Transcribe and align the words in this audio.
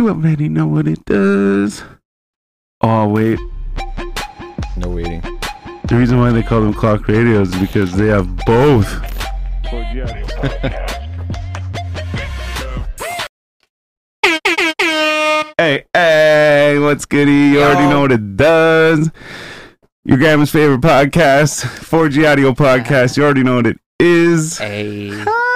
You 0.00 0.08
already 0.08 0.48
know 0.48 0.66
what 0.66 0.88
it 0.88 1.04
does. 1.04 1.82
Oh 2.80 3.06
wait, 3.06 3.38
No 4.78 4.88
waiting. 4.88 5.20
the 5.20 5.94
reason 5.94 6.18
why 6.18 6.30
they 6.32 6.42
call 6.42 6.62
them 6.62 6.72
clock 6.72 7.06
radios 7.06 7.52
is 7.52 7.60
because 7.60 7.92
they 7.92 8.06
have 8.06 8.34
both. 8.46 8.88
Hey, 15.58 15.84
hey, 15.92 16.78
what's 16.80 17.04
goody? 17.04 17.32
You 17.32 17.62
already 17.62 17.86
know 17.88 18.00
what 18.00 18.12
it 18.12 18.36
does. 18.36 19.10
Your 20.04 20.16
grandma's 20.16 20.50
favorite 20.50 20.80
podcast, 20.80 21.64
4G 21.64 22.26
Audio 22.30 22.52
Podcast. 22.52 23.16
You 23.18 23.24
already 23.24 23.42
know 23.42 23.56
what 23.56 23.66
it 23.66 23.78
is. 23.98 24.56
Hey, 24.58 25.10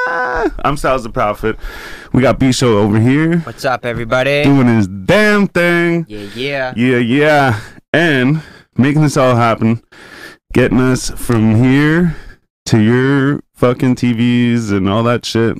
Ah, 0.07 0.55
I'm 0.65 0.77
Styles 0.77 1.03
the 1.05 1.09
Prophet. 1.11 1.57
We 2.15 2.23
got 2.23 2.39
B 2.39 2.53
Show 2.53 2.79
over 2.79 3.01
here 3.01 3.39
what's 3.41 3.65
up, 3.65 3.85
everybody? 3.85 4.45
doing 4.45 4.69
his 4.69 4.87
damn 4.87 5.49
thing. 5.49 6.07
Yeah, 6.09 6.29
yeah. 6.37 6.73
Yeah, 6.77 6.98
yeah. 6.98 7.61
And 7.93 8.41
making 8.77 9.02
this 9.02 9.16
all 9.16 9.34
happen, 9.34 9.83
getting 10.52 10.79
us 10.79 11.11
from 11.11 11.57
here 11.57 12.15
to 12.66 12.79
your 12.80 13.41
fucking 13.55 13.97
TVs 13.97 14.71
and 14.71 14.88
all 14.88 15.02
that 15.02 15.24
shit. 15.24 15.59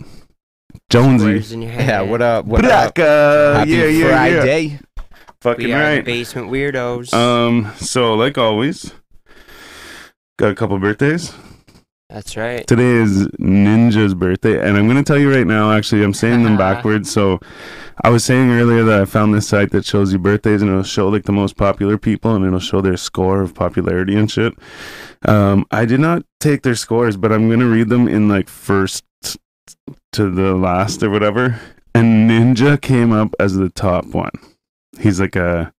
Jonesy. 0.91 1.25
Words 1.25 1.51
in 1.51 1.63
your 1.63 1.73
head. 1.73 1.89
Yeah, 1.89 2.01
what 2.03 2.23
up? 2.23 2.45
What 2.45 2.65
up? 2.65 2.97
Happy 2.97 3.73
yeah, 3.73 3.87
yeah, 3.87 4.45
yeah. 4.45 4.79
Fucking 5.41 5.65
We 5.67 5.73
are 5.73 5.79
the 5.91 5.97
right. 5.97 6.05
basement 6.05 6.53
weirdos. 6.53 7.13
Um, 7.13 7.73
so 7.79 8.15
like 8.15 8.39
always, 8.39 8.93
got 10.39 10.53
a 10.53 10.55
couple 10.55 10.79
birthdays. 10.79 11.35
That's 12.11 12.37
right. 12.37 12.67
Today 12.67 12.93
is 12.97 13.27
Ninja's 13.41 14.15
birthday, 14.15 14.61
and 14.61 14.77
I'm 14.77 14.87
gonna 14.87 15.03
tell 15.03 15.19
you 15.19 15.35
right 15.35 15.47
now. 15.47 15.73
Actually, 15.73 16.05
I'm 16.05 16.13
saying 16.13 16.43
them 16.43 16.57
backwards. 16.59 17.11
So, 17.11 17.41
I 18.03 18.11
was 18.11 18.25
saying 18.25 18.51
earlier 18.51 18.85
that 18.85 19.01
I 19.01 19.05
found 19.07 19.33
this 19.33 19.49
site 19.49 19.71
that 19.71 19.87
shows 19.87 20.13
you 20.13 20.19
birthdays, 20.19 20.61
and 20.61 20.71
it'll 20.71 20.83
show 20.83 21.09
like 21.09 21.25
the 21.25 21.33
most 21.33 21.57
popular 21.57 21.97
people, 21.97 22.35
and 22.35 22.45
it'll 22.45 22.61
show 22.61 22.83
their 22.83 22.99
score 22.99 23.41
of 23.41 23.55
popularity 23.55 24.17
and 24.17 24.31
shit. 24.31 24.53
Um, 25.27 25.65
I 25.71 25.87
did 25.87 26.01
not 26.01 26.25
take 26.41 26.63
their 26.63 26.75
scores, 26.75 27.17
but 27.17 27.33
I'm 27.33 27.49
gonna 27.49 27.67
read 27.67 27.89
them 27.89 28.07
in 28.07 28.29
like 28.29 28.49
first 28.49 29.05
to 30.13 30.31
the 30.31 30.55
last 30.55 31.03
or 31.03 31.09
whatever. 31.11 31.59
And 31.95 32.29
Ninja 32.29 32.81
came 32.81 33.13
up 33.13 33.35
as 33.41 33.55
the 33.55 33.71
top 33.71 34.07
one. 34.07 34.33
He's 35.01 35.21
like 35.21 35.37
a 35.37 35.73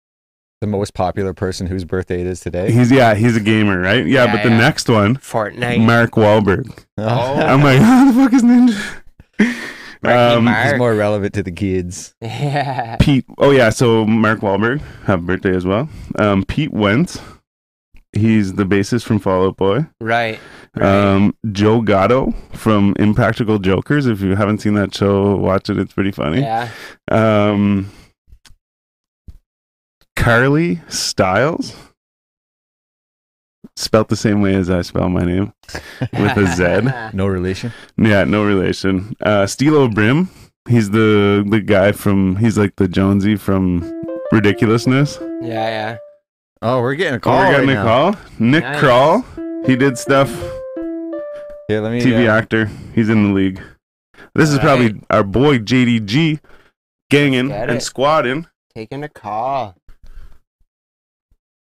The 0.62 0.68
most 0.68 0.94
popular 0.94 1.34
person 1.34 1.68
whose 1.68 1.86
birthday 1.86 2.22
it 2.22 2.28
is 2.28 2.40
today. 2.40 2.72
he's 2.72 2.90
yeah 2.92 3.14
he's 3.14 3.36
a 3.36 3.40
gamer 3.42 3.80
right 3.80 4.06
yeah, 4.08 4.26
Yeah, 4.26 4.32
but 4.36 4.44
the 4.44 4.50
yeah. 4.50 4.58
next 4.58 4.90
one 4.90 5.18
Fortnite. 5.18 5.84
Mark 5.86 6.12
Wahlberg. 6.12 6.86
Oh. 6.98 7.04
I'm 7.36 7.62
like, 7.62 7.80
how 7.82 8.12
the 8.12 8.14
fuck 8.24 8.34
is 8.34 8.42
Ninja? 8.42 9.56
Marky 10.02 10.18
Um, 10.36 10.48
He's 10.48 10.78
more 10.78 10.96
relevant 10.96 11.34
to 11.36 11.44
the 11.44 11.52
kids. 11.52 12.16
yeah. 12.22 12.96
Pete. 13.00 13.26
Oh 13.38 13.52
yeah, 13.52 13.70
so 13.70 14.06
Mark 14.06 14.40
Wahlberg 14.40 14.82
have 15.06 15.20
a 15.20 15.24
birthday 15.24 15.56
as 15.56 15.66
well. 15.66 15.90
Um, 16.18 16.44
Pete 16.46 16.72
Wentz. 16.72 17.20
He's 18.14 18.54
the 18.54 18.64
bassist 18.64 19.04
from 19.04 19.20
Fall 19.20 19.46
Out 19.48 19.58
Boy. 19.58 19.88
Right. 20.00 20.40
right. 20.76 20.86
Um, 21.14 21.36
Joe 21.52 21.82
Gatto 21.82 22.32
from 22.54 22.96
Impractical 22.98 23.60
Jokers. 23.60 24.08
If 24.08 24.22
you 24.22 24.36
haven't 24.38 24.60
seen 24.60 24.76
that 24.76 24.96
show, 24.96 25.36
watch 25.36 25.70
it. 25.70 25.78
It's 25.78 25.92
pretty 25.92 26.12
funny. 26.12 26.40
yeah. 26.40 26.70
Um, 27.12 27.92
Carly 30.16 30.82
Styles. 30.88 31.76
Spelt 33.78 34.08
the 34.08 34.16
same 34.16 34.42
way 34.42 34.56
as 34.56 34.70
I 34.70 34.82
spell 34.84 35.10
my 35.10 35.24
name, 35.26 35.52
with 36.14 36.38
a 36.38 36.48
Z. 36.56 36.90
No 37.14 37.28
relation. 37.28 37.74
Yeah, 37.98 38.24
no 38.24 38.46
relation. 38.46 39.16
Uh 39.22 39.44
Steelo 39.46 39.94
Brim. 39.94 40.30
He's 40.70 40.90
the 40.92 41.46
the 41.48 41.60
guy 41.60 41.92
from 41.92 42.38
he's 42.38 42.58
like 42.58 42.76
the 42.78 42.88
Jonesy 42.88 43.36
from 43.36 43.82
Ridiculousness. 44.32 45.20
yeah, 45.42 45.68
yeah. 45.70 45.98
Oh, 46.62 46.82
we're 46.82 46.96
getting 46.96 47.16
a 47.16 47.18
Oh, 47.18 47.20
call. 47.20 47.38
we're 47.40 47.52
getting 47.52 47.68
right 47.70 47.74
a 47.78 47.84
now. 47.84 48.12
call. 48.14 48.16
Nick 48.40 48.64
Nice. 48.64 48.80
Kroll. 48.80 49.26
He 49.66 49.76
did 49.76 49.98
stuff. 49.98 50.30
Yeah, 51.70 51.80
let 51.80 51.92
me. 51.92 52.02
TV 52.02 52.28
uh, 52.28 52.32
actor. 52.32 52.70
He's 52.94 53.10
in 53.10 53.24
the 53.28 53.34
league. 53.34 53.62
This 54.36 54.52
is 54.52 54.60
probably 54.60 54.88
Alright. 54.88 55.04
our 55.10 55.24
boy 55.24 55.60
JDG 55.60 56.40
ganging 57.10 57.52
and 57.52 57.72
it. 57.72 57.82
squatting. 57.82 58.48
Taking 58.74 59.04
a 59.04 59.10
call. 59.10 59.76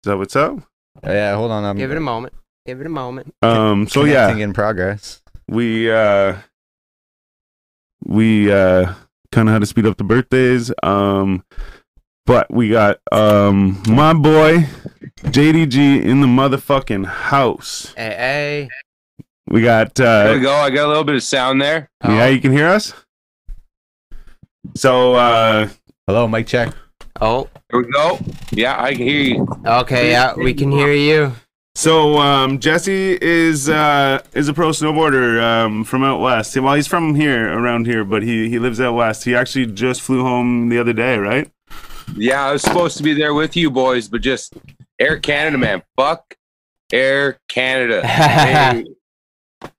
Is 0.06 0.08
that 0.08 0.18
what's 0.18 0.36
up? 0.36 0.56
oh, 1.02 1.12
yeah, 1.12 1.34
hold 1.34 1.50
on. 1.50 1.64
I'm 1.64 1.76
Give 1.76 1.90
it 1.90 1.96
a 1.96 2.00
moment. 2.00 2.32
Give 2.64 2.80
it 2.80 2.86
a 2.86 2.90
moment. 2.90 3.34
Um 3.42 3.88
so 3.88 4.04
yeah, 4.04 4.26
connecting 4.26 4.38
in 4.42 4.52
progress. 4.52 5.20
we 5.48 5.90
uh 5.90 6.36
we 8.04 8.52
uh 8.52 8.94
kind 9.32 9.48
of 9.48 9.52
had 9.52 9.62
to 9.62 9.66
speed 9.66 9.84
up 9.84 9.96
the 9.96 10.04
birthdays 10.04 10.70
um 10.84 11.42
but 12.24 12.48
we 12.54 12.68
got 12.68 13.00
um 13.10 13.82
my 13.88 14.12
boy 14.12 14.68
JDG 15.24 16.04
in 16.04 16.20
the 16.20 16.28
motherfucking 16.28 17.06
house 17.06 17.92
Hey, 17.96 18.14
hey. 18.14 18.68
we 19.48 19.60
got 19.62 19.92
There 19.96 20.34
we 20.34 20.38
uh 20.38 20.42
go. 20.42 20.52
I 20.54 20.70
got 20.70 20.86
a 20.86 20.88
little 20.88 21.02
bit 21.02 21.16
of 21.16 21.24
sound 21.24 21.60
there. 21.60 21.90
yeah 22.04 22.28
you 22.28 22.40
can 22.40 22.52
hear 22.52 22.68
us 22.68 22.94
so 24.76 25.14
uh 25.14 25.68
Hello, 26.06 26.28
mic 26.28 26.46
check. 26.46 26.72
Oh, 27.20 27.48
Here 27.70 27.80
we 27.82 27.90
go. 27.90 28.18
Yeah, 28.52 28.80
I 28.82 28.92
can 28.94 29.02
hear 29.06 29.20
you. 29.22 29.46
okay. 29.64 30.10
Yeah, 30.10 30.34
we 30.34 30.54
can 30.54 30.70
hear 30.70 30.92
you. 30.92 31.32
so 31.74 32.18
um 32.18 32.58
Jesse 32.58 33.18
is 33.20 33.68
uh 33.68 34.20
is 34.34 34.48
a 34.48 34.54
pro 34.54 34.70
snowboarder 34.70 35.42
um 35.42 35.84
from 35.84 36.02
out 36.04 36.20
west 36.20 36.56
well 36.56 36.74
he's 36.74 36.86
from 36.86 37.14
here 37.14 37.52
around 37.58 37.86
here 37.86 38.02
but 38.02 38.22
he 38.22 38.48
he 38.48 38.58
lives 38.58 38.80
out 38.80 38.94
west 38.94 39.24
he 39.24 39.34
actually 39.34 39.66
just 39.66 40.00
flew 40.00 40.22
home 40.22 40.70
the 40.70 40.78
other 40.78 40.94
day 40.94 41.18
right 41.18 41.50
Yeah, 42.16 42.46
I 42.46 42.52
was 42.52 42.62
supposed 42.62 42.96
to 42.96 43.02
be 43.02 43.12
there 43.14 43.34
with 43.34 43.56
you 43.56 43.70
boys, 43.70 44.08
but 44.08 44.20
just 44.22 44.54
Air 44.98 45.18
Canada, 45.18 45.58
man. 45.58 45.82
Fuck 45.96 46.36
Air 46.92 47.38
Canada. 47.48 48.00
They- 49.62 49.70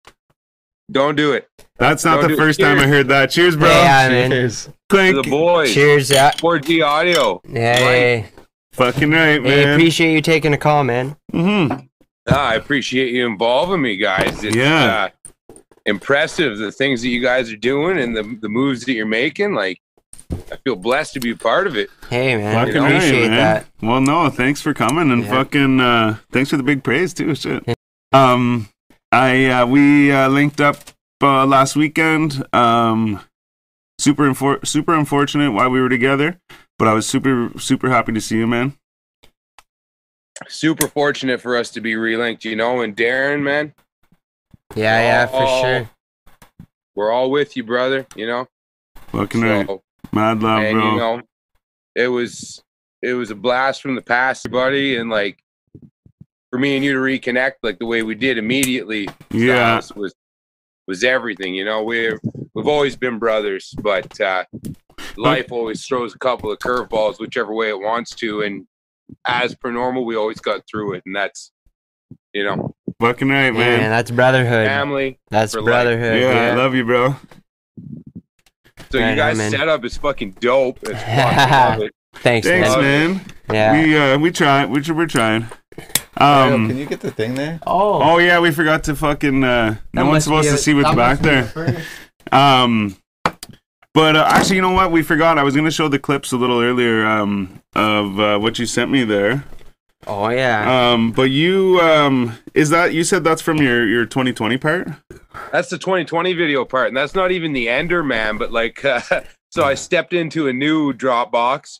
don't 0.91 1.15
do 1.15 1.33
it. 1.33 1.49
That's 1.77 2.03
not 2.05 2.15
Don't 2.15 2.23
the 2.23 2.27
do 2.29 2.33
it. 2.33 2.37
first 2.37 2.59
time 2.59 2.79
I 2.79 2.87
heard 2.87 3.07
that 3.09 3.29
cheers 3.31 3.55
bro 3.55 3.69
Yeah, 3.69 4.09
man. 4.09 4.31
Cheers. 4.31 4.65
To 4.65 4.73
clink 4.89 5.15
the 5.23 5.29
boys. 5.29 5.73
Cheers. 5.73 6.09
Yeah. 6.09 6.31
4G 6.31 6.83
audio. 6.85 7.41
Hey. 7.51 8.25
Fucking 8.73 9.09
right, 9.11 9.33
Hey, 9.33 9.65
man. 9.65 9.73
appreciate 9.73 10.13
you 10.13 10.21
taking 10.21 10.53
a 10.53 10.57
call, 10.57 10.83
man. 10.83 11.15
mm-hmm. 11.33 11.85
Ah, 12.29 12.49
I 12.49 12.55
appreciate 12.55 13.13
you 13.13 13.25
involving 13.25 13.81
me, 13.81 13.95
guys. 13.97 14.43
It's 14.43 14.55
Yeah. 14.55 15.09
uh, 15.49 15.55
impressive 15.85 16.57
the 16.57 16.71
things 16.71 17.01
that 17.01 17.09
you 17.09 17.21
guys 17.21 17.51
are 17.51 17.55
doing 17.57 17.97
and 17.99 18.15
the, 18.15 18.37
the 18.41 18.49
moves 18.49 18.83
that 18.85 18.93
you're 18.93 19.05
making. 19.05 19.53
Like, 19.53 19.79
I 20.51 20.57
feel 20.63 20.75
blessed 20.75 21.13
to 21.13 21.19
be 21.21 21.31
a 21.31 21.35
part 21.37 21.67
of 21.67 21.77
it. 21.77 21.89
Hey, 22.09 22.35
man. 22.35 22.53
Fucking 22.53 22.73
know, 22.75 22.81
right, 22.83 22.95
appreciate 22.95 23.29
man. 23.29 23.37
that. 23.37 23.65
Well, 23.81 24.01
no, 24.01 24.29
thanks 24.29 24.61
for 24.61 24.73
coming 24.73 25.09
and 25.11 25.23
Yeah. 25.23 25.29
fucking 25.29 25.79
uh 25.79 26.17
thanks 26.31 26.49
for 26.49 26.57
the 26.57 26.63
big 26.63 26.83
praise 26.83 27.13
too. 27.13 27.33
Shit. 27.33 27.63
Um, 28.11 28.67
I 29.11 29.45
uh, 29.45 29.65
we 29.65 30.11
uh, 30.11 30.27
linked 30.27 30.59
up 30.59 30.77
uh, 31.21 31.45
last 31.45 31.75
weekend. 31.75 32.43
Um, 32.53 33.21
super 33.99 34.23
infor- 34.29 34.65
super 34.65 34.93
unfortunate 34.95 35.51
why 35.51 35.67
we 35.67 35.81
were 35.81 35.89
together, 35.89 36.39
but 36.77 36.87
I 36.87 36.93
was 36.93 37.07
super 37.07 37.51
super 37.57 37.89
happy 37.89 38.11
to 38.13 38.21
see 38.21 38.37
you, 38.37 38.47
man. 38.47 38.73
Super 40.47 40.87
fortunate 40.87 41.41
for 41.41 41.57
us 41.57 41.71
to 41.71 41.81
be 41.81 41.93
relinked, 41.93 42.43
you 42.45 42.55
know. 42.55 42.81
And 42.81 42.95
Darren, 42.95 43.41
man, 43.41 43.73
Yeah, 44.75 44.99
yeah, 45.01 45.25
for 45.25 45.47
sure. 45.65 45.89
we're 46.95 47.11
all 47.11 47.31
with 47.31 47.57
you, 47.57 47.63
brother. 47.63 48.05
You 48.15 48.27
know. 48.27 48.47
Fucking 49.07 49.41
right, 49.41 49.65
So, 49.65 49.81
mad 50.11 50.41
love, 50.43 50.61
and 50.61 50.77
bro. 50.77 50.91
you 50.91 50.97
know, 50.97 51.21
it 51.95 52.07
was 52.09 52.61
it 53.01 53.13
was 53.13 53.31
a 53.31 53.35
blast 53.35 53.81
from 53.81 53.95
the 53.95 54.01
past, 54.01 54.49
buddy, 54.51 54.97
and 54.97 55.09
like 55.09 55.39
for 56.51 56.59
me 56.59 56.75
and 56.75 56.85
you 56.85 56.93
to 56.93 56.99
reconnect 56.99 57.53
like 57.63 57.79
the 57.79 57.85
way 57.87 58.03
we 58.03 58.13
did 58.13 58.37
immediately. 58.37 59.07
yeah, 59.31 59.79
Styles, 59.79 59.95
was 59.95 60.15
was 60.87 61.03
everything. 61.03 61.53
You 61.55 61.65
know, 61.65 61.83
we've 61.83 62.19
we've 62.53 62.67
always 62.67 62.95
been 62.95 63.19
brothers, 63.19 63.73
but 63.81 64.19
uh, 64.21 64.45
life 65.15 65.51
always 65.51 65.85
throws 65.85 66.15
a 66.15 66.19
couple 66.19 66.51
of 66.51 66.59
curveballs 66.59 67.19
whichever 67.19 67.53
way 67.53 67.69
it 67.69 67.79
wants 67.79 68.15
to, 68.15 68.41
and 68.41 68.65
as 69.25 69.55
per 69.55 69.71
normal, 69.71 70.05
we 70.05 70.15
always 70.15 70.39
got 70.39 70.61
through 70.69 70.93
it, 70.93 71.03
and 71.05 71.15
that's 71.15 71.51
you 72.33 72.43
know 72.43 72.73
fucking 73.01 73.29
right, 73.29 73.51
man, 73.53 73.79
man. 73.81 73.89
that's 73.89 74.11
brotherhood. 74.11 74.67
family. 74.67 75.19
That's 75.29 75.53
brotherhood. 75.53 76.21
Yeah, 76.21 76.51
I 76.51 76.55
love 76.55 76.73
you, 76.73 76.85
bro. 76.85 77.15
So 78.91 78.99
Right 78.99 79.09
you 79.11 79.15
guys 79.15 79.37
man. 79.37 79.51
setup 79.51 79.83
is 79.83 79.97
fucking 79.97 80.31
dope. 80.39 80.79
It's 80.83 80.91
fucking 81.03 81.51
love 81.51 81.81
it. 81.81 81.93
Thanks, 82.15 82.47
Thanks, 82.47 82.69
man. 82.69 83.15
man. 83.15 83.21
Yeah. 83.51 83.73
We 83.73 83.97
uh 83.97 84.17
we 84.19 84.31
try 84.31 84.65
we 84.65 84.81
we're 84.91 85.07
trying. 85.07 85.47
Ariel, 86.19 86.55
Um. 86.55 86.67
can 86.67 86.77
you 86.77 86.85
get 86.85 87.01
the 87.01 87.11
thing 87.11 87.35
there? 87.35 87.59
oh, 87.67 88.01
Oh 88.01 88.17
yeah, 88.17 88.39
we 88.39 88.51
forgot 88.51 88.83
to 88.85 88.95
fucking. 88.95 89.43
Uh, 89.43 89.75
no 89.93 90.05
one's 90.05 90.23
supposed 90.23 90.47
be 90.49 90.51
to 90.51 90.57
see 90.57 90.73
what's 90.73 90.93
back 90.95 91.21
must 91.21 91.23
be 91.23 91.29
a 91.29 91.63
there. 91.65 91.83
Um, 92.31 92.97
but 93.93 94.15
uh, 94.15 94.25
actually, 94.27 94.57
you 94.57 94.61
know 94.61 94.71
what? 94.71 94.91
We 94.91 95.01
forgot. 95.01 95.37
I 95.37 95.43
was 95.43 95.55
gonna 95.55 95.71
show 95.71 95.87
the 95.87 95.99
clips 95.99 96.31
a 96.31 96.37
little 96.37 96.61
earlier. 96.61 97.05
Um, 97.05 97.61
of 97.75 98.19
uh, 98.19 98.39
what 98.39 98.59
you 98.59 98.65
sent 98.65 98.91
me 98.91 99.03
there. 99.03 99.43
Oh 100.05 100.29
yeah. 100.29 100.91
Um, 100.91 101.11
but 101.11 101.29
you 101.29 101.79
um, 101.81 102.37
is 102.53 102.69
that 102.69 102.93
you 102.93 103.03
said 103.03 103.23
that's 103.23 103.41
from 103.41 103.57
your 103.57 103.87
your 103.87 104.05
2020 104.05 104.57
part? 104.57 104.87
That's 105.51 105.69
the 105.69 105.77
2020 105.77 106.33
video 106.33 106.65
part, 106.65 106.87
and 106.87 106.97
that's 106.97 107.13
not 107.15 107.31
even 107.31 107.53
the 107.53 107.69
ender 107.69 108.03
man, 108.03 108.37
but 108.37 108.51
like 108.51 108.83
uh, 108.83 109.01
So 109.51 109.63
I 109.63 109.75
stepped 109.75 110.13
into 110.13 110.47
a 110.47 110.53
new 110.53 110.93
Dropbox, 110.93 111.79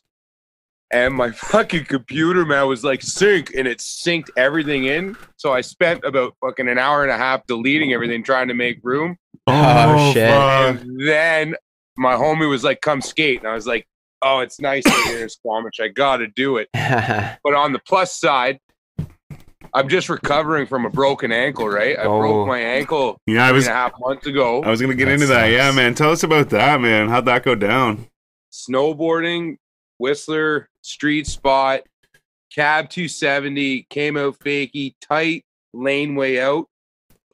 and 0.90 1.14
my 1.14 1.30
fucking 1.32 1.84
computer 1.86 2.44
man 2.44 2.66
was 2.68 2.84
like 2.84 3.02
sync, 3.02 3.52
and 3.54 3.66
it 3.68 3.78
synced 3.78 4.30
everything 4.36 4.84
in. 4.84 5.16
So 5.36 5.52
I 5.52 5.60
spent 5.60 6.04
about 6.04 6.34
fucking 6.40 6.68
an 6.68 6.78
hour 6.78 7.02
and 7.02 7.10
a 7.12 7.16
half 7.18 7.46
deleting 7.46 7.92
everything, 7.92 8.22
trying 8.22 8.48
to 8.48 8.54
make 8.54 8.80
room. 8.82 9.16
Oh, 9.46 9.52
oh 9.98 10.12
shit. 10.12 10.28
fuck. 10.30 10.80
And 10.80 11.08
then 11.08 11.54
my 11.96 12.14
homie 12.14 12.48
was 12.48 12.64
like, 12.64 12.80
"Come 12.80 13.00
skate," 13.00 13.40
and 13.40 13.48
I 13.48 13.54
was 13.54 13.66
like, 13.66 13.86
"Oh, 14.22 14.40
it's 14.40 14.60
nice 14.60 14.86
out 14.86 15.06
here 15.08 15.22
in 15.22 15.28
Squamish. 15.28 15.80
I 15.80 15.88
got 15.88 16.18
to 16.18 16.26
do 16.26 16.56
it." 16.58 16.68
Oh, 16.78 17.34
but 17.44 17.54
on 17.54 17.72
the 17.72 17.78
plus 17.80 18.18
side, 18.18 18.58
I'm 19.74 19.88
just 19.88 20.08
recovering 20.08 20.66
from 20.66 20.86
a 20.86 20.90
broken 20.90 21.30
ankle. 21.32 21.68
Right, 21.68 21.98
I 21.98 22.04
Oh. 22.04 22.18
broke 22.18 22.48
my 22.48 22.58
ankle 22.58 23.20
Yeah, 23.26 23.46
I 23.46 23.52
was 23.52 23.66
and 23.66 23.72
a 23.74 23.76
half 23.76 23.92
months 24.00 24.26
ago. 24.26 24.62
I 24.62 24.70
was 24.70 24.80
gonna 24.80 24.94
get 24.94 25.06
That 25.06 25.12
into 25.14 25.26
that. 25.26 25.46
Yeah, 25.46 25.70
man. 25.72 25.94
Tell 25.94 26.10
us 26.10 26.22
about 26.22 26.48
that, 26.50 26.80
man. 26.80 27.08
How'd 27.08 27.26
that 27.26 27.42
go 27.44 27.54
down? 27.54 28.06
snowboarding, 28.52 29.56
Whistler, 29.98 30.68
street 30.82 31.26
spot, 31.26 31.80
cab 32.54 32.88
270, 32.90 33.82
came 33.90 34.16
out 34.16 34.38
fakey, 34.38 34.94
tight 35.00 35.44
laneway 35.74 36.38
out, 36.38 36.66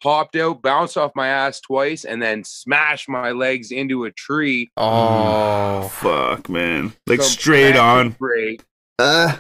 popped 0.02 0.36
out, 0.36 0.60
bounced 0.62 0.96
off 0.96 1.12
my 1.14 1.28
ass 1.28 1.60
twice, 1.60 2.04
and 2.04 2.20
then 2.20 2.44
smashed 2.44 3.08
my 3.08 3.30
legs 3.30 3.70
into 3.70 4.04
a 4.04 4.10
tree. 4.10 4.70
oh. 4.76 5.88
Fuck, 5.88 6.48
man. 6.48 6.92
Like 7.06 7.20
Some 7.22 7.30
straight 7.30 7.76
on. 7.76 8.10
Break. 8.10 8.62
Uh, 8.98 9.36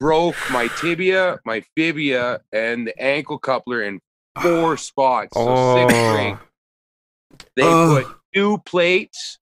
Broke 0.00 0.34
my 0.50 0.66
tibia, 0.80 1.38
my 1.44 1.62
fibia, 1.76 2.40
and 2.52 2.88
the 2.88 3.00
ankle 3.00 3.38
coupler 3.38 3.82
in 3.84 4.00
four 4.40 4.76
spots. 4.76 5.30
So 5.36 5.76
six 5.76 5.94
Oh. 5.94 6.12
break. 6.14 6.36
They 7.56 7.62
Ugh. 7.62 8.04
put 8.04 8.16
two 8.34 8.58
plates 8.66 9.38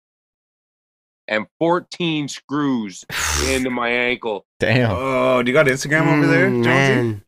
and 1.31 1.47
14 1.59 2.29
screws 2.29 3.05
into 3.49 3.71
my 3.71 3.89
ankle. 3.89 4.45
damn. 4.59 4.91
Oh, 4.93 5.43
do 5.43 5.51
you 5.51 5.55
got 5.55 5.67
Instagram 5.67 6.07
over 6.19 6.27
there, 6.27 6.51
Mm, 6.51 6.65
Jonesy? 6.65 6.95
man. 6.95 7.23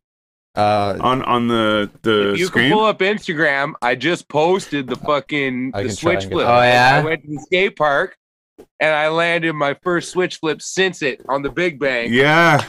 Uh, 0.54 0.98
On 1.00 1.22
on 1.22 1.48
the 1.48 1.90
the 2.02 2.32
If 2.32 2.38
you 2.38 2.46
screen. 2.46 2.68
can 2.68 2.76
pull 2.76 2.84
up 2.84 2.98
Instagram, 2.98 3.72
I 3.80 3.94
just 3.94 4.28
posted 4.28 4.86
the 4.86 4.96
fucking 4.96 5.70
I 5.72 5.84
the 5.84 5.90
switch 5.90 6.26
flip. 6.26 6.46
Oh, 6.46 6.60
yeah? 6.62 7.00
I 7.02 7.04
went 7.04 7.22
to 7.22 7.28
the 7.30 7.40
skate 7.40 7.74
park 7.74 8.18
and 8.78 8.94
I 8.94 9.08
landed 9.08 9.54
my 9.54 9.74
first 9.82 10.10
switch 10.10 10.36
flip 10.36 10.60
since 10.60 11.00
it 11.00 11.22
on 11.26 11.40
the 11.40 11.48
Big 11.48 11.78
Bang. 11.80 12.12
yeah, 12.12 12.62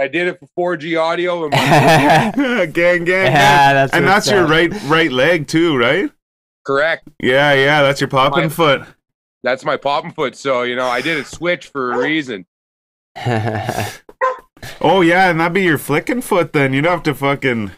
I 0.00 0.06
did 0.06 0.28
it 0.28 0.38
for 0.54 0.76
4G 0.76 0.96
audio 1.00 1.42
and 1.42 1.50
my 1.52 1.58
yeah, 1.58 2.30
gang, 2.66 2.72
gang, 2.72 3.04
gang. 3.04 3.32
that's 3.32 3.92
and 3.92 4.06
that's 4.06 4.30
your 4.30 4.46
right 4.46 4.72
right 4.84 5.10
leg 5.10 5.48
too, 5.48 5.76
right? 5.76 6.08
correct. 6.64 7.08
Yeah, 7.20 7.52
yeah. 7.54 7.82
That's 7.82 8.00
your 8.00 8.08
popping 8.08 8.44
My- 8.44 8.48
foot. 8.48 8.82
That's 9.44 9.64
my 9.64 9.76
popping 9.76 10.10
foot. 10.16 10.34
So 10.34 10.62
you 10.62 10.74
know, 10.74 10.88
I 10.88 11.00
did 11.00 11.18
a 11.18 11.24
switch 11.24 11.68
for 11.68 11.92
a 11.92 11.98
reason. 11.98 12.46
Oh 14.80 15.02
yeah, 15.02 15.28
and 15.28 15.38
that'd 15.38 15.52
be 15.52 15.62
your 15.62 15.76
flicking 15.76 16.22
foot 16.22 16.54
then. 16.54 16.72
You'd 16.72 16.86
have 16.86 17.02
to 17.02 17.14
fucking 17.14 17.70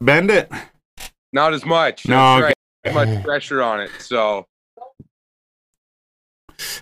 bend 0.00 0.30
it. 0.30 0.50
Not 1.34 1.52
as 1.52 1.66
much. 1.66 2.08
No, 2.08 2.40
That's 2.40 2.54
right. 2.96 3.08
Much 3.14 3.22
pressure 3.24 3.62
on 3.62 3.80
it. 3.80 3.90
So 3.98 4.46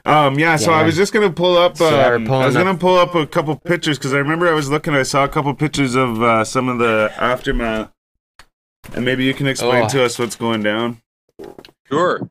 Um, 0.04 0.38
yeah, 0.38 0.54
so 0.56 0.72
I 0.72 0.84
was 0.84 0.94
just 0.96 1.12
gonna 1.12 1.30
pull 1.32 1.56
up. 1.58 1.76
So 1.76 1.86
Um, 2.14 2.30
I 2.30 2.46
was 2.46 2.54
up- 2.56 2.64
gonna 2.64 2.78
pull 2.78 2.96
up 2.98 3.14
a 3.16 3.26
couple 3.26 3.56
pictures 3.56 3.98
because 3.98 4.14
I 4.14 4.18
remember 4.18 4.48
I 4.48 4.52
was 4.52 4.70
looking. 4.70 4.94
I 4.94 5.02
saw 5.02 5.24
a 5.24 5.28
couple 5.28 5.52
pictures 5.54 5.96
of 5.96 6.22
uh, 6.22 6.44
some 6.44 6.68
of 6.68 6.78
the 6.78 7.12
aftermath, 7.16 7.90
and 8.94 9.04
maybe 9.04 9.24
you 9.24 9.34
can 9.34 9.48
explain 9.48 9.84
Oh. 9.84 9.88
to 9.88 10.04
us 10.04 10.18
what's 10.20 10.36
going 10.36 10.62
down. 10.62 11.00
sure. 11.88 12.28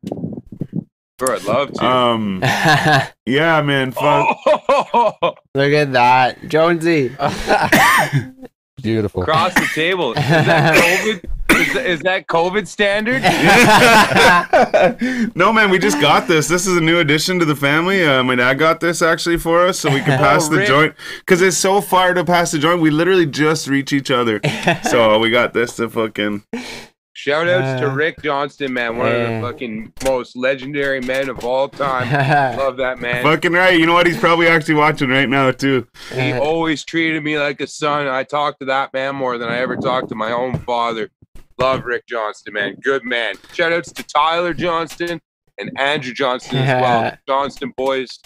Sure, 1.21 1.35
I'd 1.35 1.43
love 1.43 1.71
to. 1.73 1.85
Um, 1.85 2.39
yeah, 3.27 3.61
man. 3.61 3.91
Fuck. 3.91 4.37
Oh, 4.47 5.13
Look 5.53 5.71
at 5.71 5.93
that, 5.93 6.47
Jonesy. 6.49 7.09
beautiful. 8.81 9.21
across 9.21 9.53
the 9.53 9.67
table. 9.75 10.13
Is 10.13 10.25
that 10.25 10.75
COVID? 10.75 11.25
Is 11.51 11.73
that, 11.75 11.85
is 11.85 11.99
that 11.99 12.25
COVID 12.25 12.65
standard? 12.65 13.21
no, 15.35 15.53
man, 15.53 15.69
we 15.69 15.77
just 15.77 16.01
got 16.01 16.27
this. 16.27 16.47
This 16.47 16.65
is 16.65 16.75
a 16.75 16.81
new 16.81 16.97
addition 16.97 17.37
to 17.37 17.45
the 17.45 17.55
family. 17.55 18.03
Uh, 18.03 18.23
my 18.23 18.33
dad 18.33 18.55
got 18.55 18.79
this 18.79 19.03
actually 19.03 19.37
for 19.37 19.67
us, 19.67 19.79
so 19.79 19.91
we 19.91 19.99
can 19.99 20.17
pass 20.17 20.47
the 20.47 20.57
Rick. 20.57 20.67
joint. 20.67 20.95
Because 21.19 21.43
it's 21.43 21.57
so 21.57 21.81
far 21.81 22.15
to 22.15 22.25
pass 22.25 22.49
the 22.51 22.57
joint, 22.57 22.81
we 22.81 22.89
literally 22.89 23.27
just 23.27 23.67
reach 23.67 23.93
each 23.93 24.09
other. 24.09 24.41
so 24.89 25.19
we 25.19 25.29
got 25.29 25.53
this 25.53 25.75
to 25.75 25.87
fucking. 25.87 26.43
Shout 27.13 27.47
outs 27.49 27.81
to 27.81 27.89
Uh, 27.89 27.93
Rick 27.93 28.21
Johnston, 28.23 28.71
man, 28.73 28.95
one 28.97 29.07
of 29.11 29.13
the 29.13 29.39
fucking 29.41 29.93
most 30.05 30.35
legendary 30.37 31.01
men 31.01 31.29
of 31.29 31.43
all 31.43 31.67
time. 31.67 32.09
Love 32.57 32.77
that 32.77 32.99
man. 32.99 33.21
Fucking 33.23 33.51
right. 33.51 33.77
You 33.77 33.85
know 33.85 33.93
what? 33.93 34.07
He's 34.07 34.17
probably 34.17 34.47
actually 34.47 34.75
watching 34.75 35.09
right 35.09 35.27
now, 35.27 35.51
too. 35.51 35.85
He 36.13 36.31
always 36.33 36.83
treated 36.85 37.21
me 37.23 37.37
like 37.37 37.59
a 37.59 37.67
son. 37.67 38.07
I 38.07 38.23
talked 38.23 38.59
to 38.61 38.65
that 38.67 38.93
man 38.93 39.15
more 39.15 39.37
than 39.37 39.49
I 39.49 39.57
ever 39.57 39.75
talked 39.75 40.09
to 40.09 40.15
my 40.15 40.31
own 40.31 40.57
father. 40.59 41.09
Love 41.59 41.83
Rick 41.85 42.07
Johnston, 42.07 42.53
man. 42.53 42.75
Good 42.81 43.03
man. 43.03 43.35
Shout 43.53 43.73
outs 43.73 43.91
to 43.91 44.03
Tyler 44.03 44.53
Johnston 44.53 45.19
and 45.59 45.69
Andrew 45.77 46.13
Johnston 46.13 46.59
as 46.59 46.81
well. 46.81 47.17
Johnston 47.27 47.73
boys, 47.77 48.19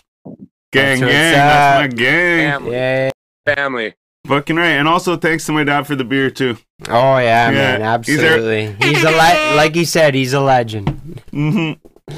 Gang, 0.71 0.99
That's 0.99 1.11
gang. 1.11 1.33
That's 1.33 1.81
my 1.81 1.87
gang. 1.97 2.51
family. 2.51 2.71
yeah. 2.71 3.09
family. 3.45 3.93
Fucking 4.27 4.55
right. 4.55 4.69
And 4.71 4.87
also 4.87 5.15
thanks 5.17 5.45
to 5.45 5.51
my 5.51 5.63
dad 5.63 5.85
for 5.85 5.95
the 5.95 6.03
beer, 6.03 6.29
too. 6.29 6.57
Oh 6.89 7.17
yeah, 7.17 7.49
Yeah, 7.49 7.77
man, 7.77 8.03
he's 8.03 8.19
absolutely. 8.19 8.75
He's, 8.81 9.03
a 9.03 9.11
le- 9.11 9.55
like 9.55 9.75
he 9.75 9.85
said, 9.85 10.13
he's 10.15 10.33
a 10.33 10.39
legend. 10.41 11.21
Mm-hmm. 11.31 12.15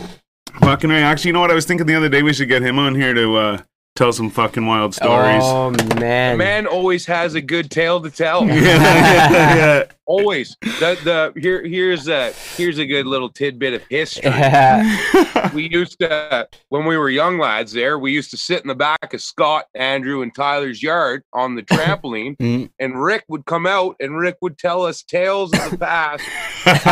Fucking 0.60 0.90
right. 0.90 1.00
Actually, 1.02 1.30
you 1.30 1.34
know 1.34 1.42
what? 1.42 1.52
I 1.52 1.56
was 1.56 1.66
thinking 1.66 1.86
the 1.86 1.96
other 1.96 2.10
day 2.10 2.24
we 2.24 2.34
should 2.34 2.48
get 2.50 2.62
him 2.62 2.80
on 2.80 2.96
here 2.96 3.14
to 3.14 3.36
uh, 3.36 3.58
tell 3.98 4.14
some 4.14 4.30
fucking 4.30 4.66
wild 4.66 4.94
stories. 4.94 5.42
Oh 5.44 5.72
man. 6.00 6.38
Man 6.38 6.68
always 6.68 7.06
has 7.08 7.34
a 7.36 7.42
good 7.42 7.72
tale 7.72 8.00
to 8.02 8.12
tell. 8.12 8.46
yeah. 8.48 9.86
Always. 10.06 10.56
The 10.62 10.98
the 11.04 11.40
here 11.40 11.66
here's 11.66 12.08
a 12.08 12.32
here's 12.56 12.78
a 12.78 12.86
good 12.86 13.06
little 13.08 13.30
tidbit 13.30 13.74
of 13.74 13.84
history. 13.90 14.24
yeah. 14.30 15.52
we 15.54 15.68
used 15.70 16.00
to 16.00 16.48
when 16.70 16.86
we 16.86 16.96
were 16.98 17.10
young 17.10 17.38
lads 17.40 17.72
there 17.74 17.98
we 18.00 18.12
used 18.12 18.32
to 18.32 18.38
sit 18.38 18.62
in 18.62 18.68
the 18.68 18.76
back 18.76 19.14
of 19.14 19.22
scott 19.22 19.66
andrew 19.76 20.22
and 20.22 20.34
tyler's 20.36 20.82
yard 20.84 21.24
on 21.34 21.56
the 21.56 21.64
trampoline 21.64 22.36
Mm. 22.38 22.70
and 22.80 23.02
rick 23.02 23.24
would 23.30 23.46
come 23.46 23.66
out 23.66 23.96
and 24.00 24.18
rick 24.18 24.38
would 24.42 24.58
tell 24.58 24.84
us 24.84 25.02
tales 25.04 25.54
of 25.54 25.72
the 25.72 25.78
past 25.78 26.24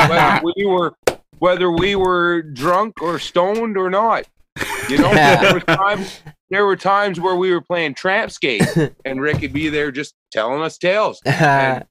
whether 0.10 0.42
we 0.56 0.66
were 0.66 0.96
whether 1.40 1.70
we 1.72 1.96
were 1.96 2.42
drunk 2.42 3.02
or 3.02 3.20
stoned 3.20 3.78
or 3.78 3.90
not 3.90 4.26
you 4.90 4.98
know 4.98 5.14
there 5.14 5.54
were 5.54 5.60
times 5.60 6.22
there 6.50 6.66
were 6.66 6.76
times 6.76 7.20
where 7.20 7.36
we 7.36 7.52
were 7.52 7.62
playing 7.62 7.94
tramp 7.94 8.32
skate 8.32 8.64
and 9.06 9.22
rick 9.22 9.40
would 9.42 9.54
be 9.54 9.70
there 9.70 9.92
just 9.92 10.14
telling 10.32 10.62
us 10.62 10.78
tales 10.78 11.22
and 11.26 11.86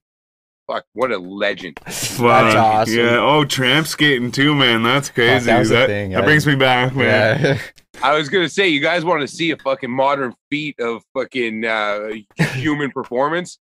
fuck 0.67 0.85
what 0.93 1.13
a 1.13 1.19
legend 1.19 1.79
Fuck. 1.87 2.55
awesome. 2.57 2.97
Yeah. 2.97 3.19
Oh, 3.19 3.45
tramp 3.45 3.87
skating 3.87 4.31
too, 4.33 4.55
man. 4.55 4.83
That's 4.83 5.11
crazy. 5.11 5.47
that 5.47 5.67
that 5.67 5.87
thing, 5.89 6.11
that 6.13 6.23
I- 6.23 6.25
brings 6.25 6.47
me 6.47 6.55
back, 6.55 6.95
man. 6.95 7.41
Yeah. 7.43 7.59
I 8.03 8.17
was 8.17 8.29
gonna 8.29 8.49
say, 8.49 8.69
you 8.69 8.81
guys 8.81 9.05
want 9.05 9.21
to 9.21 9.29
see 9.29 9.51
a 9.51 9.57
fucking 9.59 9.91
modern 9.91 10.35
feat 10.51 10.79
of 10.81 11.03
fucking 11.15 11.65
uh, 11.65 12.11
human 12.55 12.91
performance? 12.91 13.59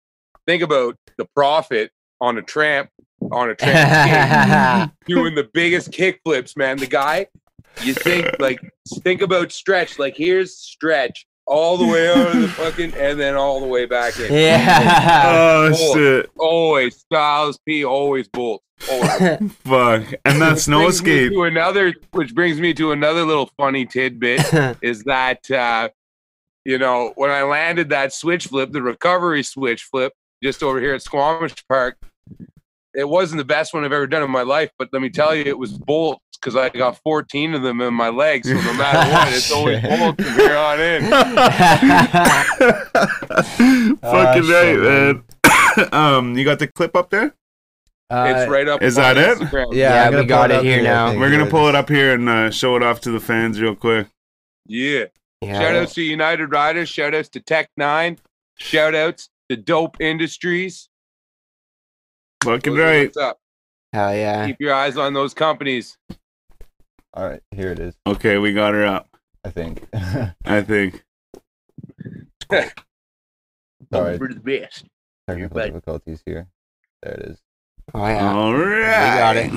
Think 0.47 0.63
about 0.63 0.97
the 1.17 1.25
prophet 1.35 1.91
on 2.21 2.39
a 2.39 2.43
tramp 2.43 2.91
on 3.33 3.51
a 3.51 3.55
tramp 3.55 4.91
skate, 4.91 5.07
doing 5.07 5.35
the 5.35 5.49
biggest 5.53 5.93
kick 5.93 6.21
flips, 6.25 6.57
man. 6.57 6.77
The 6.79 6.87
guy, 6.87 7.27
you 7.83 7.95
think 7.95 8.29
like 8.39 8.61
think 9.03 9.23
about 9.23 9.53
stretch. 9.53 9.99
Like 9.99 10.17
here's 10.17 10.57
stretch 10.57 11.27
all 11.51 11.77
the 11.77 11.87
way 11.87 12.09
out 12.09 12.35
of 12.35 12.41
the 12.41 12.49
fucking, 12.57 12.95
and 12.95 13.19
then 13.19 13.35
all 13.35 13.61
the 13.61 13.67
way 13.67 13.85
back 13.85 14.19
in. 14.19 14.33
yeah. 14.33 15.23
Oh 15.27 15.95
shit! 15.95 16.31
Always 16.39 16.97
Styles 16.97 17.59
P. 17.67 17.85
Always 17.85 18.29
Bolt. 18.29 18.63
Always. 18.91 19.53
Fuck. 19.65 20.15
And 20.25 20.41
that 20.41 20.59
snow 20.59 20.89
escape. 20.89 21.33
To 21.33 21.45
another, 21.45 21.93
which 22.13 22.35
brings 22.35 22.61
me 22.61 22.73
to 22.75 22.93
another 22.93 23.25
little 23.25 23.51
funny 23.59 23.85
tidbit. 23.85 24.43
is 24.83 25.03
that 25.05 25.51
uh, 25.51 25.89
you 26.65 26.79
know 26.79 27.13
when 27.17 27.31
I 27.31 27.43
landed 27.43 27.91
that 27.91 28.13
switch 28.13 28.47
flip, 28.47 28.71
the 28.71 28.83
recovery 28.83 29.43
switch 29.43 29.83
flip, 29.83 30.13
just 30.43 30.63
over 30.63 30.81
here 30.81 30.95
at 30.95 31.03
Squamish 31.03 31.55
Park, 31.69 31.97
it 32.95 33.09
wasn't 33.09 33.39
the 33.39 33.45
best 33.45 33.75
one 33.75 33.85
I've 33.85 33.93
ever 33.93 34.07
done 34.07 34.23
in 34.23 34.31
my 34.31 34.43
life. 34.43 34.71
But 34.79 34.91
let 34.93 35.03
me 35.03 35.11
tell 35.11 35.35
you, 35.35 35.45
it 35.45 35.59
was 35.59 35.73
bolts 35.73 36.30
because 36.41 36.57
I 36.57 36.69
got 36.71 36.99
14 37.03 37.55
of 37.55 37.63
them 37.63 37.81
in 37.81 37.93
my 37.95 38.09
legs. 38.09 38.49
So 38.49 38.55
no 38.55 38.73
matter 38.75 39.11
what, 39.13 39.29
it's 39.33 39.51
always 39.57 39.81
Shit. 39.81 39.91
bolts 39.91 40.25
from 40.25 40.35
here 40.39 40.57
on 40.57 40.81
in. 40.81 41.03
Fucking 43.01 43.99
Ah, 44.03 44.33
right, 44.33 44.43
shit, 44.43 44.81
man. 44.81 45.23
um, 45.93 46.37
you 46.39 46.45
got 46.45 46.59
the 46.59 46.67
clip 46.67 46.97
up 46.97 47.11
there? 47.11 47.35
It's 48.13 48.51
right 48.51 48.67
up. 48.67 48.83
is 48.83 48.99
on 48.99 49.15
that 49.15 49.17
it? 49.19 49.39
Instagram. 49.39 49.73
Yeah, 49.73 50.11
we 50.11 50.25
got 50.25 50.49
pull 50.51 50.57
it 50.57 50.59
up 50.59 50.65
here 50.65 50.81
I 50.81 50.83
now. 50.83 51.09
think 51.11 51.21
We're 51.21 51.31
gonna 51.31 51.47
pull 51.49 51.69
it 51.69 51.77
up 51.77 51.89
here 51.89 52.15
and 52.15 52.29
uh, 52.29 52.51
show 52.51 52.75
it 52.77 52.83
off 52.83 53.01
to 53.03 53.11
the 53.13 53.21
fans 53.21 53.61
real 53.61 53.77
quick. 53.77 54.09
Yeah. 54.67 55.05
Yeah. 55.41 55.59
Shout 55.61 55.77
outs 55.77 55.95
to 55.95 56.03
United 56.03 56.47
Riders. 56.49 56.89
Shout 56.89 57.15
outs 57.15 57.29
to 57.31 57.41
Tech 57.41 57.71
Nine. 57.77 58.19
Shout 58.59 58.97
outs 58.97 59.29
to 59.49 59.57
Dope 59.57 60.01
Industries. 60.01 60.89
Fucking 62.43 62.75
Those 62.75 62.83
right. 62.83 63.05
What's 63.07 63.17
up? 63.17 63.39
Hell 63.93 64.13
yeah. 64.15 64.47
Keep 64.47 64.57
your 64.61 64.75
eyes 64.75 64.97
on 64.97 65.13
those 65.15 65.33
companies. 65.33 65.97
All 67.15 67.29
right, 67.29 67.43
here 67.51 67.73
it 67.73 67.79
is. 67.81 67.95
Okay, 68.07 68.39
we 68.39 68.53
got 68.53 68.73
her 68.75 68.87
up. 68.87 69.09
I 69.45 69.51
think. 69.51 69.85
I 70.45 70.63
think. 70.63 71.05
Sorry, 73.93 74.19
For 74.19 74.29
the 74.29 74.41
best. 74.41 74.85
technical 75.29 75.57
bad. 75.57 75.67
difficulties 75.67 76.23
here. 76.25 76.47
There 77.03 77.15
it 77.15 77.23
is. 77.31 77.39
Oh 77.95 78.07
yeah. 78.07 78.33
All 78.35 78.55
right. 78.55 78.71
We 78.71 79.19
got 79.19 79.37
it. 79.37 79.51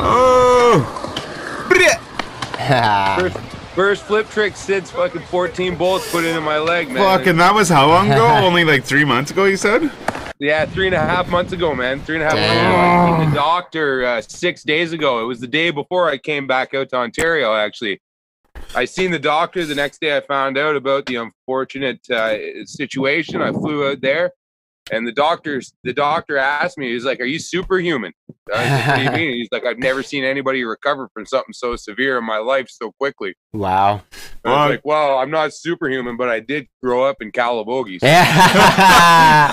Oh. 0.00 0.94
First, 3.18 3.36
first 3.78 4.02
flip 4.02 4.28
trick 4.30 4.56
since 4.56 4.90
fucking 4.90 5.22
14 5.22 5.76
bolts 5.76 6.10
put 6.10 6.24
into 6.24 6.40
my 6.40 6.58
leg, 6.58 6.88
man. 6.88 6.96
Fucking, 6.96 7.36
that 7.36 7.54
was 7.54 7.68
how 7.68 7.86
long 7.86 8.10
ago? 8.10 8.26
Only 8.42 8.64
like 8.64 8.82
three 8.82 9.04
months 9.04 9.30
ago, 9.30 9.44
you 9.44 9.56
said? 9.56 9.88
Yeah, 10.40 10.66
three 10.66 10.86
and 10.86 10.96
a 10.96 10.98
half 10.98 11.28
months 11.28 11.52
ago, 11.52 11.76
man. 11.76 12.00
Three 12.00 12.16
and 12.16 12.24
a 12.24 12.26
half 12.26 12.34
months 12.34 12.50
ago. 12.50 12.76
I 12.76 13.20
seen 13.20 13.30
the 13.30 13.36
doctor 13.36 14.04
uh, 14.04 14.20
six 14.20 14.64
days 14.64 14.92
ago. 14.92 15.20
It 15.20 15.26
was 15.26 15.38
the 15.38 15.46
day 15.46 15.70
before 15.70 16.08
I 16.10 16.18
came 16.18 16.48
back 16.48 16.74
out 16.74 16.88
to 16.88 16.96
Ontario, 16.96 17.54
actually. 17.54 18.02
I 18.74 18.84
seen 18.84 19.12
the 19.12 19.18
doctor. 19.20 19.64
The 19.64 19.76
next 19.76 20.00
day 20.00 20.16
I 20.16 20.22
found 20.22 20.58
out 20.58 20.74
about 20.74 21.06
the 21.06 21.14
unfortunate 21.14 22.00
uh, 22.10 22.64
situation. 22.64 23.40
I 23.40 23.52
flew 23.52 23.88
out 23.88 24.00
there. 24.00 24.32
And 24.90 25.06
the 25.06 25.12
doctor's 25.12 25.72
the 25.84 25.92
doctor 25.92 26.36
asked 26.38 26.78
me, 26.78 26.92
he's 26.92 27.04
like, 27.04 27.20
Are 27.20 27.24
you 27.24 27.38
superhuman? 27.38 28.12
I 28.54 28.64
like, 28.76 28.86
what 28.88 28.96
do 28.96 29.02
you 29.02 29.10
mean? 29.28 29.34
He's 29.36 29.48
like, 29.52 29.64
I've 29.66 29.78
never 29.78 30.02
seen 30.02 30.24
anybody 30.24 30.64
recover 30.64 31.08
from 31.12 31.26
something 31.26 31.52
so 31.52 31.76
severe 31.76 32.18
in 32.18 32.24
my 32.24 32.38
life 32.38 32.68
so 32.70 32.92
quickly. 32.92 33.34
wow. 33.52 34.00
I 34.44 34.48
was 34.50 34.56
Fuck. 34.56 34.70
like, 34.70 34.80
Well, 34.84 35.18
I'm 35.18 35.30
not 35.30 35.52
superhuman, 35.52 36.16
but 36.16 36.28
I 36.28 36.40
did 36.40 36.66
grow 36.82 37.04
up 37.04 37.16
in 37.20 37.30
Calabogie. 37.32 38.00
So 38.00 38.06
Yeah. 38.06 39.52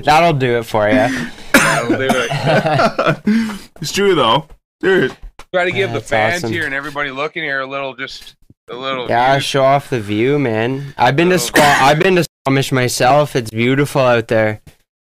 That'll 0.04 0.32
do 0.34 0.58
it 0.58 0.64
for 0.64 0.88
you. 0.88 1.06
I'll 1.54 1.88
do 1.88 2.08
it. 2.10 3.70
it's 3.80 3.92
true, 3.92 4.14
though. 4.14 4.46
Dude. 4.80 5.16
Try 5.52 5.64
to 5.64 5.72
give 5.72 5.92
the 5.92 6.00
fans 6.00 6.44
awesome. 6.44 6.52
here 6.52 6.64
and 6.66 6.74
everybody 6.74 7.10
looking 7.10 7.42
here 7.42 7.60
a 7.60 7.66
little, 7.66 7.94
just 7.94 8.36
a 8.70 8.76
little. 8.76 9.08
Yeah, 9.08 9.34
view. 9.34 9.40
show 9.40 9.64
off 9.64 9.90
the 9.90 10.00
view, 10.00 10.38
man. 10.38 10.94
I've 10.96 11.16
been 11.16 11.28
to 11.30 11.34
Oh. 11.34 11.38
Squam. 11.38 11.82
I've 11.82 11.98
been 11.98 12.16
to 12.16 12.24
Squamish 12.44 12.72
myself. 12.72 13.34
It's 13.36 13.50
beautiful 13.50 14.00
out 14.02 14.28
there. 14.28 14.60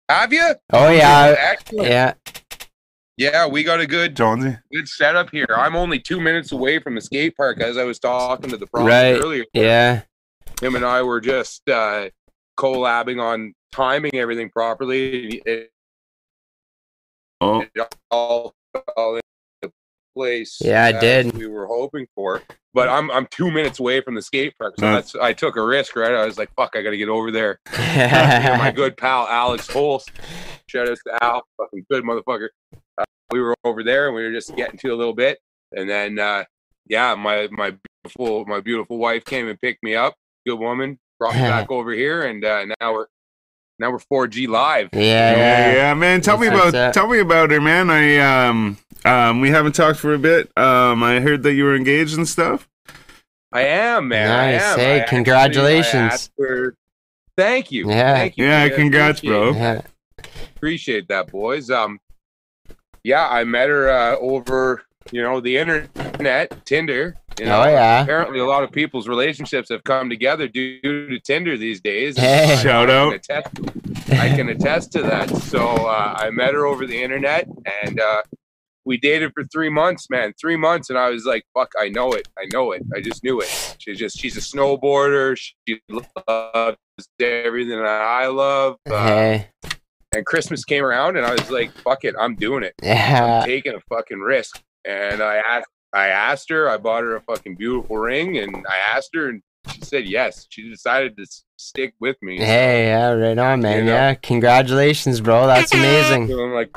Have 0.09 0.31
you? 0.33 0.55
Oh 0.71 0.89
yeah, 0.89 1.35
Excellent. 1.37 1.89
yeah. 1.89 2.13
Yeah, 3.17 3.47
we 3.47 3.63
got 3.63 3.79
a 3.79 3.87
good 3.87 4.15
Jonesy. 4.15 4.57
good 4.71 4.87
setup 4.87 5.31
here. 5.31 5.47
I'm 5.55 5.75
only 5.75 5.99
two 5.99 6.21
minutes 6.21 6.51
away 6.51 6.79
from 6.79 6.93
the 6.95 7.01
skate 7.01 7.35
park, 7.35 7.59
as 7.59 7.75
I 7.77 7.83
was 7.83 7.97
talking 7.99 8.49
to 8.51 8.57
the 8.57 8.67
prophet 8.67 8.87
Right. 8.87 9.13
earlier. 9.15 9.43
Yeah. 9.53 10.01
Him 10.61 10.75
and 10.75 10.85
I 10.85 11.01
were 11.01 11.19
just 11.19 11.67
uh, 11.67 12.09
collabing 12.59 13.21
on 13.21 13.53
timing 13.71 14.11
everything 14.15 14.49
properly. 14.49 15.41
It, 15.45 15.71
Oh, 17.41 17.61
it 17.61 17.95
all 18.09 18.53
fell 18.73 19.15
into 19.15 19.21
place. 20.17 20.57
Yeah, 20.59 20.85
I 20.85 20.91
did. 20.91 21.37
We 21.37 21.47
were 21.47 21.67
hoping 21.67 22.07
for, 22.15 22.41
but 22.73 22.89
I'm 22.89 23.09
I'm 23.11 23.27
two 23.31 23.51
minutes 23.51 23.79
away 23.79 24.01
from 24.01 24.15
the 24.15 24.21
skate 24.21 24.53
park, 24.57 24.75
so 24.79 24.85
Nice. 24.89 25.11
that's 25.11 25.15
I 25.15 25.33
took 25.33 25.55
a 25.55 25.65
risk. 25.65 25.95
Right, 25.95 26.13
I 26.13 26.25
was 26.25 26.37
like, 26.37 26.49
"Fuck, 26.55 26.71
I 26.75 26.81
got 26.81 26.89
to 26.91 26.97
get 26.97 27.09
over 27.09 27.31
there." 27.31 27.59
Me 27.77 28.57
my 28.57 28.71
good 28.75 28.97
pal 28.97 29.27
Alex 29.27 29.67
Holst. 29.67 30.11
Shout 30.67 30.89
out 30.89 30.97
to 31.05 31.23
Al, 31.23 31.43
fucking 31.57 31.85
good 31.89 32.03
motherfucker. 32.03 32.49
Uh, 32.97 33.03
we 33.31 33.39
were 33.39 33.55
over 33.63 33.83
there 33.83 34.07
and 34.07 34.15
we 34.15 34.23
were 34.23 34.31
just 34.33 34.55
getting 34.55 34.77
to 34.79 34.89
a 34.89 34.95
little 34.97 35.13
bit, 35.13 35.39
and 35.75 35.89
then 35.89 36.17
uh, 36.19 36.43
yeah, 36.87 37.13
my 37.15 37.47
my 37.51 37.75
beautiful 38.03 38.45
my 38.45 38.59
beautiful 38.59 38.97
wife 38.97 39.23
came 39.25 39.47
and 39.47 39.59
picked 39.61 39.83
me 39.83 39.95
up. 39.95 40.15
Good 40.45 40.59
woman, 40.59 40.97
brought 41.19 41.35
me 41.35 41.41
back 41.55 41.69
over 41.71 41.91
here, 41.91 42.23
and 42.23 42.43
uh, 42.43 42.65
now 42.81 42.93
we're 42.93 43.07
now 43.79 43.91
we're 43.91 43.99
4G 44.27 44.47
live. 44.47 44.89
yeah, 44.93 44.99
yeah, 45.01 45.35
yeah. 45.37 45.73
yeah, 45.73 45.93
man. 45.93 46.21
Tell 46.21 46.37
me 46.37 46.47
about 46.47 46.71
that. 46.73 46.93
tell 46.93 47.07
me 47.07 47.19
about 47.19 47.51
her, 47.51 47.61
man. 47.61 47.89
I 47.89 48.17
um 48.17 48.77
um 49.05 49.41
we 49.41 49.49
haven't 49.49 49.73
talked 49.73 49.99
for 49.99 50.13
a 50.13 50.19
bit. 50.19 50.49
Um, 50.57 51.03
I 51.03 51.19
heard 51.19 51.43
that 51.43 51.53
you 51.53 51.63
were 51.63 51.75
engaged 51.75 52.17
and 52.17 52.27
stuff. 52.27 52.67
I 53.51 53.61
am, 53.61 54.07
man. 54.09 54.27
Nice. 54.29 54.61
I 54.61 54.65
am. 54.73 54.79
Hey, 54.79 54.85
I 54.95 54.99
actually- 54.99 55.15
congratulations. 55.17 56.29
I 56.39 56.43
her- 56.43 56.75
Thank 57.37 57.71
you. 57.71 57.87
Yeah. 57.89 58.13
Thank 58.15 58.37
you. 58.37 58.45
Yeah, 58.45 58.63
I 58.63 58.69
congrats, 58.69 59.19
appreciate 59.19 59.39
bro. 59.39 59.49
it. 59.51 59.55
Yeah. 59.55 59.81
appreciate 60.55 61.07
that 61.07 61.31
boys 61.31 61.69
um 61.69 61.99
yeah 63.03 63.27
i 63.29 63.43
met 63.43 63.69
her 63.69 63.89
uh, 63.91 64.15
over 64.17 64.81
you 65.11 65.21
know 65.21 65.39
the 65.39 65.55
internet 65.55 66.65
tinder 66.65 67.15
you 67.39 67.45
know, 67.45 67.61
Oh, 67.61 67.67
yeah. 67.67 68.01
apparently 68.03 68.39
a 68.39 68.45
lot 68.45 68.63
of 68.63 68.71
people's 68.71 69.07
relationships 69.07 69.69
have 69.69 69.83
come 69.83 70.09
together 70.09 70.47
due 70.47 70.79
to 70.81 71.19
tinder 71.19 71.57
these 71.57 71.81
days 71.81 72.17
Hey. 72.17 72.53
I- 72.53 72.55
Shout 72.55 72.89
I 72.89 72.95
out. 72.97 73.09
can 73.11 73.37
attest, 73.37 74.11
I 74.11 74.29
can 74.35 74.49
attest 74.49 74.91
to 74.93 75.01
that 75.03 75.29
so 75.29 75.65
uh, 75.67 76.15
i 76.17 76.29
met 76.29 76.53
her 76.53 76.65
over 76.65 76.85
the 76.87 77.01
internet 77.01 77.47
and 77.83 77.99
uh 77.99 78.21
we 78.85 78.97
dated 78.97 79.31
for 79.33 79.43
three 79.45 79.69
months 79.69 80.09
man 80.09 80.33
three 80.39 80.55
months 80.55 80.89
and 80.89 80.97
i 80.97 81.09
was 81.09 81.25
like 81.25 81.43
fuck 81.53 81.69
i 81.79 81.89
know 81.89 82.13
it 82.13 82.25
i 82.39 82.45
know 82.53 82.71
it 82.71 82.81
i 82.95 83.01
just 83.01 83.21
knew 83.23 83.41
it 83.41 83.75
she's 83.79 83.97
just 83.99 84.17
she's 84.17 84.37
a 84.37 84.39
snowboarder 84.39 85.37
she 85.37 85.79
loves 85.89 86.77
everything 87.19 87.77
that 87.77 87.85
i 87.85 88.27
love 88.27 88.77
uh, 88.89 89.05
Hey. 89.07 89.49
and 90.15 90.25
Christmas 90.25 90.63
came 90.63 90.83
around, 90.85 91.17
and 91.17 91.25
I 91.25 91.31
was 91.33 91.51
like, 91.51 91.71
"Fuck 91.83 92.05
it, 92.05 92.15
I'm 92.17 92.35
doing 92.35 92.63
it. 92.63 92.73
Yeah. 92.81 93.41
I'm 93.41 93.45
taking 93.47 93.73
a 93.75 93.81
fucking 93.93 94.19
risk." 94.19 94.61
And 94.85 95.21
I 95.21 95.35
asked, 95.47 95.67
I 95.97 96.07
asked 96.09 96.49
her. 96.49 96.69
I 96.69 96.77
bought 96.77 97.03
her 97.03 97.15
a 97.15 97.21
fucking 97.21 97.55
beautiful 97.55 97.97
ring, 97.97 98.37
and 98.37 98.55
I 98.67 98.95
asked 98.95 99.09
her, 99.15 99.29
and 99.29 99.41
she 99.73 99.81
said 99.81 100.05
yes. 100.05 100.45
She 100.49 100.69
decided 100.69 101.17
to 101.17 101.23
s- 101.23 101.43
stick 101.57 101.93
with 101.99 102.15
me. 102.21 102.37
Hey, 102.37 102.85
yeah, 102.87 103.11
right 103.11 103.37
on, 103.37 103.61
man. 103.61 103.79
You 103.79 103.83
know? 103.85 103.93
Yeah, 103.93 104.13
congratulations, 104.15 105.19
bro. 105.21 105.47
That's 105.47 105.73
amazing. 105.81 106.27
feeling 106.27 106.51
like 106.51 106.75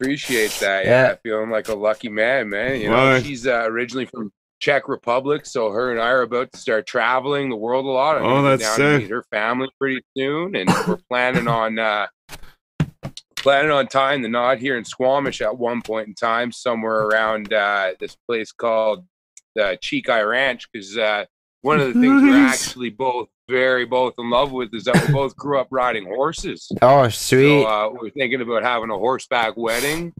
appreciate 0.00 0.50
that. 0.60 0.84
Yeah. 0.84 1.08
Yeah, 1.08 1.14
feeling 1.22 1.50
like 1.50 1.68
a 1.68 1.74
lucky 1.74 2.08
man, 2.08 2.48
man. 2.48 2.80
You 2.80 2.90
know, 2.90 2.96
Well, 2.96 3.20
she's 3.22 3.46
uh, 3.46 3.64
originally 3.66 4.06
from 4.06 4.32
Czech 4.60 4.88
Republic, 4.88 5.46
so 5.46 5.70
her 5.70 5.90
and 5.92 6.00
I 6.00 6.08
are 6.08 6.22
about 6.22 6.50
to 6.52 6.58
start 6.58 6.86
traveling 6.86 7.48
the 7.50 7.56
world 7.56 7.84
a 7.84 7.88
lot. 7.88 8.16
I'm 8.18 8.24
Oh, 8.24 8.42
that's 8.42 8.62
down 8.62 8.76
sick. 8.76 8.84
to 8.84 8.98
meet 9.00 9.10
her 9.10 9.24
family 9.30 9.68
pretty 9.80 10.00
soon, 10.16 10.56
and 10.56 10.68
we're 10.86 10.98
planning 11.08 11.46
on 11.48 11.78
uh, 11.78 12.06
planning 13.48 13.70
on 13.70 13.86
tying 13.86 14.20
the 14.20 14.28
knot 14.28 14.58
here 14.58 14.76
in 14.76 14.84
Squamish 14.84 15.40
at 15.40 15.56
one 15.56 15.80
point 15.80 16.06
in 16.06 16.14
time, 16.14 16.52
somewhere 16.52 17.04
around 17.06 17.50
uh, 17.50 17.92
this 17.98 18.14
place 18.14 18.52
called 18.52 19.06
the 19.54 19.78
Cheekye 19.82 20.28
Ranch, 20.28 20.68
because 20.70 20.98
uh, 20.98 21.24
one 21.62 21.80
of 21.80 21.86
the 21.94 21.98
things 21.98 22.22
we're 22.22 22.36
actually 22.46 22.90
both 22.90 23.28
very 23.48 23.86
both 23.86 24.12
in 24.18 24.28
love 24.28 24.52
with 24.52 24.68
is 24.74 24.84
that 24.84 25.02
we 25.08 25.14
both 25.14 25.34
grew 25.34 25.58
up 25.58 25.68
riding 25.70 26.04
horses. 26.04 26.70
Oh, 26.82 27.08
sweet. 27.08 27.62
So 27.62 27.66
uh, 27.66 27.90
we're 27.90 28.10
thinking 28.10 28.42
about 28.42 28.62
having 28.64 28.90
a 28.90 28.98
horseback 28.98 29.56
wedding, 29.56 30.12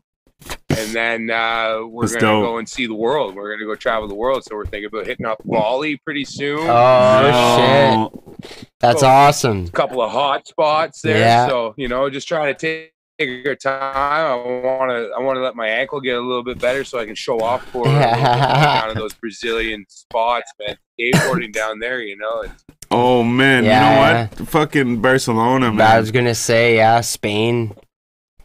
and 0.70 0.88
then 0.94 1.28
uh, 1.30 1.80
we're 1.87 2.06
That's 2.06 2.14
gonna 2.23 2.32
dope. 2.40 2.44
go 2.47 2.56
and 2.58 2.66
see 2.66 2.87
the 2.87 2.94
world. 2.94 3.35
We're 3.35 3.54
gonna 3.54 3.66
go 3.66 3.75
travel 3.75 4.08
the 4.08 4.14
world. 4.14 4.42
So 4.44 4.56
we're 4.56 4.64
thinking 4.64 4.87
about 4.87 5.06
hitting 5.06 5.26
up 5.26 5.42
Bali 5.44 5.99
pretty 5.99 6.25
soon. 6.25 6.61
Oh, 6.66 8.11
shit. 8.40 8.68
That's 8.80 9.02
Cool. 9.02 9.11
awesome. 9.11 9.64
a 9.66 9.70
couple 9.70 10.00
of 10.00 10.11
hot 10.11 10.47
spots 10.49 11.02
there. 11.02 11.18
Yeah. 11.18 11.47
So 11.47 11.75
you 11.76 11.88
know, 11.88 12.08
just 12.08 12.26
trying 12.26 12.54
to 12.54 12.58
take. 12.58 12.92
Take 13.18 13.46
our 13.48 13.54
time. 13.56 13.82
I 13.82 14.34
want 14.37 14.90
to. 14.90 15.10
I 15.16 15.20
want 15.20 15.37
to 15.37 15.40
let 15.42 15.56
my 15.56 15.66
ankle 15.68 16.00
get 16.00 16.16
a 16.16 16.20
little 16.20 16.44
bit 16.44 16.58
better 16.60 16.84
so 16.84 16.98
I 17.00 17.04
can 17.06 17.16
show 17.16 17.40
off 17.40 17.64
for 17.70 17.88
her 17.88 17.90
a 17.90 17.94
little 18.00 18.14
bit 18.14 18.22
more 18.22 18.54
down 18.54 18.90
in 18.90 18.96
those 18.98 19.14
Brazilian 19.14 19.84
spots, 19.88 20.52
man. 20.60 20.76
Skateboarding 21.00 21.52
down 21.52 21.78
there, 21.80 22.00
you 22.00 22.16
know. 22.16 22.42
It's, 22.42 22.64
Oh 22.90 23.22
man, 23.22 23.64
Yeah. 23.64 23.80
you 24.22 24.28
know 24.28 24.38
what? 24.40 24.48
Fucking 24.48 25.02
Barcelona, 25.02 25.72
man. 25.72 25.80
I 25.87 25.98
was 26.00 26.10
gonna 26.10 26.34
say, 26.34 26.76
yeah, 26.76 27.00
Spain. 27.00 27.75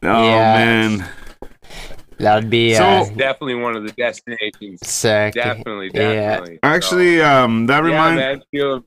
oh 0.01 0.24
Yeah. 0.24 0.53
man. 0.56 1.06
That'd 2.18 2.50
be 2.50 2.74
So- 2.75 2.84
uh, 2.84 3.06
definitely 3.10 3.56
one 3.56 3.75
of 3.75 3.84
the 3.84 3.92
destinations. 3.94 4.80
sick. 4.88 5.34
Definitely, 5.34 5.92
Yeah. 5.94 6.13
definitely. 6.13 6.60
Actually, 6.63 7.22
um, 7.22 7.68
that 7.68 7.84
So, 7.84 7.86
yeah, 7.88 7.92
reminds. 7.92 8.20
man. 8.20 8.42
Feel, 8.51 8.84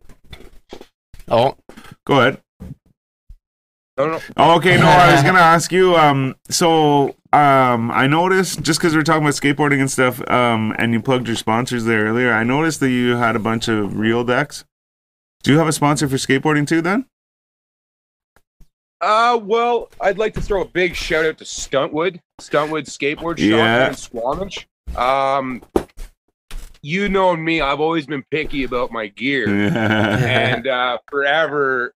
Oh, 1.28 1.56
Go 2.04 2.20
ahead. 2.20 2.40
No, 3.98 4.06
no. 4.10 4.20
Oh, 4.36 4.56
okay, 4.56 4.76
no, 4.76 4.86
I 4.86 5.12
was 5.12 5.22
gonna 5.24 5.38
ask 5.38 5.72
you. 5.72 5.96
Um, 5.96 6.34
so 6.50 7.16
um, 7.32 7.90
I 7.90 8.06
noticed 8.06 8.62
just 8.62 8.78
because 8.80 8.94
we 8.94 9.00
are 9.00 9.04
talking 9.04 9.22
about 9.22 9.34
skateboarding 9.34 9.80
and 9.80 9.90
stuff, 9.90 10.20
um, 10.30 10.74
and 10.78 10.92
you 10.92 11.00
plugged 11.00 11.26
your 11.26 11.36
sponsors 11.36 11.84
there 11.84 12.04
earlier. 12.06 12.32
I 12.32 12.44
noticed 12.44 12.80
that 12.80 12.90
you 12.90 13.16
had 13.16 13.36
a 13.36 13.40
bunch 13.40 13.68
of 13.68 13.98
real 13.98 14.24
decks. 14.24 14.64
Do 15.42 15.52
you 15.52 15.58
have 15.58 15.68
a 15.68 15.72
sponsor 15.72 16.08
for 16.08 16.16
skateboarding 16.16 16.66
too? 16.66 16.82
Then? 16.82 17.06
Uh, 19.00 19.38
well, 19.42 19.90
I'd 20.00 20.18
like 20.18 20.34
to 20.34 20.40
throw 20.40 20.62
a 20.62 20.66
big 20.66 20.94
shout 20.96 21.24
out 21.26 21.38
to 21.38 21.44
Stuntwood, 21.44 22.18
Stuntwood 22.40 22.86
Skateboard 22.86 23.38
Shop 23.38 23.50
Yeah. 23.50 23.88
in 23.88 23.94
Squamish. 23.94 24.66
Um, 24.96 25.62
you 26.80 27.08
know 27.08 27.36
me, 27.36 27.60
I've 27.60 27.80
always 27.80 28.06
been 28.06 28.24
picky 28.30 28.64
about 28.64 28.90
my 28.90 29.08
gear, 29.08 29.48
and 29.76 30.66
uh, 30.66 30.98
forever, 31.10 31.92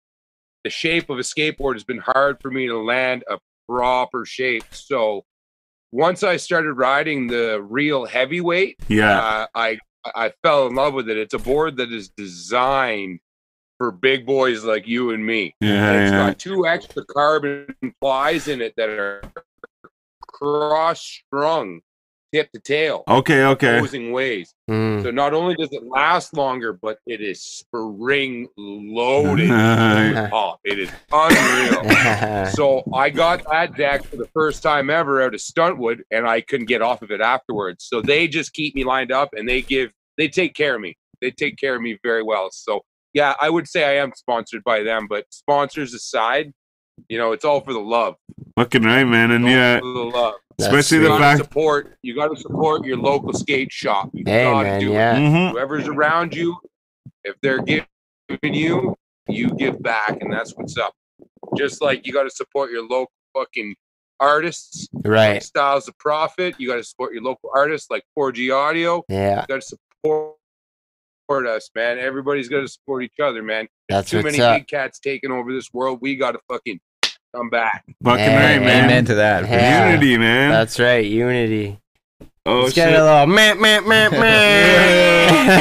the 0.67 0.71
shape 0.71 1.09
of 1.09 1.17
a 1.17 1.21
skateboard 1.21 1.75
has 1.75 1.85
been 1.85 1.99
hard 1.99 2.41
for 2.41 2.51
me 2.51 2.67
to 2.67 2.77
land 2.77 3.23
a 3.29 3.39
proper 3.69 4.25
shape. 4.25 4.65
So, 4.71 5.23
once 5.93 6.23
I 6.23 6.35
started 6.35 6.73
riding 6.73 7.27
the 7.27 7.61
real 7.61 8.05
heavyweight, 8.05 8.75
yeah. 8.89 9.17
uh, 9.17 9.47
I 9.55 9.79
I 10.13 10.33
fell 10.43 10.67
in 10.67 10.75
love 10.75 10.93
with 10.93 11.09
it. 11.09 11.17
It's 11.17 11.33
a 11.33 11.39
board 11.39 11.77
that 11.77 11.93
is 11.93 12.09
designed 12.09 13.19
for 13.77 13.91
big 13.91 14.25
boys 14.25 14.65
like 14.65 14.85
you 14.87 15.11
and 15.11 15.25
me. 15.25 15.55
Yeah, 15.61 15.89
And 15.89 16.03
it's 16.03 16.11
yeah. 16.11 16.27
got 16.27 16.39
two 16.39 16.67
extra 16.67 17.05
carbon 17.05 17.73
plies 18.01 18.49
in 18.49 18.61
it 18.61 18.73
that 18.75 18.89
are 18.89 19.21
cross 20.21 21.01
strung, 21.01 21.79
tip 22.33 22.51
to 22.51 22.59
tail, 22.59 23.03
Okay, 23.07 23.43
okay. 23.45 23.77
opposing 23.77 24.11
ways. 24.11 24.53
Mm. 24.69 25.03
So 25.03 25.11
not 25.11 25.33
only 25.33 25.55
does 25.55 25.69
it 25.71 25.83
last 25.83 26.33
longer, 26.35 26.73
but 26.73 26.99
it 27.05 27.21
is 27.21 27.41
spring 27.41 28.47
loaded. 28.57 29.49
Oh, 29.51 30.55
it 30.63 30.79
is 30.79 30.91
unreal. 31.11 32.47
So 32.57 32.83
I 32.93 33.09
got 33.09 33.43
that 33.49 33.75
deck 33.75 34.03
for 34.03 34.15
the 34.15 34.27
first 34.33 34.63
time 34.63 34.89
ever 34.89 35.21
out 35.21 35.33
of 35.33 35.39
Stuntwood, 35.39 35.99
and 36.11 36.27
I 36.27 36.41
couldn't 36.41 36.67
get 36.67 36.81
off 36.81 37.01
of 37.01 37.11
it 37.11 37.21
afterwards. 37.21 37.85
So 37.85 38.01
they 38.01 38.27
just 38.27 38.53
keep 38.53 38.75
me 38.75 38.83
lined 38.83 39.11
up, 39.11 39.29
and 39.33 39.47
they 39.47 39.61
give 39.61 39.91
they 40.17 40.27
take 40.27 40.53
care 40.53 40.75
of 40.75 40.81
me. 40.81 40.97
They 41.21 41.31
take 41.31 41.57
care 41.57 41.75
of 41.75 41.81
me 41.81 41.97
very 42.03 42.23
well. 42.23 42.49
So 42.51 42.81
yeah, 43.13 43.33
I 43.41 43.49
would 43.49 43.67
say 43.67 43.83
I 43.83 44.01
am 44.01 44.11
sponsored 44.15 44.63
by 44.63 44.83
them, 44.83 45.07
but 45.09 45.25
sponsors 45.29 45.93
aside, 45.93 46.51
you 47.09 47.17
know, 47.17 47.31
it's 47.31 47.45
all 47.45 47.61
for 47.61 47.73
the 47.73 47.79
love. 47.79 48.15
Fucking 48.57 48.83
right, 48.83 49.03
man. 49.05 49.31
And 49.31 49.45
yeah, 49.45 49.79
for 49.79 49.85
the 49.85 49.99
love. 49.99 50.33
especially 50.59 50.99
the 50.99 51.07
gotta 51.09 51.23
fact. 51.23 51.37
support. 51.43 51.97
You 52.01 52.15
got 52.15 52.29
to 52.29 52.37
support 52.39 52.85
your 52.85 52.97
local 52.97 53.33
skate 53.33 53.71
shop. 53.71 54.09
You 54.13 54.23
hey 54.25 54.43
gotta 54.43 54.63
man, 54.67 54.79
do 54.81 54.89
it 54.89 54.93
yeah. 54.93 55.15
Mhm. 55.17 55.51
whoever's 55.51 55.87
around 55.87 56.33
you, 56.35 56.55
if 57.23 57.35
they're 57.41 57.61
giving 57.61 57.85
you, 58.53 58.95
you 59.27 59.49
give 59.55 59.81
back, 59.81 60.17
and 60.21 60.31
that's 60.31 60.53
what's 60.55 60.77
up. 60.77 60.93
Just 61.55 61.81
like 61.81 62.05
you 62.05 62.13
got 62.13 62.23
to 62.23 62.29
support 62.29 62.71
your 62.71 62.81
local 62.83 63.11
fucking 63.33 63.75
artists, 64.19 64.87
Right. 65.05 65.41
Styles 65.43 65.87
of 65.87 65.97
Prophet. 65.99 66.55
You 66.57 66.67
got 66.67 66.75
to 66.77 66.83
support 66.83 67.13
your 67.13 67.21
local 67.23 67.49
artists 67.53 67.89
like 67.91 68.03
4G 68.17 68.51
Audio. 68.53 69.03
Yeah. 69.07 69.41
You 69.41 69.47
got 69.47 69.61
to 69.61 69.77
support 70.03 70.35
support 71.27 71.47
us, 71.47 71.69
man. 71.75 71.99
Everybody's 71.99 72.47
got 72.49 72.61
to 72.61 72.67
support 72.67 73.03
each 73.03 73.19
other, 73.21 73.43
man. 73.43 73.67
That's 73.89 74.09
Too 74.09 74.23
many 74.23 74.39
up. 74.41 74.57
big 74.59 74.67
cats 74.67 74.99
taking 74.99 75.31
over 75.31 75.51
this 75.53 75.71
world. 75.73 75.99
We 76.01 76.15
got 76.15 76.31
to 76.31 76.39
fucking 76.49 76.79
come 77.35 77.49
back. 77.49 77.83
Fucking 78.03 78.23
Hey, 78.23 78.57
right, 78.57 78.65
man. 78.65 78.85
Amen 78.85 79.05
to 79.05 79.15
that. 79.15 79.43
Yeah. 79.49 79.89
Unity, 79.89 80.17
man. 80.17 80.51
That's 80.51 80.79
right. 80.79 81.05
Unity. 81.05 81.79
oh 82.45 82.61
Let's 82.61 82.75
shit. 82.75 82.85
get 82.89 82.93
a 82.99 83.03
little 83.03 83.27
meh 83.27 83.53
meh 83.55 83.79
meh 83.81 84.09
meh. 84.19 85.53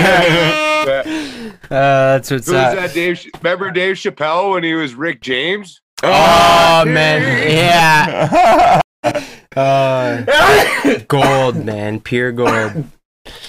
Uh, 1.66 2.14
that's 2.14 2.30
what's 2.30 2.46
Who 2.46 2.52
was 2.52 2.62
up. 2.62 2.76
that, 2.76 2.94
Dave? 2.94 3.26
Remember 3.42 3.72
Dave 3.72 3.96
Chappelle 3.96 4.52
when 4.52 4.62
he 4.62 4.74
was 4.74 4.94
Rick 4.94 5.20
James? 5.20 5.80
Oh 6.04 6.84
man, 6.86 7.22
yeah. 7.50 8.80
Uh, 9.56 10.22
gold, 11.08 11.64
man, 11.64 11.98
pure 11.98 12.30
gold. 12.30 12.84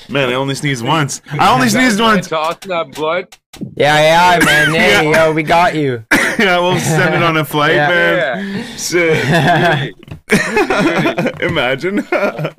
Man, 0.09 0.29
I 0.29 0.33
only 0.33 0.55
sneezed 0.55 0.83
once. 0.85 1.21
I 1.31 1.53
only 1.53 1.69
sneezed 1.69 1.99
once. 1.99 2.27
Tossing 2.27 2.69
that 2.69 2.91
blood. 2.93 3.35
Yeah, 3.75 4.37
yeah, 4.39 4.45
man. 4.45 4.69
Hey, 4.73 5.11
yo, 5.11 5.33
we 5.33 5.43
got 5.43 5.75
you. 5.75 6.03
yeah, 6.39 6.59
we'll 6.59 6.79
send 6.79 7.15
it 7.15 7.23
on 7.23 7.37
a 7.37 7.45
flight, 7.45 7.75
Yeah. 7.75 7.89
man. 7.89 8.55
Yeah. 8.55 8.75
Shit. 8.75 9.95
Imagine. 11.41 11.99
All 12.11 12.51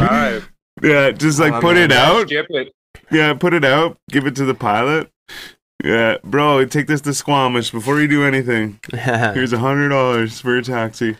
right. 0.00 0.42
yeah, 0.82 1.10
just 1.12 1.38
like 1.38 1.52
Oh, 1.54 1.60
put 1.60 1.74
man, 1.76 1.90
it 1.90 1.96
out. 1.96 2.26
Skip 2.28 2.46
it. 2.50 2.72
Yeah, 3.10 3.34
put 3.34 3.54
it 3.54 3.64
out. 3.64 3.98
Give 4.10 4.26
it 4.26 4.34
to 4.36 4.44
the 4.44 4.54
pilot. 4.54 5.10
Yeah, 5.84 6.16
bro, 6.24 6.64
take 6.64 6.86
this 6.86 7.00
to 7.02 7.12
Squamish 7.14 7.70
before 7.70 8.00
you 8.00 8.08
do 8.08 8.24
anything. 8.24 8.80
Here's 8.92 9.52
a 9.52 9.58
hundred 9.58 9.90
dollars 9.90 10.40
for 10.40 10.56
a 10.56 10.62
taxi 10.62 11.16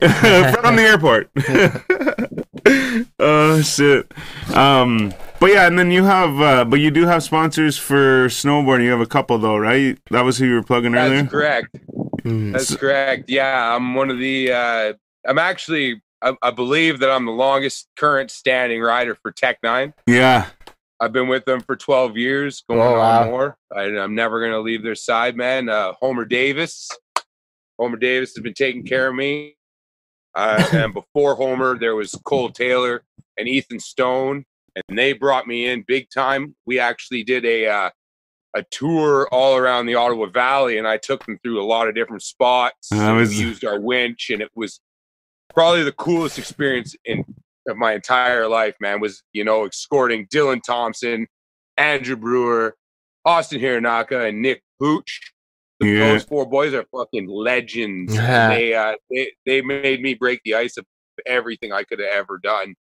from 0.00 0.76
the 0.76 0.82
airport. 0.82 1.30
Oh 3.22 3.62
shit. 3.62 4.12
Um, 4.54 5.12
but 5.40 5.50
yeah, 5.50 5.66
and 5.66 5.78
then 5.78 5.90
you 5.90 6.04
have, 6.04 6.40
uh, 6.40 6.64
but 6.64 6.80
you 6.80 6.90
do 6.90 7.06
have 7.06 7.22
sponsors 7.22 7.76
for 7.76 8.26
snowboarding. 8.28 8.84
You 8.84 8.90
have 8.90 9.00
a 9.00 9.06
couple 9.06 9.38
though, 9.38 9.56
right? 9.56 9.98
That 10.10 10.22
was 10.22 10.38
who 10.38 10.46
you 10.46 10.54
were 10.54 10.62
plugging 10.62 10.94
earlier. 10.94 11.22
That's 11.22 11.32
correct. 11.32 11.76
Mm. 12.22 12.52
That's 12.52 12.76
correct. 12.76 13.28
Yeah, 13.28 13.74
I'm 13.74 13.94
one 13.94 14.10
of 14.10 14.18
the. 14.18 14.52
Uh, 14.52 14.92
I'm 15.26 15.38
actually. 15.38 16.02
I, 16.24 16.34
I 16.40 16.52
believe 16.52 17.00
that 17.00 17.10
I'm 17.10 17.24
the 17.26 17.32
longest 17.32 17.88
current 17.96 18.30
standing 18.30 18.80
rider 18.80 19.16
for 19.16 19.32
Tech 19.32 19.58
Nine. 19.64 19.92
Yeah. 20.06 20.46
I've 21.00 21.12
been 21.12 21.26
with 21.26 21.44
them 21.46 21.60
for 21.62 21.74
12 21.74 22.16
years, 22.16 22.62
going 22.68 22.80
Oh, 22.80 22.92
wow. 22.92 23.22
on 23.22 23.26
more. 23.30 23.56
I, 23.74 23.82
I'm 23.98 24.14
never 24.14 24.38
going 24.38 24.52
to 24.52 24.60
leave 24.60 24.84
their 24.84 24.94
side, 24.94 25.36
man. 25.36 25.68
Uh, 25.68 25.94
Homer 26.00 26.24
Davis. 26.24 26.88
Homer 27.76 27.96
Davis 27.96 28.36
has 28.36 28.42
been 28.44 28.54
taking 28.54 28.84
care 28.84 29.08
of 29.08 29.16
me. 29.16 29.56
Uh, 30.36 30.64
and 30.72 30.94
before 30.94 31.34
Homer, 31.34 31.76
there 31.76 31.96
was 31.96 32.12
Cole 32.24 32.50
Taylor 32.50 33.02
and 33.36 33.48
Ethan 33.48 33.80
Stone, 33.80 34.44
and 34.88 34.98
they 34.98 35.12
brought 35.12 35.46
me 35.46 35.68
in 35.68 35.84
big 35.86 36.08
time. 36.14 36.54
We 36.66 36.78
actually 36.78 37.22
did 37.24 37.44
a 37.44 37.66
uh, 37.66 37.90
a 38.54 38.62
tour 38.70 39.28
all 39.32 39.56
around 39.56 39.86
the 39.86 39.94
Ottawa 39.94 40.26
Valley, 40.26 40.78
and 40.78 40.86
I 40.86 40.98
took 40.98 41.24
them 41.24 41.38
through 41.42 41.60
a 41.62 41.64
lot 41.64 41.88
of 41.88 41.94
different 41.94 42.22
spots. 42.22 42.90
And 42.92 43.16
was- 43.16 43.30
we 43.30 43.36
used 43.36 43.64
our 43.64 43.80
winch, 43.80 44.30
and 44.30 44.42
it 44.42 44.50
was 44.54 44.80
probably 45.54 45.82
the 45.82 45.92
coolest 45.92 46.38
experience 46.38 46.94
in 47.04 47.24
of 47.68 47.76
my 47.76 47.92
entire 47.92 48.48
life, 48.48 48.74
man, 48.80 49.00
was, 49.00 49.22
you 49.32 49.44
know, 49.44 49.64
escorting 49.66 50.26
Dylan 50.26 50.60
Thompson, 50.62 51.28
Andrew 51.76 52.16
Brewer, 52.16 52.74
Austin 53.24 53.60
Hironaka, 53.60 54.28
and 54.28 54.42
Nick 54.42 54.62
Pooch. 54.80 55.20
Yeah. 55.80 56.12
Those 56.12 56.24
four 56.24 56.44
boys 56.44 56.74
are 56.74 56.84
fucking 56.92 57.28
legends. 57.28 58.14
Yeah. 58.16 58.48
They, 58.48 58.74
uh, 58.74 58.94
they, 59.10 59.32
they 59.46 59.62
made 59.62 60.02
me 60.02 60.14
break 60.14 60.40
the 60.44 60.56
ice 60.56 60.76
of 60.76 60.84
everything 61.24 61.72
I 61.72 61.84
could 61.84 62.00
have 62.00 62.08
ever 62.12 62.38
done. 62.38 62.74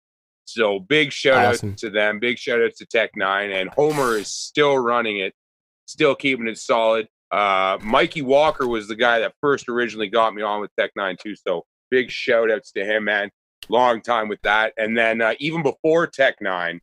So 0.48 0.80
big 0.80 1.12
shout 1.12 1.44
Awesome. 1.54 1.70
out 1.72 1.76
to 1.78 1.90
them. 1.90 2.18
Big 2.18 2.38
shout 2.38 2.60
out 2.62 2.74
to 2.76 2.86
Tech 2.86 3.10
Nine. 3.16 3.50
And 3.50 3.70
Homer 3.70 4.16
is 4.16 4.28
still 4.28 4.78
running 4.78 5.18
it, 5.18 5.34
still 5.86 6.14
keeping 6.14 6.48
it 6.48 6.58
solid. 6.58 7.08
Uh, 7.30 7.76
Mikey 7.82 8.22
Walker 8.22 8.66
was 8.66 8.88
the 8.88 8.96
guy 8.96 9.18
that 9.20 9.34
first 9.40 9.68
originally 9.68 10.08
got 10.08 10.34
me 10.34 10.42
on 10.42 10.60
with 10.60 10.70
Tech 10.78 10.90
Nine 10.96 11.16
too. 11.22 11.34
So 11.36 11.64
big 11.90 12.10
shout 12.10 12.50
outs 12.50 12.72
to 12.72 12.84
him, 12.84 13.04
man. 13.04 13.30
Long 13.68 14.00
time 14.00 14.28
with 14.28 14.40
that. 14.42 14.72
And 14.78 14.96
then 14.96 15.20
uh, 15.20 15.34
even 15.38 15.62
before 15.62 16.06
Tech 16.06 16.36
Nine, 16.40 16.80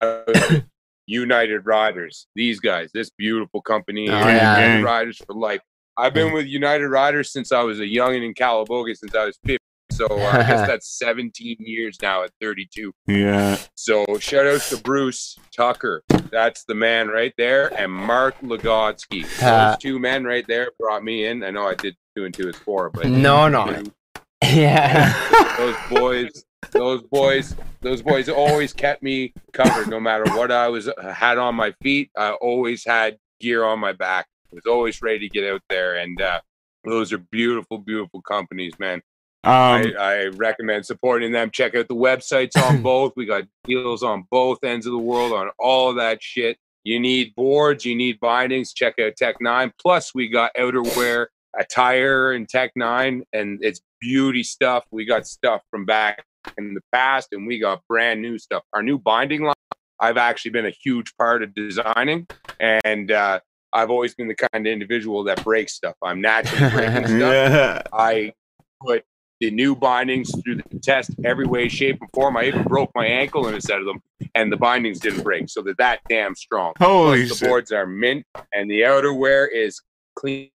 uh, 0.00 0.22
United 1.06 1.66
Riders. 1.66 2.26
These 2.34 2.58
guys, 2.60 2.90
this 2.92 3.10
beautiful 3.10 3.60
company, 3.62 4.08
Oh, 4.10 4.18
United 4.18 4.36
yeah. 4.36 4.80
Riders 4.82 5.18
for 5.24 5.34
life. 5.34 5.60
I've 5.98 6.12
been 6.14 6.32
with 6.32 6.46
United 6.46 6.88
Riders 6.88 7.32
since 7.32 7.52
I 7.52 7.62
was 7.62 7.78
a 7.80 7.84
youngin' 7.84 8.24
in 8.24 8.34
Calabogie, 8.34 8.96
since 8.96 9.14
I 9.14 9.24
was 9.26 9.38
50. 9.46 9.56
So 9.96 10.06
uh, 10.10 10.14
I 10.32 10.38
guess 10.46 10.66
that's 10.68 10.98
17 10.98 11.56
years 11.60 11.96
now 12.02 12.22
at 12.22 12.30
32. 12.40 12.92
Yeah. 13.06 13.56
So 13.74 14.04
shout 14.20 14.46
out 14.46 14.60
to 14.62 14.76
Bruce 14.76 15.36
Tucker. 15.56 16.02
That's 16.30 16.64
the 16.64 16.74
man 16.74 17.08
right 17.08 17.32
there. 17.38 17.68
And 17.80 17.90
Mark 17.90 18.38
Lagotsky. 18.40 19.24
Uh, 19.42 19.70
Those 19.70 19.78
two 19.78 19.98
men 19.98 20.24
right 20.24 20.44
there 20.46 20.70
brought 20.78 21.02
me 21.02 21.24
in. 21.26 21.42
I 21.42 21.50
know 21.50 21.66
I 21.66 21.74
did 21.74 21.96
two 22.14 22.24
and 22.26 22.34
two 22.34 22.48
is 22.48 22.56
four, 22.56 22.90
but 22.90 23.06
No, 23.08 23.48
no. 23.48 23.82
Yeah. 24.44 25.12
those 25.56 25.76
boys, 25.90 26.44
those 26.70 27.02
boys, 27.04 27.56
those 27.80 28.02
boys 28.02 28.28
always 28.28 28.72
kept 28.74 29.02
me 29.02 29.32
covered 29.52 29.88
no 29.88 29.98
matter 29.98 30.24
what 30.36 30.52
I 30.52 30.68
was 30.68 30.90
had 31.12 31.38
on 31.38 31.54
my 31.54 31.72
feet. 31.82 32.10
I 32.16 32.32
always 32.32 32.84
had 32.84 33.16
gear 33.40 33.64
on 33.64 33.78
my 33.80 33.92
back. 33.92 34.26
I 34.52 34.54
was 34.56 34.66
always 34.66 35.00
ready 35.00 35.20
to 35.20 35.28
get 35.30 35.50
out 35.50 35.62
there. 35.70 35.96
And 35.96 36.20
uh, 36.20 36.40
those 36.84 37.12
are 37.14 37.18
beautiful, 37.18 37.78
beautiful 37.78 38.20
companies, 38.22 38.74
man. 38.78 39.00
Um, 39.46 39.52
I, 39.52 39.92
I 39.96 40.24
recommend 40.26 40.84
supporting 40.86 41.30
them. 41.30 41.50
Check 41.52 41.76
out 41.76 41.86
the 41.86 41.94
websites 41.94 42.56
on 42.56 42.82
both. 42.82 43.12
We 43.16 43.26
got 43.26 43.44
deals 43.64 44.02
on 44.02 44.26
both 44.30 44.64
ends 44.64 44.86
of 44.86 44.92
the 44.92 44.98
world 44.98 45.32
on 45.32 45.50
all 45.58 45.90
of 45.90 45.96
that 45.96 46.22
shit. 46.22 46.58
You 46.82 46.98
need 46.98 47.34
boards, 47.34 47.84
you 47.84 47.94
need 47.94 48.18
bindings. 48.20 48.72
Check 48.72 48.98
out 48.98 49.16
Tech 49.16 49.36
Nine. 49.40 49.72
Plus, 49.80 50.14
we 50.14 50.28
got 50.28 50.50
outerwear, 50.58 51.26
attire, 51.58 52.32
and 52.32 52.48
Tech 52.48 52.72
Nine, 52.74 53.24
and 53.32 53.58
it's 53.62 53.80
beauty 54.00 54.42
stuff. 54.42 54.84
We 54.90 55.04
got 55.04 55.26
stuff 55.26 55.62
from 55.70 55.84
back 55.84 56.24
in 56.58 56.74
the 56.74 56.80
past, 56.92 57.28
and 57.32 57.46
we 57.46 57.58
got 57.58 57.82
brand 57.88 58.22
new 58.22 58.38
stuff. 58.38 58.62
Our 58.72 58.82
new 58.82 58.98
binding 58.98 59.42
line, 59.42 59.54
I've 60.00 60.16
actually 60.16 60.52
been 60.52 60.66
a 60.66 60.74
huge 60.82 61.16
part 61.16 61.42
of 61.42 61.54
designing, 61.54 62.26
and 62.60 63.10
uh, 63.10 63.40
I've 63.72 63.90
always 63.90 64.14
been 64.14 64.28
the 64.28 64.36
kind 64.36 64.66
of 64.66 64.72
individual 64.72 65.24
that 65.24 65.42
breaks 65.44 65.72
stuff. 65.74 65.94
I'm 66.02 66.20
naturally 66.20 66.70
breaking 66.70 67.06
stuff. 67.18 67.82
I 67.92 68.32
put 68.80 69.04
the 69.40 69.50
new 69.50 69.76
bindings 69.76 70.30
through 70.42 70.56
the 70.56 70.78
test 70.80 71.10
every 71.24 71.46
way, 71.46 71.68
shape, 71.68 71.98
and 72.00 72.10
form. 72.12 72.36
I 72.36 72.44
even 72.44 72.62
broke 72.62 72.90
my 72.94 73.06
ankle 73.06 73.48
in 73.48 73.54
a 73.54 73.60
set 73.60 73.78
of 73.78 73.86
them, 73.86 74.00
and 74.34 74.50
the 74.50 74.56
bindings 74.56 74.98
didn't 74.98 75.22
break. 75.22 75.48
So 75.48 75.62
they're 75.62 75.74
that 75.78 76.00
damn 76.08 76.34
strong. 76.34 76.72
Holy 76.78 77.26
Plus, 77.26 77.28
shit. 77.28 77.40
the 77.40 77.46
boards 77.46 77.72
are 77.72 77.86
mint, 77.86 78.24
and 78.52 78.70
the 78.70 78.80
outerwear 78.80 79.46
is 79.52 79.80
clean, 80.14 80.50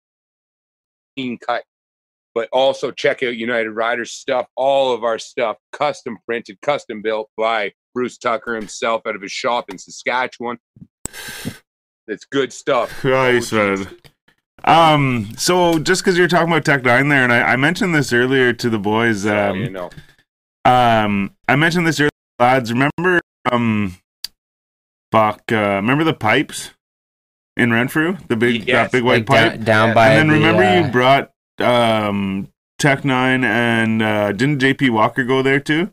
clean 1.16 1.38
cut. 1.38 1.64
But 2.34 2.48
also 2.52 2.92
check 2.92 3.22
out 3.22 3.36
United 3.36 3.70
Riders 3.70 4.12
stuff. 4.12 4.46
All 4.56 4.94
of 4.94 5.02
our 5.02 5.18
stuff, 5.18 5.56
custom 5.72 6.16
printed, 6.24 6.60
custom 6.62 7.02
built 7.02 7.28
by 7.36 7.72
Bruce 7.92 8.18
Tucker 8.18 8.54
himself 8.54 9.02
out 9.06 9.16
of 9.16 9.22
his 9.22 9.32
shop 9.32 9.68
in 9.68 9.78
Saskatchewan. 9.78 10.58
It's 12.06 12.24
good 12.24 12.52
stuff. 12.52 13.04
Oh, 13.04 13.40
man. 13.52 13.88
Um, 14.64 15.32
so 15.36 15.78
just 15.78 16.02
because 16.02 16.18
you're 16.18 16.28
talking 16.28 16.48
about 16.48 16.64
Tech 16.64 16.84
Nine 16.84 17.08
there, 17.08 17.24
and 17.24 17.32
I, 17.32 17.52
I 17.52 17.56
mentioned 17.56 17.94
this 17.94 18.12
earlier 18.12 18.52
to 18.52 18.70
the 18.70 18.78
boys. 18.78 19.22
So, 19.22 19.50
Um, 19.50 19.58
you 19.60 19.70
know, 19.70 19.90
um, 20.64 21.34
I 21.48 21.56
mentioned 21.56 21.86
this 21.86 21.98
earlier, 22.00 22.10
lads. 22.38 22.72
Remember, 22.72 23.20
um, 23.50 23.96
fuck, 25.12 25.42
uh, 25.50 25.56
remember 25.76 26.04
the 26.04 26.14
pipes 26.14 26.70
in 27.56 27.72
Renfrew, 27.72 28.18
the 28.28 28.36
big 28.36 28.66
Yes, 28.68 28.90
that 28.90 28.92
big 28.92 29.04
white 29.04 29.18
like 29.20 29.26
pipe. 29.26 29.52
down, 29.56 29.64
down 29.64 29.88
Yeah. 29.88 29.94
by. 29.94 30.08
and 30.10 30.18
then 30.18 30.26
the, 30.28 30.34
remember 30.34 30.62
uh, 30.62 30.74
you 30.86 30.92
brought 30.92 31.30
um 31.58 32.48
Tech 32.78 33.04
Nine 33.04 33.44
and 33.44 34.00
uh, 34.02 34.32
didn't 34.32 34.60
JP 34.60 34.90
Walker 34.90 35.24
go 35.24 35.42
there 35.42 35.60
too? 35.60 35.92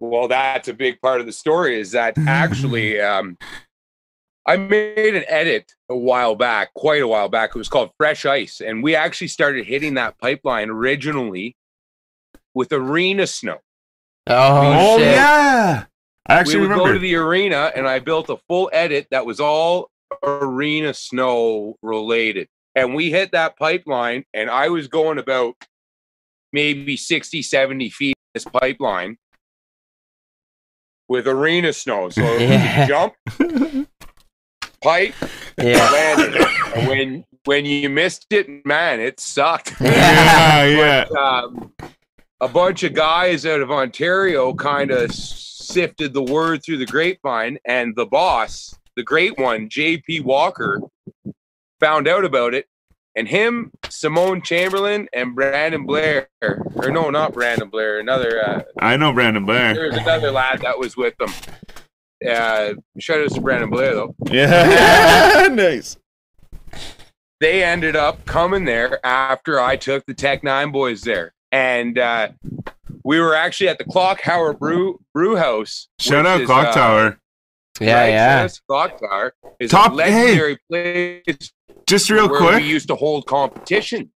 Well, 0.00 0.28
that's 0.28 0.68
a 0.68 0.74
big 0.74 1.00
part 1.00 1.20
of 1.20 1.26
the 1.26 1.32
story. 1.32 1.80
Is 1.80 1.92
that 1.92 2.16
actually 2.26 3.00
um, 3.00 3.36
I 4.48 4.56
made 4.56 5.14
an 5.14 5.24
edit 5.28 5.72
a 5.90 5.96
while 5.96 6.34
back, 6.34 6.72
quite 6.74 7.02
a 7.02 7.06
while 7.06 7.28
back. 7.28 7.50
It 7.54 7.58
was 7.58 7.68
called 7.68 7.90
Fresh 7.98 8.24
Ice, 8.24 8.60
and 8.62 8.82
we 8.82 8.94
actually 8.94 9.28
started 9.28 9.66
hitting 9.66 9.94
that 9.94 10.18
pipeline 10.18 10.70
originally 10.70 11.54
with 12.54 12.72
arena 12.72 13.26
snow. 13.26 13.58
Oh, 14.26 14.94
Oh 14.96 14.98
yeah, 14.98 15.84
I 16.26 16.34
actually 16.34 16.56
we 16.56 16.60
would 16.62 16.70
remember. 16.70 16.88
go 16.90 16.92
to 16.94 16.98
the 16.98 17.14
arena, 17.16 17.70
and 17.76 17.86
I 17.86 17.98
built 17.98 18.30
a 18.30 18.38
full 18.48 18.70
edit 18.72 19.06
that 19.10 19.26
was 19.26 19.38
all 19.38 19.90
arena 20.22 20.94
snow 20.94 21.76
related. 21.82 22.48
And 22.74 22.94
we 22.94 23.10
hit 23.10 23.32
that 23.32 23.56
pipeline, 23.58 24.24
and 24.32 24.48
I 24.48 24.68
was 24.70 24.88
going 24.88 25.18
about 25.18 25.56
maybe 26.54 26.96
60, 26.96 27.42
70 27.42 27.90
feet 27.90 28.16
this 28.32 28.44
pipeline 28.44 29.18
with 31.08 31.26
arena 31.26 31.72
snow. 31.74 32.08
So 32.08 32.22
it 32.22 32.32
was 32.32 32.40
Yeah. 32.50 32.84
a 32.84 32.88
jump, 32.88 33.14
pipe, 34.82 35.14
Yeah. 35.60 35.90
landed. 35.90 36.46
and 36.76 36.88
when 36.88 37.24
when 37.44 37.64
you 37.64 37.88
missed 37.88 38.26
it, 38.30 38.46
man, 38.66 39.00
it 39.00 39.18
sucked. 39.20 39.74
yeah, 39.80 40.64
yeah. 40.66 41.06
um, 41.18 41.72
a 42.40 42.48
bunch 42.48 42.82
of 42.84 42.92
guys 42.92 43.46
out 43.46 43.60
of 43.60 43.70
Ontario 43.70 44.52
kind 44.54 44.90
of 44.90 45.10
sifted 45.12 46.12
the 46.12 46.22
word 46.22 46.62
through 46.62 46.76
the 46.76 46.86
grapevine, 46.86 47.58
and 47.64 47.94
the 47.96 48.04
boss, 48.06 48.74
the 48.96 49.02
great 49.02 49.38
one, 49.38 49.68
J.P. 49.70 50.20
Walker, 50.20 50.80
found 51.80 52.06
out 52.06 52.24
about 52.24 52.52
it. 52.54 52.66
And 53.16 53.26
him, 53.26 53.72
Simon 53.88 54.42
Chamberlain, 54.42 55.08
and 55.12 55.34
Brandon 55.34 55.84
Blair, 55.86 56.28
or 56.42 56.90
no, 56.90 57.10
not 57.10 57.32
Brandon 57.32 57.68
Blair, 57.68 57.98
another, 57.98 58.44
uh, 58.46 58.62
I 58.78 58.96
know 58.96 59.12
Brandon 59.12 59.44
Blair. 59.44 59.74
there 59.74 59.86
was 59.88 59.96
another 59.96 60.30
lad 60.30 60.60
that 60.60 60.78
was 60.78 60.96
with 60.96 61.16
them. 61.16 61.32
Uh, 62.26 62.74
shout 62.98 63.20
out 63.20 63.30
to 63.30 63.40
Brandon 63.40 63.70
Blair, 63.70 63.94
though. 63.94 64.14
Yeah, 64.30 65.48
nice. 65.52 65.96
they 67.40 67.62
ended 67.62 67.94
up 67.96 68.24
coming 68.24 68.64
there 68.64 69.04
after 69.06 69.60
I 69.60 69.76
took 69.76 70.04
the 70.06 70.14
Tech 70.14 70.42
Nine 70.42 70.72
boys 70.72 71.02
there, 71.02 71.32
and 71.52 71.98
uh, 71.98 72.28
we 73.04 73.20
were 73.20 73.34
actually 73.34 73.68
at 73.68 73.78
the 73.78 73.84
Clock 73.84 74.22
Tower 74.22 74.52
Brew 74.52 74.98
Brew 75.14 75.36
House. 75.36 75.88
Shout 76.00 76.26
out 76.26 76.40
is, 76.40 76.46
Clock 76.46 76.66
uh, 76.68 76.72
Tower. 76.72 77.18
Yeah, 77.80 78.00
right, 78.00 78.08
yeah. 78.08 78.42
yes, 78.42 78.60
Clock 78.68 78.98
Tower 79.00 79.32
is 79.60 79.70
Top- 79.70 79.92
a 79.92 79.94
legendary 79.94 80.58
place 80.68 81.52
Just 81.86 82.10
real 82.10 82.28
where 82.28 82.40
quick. 82.40 82.62
we 82.62 82.68
used 82.68 82.88
to 82.88 82.96
hold 82.96 83.26
competition. 83.26 84.10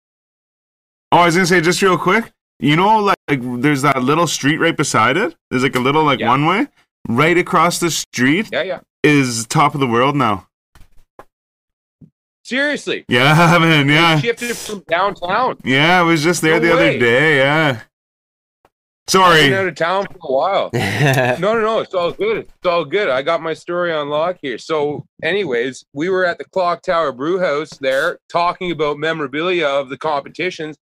Oh, 1.12 1.18
I 1.18 1.26
was 1.28 1.36
gonna 1.36 1.46
say 1.46 1.62
just 1.62 1.82
real 1.84 1.98
quick. 1.98 2.32
You 2.60 2.76
know, 2.76 3.00
like, 3.00 3.18
like 3.28 3.40
there's 3.62 3.82
that 3.84 4.02
little 4.04 4.26
street 4.28 4.58
right 4.58 4.76
beside 4.76 5.18
it. 5.18 5.36
There's 5.52 5.62
like 5.64 5.76
a 5.76 5.80
little 5.80 6.04
like 6.04 6.20
Yeah. 6.20 6.30
one 6.30 6.46
way. 6.48 6.68
Right 7.08 7.38
across 7.38 7.80
the 7.80 7.92
street 7.92 8.50
Yeah, 8.52 8.62
yeah. 8.64 8.80
is 9.04 9.46
top 9.48 9.74
of 9.74 9.80
the 9.80 9.88
world 9.88 10.16
now. 10.16 10.48
Seriously, 12.44 13.06
Yeah, 13.10 13.58
man. 13.60 13.88
They 13.88 13.94
Yeah, 13.94 14.20
shifted 14.20 14.56
from 14.58 14.84
downtown. 14.88 15.58
yeah. 15.64 16.00
I 16.00 16.04
was 16.04 16.24
just 16.24 16.42
there 16.42 16.60
No 16.60 16.68
the 16.68 16.76
way. 16.76 16.90
other 16.90 17.00
day. 17.00 17.38
Yeah. 17.38 17.82
Sorry. 19.08 19.42
I've 19.42 19.50
been 19.50 19.60
out 19.60 19.68
of 19.68 19.76
town 19.76 20.06
for 20.08 20.18
a 20.22 20.32
while. 20.32 20.70
no, 21.40 21.54
no, 21.54 21.60
no. 21.62 21.80
It's 21.80 21.94
all 21.94 22.12
good. 22.12 22.38
It's 22.38 22.66
all 22.66 22.86
good. 22.86 23.10
I 23.10 23.22
got 23.22 23.42
my 23.42 23.54
story 23.54 23.92
on 23.92 24.10
lock 24.10 24.38
here. 24.42 24.58
So, 24.58 25.06
anyways, 25.22 25.84
we 25.94 26.08
were 26.10 26.24
at 26.26 26.38
the 26.38 26.46
Clock 26.46 26.82
Tower 26.84 27.12
Brew 27.12 27.40
House 27.40 27.72
there 27.80 28.20
talking 28.30 28.72
about 28.72 28.98
memorabilia 29.00 29.68
of 29.68 29.90
the 29.90 29.98
competitions. 29.98 30.78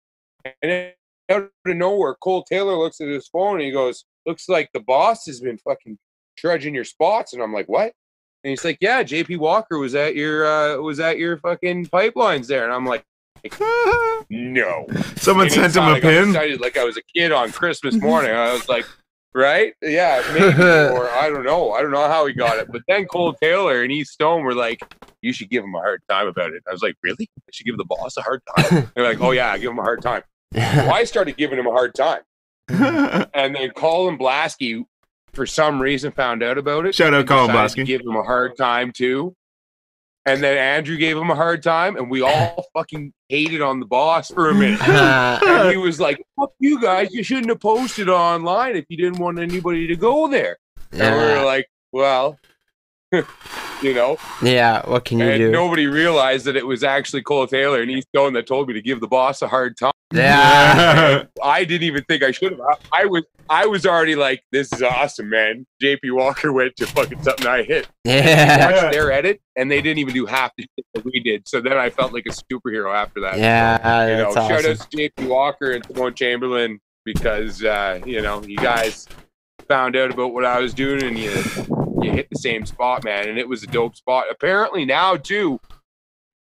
And 0.63 0.93
out 1.31 1.51
of 1.67 1.77
nowhere, 1.77 2.15
Cole 2.15 2.45
Taylor 2.45 2.75
looks 2.77 3.01
at 3.01 3.09
his 3.09 3.29
phone 3.29 3.57
and 3.57 3.63
he 3.65 3.73
goes, 3.73 4.05
Looks 4.27 4.49
like 4.49 4.71
the 4.73 4.81
boss 4.81 5.27
has 5.27 5.41
been 5.41 5.59
fucking 5.59 5.99
trudging 6.37 6.75
your 6.75 6.85
spots. 6.85 7.33
And 7.33 7.43
I'm 7.43 7.53
like, 7.53 7.69
What? 7.69 7.93
And 8.43 8.51
he's 8.51 8.65
like, 8.65 8.79
Yeah, 8.81 9.03
JP 9.03 9.39
Walker 9.39 9.79
was 9.79 9.95
at 9.95 10.15
your 10.17 10.47
uh 10.47 10.77
was 10.79 11.01
at 11.01 11.19
your 11.19 11.39
fucking 11.39 11.87
pipelines 11.87 12.47
there. 12.47 12.65
And 12.65 12.73
I'm 12.73 12.87
like, 12.87 13.05
No. 14.31 14.87
Someone 15.17 15.47
And 15.47 15.53
sent 15.55 15.77
him 15.77 15.83
a 15.85 15.87
I 15.87 16.01
got 16.01 16.03
pin. 16.11 16.29
Excited 16.31 16.61
like 16.61 16.77
I 16.77 16.85
was 16.85 16.97
a 16.97 17.03
kid 17.15 17.33
on 17.33 17.53
Christmas 17.53 17.95
morning. 17.97 18.33
I 18.33 18.53
was 18.53 18.69
like, 18.69 18.87
right? 19.35 19.75
Yeah, 19.83 20.23
maybe. 20.33 20.63
or 20.63 21.09
I 21.11 21.29
don't 21.29 21.45
know. 21.45 21.73
I 21.73 21.83
don't 21.83 21.91
know 21.91 22.07
how 22.09 22.27
he 22.27 22.33
got 22.33 22.59
it. 22.59 22.71
But 22.71 22.83
then 22.89 23.07
Cole 23.07 23.35
Taylor 23.35 23.83
and 23.83 23.93
Ethan 23.93 24.05
Stone 24.07 24.45
were 24.45 24.55
like, 24.55 24.81
you 25.23 25.33
should 25.33 25.51
give 25.51 25.65
him 25.65 25.75
a 25.75 25.79
hard 25.79 26.03
time 26.09 26.27
about 26.27 26.53
it. 26.53 26.63
I 26.69 26.73
was 26.73 26.83
like, 26.83 26.97
really? 27.03 27.29
I 27.39 27.51
should 27.53 27.67
give 27.67 27.77
the 27.77 27.85
boss 27.85 28.17
a 28.17 28.23
hard 28.23 28.43
time? 28.57 28.91
They're 28.95 29.05
like, 29.05 29.21
oh, 29.21 29.31
yeah, 29.33 29.57
give 29.59 29.71
him 29.71 29.79
a 29.79 29.83
hard 29.83 30.03
time. 30.03 30.23
Well, 30.55 30.93
I 30.95 31.03
started 31.03 31.37
giving 31.37 31.59
him 31.59 31.67
a 31.67 31.73
hard 31.73 31.95
time. 31.97 32.21
And 33.35 33.55
then 33.55 33.71
Colin 33.71 34.19
Blasky, 34.19 34.85
for 35.33 35.45
some 35.47 35.81
reason, 35.81 36.13
found 36.13 36.43
out 36.43 36.57
about 36.57 36.87
it. 36.87 36.95
Shout 36.95 37.13
out 37.13 37.27
Colin 37.27 37.49
decided 37.49 37.85
Blasky. 37.85 37.87
Give 37.87 38.01
him 38.01 38.17
a 38.17 38.23
hard 38.23 38.57
time, 38.57 38.93
too. 38.93 39.35
And 40.27 40.43
then 40.43 40.57
Andrew 40.57 40.97
gave 40.97 41.17
him 41.19 41.31
a 41.31 41.35
hard 41.35 41.63
time, 41.63 41.97
and 41.97 42.11
we 42.11 42.23
all 42.23 42.65
fucking 42.75 43.13
hated 43.29 43.61
on 43.61 43.81
the 43.81 43.87
boss 43.87 44.31
for 44.31 44.51
a 44.51 44.55
minute. 44.55 44.81
Uh, 44.89 45.39
and 45.45 45.71
he 45.71 45.77
was 45.77 46.01
like, 46.01 46.25
"Fuck 46.39 46.53
you 46.61 46.81
guys! 46.81 47.13
You 47.13 47.23
shouldn't 47.23 47.49
have 47.49 47.61
posted 47.61 48.09
online 48.09 48.77
if 48.77 48.87
you 48.89 48.97
didn't 48.97 49.19
want 49.19 49.39
anybody 49.39 49.87
to 49.89 49.97
go 49.97 50.29
there." 50.29 50.57
And 50.93 51.15
we 51.17 51.23
were 51.23 51.45
like, 51.45 51.69
"Well, 51.93 52.39
you 53.83 53.95
know." 53.95 54.17
yeah, 54.43 54.83
what 54.89 55.05
can 55.05 55.19
you 55.19 55.25
And 55.27 55.39
do? 55.39 55.51
nobody 55.51 55.87
realized 55.87 56.45
that 56.47 56.57
it 56.57 56.67
was 56.67 56.83
actually 56.85 57.23
Cole 57.23 57.47
Taylor 57.47 57.81
and 57.83 57.91
Ethan 57.91 58.03
Stone 58.15 58.33
that 58.35 58.47
told 58.47 58.69
me 58.69 58.75
to 58.75 58.83
give 58.83 59.01
the 59.01 59.09
boss 59.09 59.43
a 59.43 59.49
hard 59.49 59.77
time. 59.77 59.93
yeah. 60.13 61.25
I 61.43 61.65
didn't 61.65 61.85
even 61.85 62.05
think 62.05 62.23
I 62.23 62.31
should 62.31 62.53
have. 62.53 62.61
I, 62.61 63.03
I 63.03 63.05
was, 63.07 63.25
I 63.51 63.67
was 63.67 63.85
already 63.87 64.15
like, 64.17 64.43
"This 64.53 64.73
is 64.73 64.83
awesome, 64.83 65.29
man." 65.31 65.67
JP 65.83 66.15
Walker 66.15 66.53
went 66.59 66.77
to 66.77 66.87
fucking 66.87 67.23
something 67.23 67.47
I 67.47 67.63
hit. 67.63 67.89
Yeah. 68.05 68.71
Watched 68.83 68.93
their 68.93 69.11
edit, 69.13 69.41
and 69.57 69.71
they 69.71 69.83
didn't 69.83 69.99
even 69.99 70.15
do 70.15 70.25
half 70.27 70.53
the 70.57 70.63
shit 70.63 70.87
that 70.95 71.05
we 71.05 71.21
did. 71.21 71.47
So 71.49 71.61
then 71.61 71.77
I 71.77 71.91
felt 71.91 72.13
like 72.13 72.25
a 72.27 72.31
superhero 72.31 72.95
after 72.95 73.21
that. 73.23 73.39
Yeah, 73.39 74.07
you 74.07 74.17
know, 74.17 74.33
that's 74.35 74.47
shout 74.47 74.65
out 74.65 74.91
to 74.91 74.97
JP 74.97 75.29
Walker 75.29 75.73
and 75.73 75.85
Simon 75.95 76.15
Chamberlain 76.15 76.81
because 77.05 77.63
uh, 77.65 78.01
you 78.07 78.23
know 78.23 78.43
you 78.43 78.57
guys 78.57 79.07
found 79.69 79.97
out 79.97 80.11
about 80.11 80.33
what 80.33 80.45
I 80.45 80.59
was 80.61 80.73
doing 80.75 81.03
and 81.03 81.19
you 81.19 81.31
you 82.05 82.13
hit 82.13 82.29
the 82.31 82.39
same 82.39 82.65
spot, 82.67 83.05
man, 83.05 83.29
and 83.29 83.39
it 83.39 83.49
was 83.49 83.63
a 83.63 83.67
dope 83.67 83.97
spot. 83.97 84.27
Apparently 84.31 84.85
now 84.85 85.17
too, 85.17 85.59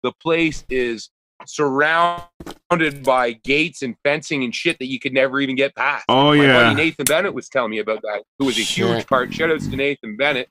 the 0.03 0.13
place 0.23 0.65
is 0.71 1.11
surrounded 1.47 3.03
by 3.05 3.33
gates 3.45 3.83
and 3.83 3.97
fencing 4.05 4.45
and 4.45 4.55
shit 4.55 4.79
that 4.79 4.87
you 4.87 4.99
could 4.99 5.13
never 5.13 5.41
even 5.41 5.57
get 5.57 5.75
past. 5.75 6.05
Oh 6.09 6.35
My 6.37 6.45
yeah. 6.45 6.53
buddy 6.65 6.75
Nathan 6.77 7.05
Bennett 7.05 7.35
was 7.35 7.49
telling 7.49 7.71
me 7.71 7.79
about 7.79 8.03
that, 8.03 8.23
who 8.39 8.47
was 8.47 8.59
a 8.59 8.63
huge 8.63 9.07
part. 9.07 9.33
Shout 9.33 9.51
outs 9.51 9.67
to 9.69 9.77
Nathan 9.77 10.17
Bennett. 10.17 10.49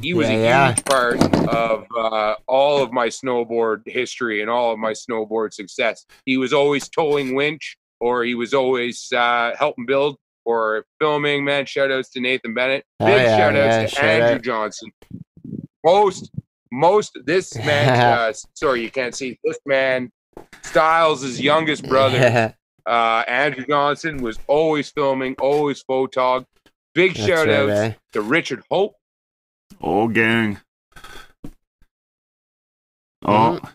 He 0.00 0.12
was 0.12 0.28
Yeah, 0.28 0.34
a 0.36 0.42
yeah. 0.42 0.66
huge 0.74 0.84
part 0.84 1.34
of 1.48 1.86
uh, 1.96 2.34
all 2.46 2.82
of 2.82 2.92
my 2.92 3.08
snowboard 3.08 3.82
history 3.86 4.42
and 4.42 4.50
all 4.50 4.72
of 4.72 4.78
my 4.78 4.92
snowboard 4.92 5.54
success. 5.54 6.04
He 6.26 6.36
was 6.36 6.52
always 6.52 6.88
towing 6.88 7.34
winch, 7.34 7.76
or 8.00 8.22
he 8.24 8.34
was 8.34 8.52
always 8.52 9.10
uh, 9.12 9.54
helping 9.58 9.86
build 9.86 10.16
or 10.46 10.84
filming. 11.00 11.44
Man, 11.44 11.66
shout 11.66 11.90
outs 11.92 12.08
to 12.10 12.20
Nathan 12.20 12.54
Bennett. 12.54 12.84
Oh, 13.00 13.06
Big 13.06 13.22
yeah, 13.22 13.36
shout 13.36 13.56
outs 13.56 13.66
yeah, 13.74 13.82
to 13.82 13.88
shout 13.88 14.04
Andrew 14.04 14.34
out. 14.36 14.42
Johnston. 14.42 14.90
Most, 15.84 16.30
most 16.72 17.18
this 17.26 17.54
man. 17.64 17.88
uh, 18.00 18.32
sorry, 18.54 18.82
you 18.82 18.90
can't 18.90 19.14
see 19.14 19.38
this 19.44 19.58
man. 19.66 20.10
Styles' 20.62 21.38
youngest 21.40 21.86
brother 21.88 22.18
Yeah. 22.18 22.52
uh, 22.86 23.24
Andrew 23.28 23.64
Johnston 23.66 24.22
was 24.22 24.38
always 24.46 24.90
filming, 24.90 25.34
always 25.40 25.82
photog. 25.84 26.44
Big 26.94 27.14
That's 27.14 27.26
shout 27.26 27.46
right, 27.48 27.56
outs 27.56 27.70
eh? 27.72 27.92
to 28.14 28.20
Richard 28.22 28.62
Hope. 28.70 28.94
Oh 29.82 30.08
gang. 30.08 30.58
Oh, 33.24 33.58
Mm-hmm. 33.60 33.66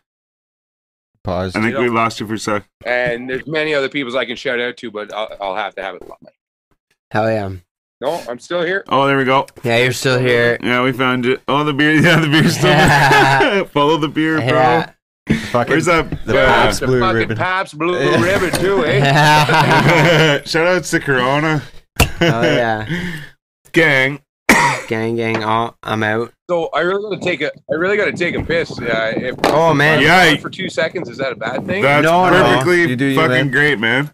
Pause. 1.24 1.56
I 1.56 1.62
think 1.62 1.78
we 1.78 1.88
lost 1.90 2.20
you 2.20 2.26
for 2.26 2.34
a 2.34 2.40
sec. 2.40 2.66
And 2.84 3.30
there's 3.30 3.46
many 3.46 3.76
other 3.76 3.90
people 3.90 4.18
I 4.18 4.26
can 4.26 4.36
shout 4.36 4.60
out 4.60 4.76
to, 4.78 4.90
but 4.90 5.14
I'll, 5.14 5.30
I'll 5.40 5.56
have 5.56 5.76
to 5.76 5.84
have 5.84 5.96
it. 5.96 6.02
Hell 7.12 7.30
yeah. 7.30 7.50
No, 8.00 8.24
I'm 8.28 8.40
still 8.40 8.64
here. 8.64 8.84
Oh, 8.90 9.06
there 9.06 9.18
we 9.18 9.26
go. 9.26 9.46
Yeah, 9.64 9.78
you're 9.78 9.92
still 9.92 10.18
here. 10.18 10.58
Yeah, 10.64 10.82
we 10.84 10.92
found 10.92 11.26
it. 11.26 11.42
Oh, 11.48 11.64
the 11.64 11.74
beer. 11.74 11.92
Yeah, 12.02 12.20
the 12.20 12.28
beer's 12.28 12.58
still 12.58 12.70
there. 12.72 13.66
Follow 13.74 13.98
the 13.98 14.08
beer, 14.08 14.38
bro. 14.38 14.48
Yeah. 14.48 14.92
Fucking 15.52 15.72
Where's 15.72 15.86
that? 15.86 16.10
The 16.26 16.42
uh, 16.42 16.46
Pabst 16.48 16.82
Blue 16.82 17.00
fucking 17.00 17.16
Ribbon. 17.16 17.38
Pabst 17.38 17.78
Blue 17.78 17.94
Ribbon 18.24 18.52
too, 18.60 18.86
eh? 18.86 20.42
Shout 20.46 20.66
out 20.68 20.84
to 20.84 21.00
Corona. 21.00 21.62
Oh 22.00 22.42
yeah. 22.42 22.88
Gang. 23.72 24.22
Gang 24.88 25.16
gang. 25.16 25.44
Oh, 25.44 25.76
I'm 25.84 26.02
out. 26.04 26.34
So 26.50 26.70
I 26.74 26.80
really 26.82 27.16
gotta 27.18 27.24
take 27.24 27.42
a, 27.42 27.52
I 27.70 27.76
really 27.76 27.98
gotta 27.98 28.14
take 28.14 28.36
a 28.36 28.44
piss. 28.44 28.72
Uh, 28.80 29.14
if 29.16 29.36
Oh 29.46 29.74
man. 29.74 30.02
Yeah. 30.02 30.36
For 30.38 30.50
two 30.50 30.70
seconds, 30.70 31.08
is 31.08 31.18
that 31.18 31.34
a 31.34 31.36
bad 31.36 31.66
thing? 31.68 31.84
That's 31.84 32.04
No, 32.04 32.30
no. 32.30 32.44
perfectly 32.44 32.82
You 32.90 32.96
do 32.96 33.06
you, 33.06 33.16
fucking 33.16 33.30
man. 33.32 33.52
great, 33.52 33.80
man. 33.80 34.12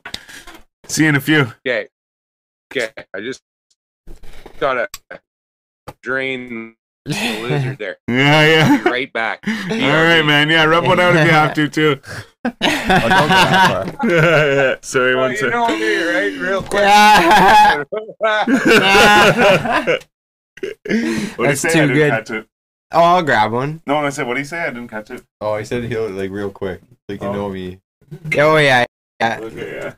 See 0.88 1.04
you 1.04 1.10
in 1.10 1.16
a 1.16 1.22
few. 1.22 1.52
Okay, 1.66 1.88
okay. 2.72 2.90
I 3.14 3.22
just 3.22 3.42
gotta 4.60 4.90
drain 6.02 6.76
The 7.06 7.14
lizard 7.42 7.78
there. 7.78 7.98
Yeah, 8.10 8.46
yeah. 8.46 8.84
Be 8.84 8.90
right 8.90 9.14
back. 9.14 9.40
All 9.48 9.54
right, 9.78 10.22
man. 10.24 10.50
Yeah, 10.50 10.66
rub 10.66 10.86
one 10.86 11.00
out 11.00 11.16
if 11.16 11.26
you 11.26 11.32
have 11.32 11.54
to 11.54 11.70
too. 11.70 12.02
Oh, 12.44 12.52
don't 12.60 12.60
go 12.60 13.28
that 13.28 13.96
far. 13.96 14.10
yeah, 14.10 14.54
yeah. 14.56 14.76
Sorry, 14.82 15.16
Well, 15.16 15.24
one 15.26 15.32
you 15.32 15.38
sec. 15.38 15.52
know 15.52 15.68
me, 15.68 16.04
right? 16.04 16.38
Real 16.40 16.62
quick. 16.64 16.84
what 20.58 20.78
do 20.86 20.94
you 20.94 21.48
That's 21.48 21.62
too 21.62 21.94
good. 21.94 22.48
oh, 22.92 23.02
I'll 23.02 23.24
grab 23.24 23.52
one. 23.52 23.82
No, 23.86 23.98
I 23.98 24.10
said, 24.10 24.28
what 24.28 24.34
do 24.36 24.40
you 24.42 24.46
say? 24.46 24.60
I 24.60 24.68
didn't 24.68 24.88
catch 24.90 25.10
it. 25.12 25.24
Oh, 25.42 25.56
he 25.58 25.66
said 25.66 25.84
he'll 25.86 26.10
like 26.10 26.32
real 26.32 26.50
quick. 26.52 26.82
Like 27.08 27.22
you 27.22 27.28
Oh. 27.28 27.34
know 27.34 27.50
me. 27.50 27.80
Oh 28.38 28.58
yeah. 28.58 28.86
Okay, 29.22 29.76
yeah. 29.82 29.94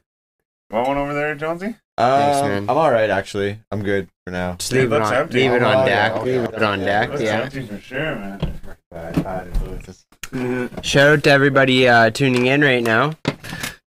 Want 0.72 0.88
one 0.88 0.98
over 0.98 1.14
there, 1.14 1.34
Jonesy? 1.36 1.76
Um, 1.98 2.06
man. 2.50 2.70
I'm 2.70 2.78
all 2.78 2.92
right 2.92 3.10
actually. 3.10 3.60
I'm 3.72 3.82
good 3.84 4.08
for 4.26 4.32
now. 4.32 4.54
Just 4.56 4.72
leave 4.72 4.92
It 4.92 4.96
it 4.96 5.02
on. 5.02 5.14
empty. 5.14 5.40
Leave 5.42 5.52
it 5.54 5.64
Oh, 5.64 5.68
on 5.68 5.88
yeah, 5.88 6.10
deck. 6.10 6.12
okay, 6.18 6.40
Leave 6.40 6.50
it 6.54 6.64
on 6.64 6.80
okay. 6.80 6.86
deck. 6.86 7.10
Looks 7.10 7.22
Yeah. 7.24 7.42
empty 7.42 7.66
for 7.66 7.80
sure, 7.80 8.16
man. 8.16 8.60
Bad, 8.92 9.24
bad 9.24 9.48
influences. 9.48 10.06
Shout 10.84 11.08
out 11.10 11.24
to 11.24 11.32
everybody 11.32 11.88
uh, 11.88 12.12
tuning 12.12 12.46
in 12.46 12.62
right 12.62 12.84
now. 12.84 13.14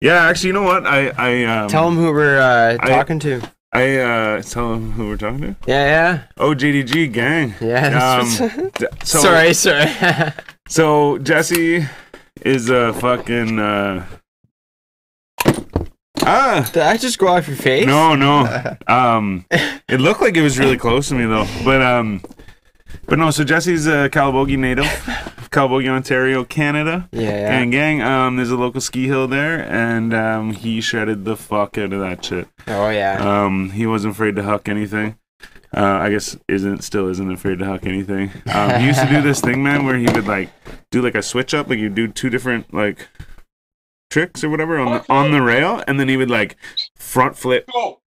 Yeah, 0.00 0.26
actually, 0.28 0.48
you 0.48 0.52
know 0.54 0.62
what? 0.62 0.86
I 0.86 1.08
I 1.18 1.44
um, 1.44 1.68
Tell 1.68 1.84
them 1.86 1.96
who 1.96 2.12
we're 2.12 2.38
uh, 2.40 2.76
I- 2.80 2.88
talking 2.88 3.18
to. 3.20 3.42
I 3.72 3.98
uh 3.98 4.40
tell 4.42 4.70
them 4.72 4.92
who 4.92 5.08
we're 5.08 5.18
talking 5.18 5.40
to. 5.40 5.56
Yeah, 5.66 5.84
yeah. 5.84 6.22
Oh, 6.38 6.54
JDG 6.54 7.12
gang. 7.12 7.54
yeah, 7.60 7.90
yeah. 7.90 8.20
Um, 8.20 8.70
So, 9.04 9.18
sorry, 9.20 9.52
sorry. 9.52 9.90
So 10.68 11.18
Jesse 11.18 11.86
is 12.42 12.70
a 12.70 12.92
fucking. 12.94 13.58
Uh 16.22 16.26
Ah, 16.64 16.70
Did 16.72 16.82
I 16.82 16.96
just 16.96 17.18
go 17.18 17.28
off 17.28 17.46
your 17.48 17.56
face? 17.56 17.86
no, 17.86 18.14
no. 18.14 18.76
Um, 18.88 19.44
it 19.88 20.00
looked 20.00 20.20
like 20.20 20.36
it 20.36 20.42
was 20.42 20.58
really 20.58 20.76
close 20.78 21.08
to 21.08 21.14
me 21.14 21.26
though, 21.26 21.46
but 21.64 21.82
um, 21.82 22.22
but 23.06 23.18
no. 23.18 23.30
So 23.30 23.44
Jesse's 23.44 23.86
a 23.86 24.08
Calabogie 24.10 24.58
native, 24.58 24.84
Calabogie, 25.50 25.88
Ontario, 25.88 26.44
Canada. 26.44 27.08
Yeah, 27.12 27.20
yeah. 27.30 27.48
Gang, 27.58 27.70
gang. 27.70 28.02
Um, 28.02 28.36
there's 28.36 28.50
a 28.50 28.56
local 28.56 28.80
ski 28.80 29.06
hill 29.06 29.28
there, 29.28 29.60
and 29.70 30.14
um, 30.14 30.52
he 30.52 30.80
shredded 30.80 31.24
the 31.24 31.36
fuck 31.36 31.76
out 31.78 31.92
of 31.92 32.00
that 32.00 32.24
shit. 32.24 32.48
Oh 32.66 32.88
yeah. 32.90 33.18
Um, 33.44 33.70
he 33.70 33.86
wasn't 33.86 34.14
afraid 34.14 34.36
to 34.36 34.42
huck 34.42 34.68
anything. 34.68 35.16
Uh, 35.76 35.82
I 36.00 36.08
guess 36.08 36.34
isn't 36.48 36.82
still 36.82 37.08
isn't 37.08 37.30
afraid 37.30 37.58
to 37.58 37.66
huck 37.66 37.84
anything. 37.84 38.30
Um, 38.52 38.80
he 38.80 38.86
used 38.86 39.00
to 39.00 39.06
do 39.08 39.20
this 39.20 39.40
thing, 39.42 39.62
man, 39.62 39.84
where 39.84 39.98
he 39.98 40.06
would 40.06 40.26
like 40.26 40.48
do 40.90 41.02
like 41.02 41.14
a 41.14 41.22
switch 41.22 41.52
up, 41.52 41.68
like 41.68 41.78
you 41.78 41.90
do 41.90 42.08
two 42.08 42.30
different 42.30 42.72
like 42.72 43.06
tricks 44.10 44.42
or 44.44 44.48
whatever 44.50 44.78
on 44.78 44.92
the, 44.92 45.12
on 45.12 45.30
the 45.32 45.42
rail, 45.42 45.82
and 45.86 45.98
then 46.00 46.08
he 46.08 46.16
would 46.16 46.30
like 46.30 46.56
front 46.96 47.36
flip 47.36 47.68
Go. 47.72 48.00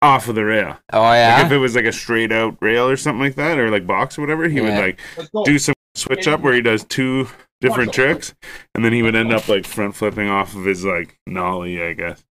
off 0.00 0.28
of 0.28 0.34
the 0.34 0.44
rail. 0.44 0.78
oh 0.92 1.00
Like 1.00 1.16
yeah. 1.16 1.46
if 1.46 1.52
it 1.52 1.58
was 1.58 1.74
like 1.74 1.84
a 1.84 1.92
straight 1.92 2.32
out 2.32 2.56
rail 2.60 2.88
or 2.88 2.96
something 2.96 3.20
like 3.20 3.36
that, 3.36 3.58
or 3.58 3.70
like 3.70 3.86
box 3.86 4.18
or 4.18 4.22
whatever, 4.22 4.48
he 4.48 4.60
would 4.60 4.74
like 4.74 4.98
do 5.44 5.58
some 5.58 5.74
switch 5.94 6.26
up 6.26 6.40
where 6.40 6.54
he 6.54 6.60
does 6.62 6.84
two 6.84 7.28
different 7.60 7.92
tricks, 7.92 8.34
and 8.74 8.84
then 8.84 8.92
he 8.92 9.02
would 9.02 9.14
end 9.14 9.32
up 9.32 9.46
like 9.48 9.64
front 9.64 9.94
flipping 9.94 10.28
off 10.28 10.54
of 10.56 10.64
his 10.64 10.84
like 10.84 11.16
nollie, 11.26 11.80
I 11.82 11.92
guess. 11.92 12.24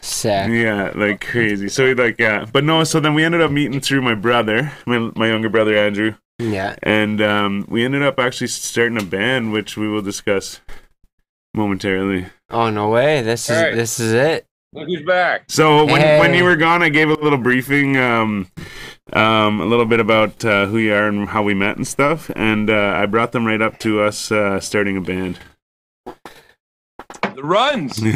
Sick. 0.00 0.48
Yeah, 0.50 0.92
like 0.94 1.20
crazy. 1.20 1.68
So 1.68 1.86
he 1.86 1.94
like 1.94 2.16
yeah, 2.20 2.46
but 2.52 2.62
no. 2.62 2.84
So 2.84 3.00
then 3.00 3.14
we 3.14 3.24
ended 3.24 3.40
up 3.40 3.50
meeting 3.50 3.80
through 3.80 4.02
my 4.02 4.14
brother, 4.14 4.70
my 4.86 5.10
my 5.16 5.26
younger 5.28 5.48
brother 5.48 5.76
Andrew, 5.76 6.14
Yeah. 6.38 6.76
and 6.84 7.20
um, 7.20 7.66
we 7.68 7.84
ended 7.84 8.02
up 8.02 8.20
actually 8.20 8.46
starting 8.46 8.96
a 9.00 9.04
band, 9.04 9.50
which 9.52 9.76
we 9.76 9.88
will 9.88 10.02
discuss 10.02 10.60
momentarily. 11.52 12.26
Oh 12.50 12.70
no 12.70 12.90
way. 12.90 13.22
This 13.22 13.50
is 13.50 13.56
All 13.56 13.62
right. 13.62 13.74
this 13.74 13.98
is 14.00 14.12
it. 14.12 14.46
Look 14.72 14.88
who's 14.88 15.02
back. 15.02 15.44
So 15.48 15.84
when 15.86 16.20
when 16.20 16.34
you 16.34 16.44
were 16.44 16.56
gone, 16.56 16.82
I 16.82 16.88
gave 16.90 17.08
a 17.08 17.14
little 17.14 17.38
briefing, 17.38 17.96
um, 17.96 18.48
um, 19.12 19.60
a 19.60 19.64
little 19.64 19.86
bit 19.86 20.00
about 20.00 20.44
uh, 20.44 20.66
who 20.66 20.78
you 20.78 20.92
are 20.92 21.08
and 21.08 21.28
how 21.28 21.42
we 21.42 21.54
met 21.54 21.76
and 21.76 21.86
stuff, 21.86 22.30
and 22.36 22.68
uh, 22.68 22.94
I 22.96 23.06
brought 23.06 23.32
them 23.32 23.46
right 23.46 23.62
up 23.62 23.78
to 23.80 24.02
us 24.02 24.30
uh, 24.30 24.60
starting 24.60 24.96
a 24.96 25.00
band. 25.00 25.38
The 27.36 27.42
runs. 27.42 27.96
the 27.96 28.12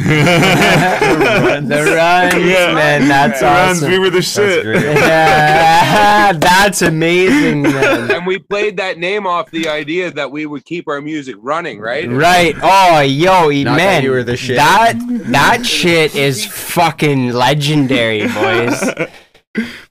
runs, 1.95 2.33
Yeah. 2.43 2.73
man. 2.73 3.07
That's 3.07 3.39
The 3.39 3.45
runs, 3.45 3.77
awesome. 3.77 3.91
we 3.91 3.99
were 3.99 4.09
the 4.09 4.21
shit. 4.23 4.63
great. 4.63 4.81
yeah, 4.97 6.33
that's 6.33 6.81
amazing, 6.81 7.61
man. 7.61 8.09
and 8.11 8.25
we 8.25 8.39
played 8.39 8.77
that 8.77 8.97
name 8.97 9.27
off 9.27 9.51
the 9.51 9.69
idea 9.69 10.09
that 10.11 10.31
we 10.31 10.45
would 10.47 10.65
keep 10.65 10.87
our 10.87 11.01
music 11.01 11.35
running, 11.39 11.79
right? 11.79 12.09
Right. 12.09 12.55
Oh, 12.63 13.01
yo, 13.01 13.49
Not 13.49 13.63
that 13.63 13.75
man. 13.77 14.03
you 14.03 14.09
were 14.11 14.23
the 14.23 14.35
shit. 14.37 14.55
That 14.57 14.93
that 15.27 15.65
shit 15.65 16.15
is 16.15 16.43
fucking 16.45 17.29
legendary, 17.31 18.27
boys. 18.27 18.83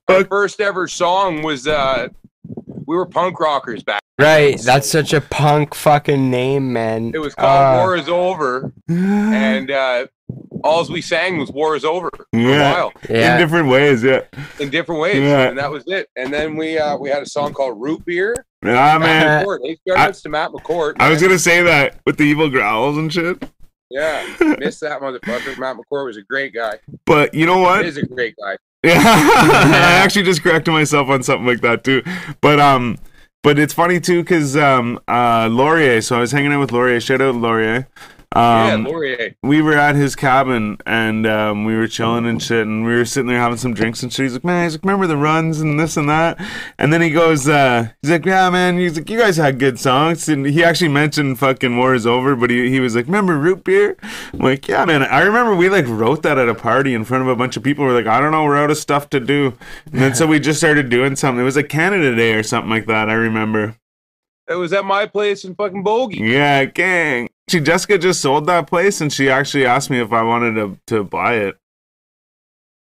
Our 0.09 0.25
first 0.25 0.61
ever 0.61 0.89
song 0.89 1.43
was 1.43 1.69
uh 1.69 2.09
we 2.91 2.97
were 2.97 3.07
punk 3.07 3.39
rockers 3.39 3.85
back. 3.85 4.03
Right. 4.19 4.61
That's 4.61 4.91
such 4.91 5.13
a 5.13 5.21
punk 5.21 5.77
fucking 5.77 6.29
name, 6.29 6.73
man. 6.73 7.13
It 7.15 7.21
was 7.21 7.37
called 7.37 7.79
Uh, 7.79 7.79
War 7.85 7.95
is 7.97 8.09
Over 8.09 8.73
and 8.89 9.71
uh 9.71 10.09
all 10.65 10.85
we 10.89 11.01
sang 11.01 11.39
was 11.39 11.53
War 11.53 11.77
is 11.77 11.85
Over 11.85 12.11
for 12.13 12.27
a 12.35 12.39
Yeah. 12.39 12.73
while 12.75 12.93
In 13.09 13.39
different 13.39 13.69
ways, 13.69 14.03
yeah. 14.03 14.23
in 14.59 14.71
different 14.71 15.01
ways. 15.01 15.23
Yeah. 15.23 15.49
And 15.49 15.57
that 15.57 15.71
was 15.71 15.85
it. 15.87 16.09
And 16.17 16.33
then 16.35 16.57
we 16.57 16.79
uh 16.79 16.97
we 16.97 17.09
had 17.11 17.23
a 17.23 17.27
song 17.27 17.53
called 17.53 17.81
Root 17.81 18.05
Beer. 18.05 18.35
Ah, 18.65 18.99
man. 18.99 18.99
Matt 18.99 19.47
McCourt. 19.47 19.59
Hey, 19.63 19.79
shout 19.87 20.15
to 20.15 20.29
Matt 20.29 20.51
McCourt. 20.51 20.95
I 20.99 21.09
was 21.11 21.23
gonna 21.23 21.39
say 21.39 21.63
that 21.63 22.01
with 22.07 22.19
the 22.19 22.25
evil 22.25 22.51
growls 22.51 22.99
and 22.99 23.13
shit. 23.13 23.41
Yeah. 23.89 24.27
Miss 24.59 24.81
that 24.81 25.01
motherfucker. 25.01 25.57
Matt 25.59 25.77
McCourt 25.77 26.07
was 26.07 26.17
a 26.17 26.23
great 26.23 26.53
guy. 26.55 26.81
But 27.07 27.35
you 27.35 27.47
know 27.47 27.59
what? 27.61 27.83
He 27.83 27.89
is 27.89 27.99
a 27.99 28.05
great 28.05 28.35
guy. 28.37 28.57
Yeah, 28.83 28.95
I 29.05 30.01
actually 30.03 30.25
just 30.25 30.43
corrected 30.43 30.73
myself 30.73 31.09
on 31.09 31.23
something 31.23 31.47
like 31.47 31.61
that 31.61 31.85
too. 31.85 32.03
But 32.41 32.59
um, 32.61 32.97
but 33.43 33.59
it's 33.59 33.75
funny 33.75 34.01
too 34.01 34.23
because 34.23 34.57
um, 34.57 34.99
uh, 35.07 35.49
Laurier. 35.51 36.01
So 36.01 36.17
I 36.17 36.21
was 36.21 36.33
hanging 36.33 36.53
out 36.53 36.61
with 36.61 36.73
Laurier. 36.73 37.01
Shout 37.01 37.21
out 37.21 37.35
Laurier. 37.35 37.89
Yeah, 38.37 38.75
Um, 38.75 38.85
Laurier. 38.85 39.35
we 39.43 39.61
were 39.61 39.75
at 39.77 39.97
his 39.97 40.15
cabin 40.15 40.77
and 40.87 41.27
um, 41.27 41.65
we 41.65 41.75
were 41.77 41.89
chilling 41.89 42.27
and 42.27 42.41
shit, 42.43 42.67
and 42.67 42.85
we 42.85 42.93
were 42.95 43.05
sitting 43.05 43.27
there 43.29 43.39
having 43.41 43.57
some 43.59 43.75
drinks 43.75 44.03
and 44.03 44.13
shit. 44.13 44.25
He's 44.25 44.33
like, 44.35 44.45
"Man, 44.45 44.65
he's 44.65 44.75
like, 44.75 44.85
remember 44.85 45.07
the 45.09 45.17
runs 45.17 45.61
and 45.61 45.81
this 45.81 45.97
and 45.97 46.09
that." 46.09 46.39
And 46.79 46.93
then 46.93 47.03
he 47.03 47.11
goes, 47.11 47.49
uh, 47.49 47.89
"He's 48.03 48.11
like, 48.11 48.25
yeah, 48.25 48.49
man." 48.51 48.79
He's 48.79 48.97
like, 48.97 49.11
"You 49.11 49.19
guys 49.19 49.37
had 49.37 49.59
good 49.59 49.81
songs." 49.81 50.29
And 50.29 50.47
he 50.47 50.63
actually 50.63 50.89
mentioned 50.89 51.39
"Fucking 51.41 51.77
War 51.77 51.95
Is 51.95 52.07
Over," 52.07 52.37
but 52.37 52.51
he, 52.51 52.71
he 52.71 52.79
was 52.81 52.95
like, 52.95 53.07
"Remember 53.07 53.37
Root 53.37 53.65
Beer?" 53.65 53.97
I'm 54.33 54.39
like, 54.39 54.69
"Yeah, 54.69 54.85
man." 54.85 55.03
I 55.03 55.23
remember 55.23 55.55
we 55.55 55.69
like 55.69 55.87
wrote 55.89 56.23
that 56.23 56.39
at 56.39 56.49
a 56.49 56.55
party 56.55 56.95
in 56.95 57.05
front 57.05 57.23
of 57.23 57.29
a 57.29 57.37
bunch 57.37 57.57
of 57.57 57.63
people. 57.65 57.85
We're 57.85 57.95
like, 57.95 58.07
"I 58.07 58.21
don't 58.21 58.31
know, 58.33 58.45
we're 58.45 58.57
out 58.57 58.71
of 58.71 58.77
stuff 58.77 59.11
to 59.11 59.19
do," 59.21 59.55
and 59.93 60.01
then 60.01 60.15
so 60.15 60.27
we 60.27 60.39
just 60.39 60.61
started 60.61 60.89
doing 60.89 61.17
something. 61.17 61.41
It 61.41 61.45
was 61.45 61.57
like 61.57 61.69
Canada 61.69 62.15
Day 62.15 62.35
or 62.35 62.43
something 62.45 62.71
like 62.71 62.87
that. 62.87 63.11
I 63.11 63.15
remember. 63.15 63.77
It 64.51 64.55
was 64.57 64.73
at 64.73 64.85
my 64.85 65.07
place 65.07 65.45
in 65.45 65.55
fucking 65.55 65.85
Bogey. 65.85 66.19
Yeah, 66.19 66.65
gang. 66.65 67.29
She 67.49 67.61
Jessica 67.61 67.97
just 67.99 68.21
sold 68.21 68.47
that 68.47 68.67
place, 68.67 69.01
and 69.01 69.13
she 69.13 69.31
actually 69.31 69.65
asked 69.65 69.91
me 69.91 70.01
if 70.01 70.13
I 70.13 70.23
wanted 70.23 70.55
to 70.57 70.79
to 70.89 71.05
buy 71.05 71.35
it. 71.35 71.57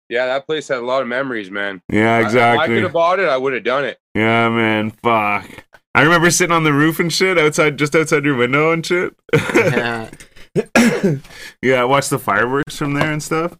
Yeah, 0.09 0.25
that 0.27 0.45
place 0.45 0.67
had 0.67 0.77
a 0.79 0.85
lot 0.85 1.01
of 1.01 1.07
memories, 1.07 1.49
man. 1.49 1.81
Yeah, 1.89 2.17
I- 2.17 2.57
I 2.57 2.67
could 2.67 2.83
have 2.83 2.93
bought 2.93 3.19
it, 3.19 3.27
I 3.27 3.37
would 3.37 3.53
have 3.53 3.63
done 3.63 3.85
it. 3.85 3.97
Yeah, 4.13 4.49
man. 4.49 4.91
Fuck. 4.91 5.49
I 5.95 6.01
remember 6.03 6.29
sitting 6.29 6.53
on 6.53 6.63
the 6.65 6.73
roof 6.73 6.99
and 6.99 7.11
shit 7.11 7.39
outside, 7.39 7.77
just 7.77 7.95
outside 7.95 8.25
your 8.25 8.35
window 8.35 8.71
and 8.73 8.85
shit. 8.85 9.15
Yeah. 9.33 10.09
yeah, 11.61 11.83
watch 11.85 12.09
the 12.09 12.19
fireworks 12.19 12.75
from 12.77 12.93
there 12.93 13.11
and 13.11 13.23
stuff. 13.23 13.57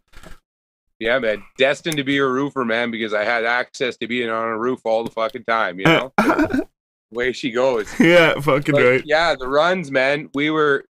Yeah, 0.99 1.17
man. 1.19 1.43
Destined 1.58 1.97
to 1.97 2.03
be 2.03 2.17
a 2.17 2.25
roofer, 2.25 2.63
man, 2.65 2.91
because 2.91 3.13
I 3.13 3.23
had 3.23 3.45
access 3.45 3.97
to 3.97 4.08
being 4.08 4.29
on 4.29 4.47
a 4.49 4.58
roof 4.58 4.81
all 4.86 5.03
the 5.03 5.12
fucking 5.12 5.45
time, 5.45 5.79
you 5.79 5.86
know? 5.86 6.13
Way 7.15 7.32
she 7.32 7.49
goes. 7.51 7.88
yeah, 7.99 8.39
fucking 8.39 8.75
But, 8.75 8.84
right. 8.84 9.01
yeah, 9.06 9.36
the 9.36 9.47
runs, 9.47 9.89
man. 9.89 10.30
We 10.34 10.49
were 10.51 10.86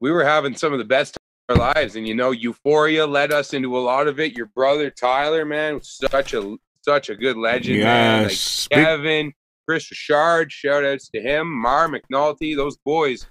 we 0.00 0.10
were 0.10 0.24
having 0.24 0.54
some 0.54 0.72
of 0.72 0.78
the 0.78 0.84
best 0.84 1.16
of 1.48 1.58
our 1.58 1.72
lives, 1.74 1.96
and 1.96 2.06
you 2.06 2.14
know, 2.14 2.30
Euphoria 2.30 3.06
led 3.06 3.32
us 3.32 3.54
into 3.54 3.76
a 3.76 3.80
lot 3.80 4.06
of 4.06 4.20
it. 4.20 4.36
Your 4.36 4.46
brother 4.46 4.90
Tyler, 4.90 5.44
man, 5.44 5.74
was 5.74 5.98
such 6.10 6.34
a 6.34 6.56
such 6.82 7.08
a 7.10 7.16
good 7.16 7.36
legend, 7.36 7.80
man. 7.82 8.24
Like 8.24 8.32
speak- 8.32 8.78
Kevin, 8.78 9.32
Chris 9.66 9.90
Richard, 9.90 10.52
shout 10.52 10.84
outs 10.84 11.08
to 11.10 11.20
him, 11.20 11.50
Mar 11.50 11.88
McNulty, 11.88 12.54
those 12.56 12.76
boys. 12.78 13.26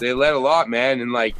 They 0.00 0.12
led 0.12 0.34
a 0.34 0.38
lot, 0.38 0.68
man, 0.68 1.00
and 1.00 1.12
like 1.12 1.36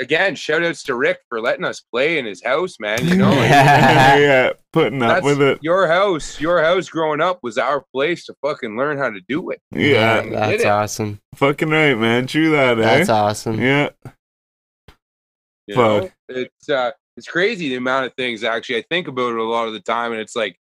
again, 0.00 0.34
shout 0.34 0.64
outs 0.64 0.82
to 0.84 0.94
Rick 0.94 1.18
for 1.28 1.40
letting 1.40 1.64
us 1.64 1.80
play 1.80 2.18
in 2.18 2.24
his 2.26 2.42
house, 2.42 2.76
man. 2.80 3.06
You 3.06 3.16
know, 3.18 3.30
yeah, 3.32 4.16
yeah, 4.16 4.50
putting 4.72 5.02
up 5.02 5.08
that's 5.16 5.24
with 5.24 5.40
it. 5.42 5.58
your 5.62 5.86
house. 5.86 6.40
Your 6.40 6.62
house 6.62 6.88
growing 6.88 7.20
up 7.20 7.38
was 7.42 7.58
our 7.58 7.84
place 7.92 8.24
to 8.26 8.34
fucking 8.42 8.76
learn 8.76 8.98
how 8.98 9.10
to 9.10 9.20
do 9.28 9.50
it. 9.50 9.60
Yeah, 9.70 10.22
did 10.22 10.32
That's 10.32 10.64
awesome. 10.64 11.20
fucking 11.34 11.70
right, 11.70 11.96
man. 11.96 12.26
True 12.26 12.50
that, 12.50 12.78
eh? 12.78 12.82
That's 12.82 13.08
awesome. 13.10 13.60
yeah, 13.60 13.90
You 15.66 15.74
Fuck. 15.74 16.02
know? 16.02 16.10
It's 16.28 16.68
uh 16.68 16.90
it's 17.16 17.26
crazy 17.28 17.68
the 17.68 17.74
amount 17.76 18.06
of 18.06 18.14
things 18.14 18.44
actually 18.44 18.78
I 18.78 18.84
think 18.88 19.08
about 19.08 19.32
it 19.32 19.38
a 19.38 19.42
lot 19.44 19.66
of 19.66 19.72
the 19.74 19.80
time 19.80 20.12
and 20.12 20.20
it's 20.20 20.34
like, 20.36 20.56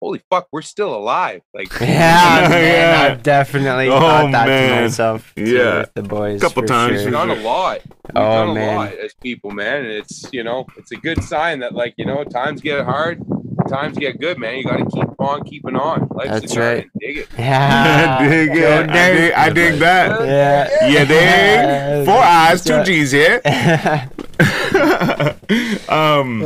holy 0.00 0.22
fuck, 0.30 0.46
we're 0.52 0.62
still 0.62 0.94
alive. 0.94 1.42
Like 1.54 1.72
Yeah, 1.80 2.48
man, 2.48 2.52
Yeah. 3.06 3.12
I've 3.12 3.22
definitely 3.22 3.88
Oh, 3.88 3.98
thought 4.00 4.32
that 4.32 4.46
man. 4.48 4.76
to 4.76 4.82
myself. 4.82 5.32
too, 5.36 5.44
Yeah. 5.44 5.78
with 5.80 5.94
the 5.94 6.02
boys. 6.02 6.40
A 6.42 6.46
couple 6.46 6.62
for 6.62 6.68
times 6.68 7.02
we've 7.02 7.12
done 7.12 7.30
a 7.30 7.34
lot. 7.34 7.80
We've 7.86 8.16
Oh, 8.16 8.20
done 8.20 8.48
a 8.50 8.54
man. 8.54 8.76
lot 8.76 8.92
as 8.94 9.14
people, 9.14 9.50
man. 9.50 9.84
And 9.84 9.88
it's 9.92 10.28
you 10.32 10.42
know, 10.44 10.66
it's 10.76 10.92
a 10.92 10.96
good 10.96 11.22
sign 11.24 11.60
that 11.60 11.74
like, 11.74 11.94
you 11.96 12.04
know, 12.06 12.24
times 12.24 12.60
get 12.60 12.84
hard. 12.84 13.22
times 13.68 13.98
get 13.98 14.18
good, 14.18 14.38
man. 14.38 14.56
You 14.56 14.64
got 14.64 14.78
to 14.78 14.86
keep 14.86 15.08
on 15.20 15.44
keeping 15.44 15.76
on. 15.76 16.08
Life's 16.12 16.30
That's 16.40 16.56
a 16.56 16.60
right. 16.60 16.86
Dig 17.00 17.18
it. 17.18 17.28
I 17.38 17.42
Yeah. 17.42 18.28
dig 18.28 18.48
it. 18.56 18.64
I 18.64 18.86
dig, 18.86 19.32
I 19.32 19.50
dig 19.50 19.74
that. 19.80 20.20
Yeah. 20.26 20.86
You 20.88 21.04
dig? 21.04 22.06
Four 22.06 22.22
eyes, 22.22 22.64
two 22.64 22.82
G's, 22.84 23.10
here. 23.12 23.42
um, 25.88 26.40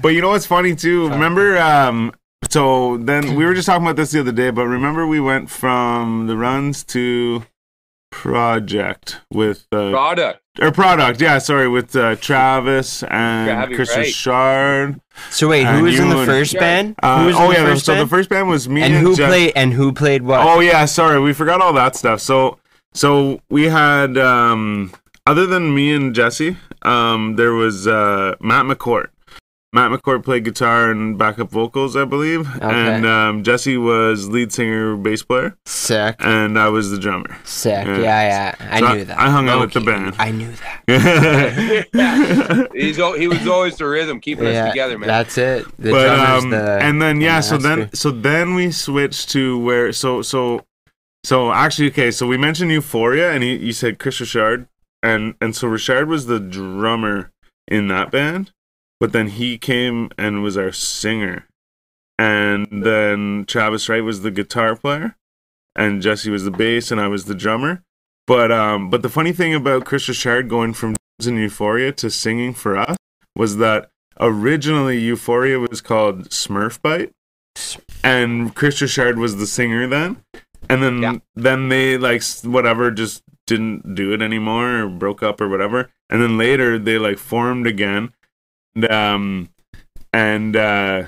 but 0.00 0.08
you 0.08 0.20
know 0.20 0.30
what's 0.30 0.46
funny 0.46 0.74
too? 0.74 1.08
Remember, 1.10 1.58
um, 1.58 2.12
so 2.50 2.96
then 2.98 3.34
we 3.34 3.44
were 3.44 3.54
just 3.54 3.66
talking 3.66 3.84
about 3.84 3.96
this 3.96 4.10
the 4.12 4.20
other 4.20 4.32
day, 4.32 4.50
but 4.50 4.66
remember 4.66 5.06
we 5.06 5.20
went 5.20 5.50
from 5.50 6.26
the 6.26 6.36
runs 6.36 6.84
to 6.84 7.44
project 8.10 9.20
with 9.30 9.66
uh, 9.72 9.90
Product. 9.90 10.40
or 10.60 10.70
product, 10.70 11.20
yeah, 11.20 11.38
sorry, 11.38 11.66
with 11.68 11.96
uh, 11.96 12.14
Travis 12.16 13.02
and 13.04 13.48
Travis, 13.48 13.76
Chris 13.76 13.90
right. 13.96 14.06
Richard. 14.06 15.00
so 15.30 15.48
wait, 15.48 15.64
who 15.66 15.84
was 15.84 15.98
in 15.98 16.08
the 16.10 16.18
and- 16.18 16.26
first 16.26 16.52
Yeah. 16.54 16.60
band? 16.60 16.94
Uh, 17.02 17.20
who 17.20 17.26
was 17.26 17.36
oh 17.36 17.44
in 17.44 17.48
the 17.50 17.54
yeah, 17.60 17.64
first 17.66 17.86
so 17.86 17.94
band? 17.94 18.06
the 18.06 18.10
first 18.10 18.28
band 18.28 18.48
was 18.48 18.68
me 18.68 18.82
and 18.82 18.94
and, 18.94 19.02
who 19.06 19.16
Jeff- 19.16 19.28
played 19.28 19.52
and 19.56 19.72
who 19.72 19.92
played 19.92 20.22
what? 20.22 20.40
Oh 20.46 20.60
yeah, 20.60 20.84
sorry, 20.84 21.18
we 21.20 21.32
forgot 21.32 21.60
all 21.62 21.72
that 21.72 21.96
stuff. 21.96 22.20
So 22.20 22.58
so 22.92 23.40
we 23.48 23.64
had 23.68 24.18
um 24.18 24.92
other 25.26 25.46
than 25.46 25.74
me 25.74 25.94
and 25.94 26.14
Jesse, 26.14 26.58
um 26.82 27.36
there 27.36 27.52
was 27.54 27.86
uh 27.86 28.34
Matt 28.40 28.66
McCourt. 28.66 29.06
Matt 29.74 29.90
McCord 29.90 30.22
played 30.22 30.44
guitar 30.44 30.90
and 30.90 31.16
backup 31.16 31.50
vocals, 31.50 31.96
I 31.96 32.04
believe, 32.04 32.46
and 32.60 33.06
um, 33.06 33.42
Jesse 33.42 33.78
was 33.78 34.28
lead 34.28 34.52
singer, 34.52 34.96
bass 34.96 35.22
player, 35.22 35.56
Sick. 35.64 36.16
and 36.18 36.58
I 36.58 36.68
was 36.68 36.90
the 36.90 36.98
drummer. 36.98 37.34
Sick. 37.44 37.86
Yeah. 37.86 37.96
Yeah, 37.98 38.22
yeah. 38.22 38.54
I 38.70 38.80
So 38.80 38.86
I- 38.86 38.94
knew 38.96 39.04
that. 39.06 39.18
I 39.18 39.30
hung 39.30 39.48
out 39.48 39.60
with 39.62 39.74
Low-key. 39.74 39.86
the 39.86 39.90
band. 39.92 40.14
I 40.18 40.30
knew 40.30 40.50
that. 40.52 41.88
but 42.68 42.76
He's 42.76 42.96
he 42.96 43.28
was 43.28 43.46
always 43.48 43.76
the 43.78 43.86
rhythm, 43.86 44.20
keeping 44.20 44.46
us 44.46 44.68
together, 44.70 44.98
man. 44.98 45.06
That's 45.06 45.38
it. 45.38 45.64
The 45.78 45.90
drummer's 45.90 46.44
um, 46.44 46.50
the 46.50 46.78
and 46.82 47.00
then 47.00 47.22
yeah, 47.22 47.38
the 47.38 47.42
so 47.42 47.56
then 47.56 47.90
so 47.94 48.10
then 48.10 48.54
we 48.54 48.70
switched 48.72 49.30
to 49.30 49.58
where 49.58 49.90
so 49.94 50.20
so 50.20 50.66
so 51.24 51.50
actually 51.50 51.88
okay, 51.88 52.10
so 52.10 52.26
we 52.26 52.36
mentioned 52.36 52.70
Euphoria, 52.70 53.32
and 53.32 53.42
he, 53.42 53.56
you 53.56 53.72
said 53.72 53.98
Chris 53.98 54.20
Richard, 54.20 54.68
and 55.02 55.34
and 55.40 55.56
so 55.56 55.66
Richard 55.68 56.08
was 56.08 56.26
the 56.26 56.38
drummer 56.40 57.30
in 57.68 57.88
that 57.88 58.10
band, 58.10 58.52
but 59.02 59.10
then 59.10 59.26
he 59.26 59.58
came 59.58 60.08
and 60.16 60.44
was 60.44 60.56
our 60.56 60.70
singer, 60.70 61.48
and 62.20 62.68
then 62.70 63.44
Travis 63.48 63.88
Wright 63.88 64.04
was 64.04 64.20
the 64.20 64.30
guitar 64.30 64.76
player, 64.76 65.16
and 65.74 66.00
Jesse 66.00 66.30
was 66.30 66.44
the 66.44 66.52
bass, 66.52 66.92
and 66.92 67.00
I 67.00 67.08
was 67.08 67.24
the 67.24 67.34
drummer. 67.34 67.82
But 68.28 68.52
um, 68.52 68.90
but 68.90 69.02
the 69.02 69.08
funny 69.08 69.32
thing 69.32 69.54
about 69.54 69.86
Chris 69.86 70.08
Richard 70.08 70.48
going 70.48 70.72
from 70.72 70.94
in 71.26 71.36
Euphoria 71.36 71.90
to 71.94 72.10
singing 72.10 72.54
for 72.54 72.76
us 72.76 72.96
was 73.34 73.56
that 73.56 73.90
originally 74.20 74.98
Euphoria 75.00 75.58
was 75.58 75.80
called 75.80 76.28
Smurf 76.30 76.80
Bite, 76.80 77.10
and 78.04 78.54
Chris 78.54 78.80
Richard 78.80 79.18
was 79.18 79.36
the 79.36 79.48
singer 79.48 79.88
then, 79.88 80.22
and 80.70 80.80
then 80.80 81.02
Yeah. 81.02 81.14
then 81.34 81.70
they 81.70 81.98
like 81.98 82.22
whatever 82.44 82.92
just 82.92 83.24
didn't 83.48 83.96
do 83.96 84.12
it 84.12 84.22
anymore 84.22 84.82
or 84.84 84.88
broke 84.88 85.24
up 85.24 85.40
or 85.40 85.48
whatever, 85.48 85.90
and 86.08 86.22
then 86.22 86.38
later 86.38 86.78
they 86.78 86.98
like 86.98 87.18
formed 87.18 87.66
again, 87.66 88.12
and, 88.74 88.90
um, 88.90 89.48
and 90.12 90.56
uh, 90.56 91.04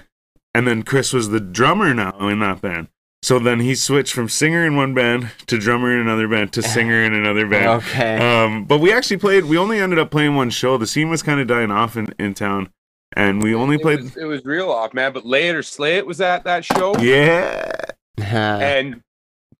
and 0.54 0.66
then 0.66 0.82
Chris 0.82 1.12
was 1.12 1.30
the 1.30 1.40
drummer 1.40 1.92
now 1.94 2.28
in 2.28 2.40
that 2.40 2.60
band. 2.60 2.88
So 3.22 3.38
then 3.38 3.60
he 3.60 3.74
switched 3.74 4.12
from 4.12 4.28
singer 4.28 4.66
in 4.66 4.76
one 4.76 4.92
band 4.92 5.30
to 5.46 5.58
drummer 5.58 5.90
in 5.94 6.00
another 6.00 6.28
band 6.28 6.52
to 6.52 6.62
singer 6.62 7.02
in 7.02 7.14
another 7.14 7.48
band. 7.48 7.82
Okay. 7.88 8.18
Um, 8.18 8.66
but 8.66 8.80
we 8.80 8.92
actually 8.92 9.16
played. 9.16 9.46
We 9.46 9.56
only 9.56 9.80
ended 9.80 9.98
up 9.98 10.10
playing 10.10 10.34
one 10.34 10.50
show. 10.50 10.76
The 10.76 10.86
scene 10.86 11.08
was 11.08 11.22
kind 11.22 11.40
of 11.40 11.46
dying 11.46 11.70
off 11.70 11.96
in, 11.96 12.14
in 12.18 12.34
town, 12.34 12.68
and 13.16 13.42
we 13.42 13.54
only 13.54 13.76
it 13.76 13.82
played. 13.82 14.02
Was, 14.02 14.16
it 14.18 14.24
was 14.26 14.44
real 14.44 14.70
off, 14.70 14.92
man. 14.92 15.14
But 15.14 15.24
later, 15.24 15.60
Slayit 15.60 16.04
was 16.04 16.20
at 16.20 16.44
that 16.44 16.66
show, 16.66 16.94
Yeah, 16.98 17.72
and 18.18 19.00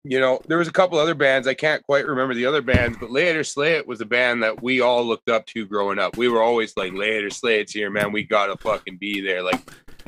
you 0.05 0.21
know 0.21 0.41
there 0.47 0.59
was 0.59 0.69
a 0.69 0.73
couple 0.73 0.99
other 0.99 1.15
bands. 1.15 1.49
I 1.49 1.55
can't 1.55 1.83
quite 1.85 2.07
remember 2.07 2.35
the 2.35 2.47
other 2.47 2.63
bands, 2.63 2.99
but 3.01 3.11
later 3.11 3.43
Slay 3.43 3.73
It 3.73 3.87
was 3.87 4.01
a 4.01 4.07
band 4.07 4.43
that 4.43 4.63
we 4.63 4.81
all 4.81 5.05
looked 5.05 5.29
up 5.29 5.47
to 5.47 5.67
growing 5.67 5.99
up. 5.99 6.17
We 6.17 6.29
were 6.29 6.43
always 6.43 6.77
like, 6.77 6.93
later 6.93 7.31
Slay 7.31 7.61
It's 7.61 7.73
here, 7.73 7.91
man. 7.91 8.13
We 8.13 8.23
gotta 8.23 8.57
fucking 8.59 8.99
be 8.99 9.21
there. 9.21 9.43
Like 9.43 9.61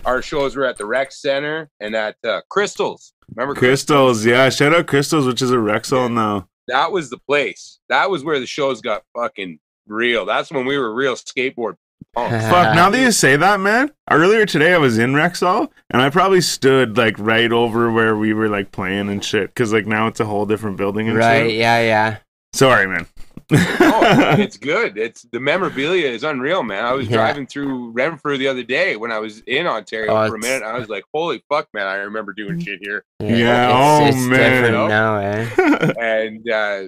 our 0.05 0.23
shows 0.23 0.55
were 0.55 0.65
at 0.65 0.77
the 0.77 0.87
Rec 0.87 1.11
Center 1.13 1.71
and 1.81 1.97
at 1.97 2.17
uh, 2.25 2.43
Crystals. 2.51 3.15
Remember 3.35 3.59
Crystals. 3.59 4.25
Yeah, 4.25 4.49
shout 4.51 4.75
out 4.75 4.87
Crystals, 4.87 5.27
which 5.27 5.43
is 5.43 5.51
a 5.51 5.57
Rexall 5.57 6.13
now. 6.13 6.49
That 6.69 6.93
was 6.93 7.11
the 7.11 7.19
place. 7.19 7.79
That 7.89 8.11
was 8.11 8.23
where 8.23 8.39
the 8.39 8.47
shows 8.47 8.81
got 8.81 9.03
fucking 9.17 9.59
real. 9.87 10.27
That's 10.27 10.51
when 10.51 10.67
we 10.67 10.79
were 10.79 10.95
real 10.95 11.15
skateboard 11.15 11.77
punks. 12.17 12.45
Fuck. 12.51 12.75
Now 12.75 12.91
that 12.91 12.99
you 13.01 13.13
say 13.13 13.37
that, 13.37 13.61
man. 13.61 13.91
Earlier 14.11 14.47
today, 14.47 14.75
I 14.75 14.79
was 14.79 14.99
in 14.99 15.13
Rexall, 15.13 15.69
and 15.91 16.01
I 16.03 16.11
probably 16.11 16.41
stood 16.41 16.97
like 16.97 17.19
right 17.19 17.53
over 17.53 17.91
where 17.93 18.17
we 18.17 18.33
were 18.35 18.49
like 18.49 18.73
playing 18.73 19.09
and 19.09 19.25
shit. 19.25 19.49
Because 19.51 19.73
like 19.73 19.87
now 19.87 20.07
it's 20.07 20.21
a 20.21 20.25
whole 20.25 20.47
different 20.47 20.77
building 20.77 21.09
and 21.09 21.17
right. 21.17 21.51
shit. 21.51 21.59
Yeah. 21.59 21.81
Yeah. 21.81 22.17
Sorry, 22.53 22.87
man. 22.87 23.07
oh, 23.53 24.01
it's 24.39 24.57
good. 24.57 24.99
It's 24.99 25.23
the 25.31 25.39
memorabilia 25.39 26.09
is 26.09 26.25
unreal, 26.25 26.63
man. 26.65 26.85
I 26.85 26.93
was 26.93 27.07
Yeah. 27.07 27.19
driving 27.19 27.47
through 27.47 27.91
Renfrew 27.93 28.39
the 28.39 28.49
other 28.49 28.65
day 28.65 28.97
when 28.97 29.13
I 29.13 29.19
was 29.21 29.41
in 29.47 29.67
Ontario 29.69 30.11
Oh, 30.17 30.29
for 30.29 30.35
a 30.35 30.39
minute. 30.39 30.65
I 30.65 30.77
was 30.79 30.89
like, 30.89 31.05
"Holy 31.15 31.45
fuck, 31.49 31.69
man! 31.73 31.87
I 31.87 31.95
remember 31.97 32.33
doing 32.33 32.59
shit 32.59 32.81
here." 32.83 33.05
Yeah, 33.21 33.67
It's, 33.69 34.17
oh, 34.17 34.19
it's 34.19 34.27
man. 34.27 34.63
different 34.63 34.89
now, 34.89 35.17
eh? 35.19 35.93
And 36.01 36.51
uh, 36.51 36.83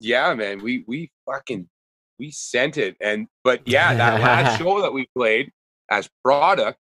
yeah, 0.00 0.34
man, 0.34 0.60
we 0.62 0.82
we 0.88 1.10
fucking 1.24 1.68
we 2.18 2.30
sent 2.30 2.76
it. 2.76 2.96
And 3.00 3.28
but 3.44 3.62
yeah, 3.66 3.94
that 3.96 4.20
last 4.20 4.58
show 4.58 4.82
that 4.82 4.92
we 4.92 5.08
played 5.16 5.50
as 5.90 6.08
product, 6.24 6.78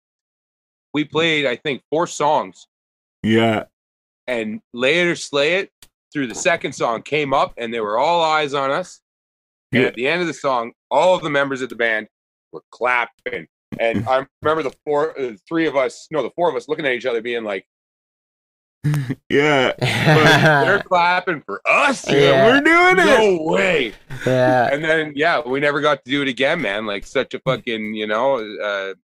we 0.95 1.05
played 1.05 1.47
I 1.47 1.57
think 1.57 1.83
four 1.91 2.07
songs, 2.07 2.67
yeah. 3.23 3.65
and 4.27 4.61
later 4.73 5.17
Slay 5.17 5.55
It 5.55 5.71
through 6.13 6.27
the 6.27 6.35
second 6.35 6.73
song 6.73 7.03
came 7.03 7.33
up, 7.33 7.55
and 7.57 7.73
they 7.73 7.81
were 7.81 7.99
all 7.99 8.23
eyes 8.23 8.55
on 8.55 8.71
us. 8.71 9.01
And 9.73 9.83
Yeah. 9.83 9.89
at 9.89 9.95
the 9.95 10.09
end 10.09 10.21
of 10.21 10.27
the 10.27 10.35
song, 10.35 10.73
all 10.91 11.15
of 11.15 11.23
the 11.23 11.31
members 11.31 11.63
of 11.63 11.69
the 11.69 11.77
band 11.77 12.09
were 12.53 12.65
clapping. 12.71 13.47
And 13.79 14.09
I 14.09 14.27
remember 14.43 14.65
the 14.65 14.75
four, 14.85 15.17
uh, 15.17 15.35
three 15.49 15.69
of 15.69 15.77
us, 15.77 16.09
no, 16.11 16.25
the 16.25 16.31
four 16.31 16.51
of 16.51 16.57
us 16.57 16.67
looking 16.69 16.85
at 16.85 16.93
each 16.93 17.07
other, 17.07 17.23
being 17.23 17.45
like, 17.45 17.65
Yeah. 19.29 19.73
"They're 19.79 20.83
clapping 20.87 21.43
for 21.43 21.61
us? 21.67 22.11
Yeah. 22.11 22.47
We're 22.47 22.61
doing 22.61 23.07
it. 23.07 23.39
No 23.39 23.43
way!" 23.45 23.93
yeah. 24.27 24.69
And 24.73 24.83
then, 24.83 25.13
yeah, 25.15 25.41
we 25.47 25.61
never 25.61 25.81
got 25.81 26.05
to 26.05 26.11
do 26.11 26.23
it 26.23 26.29
again, 26.29 26.61
man. 26.63 26.87
Like 26.87 27.07
such 27.07 27.35
a 27.35 27.41
fucking, 27.41 27.95
you 27.95 28.07
know, 28.07 28.37
uh, 28.37 28.95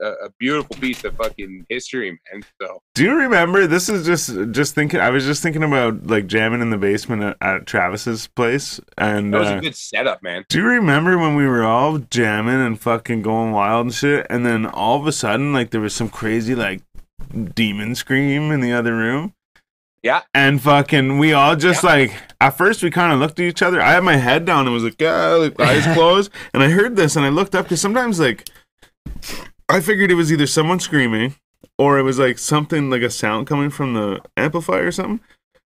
a, 0.00 0.06
a 0.26 0.30
beautiful 0.38 0.76
piece 0.76 1.04
of 1.04 1.16
fucking 1.16 1.66
history, 1.68 2.12
man. 2.32 2.42
So 2.60 2.82
Do 2.94 3.04
you 3.04 3.14
remember? 3.14 3.66
This 3.66 3.88
is 3.88 4.06
just 4.06 4.30
just 4.52 4.74
thinking. 4.74 5.00
I 5.00 5.10
was 5.10 5.24
just 5.24 5.42
thinking 5.42 5.62
about 5.62 6.06
like 6.06 6.26
jamming 6.26 6.60
in 6.60 6.70
the 6.70 6.78
basement 6.78 7.22
at, 7.22 7.36
at 7.40 7.66
Travis's 7.66 8.26
place, 8.28 8.80
and 8.96 9.32
that 9.34 9.40
was 9.40 9.48
uh, 9.48 9.56
a 9.56 9.60
good 9.60 9.76
setup, 9.76 10.22
man. 10.22 10.44
do 10.48 10.58
you 10.58 10.66
remember 10.66 11.18
when 11.18 11.34
we 11.34 11.46
were 11.46 11.64
all 11.64 11.98
jamming 11.98 12.60
and 12.60 12.80
fucking 12.80 13.22
going 13.22 13.52
wild 13.52 13.86
and 13.86 13.94
shit, 13.94 14.26
and 14.30 14.46
then 14.46 14.66
all 14.66 14.98
of 15.00 15.06
a 15.06 15.12
sudden, 15.12 15.52
like 15.52 15.70
there 15.70 15.80
was 15.80 15.94
some 15.94 16.08
crazy 16.08 16.54
like 16.54 16.82
demon 17.54 17.94
scream 17.94 18.50
in 18.50 18.60
the 18.60 18.72
other 18.72 18.94
room. 18.94 19.34
Yeah. 20.02 20.22
And 20.32 20.62
fucking, 20.62 21.18
we 21.18 21.32
all 21.32 21.56
just 21.56 21.82
like, 21.82 22.12
at 22.40 22.50
first 22.50 22.82
we 22.82 22.90
kind 22.90 23.12
of 23.12 23.18
looked 23.18 23.40
at 23.40 23.44
each 23.46 23.62
other. 23.62 23.80
I 23.80 23.92
had 23.92 24.04
my 24.04 24.16
head 24.16 24.44
down 24.44 24.66
and 24.66 24.72
was 24.72 24.84
like, 24.84 25.00
yeah, 25.00 25.32
like, 25.32 25.60
eyes 25.60 25.84
closed. 25.94 26.30
And 26.54 26.62
I 26.62 26.68
heard 26.68 26.96
this 26.96 27.16
and 27.16 27.26
I 27.26 27.30
looked 27.30 27.54
up 27.54 27.64
because 27.64 27.80
sometimes, 27.80 28.20
like, 28.20 28.48
I 29.68 29.80
figured 29.80 30.10
it 30.10 30.14
was 30.14 30.32
either 30.32 30.46
someone 30.46 30.80
screaming 30.80 31.34
or 31.78 31.98
it 31.98 32.02
was 32.02 32.18
like 32.18 32.38
something 32.38 32.90
like 32.90 33.02
a 33.02 33.10
sound 33.10 33.46
coming 33.46 33.70
from 33.70 33.94
the 33.94 34.20
amplifier 34.36 34.86
or 34.86 34.92
something. 34.92 35.20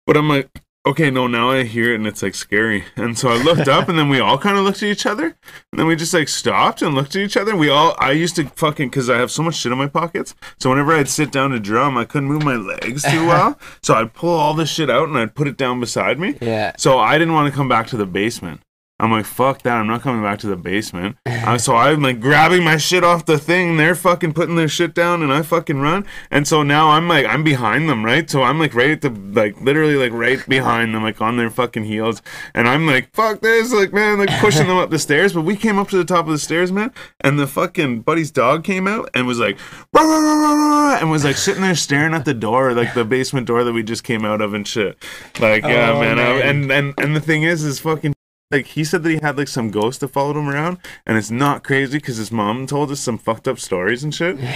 But 0.07 0.17
I'm 0.17 0.29
like, 0.29 0.51
okay, 0.87 1.11
no, 1.11 1.27
now 1.27 1.51
I 1.51 1.65
hear 1.65 1.93
it 1.93 1.97
and 1.97 2.07
it's 2.07 2.23
like 2.23 2.35
scary. 2.35 2.85
And 2.97 3.19
so 3.19 3.29
I 3.29 3.37
looked 3.43 3.69
up 3.69 3.89
and 3.89 3.99
then 3.99 4.09
we 4.09 4.21
all 4.21 4.39
kind 4.39 4.57
of 4.57 4.65
looked 4.65 4.83
at 4.83 4.89
each 4.89 5.07
other. 5.07 5.27
And 5.73 5.79
then 5.79 5.87
we 5.87 5.97
just 5.97 6.15
like 6.15 6.29
stopped 6.29 6.83
and 6.83 6.95
looked 6.95 7.15
at 7.17 7.23
each 7.23 7.37
other. 7.37 7.55
We 7.57 7.69
all, 7.69 7.95
I 7.99 8.13
used 8.13 8.37
to 8.37 8.45
fucking, 8.45 8.89
because 8.89 9.11
I 9.11 9.19
have 9.19 9.31
so 9.31 9.43
much 9.43 9.57
shit 9.57 9.73
in 9.73 9.79
my 9.79 9.87
pockets. 9.89 10.35
So 10.59 10.71
whenever 10.71 10.93
I'd 10.95 11.09
sit 11.09 11.31
down 11.31 11.51
to 11.51 11.61
drum, 11.61 11.97
I 11.99 12.05
couldn't 12.05 12.29
move 12.29 12.45
my 12.45 12.57
legs 12.57 13.03
too 13.03 13.27
well. 13.27 13.59
so 13.83 13.95
I'd 13.95 14.15
pull 14.15 14.31
all 14.35 14.55
this 14.55 14.71
shit 14.71 14.89
out 14.91 15.09
and 15.09 15.19
I'd 15.19 15.35
put 15.35 15.49
it 15.49 15.57
down 15.57 15.81
beside 15.81 16.19
me. 16.19 16.37
Yeah. 16.41 16.73
So 16.79 16.99
I 16.99 17.19
didn't 17.19 17.35
want 17.35 17.51
to 17.53 17.57
come 17.57 17.69
back 17.69 17.87
to 17.89 17.97
the 17.97 18.07
basement. 18.07 18.61
I'm 19.01 19.13
like, 19.13 19.27
fuck 19.27 19.63
that. 19.63 19.77
I'm 19.77 19.87
not 19.87 20.03
coming 20.03 20.23
back 20.23 20.41
to 20.41 20.47
the 20.49 20.57
basement. 20.57 21.17
So 21.59 21.77
I'm 21.77 22.03
like 22.03 22.21
grabbing 22.21 22.65
my 22.65 22.77
shit 22.79 23.05
off 23.05 23.25
the 23.27 23.39
thing. 23.39 23.77
They're 23.77 23.95
fucking 23.95 24.33
putting 24.33 24.57
their 24.57 24.69
shit 24.69 24.93
down 24.95 25.23
and 25.23 25.33
I 25.33 25.43
fucking 25.43 25.81
run. 25.81 26.05
And 26.31 26.49
so 26.49 26.63
now 26.63 26.91
I'm 26.91 27.07
like, 27.09 27.25
I'm 27.27 27.45
behind 27.45 27.89
them, 27.89 28.05
right? 28.05 28.29
So 28.29 28.43
I'm 28.43 28.59
like 28.59 28.75
right 28.75 28.91
at 28.91 29.01
the, 29.03 29.11
like 29.11 29.61
literally 29.61 29.95
like 29.95 30.13
right 30.13 30.45
behind 30.49 30.95
them, 30.95 31.03
like 31.05 31.21
on 31.21 31.37
their 31.37 31.49
fucking 31.51 31.85
heels. 31.85 32.23
And 32.55 32.69
I'm 32.69 32.87
like, 32.87 33.15
fuck 33.15 33.41
this. 33.41 33.73
Like, 33.73 33.93
man, 33.93 34.19
like 34.19 34.31
pushing 34.41 34.67
them 34.67 34.77
up 34.79 34.91
the 34.91 34.99
stairs. 34.99 35.33
But 35.33 35.43
we 35.43 35.55
came 35.57 35.79
up 35.79 35.89
to 35.91 35.97
the 35.97 36.05
top 36.05 36.27
of 36.27 36.33
the 36.33 36.39
stairs, 36.39 36.73
man. 36.73 36.93
And 37.21 37.39
the 37.39 37.47
fucking 37.47 38.01
buddy's 38.03 38.31
dog 38.33 38.65
came 38.65 38.89
out 38.89 39.09
and 39.15 39.27
was 39.27 39.39
like, 39.39 39.59
"Rah, 39.93 40.03
rah, 40.03 40.19
rah, 40.19 40.35
rah, 40.35 40.53
rah," 40.55 40.99
and 40.99 41.11
was 41.11 41.25
like 41.25 41.37
sitting 41.37 41.63
there 41.63 41.75
staring 41.75 42.15
at 42.15 42.25
the 42.25 42.35
door, 42.35 42.73
like 42.75 42.95
the 42.95 43.05
basement 43.05 43.47
door 43.47 43.63
that 43.65 43.73
we 43.73 43.83
just 43.83 44.03
came 44.05 44.25
out 44.25 44.41
of 44.41 44.55
and 44.55 44.67
shit. 44.67 44.97
Like, 45.41 45.63
yeah, 45.63 45.93
Oh, 45.93 46.01
man. 46.01 46.19
I- 46.19 46.23
man. 46.23 46.43
and, 46.49 46.73
and, 46.73 46.95
and 46.99 47.17
the 47.17 47.21
thing 47.21 47.43
is, 47.45 47.63
is 47.65 47.79
fucking 47.81 48.13
like 48.51 48.67
he 48.67 48.85
said 48.85 49.03
that 49.03 49.11
he 49.11 49.19
had 49.23 49.37
like 49.37 49.49
some 49.49 49.71
ghost 49.71 50.01
that 50.01 50.09
followed 50.09 50.37
him 50.37 50.49
around 50.49 50.79
and 51.07 51.17
it's 51.19 51.31
not 51.31 51.63
crazy 51.65 51.99
because 51.99 52.17
his 52.17 52.33
mom 52.33 52.67
told 52.67 52.91
us 52.91 53.01
some 53.01 53.19
fucked 53.19 53.47
up 53.49 53.59
stories 53.59 54.03
and 54.05 54.15
shit 54.15 54.39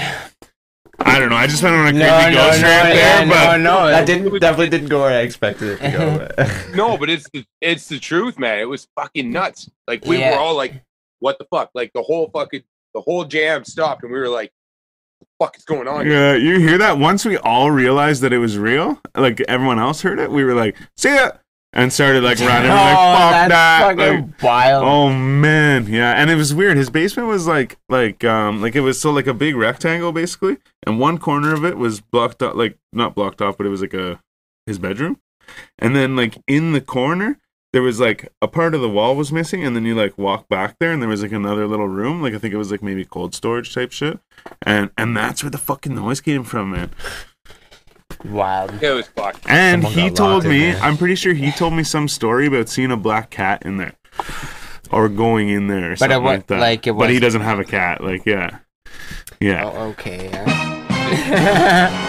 I 1.05 1.19
don't 1.19 1.31
know. 1.31 1.37
I 1.37 1.47
just 1.49 1.63
went 1.63 1.75
on 1.75 1.89
a 1.89 1.93
No, 1.93 2.07
crazy 2.07 2.31
no, 2.31 2.37
ghost 2.37 2.63
no, 2.63 2.69
rant 2.69 2.95
yeah, 2.95 3.17
there, 3.17 3.27
no, 3.27 3.33
but 3.35 3.57
no. 3.59 3.87
That 3.89 4.07
didn't 4.07 4.39
definitely 4.39 4.69
didn't 4.69 4.89
go 4.89 5.01
where 5.01 5.19
I 5.19 5.23
expected 5.23 5.81
it 5.81 5.81
to 5.81 5.91
go. 6.37 6.75
No, 6.77 6.97
but 7.01 7.11
it's 7.11 7.29
the, 7.33 7.45
it's 7.61 7.89
the 7.89 7.99
truth, 7.99 8.39
man. 8.39 8.61
It 8.61 8.69
was 8.69 8.87
fucking 8.95 9.33
nuts. 9.33 9.69
Like 9.89 10.05
we 10.05 10.19
Yeah. 10.19 10.33
were 10.33 10.37
all 10.39 10.55
like, 10.55 10.81
"What 11.19 11.39
the 11.39 11.47
fuck?" 11.47 11.71
Like 11.75 11.91
the 11.95 12.03
whole 12.03 12.29
fucking 12.33 12.63
the 12.95 13.01
whole 13.01 13.25
jam 13.25 13.65
stopped, 13.65 14.05
and 14.05 14.13
we 14.13 14.19
were 14.19 14.29
like, 14.29 14.53
"What 15.39 15.49
fuck 15.49 15.57
is 15.57 15.65
going 15.65 15.89
on?" 15.89 16.07
yeah, 16.07 16.35
you 16.35 16.61
hear 16.61 16.79
that? 16.79 16.99
Once 16.99 17.25
we 17.25 17.37
all 17.39 17.71
realized 17.73 18.23
that 18.23 18.33
it 18.33 18.39
was 18.39 18.57
real, 18.57 19.01
like 19.17 19.41
everyone 19.49 19.81
else 19.81 20.03
heard 20.03 20.21
it, 20.21 20.31
we 20.31 20.45
were 20.45 20.55
like, 20.55 20.77
"See 20.97 21.13
ya," 21.13 21.31
and 21.73 21.93
started 21.93 22.23
like 22.23 22.39
running. 22.39 22.71
We're 22.71 22.77
like, 22.77 22.97
Oh, 22.99 23.31
"Fuck 23.31 23.49
that!" 23.49 23.95
Like, 23.97 24.43
wild. 24.43 24.85
Oh 24.85 25.13
man, 25.13 25.87
yeah, 25.87 26.13
and 26.13 26.31
it 26.31 26.37
was 26.37 26.55
weird. 26.55 26.77
His 26.77 26.91
basement 26.91 27.29
was 27.29 27.47
like, 27.47 27.79
like, 27.89 28.25
um, 28.25 28.61
like 28.61 28.75
it 28.77 28.81
was 28.81 29.01
so 29.01 29.11
like 29.11 29.27
a 29.27 29.35
big 29.35 29.57
rectangle 29.57 30.13
basically, 30.13 30.59
and 30.87 30.99
one 30.99 31.19
corner 31.19 31.53
of 31.55 31.65
it 31.65 31.79
was 31.79 32.01
blocked 32.01 32.43
up 32.43 32.55
like 32.55 32.79
not 32.93 33.15
blocked 33.15 33.41
off, 33.41 33.57
but 33.57 33.67
it 33.67 33.71
was 33.71 33.81
like 33.81 33.95
a 33.95 34.21
his 34.67 34.79
bedroom, 34.79 35.19
and 35.79 35.97
then 35.97 36.17
like 36.17 36.39
in 36.47 36.73
the 36.73 36.81
corner 36.81 37.39
there 37.73 37.83
was 37.83 37.99
like 37.99 38.31
a 38.43 38.49
part 38.49 38.75
of 38.75 38.83
the 38.83 38.89
wall 38.89 39.17
was 39.17 39.33
missing, 39.33 39.65
and 39.65 39.75
then 39.75 39.87
you 39.87 39.95
like 39.95 40.19
walk 40.19 40.47
back 40.49 40.77
there, 40.79 40.93
and 40.93 41.01
there 41.01 41.09
was 41.09 41.23
like 41.23 41.33
another 41.33 41.67
little 41.67 41.89
room, 41.89 42.21
like 42.21 42.35
I 42.35 42.39
think 42.39 42.53
it 42.53 42.59
was 42.59 42.71
like 42.71 42.83
maybe 42.83 43.05
cold 43.05 43.35
storage 43.35 43.75
type 43.75 43.93
shit, 43.93 44.21
and 44.67 44.91
and 44.99 45.17
that's 45.17 45.43
where 45.43 45.51
the 45.51 45.59
fucking 45.59 45.95
noise 45.95 46.21
came 46.21 46.45
from, 46.45 46.73
man. 46.73 46.91
Wild. 48.25 48.83
It 48.83 48.91
was 48.91 49.07
fucked. 49.09 49.45
And 49.49 49.83
Someone 49.83 50.03
he 50.03 50.11
told 50.11 50.45
me, 50.45 50.73
I'm 50.77 50.97
pretty 50.97 51.15
sure 51.17 51.33
he 51.35 51.51
told 51.53 51.75
me 51.75 51.83
some 51.83 52.07
story 52.09 52.47
about 52.47 52.69
seeing 52.69 52.91
a 52.93 52.97
black 52.97 53.31
cat 53.31 53.63
in 53.65 53.77
there. 53.79 53.95
Or 54.91 55.09
going 55.09 55.49
in 55.49 55.69
there 55.69 55.93
or 55.93 55.97
But 55.97 56.11
it 56.11 56.15
something 56.15 56.23
wa- 56.25 56.31
like 56.33 56.47
that. 56.49 56.61
like, 56.61 56.87
it 56.87 56.93
but 56.93 57.11
he 57.11 57.19
doesn't 57.19 57.41
have 57.41 57.59
a 57.59 57.65
cat. 57.65 58.03
Like, 58.05 58.27
yeah. 58.27 58.59
Yeah. 59.41 59.65
Oh, 59.65 59.89
okay. 59.91 60.29
yeah. 60.31 62.09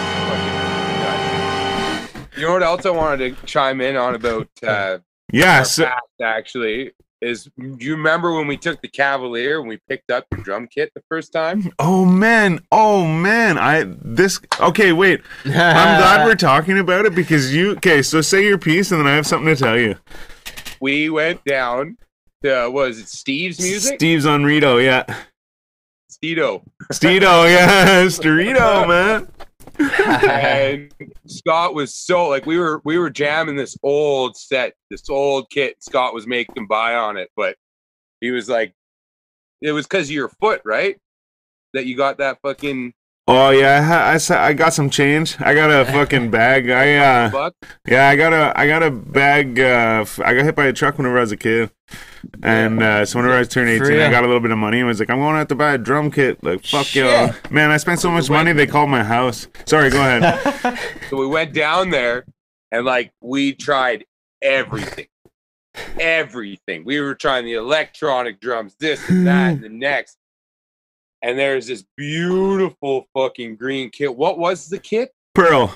You 2.36 2.42
know 2.48 2.54
what 2.54 2.62
else 2.64 2.84
I 2.84 2.90
wanted 2.90 3.36
to 3.38 3.46
chime 3.46 3.80
in 3.80 3.94
on 3.96 4.16
about 4.16 4.48
uh, 4.66 4.98
Yeah. 5.32 5.62
So, 5.62 5.84
past, 5.84 6.00
actually 6.22 6.90
is 7.24 7.48
do 7.58 7.76
you 7.78 7.96
remember 7.96 8.34
when 8.34 8.46
we 8.46 8.56
took 8.56 8.80
the 8.82 8.88
Cavalier 8.88 9.58
and 9.58 9.68
we 9.68 9.78
picked 9.88 10.10
up 10.10 10.26
the 10.30 10.36
drum 10.38 10.66
kit 10.66 10.92
the 10.94 11.02
first 11.08 11.32
time? 11.32 11.72
oh 11.78 12.04
man. 12.04 12.60
Oh 12.70 13.06
man. 13.06 13.58
I, 13.58 13.84
this, 13.86 14.40
okay, 14.60 14.92
wait. 14.92 15.22
I'm 15.44 15.50
glad 15.50 16.24
we're 16.24 16.34
talking 16.36 16.78
about 16.78 17.06
it 17.06 17.14
because 17.14 17.54
you, 17.54 17.72
okay, 17.72 18.02
so 18.02 18.20
say 18.20 18.44
your 18.44 18.58
piece 18.58 18.92
and 18.92 19.00
then 19.00 19.06
I 19.06 19.14
have 19.14 19.26
something 19.26 19.54
to 19.54 19.60
tell 19.60 19.78
you. 19.78 19.96
We 20.80 21.10
went 21.10 21.44
down 21.44 21.96
to 22.42 22.68
was 22.70 22.98
it 22.98 23.08
Steve's 23.08 23.60
music? 23.60 23.96
Steve's 23.96 24.26
on 24.26 24.44
Rideau, 24.44 24.78
yeah. 24.78 25.04
Stedo. 26.10 26.62
Stedo, 26.92 27.48
yeah. 27.50 28.04
Storito, 28.04 28.86
man. 28.86 29.28
And 29.78 30.92
Scott 31.26 31.74
was 31.74 31.94
so 31.94 32.28
like 32.28 32.46
we 32.46 32.58
were 32.58 32.80
we 32.84 32.98
were 32.98 33.10
jamming 33.10 33.56
this 33.56 33.76
old 33.82 34.36
set, 34.36 34.74
this 34.90 35.08
old 35.08 35.50
kit. 35.50 35.76
Scott 35.82 36.14
was 36.14 36.26
making 36.26 36.66
buy 36.66 36.94
on 36.94 37.16
it, 37.16 37.30
but 37.36 37.56
he 38.20 38.30
was 38.30 38.48
like, 38.48 38.74
it 39.60 39.72
was 39.72 39.86
because 39.86 40.08
of 40.08 40.14
your 40.14 40.28
foot, 40.28 40.62
right? 40.64 40.96
That 41.72 41.86
you 41.86 41.96
got 41.96 42.18
that 42.18 42.38
fucking 42.42 42.92
Oh 43.26 43.48
yeah, 43.50 44.12
I, 44.14 44.34
I, 44.34 44.48
I 44.48 44.52
got 44.52 44.74
some 44.74 44.90
change. 44.90 45.40
I 45.40 45.54
got 45.54 45.70
a 45.70 45.90
fucking 45.90 46.30
bag. 46.30 46.68
I 46.68 46.96
uh. 47.26 47.50
Yeah, 47.88 48.08
I 48.08 48.16
got 48.16 48.34
a 48.34 48.52
I 48.54 48.66
got 48.66 48.82
a 48.82 48.90
bag. 48.90 49.58
Uh, 49.58 50.00
f- 50.02 50.20
I 50.20 50.34
got 50.34 50.44
hit 50.44 50.54
by 50.54 50.66
a 50.66 50.72
truck 50.74 50.98
whenever 50.98 51.16
I 51.16 51.20
was 51.22 51.32
a 51.32 51.36
kid, 51.38 51.70
and 52.42 52.82
uh, 52.82 53.06
so 53.06 53.18
whenever 53.18 53.38
I 53.38 53.44
turned 53.44 53.70
eighteen, 53.70 53.98
I 54.00 54.10
got 54.10 54.24
a 54.24 54.26
little 54.26 54.42
bit 54.42 54.50
of 54.50 54.58
money 54.58 54.78
and 54.80 54.86
was 54.86 55.00
like, 55.00 55.08
I'm 55.08 55.20
going 55.20 55.32
to 55.32 55.38
have 55.38 55.48
to 55.48 55.54
buy 55.54 55.72
a 55.72 55.78
drum 55.78 56.10
kit. 56.10 56.44
Like, 56.44 56.66
fuck 56.66 56.94
y'all, 56.94 57.32
man! 57.50 57.70
I 57.70 57.78
spent 57.78 57.98
so 58.00 58.10
much 58.10 58.28
money 58.28 58.52
they 58.52 58.66
called 58.66 58.90
my 58.90 59.02
house. 59.02 59.48
Sorry, 59.64 59.88
go 59.90 60.00
ahead. 60.00 60.78
So 61.10 61.16
we 61.16 61.26
went 61.26 61.54
down 61.54 61.90
there 61.90 62.24
and 62.72 62.84
like 62.84 63.12
we 63.22 63.54
tried 63.54 64.04
everything. 64.42 65.06
Everything. 65.98 66.84
We 66.84 67.00
were 67.00 67.14
trying 67.14 67.44
the 67.44 67.54
electronic 67.54 68.40
drums, 68.40 68.74
this 68.78 69.08
and 69.08 69.26
that, 69.26 69.52
and 69.54 69.62
the 69.64 69.68
next. 69.68 70.18
And 71.24 71.38
there's 71.38 71.66
this 71.66 71.82
beautiful 71.96 73.08
fucking 73.14 73.56
green 73.56 73.88
kit. 73.88 74.14
What 74.14 74.38
was 74.38 74.68
the 74.68 74.78
kit? 74.78 75.10
Pearl, 75.34 75.74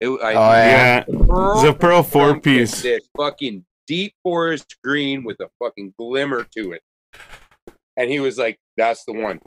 It, 0.00 0.08
I, 0.08 0.10
Oh, 0.10 0.32
yeah. 0.32 1.04
yeah, 1.06 1.52
it's 1.54 1.64
a 1.64 1.74
pearl 1.74 2.02
four 2.02 2.40
piece. 2.40 2.80
This 2.80 3.06
fucking 3.14 3.66
deep 3.86 4.14
forest 4.22 4.76
green 4.82 5.22
with 5.22 5.38
a 5.40 5.50
fucking 5.62 5.92
glimmer 5.98 6.44
to 6.56 6.72
it. 6.72 6.82
And 7.98 8.10
he 8.10 8.20
was 8.20 8.38
like, 8.38 8.58
"That's 8.78 9.04
the 9.04 9.12
one." 9.12 9.38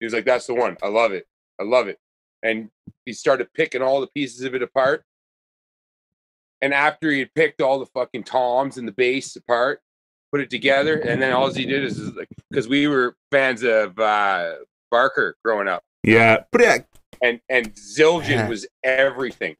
He 0.00 0.06
was 0.06 0.14
like, 0.14 0.24
"That's 0.24 0.46
the 0.46 0.54
one. 0.54 0.78
I 0.82 0.88
love 0.88 1.12
it. 1.12 1.26
I 1.60 1.64
love 1.64 1.88
it." 1.88 1.98
And 2.42 2.70
he 3.04 3.12
started 3.12 3.52
picking 3.52 3.82
all 3.82 4.00
the 4.00 4.08
pieces 4.08 4.40
of 4.42 4.54
it 4.54 4.62
apart. 4.62 5.04
And 6.62 6.72
after 6.72 7.10
he 7.10 7.18
had 7.18 7.34
picked 7.34 7.60
all 7.60 7.78
the 7.78 7.86
fucking 7.86 8.24
toms 8.24 8.78
and 8.78 8.88
the 8.88 8.92
bass 8.92 9.36
apart, 9.36 9.82
put 10.32 10.40
it 10.40 10.50
together, 10.50 10.98
and 10.98 11.20
then 11.20 11.32
all 11.32 11.52
he 11.52 11.66
did 11.66 11.84
is, 11.84 11.98
is 11.98 12.14
like, 12.14 12.28
because 12.50 12.66
we 12.66 12.88
were 12.88 13.14
fans 13.30 13.62
of 13.62 13.98
uh, 13.98 14.54
Barker 14.90 15.36
growing 15.44 15.68
up, 15.68 15.82
Yeah, 16.02 16.44
but 16.50 16.62
yeah, 16.62 16.78
and 17.22 17.40
and 17.48 17.72
Zildjian 17.74 18.48
was 18.48 18.66
everything. 18.82 19.56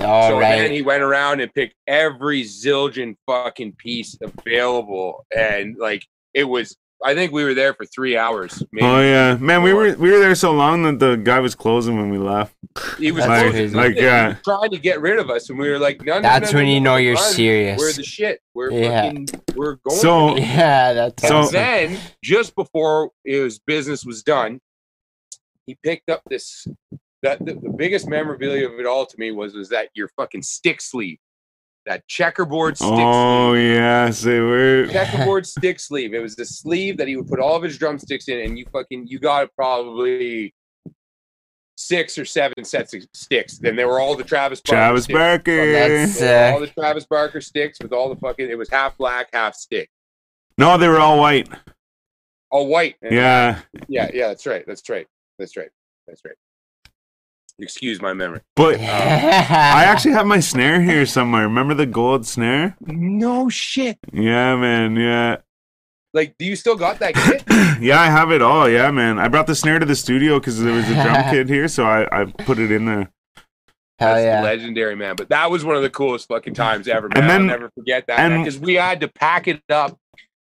All 0.00 0.30
so 0.30 0.38
right. 0.40 0.56
then 0.56 0.72
he 0.72 0.82
went 0.82 1.02
around 1.02 1.40
and 1.40 1.54
picked 1.54 1.74
every 1.86 2.42
Zildjian 2.42 3.16
fucking 3.26 3.72
piece 3.72 4.18
available, 4.20 5.24
and 5.34 5.76
like 5.78 6.06
it 6.34 6.44
was. 6.44 6.76
I 7.04 7.14
think 7.14 7.32
we 7.32 7.44
were 7.44 7.54
there 7.54 7.74
for 7.74 7.84
three 7.84 8.16
hours. 8.16 8.62
Maybe. 8.72 8.86
oh 8.86 9.00
yeah, 9.00 9.36
man, 9.36 9.62
we 9.62 9.72
were 9.72 9.94
we 9.96 10.10
were 10.10 10.18
there 10.18 10.34
so 10.34 10.52
long 10.52 10.82
that 10.84 10.98
the 10.98 11.16
guy 11.16 11.40
was 11.40 11.54
closing 11.54 11.96
when 11.96 12.10
we 12.10 12.18
left. 12.18 12.54
He 12.98 13.12
was 13.12 13.26
Like, 13.26 13.50
crazy. 13.50 13.74
like 13.76 13.94
he 13.94 14.02
yeah, 14.02 14.28
was 14.28 14.36
trying 14.44 14.70
to 14.70 14.78
get 14.78 15.00
rid 15.00 15.18
of 15.18 15.28
us, 15.30 15.50
and 15.50 15.58
we 15.58 15.68
were 15.68 15.78
like, 15.78 16.02
"No, 16.04 16.14
no, 16.16 16.20
That's 16.22 16.52
no, 16.52 16.58
when 16.58 16.66
no, 16.66 16.72
you 16.72 16.80
know 16.80 16.96
you're 16.96 17.14
run. 17.14 17.32
serious. 17.32 17.78
We're 17.78 17.92
the 17.92 18.02
shit. 18.04 18.40
We're 18.54 18.70
Yeah. 18.70 19.02
fucking. 19.06 19.28
We're 19.54 19.76
going." 19.86 19.98
So- 20.00 20.36
yeah, 20.38 20.92
that's 20.92 21.26
So- 21.26 21.40
and 21.40 21.48
then, 21.50 21.98
just 22.22 22.54
before 22.54 23.10
his 23.24 23.58
business 23.58 24.04
was 24.04 24.22
done, 24.22 24.60
he 25.66 25.76
picked 25.82 26.08
up 26.08 26.22
this. 26.28 26.66
That 27.22 27.38
the, 27.44 27.54
the 27.54 27.68
biggest 27.76 28.08
memorabilia 28.08 28.68
of 28.68 28.80
it 28.80 28.86
all 28.86 29.06
to 29.06 29.14
me 29.16 29.30
was 29.30 29.54
was 29.54 29.68
that 29.68 29.90
your 29.94 30.08
fucking 30.16 30.42
stick 30.42 30.80
sleeve, 30.80 31.18
that 31.86 32.06
checkerboard 32.06 32.76
stick 32.76 32.88
oh, 32.90 32.94
sleeve. 32.94 33.06
oh 33.06 33.54
yeah, 33.54 34.10
say 34.10 34.40
word. 34.40 34.90
checkerboard 34.92 35.46
stick 35.46 35.80
sleeve. 35.80 36.14
It 36.14 36.20
was 36.20 36.36
the 36.36 36.44
sleeve 36.44 36.96
that 36.98 37.08
he 37.08 37.16
would 37.16 37.28
put 37.28 37.40
all 37.40 37.56
of 37.56 37.62
his 37.62 37.76
drumsticks 37.78 38.28
in, 38.28 38.40
and 38.40 38.58
you 38.58 38.66
fucking 38.72 39.06
you 39.08 39.18
got 39.18 39.54
probably 39.56 40.54
six 41.76 42.16
or 42.16 42.24
seven 42.24 42.64
sets 42.64 42.94
of 42.94 43.04
sticks. 43.12 43.58
Then 43.58 43.76
they 43.76 43.84
were 43.84 43.98
all 44.00 44.14
the 44.16 44.24
Travis 44.24 44.60
Barker 44.60 44.76
Travis 44.76 45.04
sticks. 45.04 45.18
Barker. 45.18 45.72
That's- 45.72 46.20
They 46.20 46.50
all 46.50 46.60
the 46.60 46.66
Travis 46.68 47.04
Barker 47.06 47.40
sticks 47.40 47.78
with 47.82 47.92
all 47.92 48.08
the 48.08 48.16
fucking. 48.16 48.48
It 48.48 48.58
was 48.58 48.68
half 48.68 48.96
black, 48.96 49.28
half 49.32 49.54
stick. 49.54 49.90
No, 50.58 50.78
they 50.78 50.88
were 50.88 51.00
all 51.00 51.18
white. 51.18 51.48
All 52.50 52.68
white. 52.68 52.96
And- 53.02 53.12
Yeah, 53.14 53.60
yeah, 53.88 54.10
yeah. 54.12 54.28
That's 54.28 54.46
right. 54.46 54.64
That's 54.66 54.88
right. 54.88 55.06
That's 55.38 55.56
right. 55.56 55.70
That's 56.06 56.22
right. 56.24 56.34
Excuse 57.58 58.00
my 58.02 58.12
memory. 58.12 58.40
but 58.56 58.80
uh, 58.80 58.82
I 58.82 59.84
actually 59.84 60.12
have 60.12 60.26
my 60.26 60.40
snare 60.40 60.80
here 60.80 61.06
somewhere. 61.06 61.42
Remember 61.42 61.74
the 61.74 61.86
gold 61.86 62.26
snare? 62.26 62.76
No 62.80 63.48
shit. 63.48 63.98
Yeah, 64.12 64.56
man. 64.56 64.96
Yeah. 64.96 65.36
Like, 66.14 66.34
do 66.38 66.44
you 66.44 66.56
still 66.56 66.76
got 66.76 66.98
that 66.98 67.14
kit? 67.14 67.42
Yeah, 67.80 68.00
I 68.00 68.06
have 68.06 68.32
it 68.32 68.42
all. 68.42 68.68
Yeah, 68.68 68.90
man. 68.90 69.18
I 69.18 69.28
brought 69.28 69.46
the 69.46 69.54
snare 69.54 69.78
to 69.78 69.86
the 69.86 69.94
studio 69.94 70.38
because 70.40 70.60
there 70.60 70.74
was 70.74 70.88
a 70.90 70.94
drum 70.94 71.24
kit 71.30 71.48
here, 71.48 71.68
so 71.68 71.84
I, 71.84 72.22
I 72.22 72.24
put 72.26 72.58
it 72.58 72.70
in 72.72 72.84
there. 72.86 73.10
Hell 73.98 74.14
That's 74.14 74.24
yeah. 74.24 74.42
legendary, 74.42 74.96
man. 74.96 75.14
But 75.16 75.28
that 75.28 75.50
was 75.50 75.64
one 75.64 75.76
of 75.76 75.82
the 75.82 75.90
coolest 75.90 76.28
fucking 76.28 76.54
times 76.54 76.88
ever, 76.88 77.08
man. 77.08 77.18
And 77.18 77.30
then- 77.30 77.40
I'll 77.42 77.46
never 77.46 77.70
forget 77.76 78.06
that. 78.08 78.36
Because 78.38 78.58
we 78.58 78.74
had 78.74 79.00
to 79.00 79.08
pack 79.08 79.46
it 79.48 79.62
up 79.70 79.96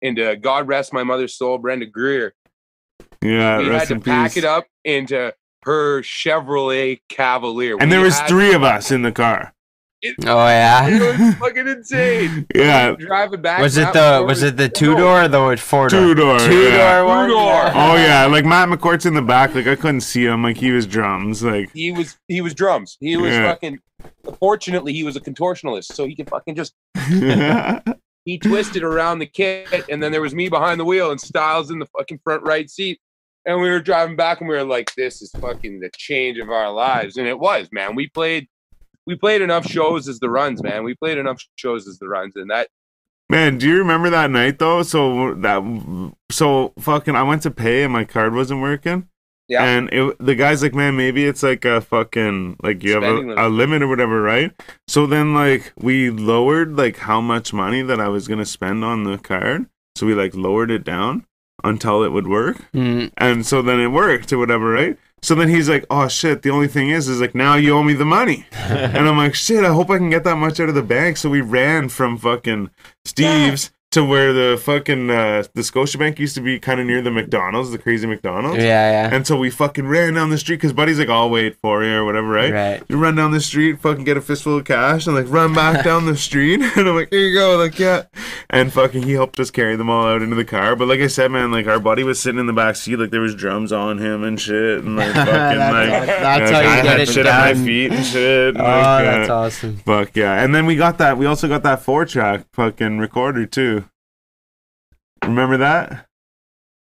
into 0.02 0.36
God 0.38 0.68
rest 0.68 0.92
my 0.94 1.04
mother's 1.04 1.36
soul, 1.36 1.58
Brenda 1.58 1.86
Greer. 1.86 2.34
Yeah, 3.22 3.60
we 3.60 3.68
had 3.68 3.88
to 3.88 3.94
in 3.96 4.02
pack 4.02 4.32
peace. 4.32 4.38
it 4.38 4.46
up 4.46 4.66
into 4.84 5.34
her 5.66 6.02
Chevrolet 6.02 7.02
Cavalier. 7.10 7.74
And 7.80 7.90
We 7.90 7.96
there 7.98 8.02
was 8.06 8.20
three 8.22 8.54
of 8.54 8.64
us 8.64 8.92
in 8.92 9.02
the 9.02 9.12
car. 9.12 9.54
Oh 10.26 10.46
yeah. 10.48 10.88
It 10.88 11.20
was 11.20 11.36
fucking 11.36 11.68
insane. 11.68 12.46
Yeah, 12.56 12.92
Driving 12.92 13.42
back. 13.42 13.60
Was 13.60 13.78
it 13.78 13.92
the 13.94 14.24
was 14.26 14.44
it 14.44 14.56
the 14.56 14.70
two 14.70 14.96
door 14.96 15.24
or 15.24 15.28
the 15.28 15.58
four 15.58 15.90
door? 15.90 16.00
two 16.02 16.14
door. 16.16 16.38
Two 16.40 16.64
yeah. 16.70 16.98
door 17.00 17.06
one. 17.08 17.28
Two-door. 17.30 17.72
Oh 17.74 17.96
yeah, 17.96 18.26
like 18.28 18.46
Matt 18.46 18.70
McCourt's 18.70 19.06
in 19.08 19.16
the 19.16 19.22
back. 19.22 19.56
Like 19.56 19.66
I 19.68 19.76
couldn't 19.76 20.02
see 20.02 20.26
him. 20.26 20.44
Like 20.44 20.58
he 20.58 20.72
was 20.72 20.86
drums. 20.86 21.42
Like 21.42 21.72
He 21.74 21.92
was 21.92 22.18
he 22.28 22.42
was 22.42 22.54
drums. 22.54 22.98
He 23.00 23.18
was 23.18 23.32
Yeah. 23.32 23.50
fucking. 23.52 23.80
Fortunately, 24.40 24.94
he 24.94 25.04
was 25.04 25.16
a 25.16 25.22
contortionist, 25.22 25.86
so 25.86 26.06
he 26.06 26.16
could 26.16 26.30
fucking 26.30 26.54
just 26.56 26.76
he 28.26 28.38
twisted 28.38 28.84
around 28.84 29.20
the 29.20 29.26
kit, 29.26 29.86
and 29.90 30.04
then 30.04 30.12
there 30.12 30.22
was 30.22 30.36
me 30.36 30.50
behind 30.50 30.80
the 30.80 30.86
wheel 30.86 31.10
and 31.12 31.20
Styles 31.20 31.72
in 31.72 31.80
the 31.80 31.88
fucking 31.98 32.20
front 32.24 32.44
right 32.44 32.70
seat. 32.70 33.00
And 33.46 33.62
we 33.62 33.70
were 33.70 33.80
driving 33.80 34.16
back, 34.16 34.40
and 34.40 34.50
we 34.50 34.56
were 34.56 34.64
like, 34.64 34.94
"This 34.96 35.22
is 35.22 35.32
fucking 35.40 35.80
the 35.80 35.90
change 35.96 36.40
of 36.40 36.50
our 36.50 36.72
lives." 36.72 37.18
And 37.18 37.28
it 37.28 37.38
was, 37.38 37.70
man. 37.72 37.96
We 37.96 38.08
played, 38.08 38.48
we 39.06 39.16
played 39.16 39.42
enough 39.42 39.68
shows 39.68 40.08
as 40.08 40.20
the 40.20 40.30
runs, 40.30 40.64
man. 40.64 40.84
We 40.84 40.96
played 40.96 41.18
enough 41.18 41.44
shows 41.56 41.88
as 41.88 42.00
the 42.00 42.08
runs, 42.08 42.36
and 42.36 42.50
that 42.50 42.70
man. 43.30 43.58
Do 43.58 43.68
you 43.68 43.78
remember 43.78 44.10
that 44.10 44.32
night 44.32 44.60
though? 44.60 44.82
So 44.84 45.36
that 45.36 46.12
so 46.32 46.74
fucking. 46.80 47.16
I 47.16 47.24
went 47.24 47.44
to 47.44 47.52
pay 47.52 47.84
and 47.84 47.94
my 47.94 48.04
card 48.04 48.34
wasn't 48.34 48.62
working. 48.62 49.10
Yeah. 49.48 49.64
And 49.64 49.90
it, 49.94 50.18
the 50.20 50.34
guy's 50.34 50.64
like, 50.64 50.74
man, 50.74 50.98
maybe 50.98 51.26
it's 51.26 51.44
like 51.44 51.66
a 51.66 51.80
fucking 51.80 52.58
like 52.64 52.84
you 52.84 52.94
Spending 52.94 53.30
have 53.30 53.38
a, 53.38 53.48
a 53.48 53.50
limit 53.50 53.84
or 53.84 53.88
whatever, 53.88 54.22
right? 54.22 54.52
So 54.88 55.06
then 55.06 55.36
like 55.36 55.72
we 55.78 56.10
lowered 56.10 56.76
like 56.76 56.98
how 56.98 57.22
much 57.22 57.54
money 57.54 57.84
that 57.84 58.00
I 58.00 58.08
was 58.08 58.28
gonna 58.28 58.46
spend 58.46 58.84
on 58.84 59.04
the 59.04 59.18
card. 59.18 59.68
So 59.96 60.08
we 60.08 60.16
like 60.16 60.34
lowered 60.34 60.72
it 60.72 60.84
down 60.84 61.26
until 61.64 62.04
it 62.04 62.12
would 62.12 62.28
work. 62.28 62.58
Mm. 62.74 63.12
And 63.18 63.46
so 63.46 63.62
then 63.62 63.80
it 63.80 63.88
worked 63.88 64.32
or 64.34 64.38
whatever, 64.38 64.72
right? 64.72 64.98
So 65.22 65.34
then 65.34 65.50
he's 65.50 65.68
like, 65.68 65.86
"Oh 65.90 66.08
shit!" 66.08 66.44
The 66.44 66.52
only 66.52 66.68
thing 66.68 66.92
is, 66.92 67.08
is 67.08 67.20
like 67.20 67.34
now 67.34 67.56
you 67.56 67.76
owe 67.76 67.82
me 67.82 67.94
the 67.94 68.06
money, 68.06 68.46
and 68.52 69.08
I'm 69.08 69.18
like, 69.18 69.34
"Shit! 69.34 69.66
I 69.66 69.74
hope 69.74 69.90
I 69.90 69.98
can 69.98 70.12
get 70.12 70.24
that 70.24 70.36
much 70.36 70.60
out 70.60 70.70
of 70.70 70.76
the 70.76 70.84
bank." 70.84 71.18
So 71.18 71.32
we 71.32 71.42
ran 71.42 71.90
from 71.90 72.20
fucking 72.20 72.70
Steve's 73.06 73.72
to 73.96 74.06
where 74.06 74.32
the 74.32 74.58
fucking 74.62 75.10
uh, 75.10 75.44
the 75.54 75.62
Scotiabank 75.62 76.20
used 76.20 76.36
to 76.36 76.42
be, 76.42 76.60
kind 76.60 76.80
of 76.80 76.86
near 76.86 77.02
the 77.02 77.10
McDonald's, 77.12 77.72
the 77.72 77.78
crazy 77.78 78.06
McDonald's. 78.06 78.58
Yeah, 78.64 78.92
yeah. 79.10 79.16
And 79.16 79.26
so 79.26 79.38
we 79.38 79.50
fucking 79.50 79.88
ran 79.88 80.14
down 80.14 80.30
the 80.30 80.38
street 80.38 80.58
because 80.58 80.74
Buddy's 80.74 81.00
like, 81.00 81.10
"I'll 81.10 81.30
wait 81.30 81.56
for 81.62 81.84
you" 81.84 81.96
or 81.96 82.06
whatever, 82.06 82.28
right? 82.28 82.54
Right. 82.54 82.84
You 82.88 82.98
run 82.98 83.16
down 83.16 83.32
the 83.32 83.40
street, 83.42 83.80
fucking 83.80 84.04
get 84.04 84.18
a 84.18 84.22
fistful 84.22 84.58
of 84.58 84.66
cash, 84.66 85.08
and 85.08 85.16
like 85.16 85.26
run 85.30 85.54
back 85.54 85.84
down 85.84 86.06
the 86.06 86.16
street. 86.16 86.62
And 86.76 86.90
I'm 86.90 86.96
like, 86.96 87.10
here 87.10 87.22
you 87.22 87.34
go, 87.34 87.56
like 87.58 87.80
yeah. 87.80 88.04
And 88.50 88.72
fucking 88.72 89.04
he 89.04 89.14
helped 89.14 89.40
us 89.40 89.50
carry 89.50 89.76
them 89.78 89.90
all 89.90 90.06
out 90.06 90.22
into 90.22 90.36
the 90.36 90.44
car. 90.46 90.76
But 90.76 90.88
like 90.90 91.00
I 91.00 91.08
said, 91.08 91.32
man, 91.32 91.52
like 91.52 91.68
our 91.68 91.80
buddy 91.80 92.04
was 92.04 92.20
sitting 92.20 92.40
in 92.40 92.48
the 92.48 92.54
back 92.54 92.76
seat, 92.76 92.98
like 92.98 93.12
there 93.12 93.22
was 93.22 93.34
drums 93.34 93.72
on 93.72 93.98
him 93.98 94.24
and 94.24 94.40
shit, 94.40 94.84
and 94.84 94.96
like 94.98 95.14
fucking 95.14 95.26
That's 95.58 95.74
like 95.74 96.08
that's 96.08 96.52
like, 96.52 96.66
how 96.66 96.76
you 96.78 96.84
get 96.84 97.00
it 97.00 97.10
shit 97.10 97.26
at 97.26 97.56
my 97.58 97.64
feet 97.66 97.92
and 97.94 98.06
shit. 98.06 98.56
and, 98.56 98.58
Oh, 98.58 98.62
like, 98.64 99.06
that's 99.06 99.30
uh, 99.30 99.36
awesome. 99.38 99.78
Fuck 99.78 100.16
yeah. 100.18 100.44
And 100.44 100.54
then 100.54 100.66
we 100.66 100.76
got 100.76 100.98
that. 100.98 101.18
We 101.18 101.26
also 101.26 101.48
got 101.48 101.64
that 101.64 101.82
four 101.82 102.06
track 102.06 102.46
fucking 102.52 102.98
recorder 103.00 103.46
too. 103.46 103.85
Remember 105.28 105.58
that? 105.58 106.06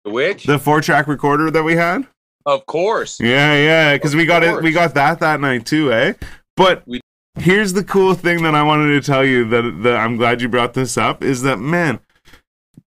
The 0.04 0.10
witch? 0.10 0.44
The 0.44 0.58
four 0.58 0.80
track 0.80 1.06
recorder 1.06 1.50
that 1.50 1.62
we 1.62 1.76
had? 1.76 2.06
of 2.44 2.66
course. 2.66 3.20
Yeah, 3.20 3.54
yeah, 3.54 3.92
because 3.94 4.16
we 4.16 4.26
got 4.26 4.42
it. 4.42 4.62
We 4.64 4.72
got 4.72 4.94
that 4.94 5.20
that 5.20 5.40
night 5.40 5.64
too, 5.64 5.92
eh? 5.92 6.14
But 6.56 6.82
We- 6.86 7.00
here's 7.38 7.72
the 7.72 7.84
cool 7.84 8.14
thing 8.14 8.42
that 8.42 8.56
I 8.56 8.64
wanted 8.64 9.00
to 9.00 9.06
tell 9.06 9.24
you 9.24 9.44
that 9.50 9.82
that 9.84 9.96
I'm 9.96 10.16
glad 10.16 10.42
you 10.42 10.48
brought 10.48 10.74
this 10.74 10.98
up 10.98 11.22
is 11.22 11.42
that 11.42 11.58
man. 11.60 12.00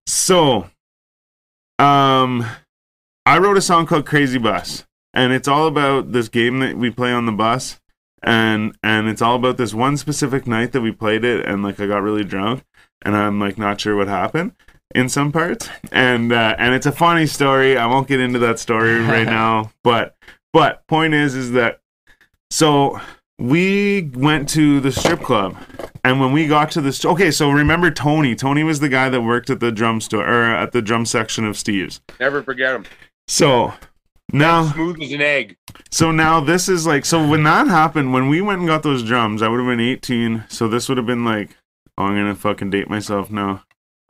So, 0.06 0.68
um, 1.78 2.44
I 3.24 3.38
wrote 3.38 3.56
a 3.56 3.62
song 3.62 3.86
called 3.86 4.04
Crazy 4.06 4.38
Bus, 4.38 4.84
and 5.14 5.32
it's 5.32 5.48
all 5.48 5.66
about 5.66 6.12
this 6.12 6.28
game 6.28 6.58
that 6.60 6.76
we 6.76 6.90
play 6.90 7.10
on 7.12 7.24
the 7.24 7.32
bus, 7.32 7.80
and 8.22 8.76
and 8.82 9.08
it's 9.08 9.22
all 9.22 9.36
about 9.36 9.56
this 9.56 9.72
one 9.72 9.96
specific 9.96 10.46
night 10.46 10.72
that 10.72 10.82
we 10.82 10.92
played 10.92 11.24
it, 11.24 11.46
and 11.46 11.62
like 11.62 11.80
I 11.80 11.86
got 11.86 12.02
really 12.02 12.24
drunk, 12.24 12.62
and 13.02 13.16
I'm 13.16 13.40
like 13.40 13.56
not 13.56 13.80
sure 13.80 13.96
what 13.96 14.08
happened 14.08 14.52
in 14.94 15.08
some 15.08 15.32
parts, 15.32 15.68
and 15.92 16.32
uh, 16.32 16.54
and 16.58 16.74
it's 16.74 16.86
a 16.86 16.92
funny 16.92 17.26
story. 17.26 17.76
I 17.76 17.86
won't 17.86 18.08
get 18.08 18.20
into 18.20 18.38
that 18.40 18.58
story 18.58 19.00
right 19.00 19.24
now, 19.26 19.70
but 19.82 20.16
but 20.52 20.86
point 20.86 21.14
is 21.14 21.34
is 21.34 21.52
that 21.52 21.80
so 22.50 23.00
we 23.38 24.10
went 24.14 24.48
to 24.48 24.80
the 24.80 24.90
strip 24.90 25.20
club 25.20 25.54
and 26.04 26.18
when 26.20 26.32
we 26.32 26.46
got 26.46 26.70
to 26.70 26.80
the 26.80 26.90
st- 26.90 27.12
okay 27.12 27.30
so 27.30 27.50
remember 27.50 27.90
tony 27.90 28.34
tony 28.34 28.64
was 28.64 28.80
the 28.80 28.88
guy 28.88 29.10
that 29.10 29.20
worked 29.20 29.50
at 29.50 29.60
the 29.60 29.70
drum 29.70 30.00
store 30.00 30.26
or 30.26 30.44
at 30.44 30.72
the 30.72 30.80
drum 30.80 31.04
section 31.04 31.44
of 31.44 31.54
steve's 31.58 32.00
Never 32.18 32.42
forget 32.42 32.74
him. 32.74 32.86
so 33.28 33.74
now 34.32 34.72
Smooth 34.72 35.02
as 35.02 35.12
an 35.12 35.20
egg. 35.20 35.58
so 35.90 36.10
now 36.12 36.40
this 36.40 36.66
is 36.70 36.86
like 36.86 37.04
so 37.04 37.28
when 37.28 37.42
that 37.42 37.66
happened 37.66 38.14
when 38.14 38.30
we 38.30 38.40
went 38.40 38.60
and 38.60 38.68
got 38.68 38.82
those 38.82 39.02
drums 39.02 39.42
i 39.42 39.48
would 39.48 39.58
have 39.60 39.68
been 39.68 39.80
18 39.80 40.44
so 40.48 40.66
this 40.66 40.88
would 40.88 40.96
have 40.96 41.06
been 41.06 41.26
like 41.26 41.50
oh 41.98 42.04
i'm 42.04 42.14
gonna 42.16 42.34
fucking 42.34 42.70
date 42.70 42.88
myself 42.88 43.30
now 43.30 43.62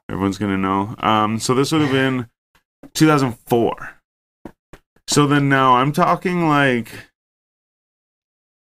everyone's 0.09 0.38
gonna 0.38 0.57
know 0.59 0.94
um 1.00 1.38
so 1.38 1.54
this 1.54 1.72
would 1.72 1.80
have 1.82 1.90
been 1.92 2.28
2004 2.94 3.94
so 5.07 5.26
then 5.26 5.48
now 5.48 5.76
i'm 5.76 5.92
talking 5.92 6.48
like 6.48 6.90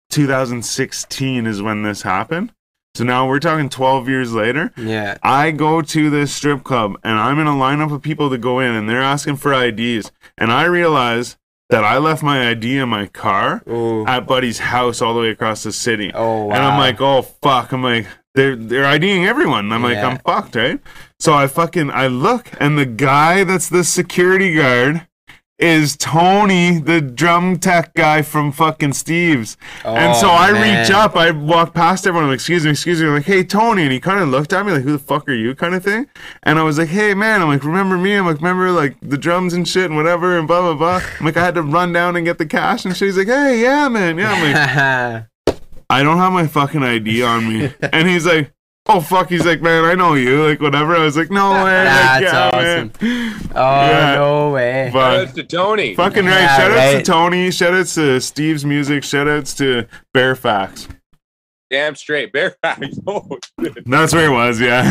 2016 0.09 1.45
is 1.45 1.61
when 1.61 1.83
this 1.83 2.01
happened 2.01 2.53
so 2.93 3.05
now 3.05 3.25
we're 3.25 3.39
talking 3.39 3.69
12 3.69 4.09
years 4.09 4.33
later 4.33 4.73
Yeah. 4.75 5.17
I 5.23 5.51
go 5.51 5.81
to 5.81 6.09
this 6.09 6.33
strip 6.35 6.63
club 6.63 6.97
and 7.05 7.17
I'm 7.17 7.39
in 7.39 7.47
a 7.47 7.51
lineup 7.51 7.93
of 7.93 8.01
people 8.01 8.29
to 8.29 8.37
go 8.37 8.59
in 8.59 8.71
and 8.75 8.89
they're 8.89 9.01
asking 9.01 9.37
for 9.37 9.53
IDs. 9.53 10.11
And 10.37 10.51
I 10.51 10.65
realize 10.65 11.37
that 11.69 11.85
I 11.85 11.99
left 11.99 12.21
my 12.21 12.49
ID 12.49 12.79
in 12.79 12.89
my 12.89 13.05
car 13.07 13.63
Ooh. 13.69 14.05
at 14.07 14.27
Buddy's 14.27 14.59
house 14.59 15.01
all 15.01 15.13
the 15.13 15.21
way 15.21 15.29
across 15.29 15.63
the 15.63 15.71
city. 15.71 16.11
Oh 16.13 16.47
wow. 16.47 16.53
And 16.55 16.63
I'm 16.63 16.77
like, 16.77 16.99
oh 16.99 17.21
fuck. 17.21 17.71
I'm 17.71 17.81
like, 17.81 18.07
they're 18.35 18.57
they're 18.57 18.85
IDing 18.85 19.25
everyone. 19.25 19.71
I'm 19.71 19.83
like, 19.83 19.97
I'm 19.97 20.19
fucked, 20.19 20.57
right? 20.57 20.81
So 21.21 21.35
I 21.35 21.45
fucking 21.45 21.91
I 21.91 22.07
look 22.07 22.49
and 22.59 22.79
the 22.79 22.85
guy 22.87 23.43
that's 23.43 23.69
the 23.69 23.83
security 23.83 24.55
guard 24.55 25.05
is 25.59 25.95
Tony, 25.95 26.79
the 26.79 26.99
drum 26.99 27.59
tech 27.59 27.93
guy 27.93 28.23
from 28.23 28.51
fucking 28.51 28.93
Steve's. 28.93 29.55
Oh, 29.85 29.93
and 29.95 30.15
so 30.15 30.27
Oh, 30.27 30.31
I 30.33 30.51
man. 30.53 30.81
reach 30.81 30.89
up, 30.91 31.15
I 31.15 31.29
walk 31.29 31.75
past 31.75 32.07
everyone, 32.07 32.23
I'm 32.23 32.29
like, 32.31 32.37
excuse 32.37 32.63
me, 32.65 32.71
excuse 32.71 32.99
me. 32.99 33.07
I'm 33.07 33.13
like, 33.13 33.25
hey, 33.25 33.43
Tony. 33.43 33.83
And 33.83 33.91
he 33.91 33.99
kind 33.99 34.19
of 34.19 34.29
looked 34.29 34.51
at 34.51 34.65
me 34.65 34.71
like, 34.71 34.81
who 34.81 34.93
the 34.93 34.97
fuck 34.97 35.29
are 35.29 35.33
you, 35.35 35.53
kind 35.53 35.75
of 35.75 35.83
thing. 35.83 36.07
And 36.41 36.57
I 36.57 36.63
was 36.63 36.79
like, 36.79 36.89
hey, 36.89 37.13
man. 37.13 37.43
I'm 37.43 37.49
like, 37.49 37.63
remember 37.63 37.95
me? 37.95 38.15
I'm 38.15 38.25
like, 38.25 38.37
remember 38.37 38.71
like 38.71 38.97
the 39.03 39.19
drums 39.19 39.53
and 39.53 39.67
shit 39.67 39.85
and 39.85 39.95
whatever 39.95 40.39
and 40.39 40.47
blah, 40.47 40.61
blah, 40.61 40.73
blah. 40.73 41.07
I'm 41.19 41.25
like, 41.27 41.37
I 41.37 41.45
had 41.45 41.53
to 41.53 41.61
run 41.61 41.93
down 41.93 42.15
and 42.15 42.25
get 42.25 42.39
the 42.39 42.47
cash 42.47 42.83
and 42.83 42.97
shit. 42.97 43.09
He's 43.09 43.17
like, 43.19 43.27
hey, 43.27 43.61
yeah, 43.61 43.87
man. 43.89 44.17
Yeah. 44.17 44.33
I'm 44.33 44.41
like, 45.45 45.57
I 45.91 46.01
don't 46.01 46.17
have 46.17 46.33
my 46.33 46.47
fucking 46.47 46.81
ID 46.81 47.21
on 47.21 47.47
me. 47.47 47.71
and 47.93 48.07
he's 48.09 48.25
like, 48.25 48.51
oh, 48.95 49.01
fuck. 49.01 49.29
He's 49.29 49.45
like, 49.45 49.61
man, 49.61 49.83
I 49.85 49.93
know 49.95 50.13
you. 50.13 50.43
Like, 50.47 50.59
whatever. 50.61 50.95
I 50.95 51.03
was 51.03 51.17
like, 51.17 51.29
no 51.31 51.51
way. 51.51 51.57
Like, 51.57 52.21
That's 52.23 52.23
yeah, 52.23 52.49
awesome. 52.53 52.91
man. 53.01 53.51
oh 53.55 53.87
Yeah. 53.87 54.15
no 54.15 54.51
way. 54.51 54.89
But 54.93 55.25
Shout 55.27 55.35
to 55.35 55.43
Tony. 55.43 55.95
fucking 55.95 56.25
right. 56.25 56.31
Yeah, 56.41 56.57
Shout 56.57 56.71
outs 56.71 56.97
to. 56.97 57.03
Tony. 57.11 57.51
Shout 57.51 57.73
outs 57.73 57.95
to 57.95 58.19
Steve's 58.21 58.65
music. 58.65 59.03
Shout 59.03 59.27
outs 59.27 59.53
to 59.55 59.87
Bearfax. 60.15 60.87
Damn 61.69 61.95
straight. 61.95 62.33
Bareback. 62.33 62.81
Oh, 63.07 63.37
shit. 63.61 63.85
That's 63.85 64.13
where 64.13 64.25
it 64.27 64.31
was, 64.33 64.59
yeah. 64.59 64.83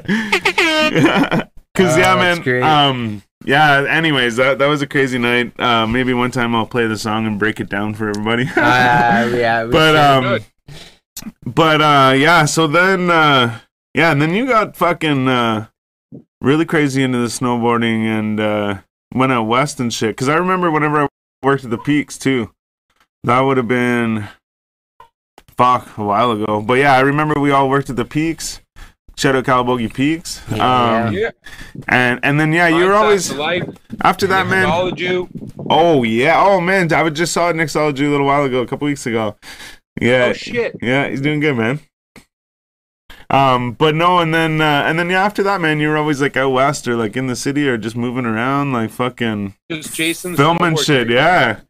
Cause 1.74 1.94
Oh, 1.94 1.98
yeah, 1.98 2.14
man. 2.16 2.42
great. 2.42 2.62
Um, 2.62 3.22
yeah. 3.44 3.86
Anyways, 3.88 4.34
that 4.36 4.58
that 4.58 4.66
was 4.66 4.82
a 4.82 4.86
crazy 4.86 5.16
night. 5.18 5.58
Uh, 5.60 5.86
maybe 5.86 6.12
one 6.12 6.30
time 6.32 6.54
I'll 6.56 6.66
play 6.66 6.86
the 6.88 6.98
song 6.98 7.26
and 7.26 7.38
break 7.38 7.60
it 7.60 7.68
down 7.68 7.94
for 7.94 8.08
everybody. 8.08 8.44
Uh, 8.56 9.28
yeah. 9.28 9.64
we 9.64 9.70
but 9.72 9.94
um, 9.96 10.24
Good. 10.24 10.44
But 11.44 11.80
uh, 11.80 12.12
yeah. 12.16 12.44
So 12.44 12.66
then, 12.66 13.10
uh, 13.10 13.60
yeah, 13.94 14.12
and 14.12 14.20
then 14.22 14.34
you 14.34 14.46
got 14.46 14.76
fucking 14.76 15.28
uh, 15.28 15.66
really 16.40 16.64
crazy 16.64 17.02
into 17.02 17.18
the 17.18 17.26
snowboarding 17.26 18.04
and 18.06 18.40
uh, 18.40 18.78
went 19.14 19.32
out 19.32 19.44
west 19.44 19.80
and 19.80 19.92
shit. 19.92 20.16
Cause 20.16 20.28
I 20.28 20.36
remember 20.36 20.70
whenever 20.70 21.02
I 21.02 21.08
worked 21.42 21.64
at 21.64 21.70
the 21.70 21.78
peaks 21.78 22.18
too. 22.18 22.50
That 23.24 23.40
would 23.40 23.56
have 23.56 23.68
been 23.68 24.28
fuck 25.56 25.98
a 25.98 26.04
while 26.04 26.30
ago. 26.30 26.62
But 26.62 26.74
yeah, 26.74 26.94
I 26.94 27.00
remember 27.00 27.40
we 27.40 27.50
all 27.50 27.68
worked 27.68 27.90
at 27.90 27.96
the 27.96 28.04
peaks. 28.04 28.60
Shadow 29.16 29.42
Calabogie 29.42 29.92
Peaks. 29.92 30.40
Yeah. 30.48 31.06
Um, 31.06 31.12
Yeah. 31.12 31.30
and 31.88 32.20
and 32.22 32.38
then 32.38 32.52
yeah, 32.52 32.68
you 32.68 32.84
were 32.84 32.94
always 32.94 33.30
to 33.30 33.34
life. 33.34 33.64
after 34.02 34.28
that 34.28 34.46
man. 34.46 34.62
Acknowledge. 34.62 35.28
Oh 35.68 36.04
yeah, 36.04 36.40
oh 36.40 36.60
man, 36.60 36.92
I 36.92 37.08
just 37.10 37.32
saw 37.32 37.50
Nick 37.50 37.68
Solid 37.68 37.98
a 37.98 38.08
little 38.08 38.26
while 38.26 38.44
ago, 38.44 38.60
a 38.62 38.66
couple 38.68 38.86
weeks 38.86 39.06
ago. 39.06 39.34
Yeah, 40.00 40.26
Oh 40.30 40.32
shit. 40.32 40.76
yeah, 40.80 41.08
he's 41.08 41.20
doing 41.20 41.40
good, 41.40 41.56
man. 41.56 41.80
Um, 43.30 43.72
but 43.72 43.94
no, 43.94 44.18
and 44.20 44.32
then 44.32 44.60
uh, 44.60 44.84
and 44.86 44.98
then 44.98 45.10
yeah, 45.10 45.22
after 45.24 45.42
that, 45.42 45.60
man, 45.60 45.80
you 45.80 45.88
were 45.88 45.96
always 45.98 46.20
like 46.22 46.36
out 46.36 46.50
west 46.50 46.88
or 46.88 46.96
like 46.96 47.16
in 47.16 47.26
the 47.26 47.36
city 47.36 47.68
or 47.68 47.76
just 47.76 47.96
moving 47.96 48.24
around, 48.24 48.72
like 48.72 48.90
fucking 48.90 49.54
Just 49.70 49.94
chasing 49.94 50.32
the 50.32 50.36
filming 50.38 50.76
shit. 50.76 51.08
trick. 51.08 51.10
Yeah, 51.10 51.60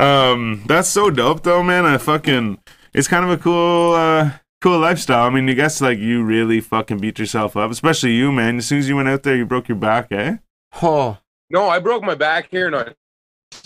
um, 0.00 0.64
that's 0.66 0.88
so 0.88 1.10
dope 1.10 1.44
though, 1.44 1.62
man. 1.62 1.86
I 1.86 1.98
fucking, 1.98 2.58
it's 2.94 3.06
kind 3.06 3.24
of 3.24 3.30
a 3.30 3.36
cool, 3.36 3.92
uh, 3.94 4.32
cool 4.60 4.80
lifestyle. 4.80 5.26
I 5.26 5.30
mean, 5.30 5.46
you 5.46 5.54
guess 5.54 5.80
like 5.80 5.98
you 5.98 6.24
really 6.24 6.60
fucking 6.60 6.98
beat 6.98 7.18
yourself 7.20 7.56
up, 7.56 7.70
especially 7.70 8.12
you, 8.14 8.32
man. 8.32 8.58
As 8.58 8.66
soon 8.66 8.78
as 8.80 8.88
you 8.88 8.96
went 8.96 9.08
out 9.08 9.22
there, 9.22 9.36
you 9.36 9.46
broke 9.46 9.68
your 9.68 9.78
back, 9.78 10.08
eh? 10.10 10.38
Oh. 10.82 11.18
No, 11.50 11.68
I 11.68 11.78
broke 11.78 12.02
my 12.02 12.14
back 12.14 12.48
here 12.50 12.66
in 12.68 12.74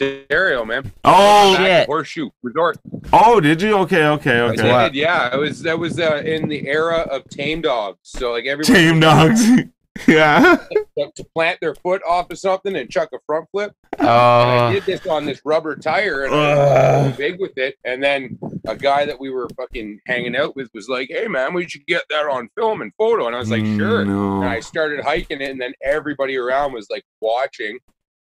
Ontario, 0.01 0.65
man. 0.65 0.93
Oh, 1.05 1.57
shit. 1.57 1.87
Horseshoe 1.87 2.31
Resort. 2.43 2.79
oh, 3.13 3.41
did 3.41 3.63
you? 3.63 3.77
Okay, 3.79 4.05
okay, 4.07 4.39
I 4.39 4.41
okay. 4.41 4.71
Wow. 4.71 4.85
did, 4.85 4.95
yeah. 4.95 5.35
It 5.35 5.39
was 5.39 5.63
that 5.63 5.79
was 5.79 5.99
uh, 5.99 6.23
in 6.25 6.49
the 6.49 6.67
era 6.69 7.01
of 7.11 7.29
tame 7.29 7.61
dogs. 7.61 7.99
So 8.05 8.33
like 8.33 8.47
everybody 8.47 8.79
Tame 8.79 9.01
dogs. 9.01 9.47
yeah. 10.09 10.57
to, 10.99 11.25
plant 11.35 11.59
their 11.61 11.75
foot 11.75 12.03
off 12.09 12.31
of 12.31 12.39
something 12.39 12.75
and 12.77 12.91
chuck 12.91 13.11
a 13.13 13.19
front 13.27 13.47
flip. 13.51 13.75
Oh. 14.01 14.07
I 14.07 14.73
did 14.73 14.85
this 14.85 15.07
on 15.07 15.27
this 15.27 15.43
rubber 15.45 15.77
tire 15.77 16.25
and 16.25 16.35
I 16.35 17.07
was 17.09 17.17
big 17.17 17.39
with 17.39 17.57
it. 17.59 17.77
And 17.85 18.03
then 18.03 18.39
a 18.67 18.75
guy 18.77 19.05
that 19.05 19.21
we 19.21 19.31
were 19.31 19.49
fucking 19.57 20.01
hanging 20.07 20.35
out 20.35 20.57
with 20.57 20.71
was 20.75 20.89
like, 20.89 21.09
"Hey 21.11 21.29
man, 21.29 21.53
we 21.53 21.69
should 21.69 21.87
get 21.87 22.05
that 22.11 22.27
on 22.27 22.49
film 22.57 22.81
and 22.81 22.93
photo." 22.97 23.27
And 23.27 23.37
I 23.37 23.39
was 23.39 23.51
like, 23.51 23.65
"Sure." 23.65 24.05
No. 24.05 24.41
And 24.41 24.49
I 24.49 24.61
started 24.61 25.05
hiking 25.05 25.41
it, 25.41 25.51
and 25.51 25.61
then 25.61 25.75
everybody 25.83 26.37
around 26.37 26.73
was 26.73 26.89
like 26.91 27.05
watching. 27.21 27.79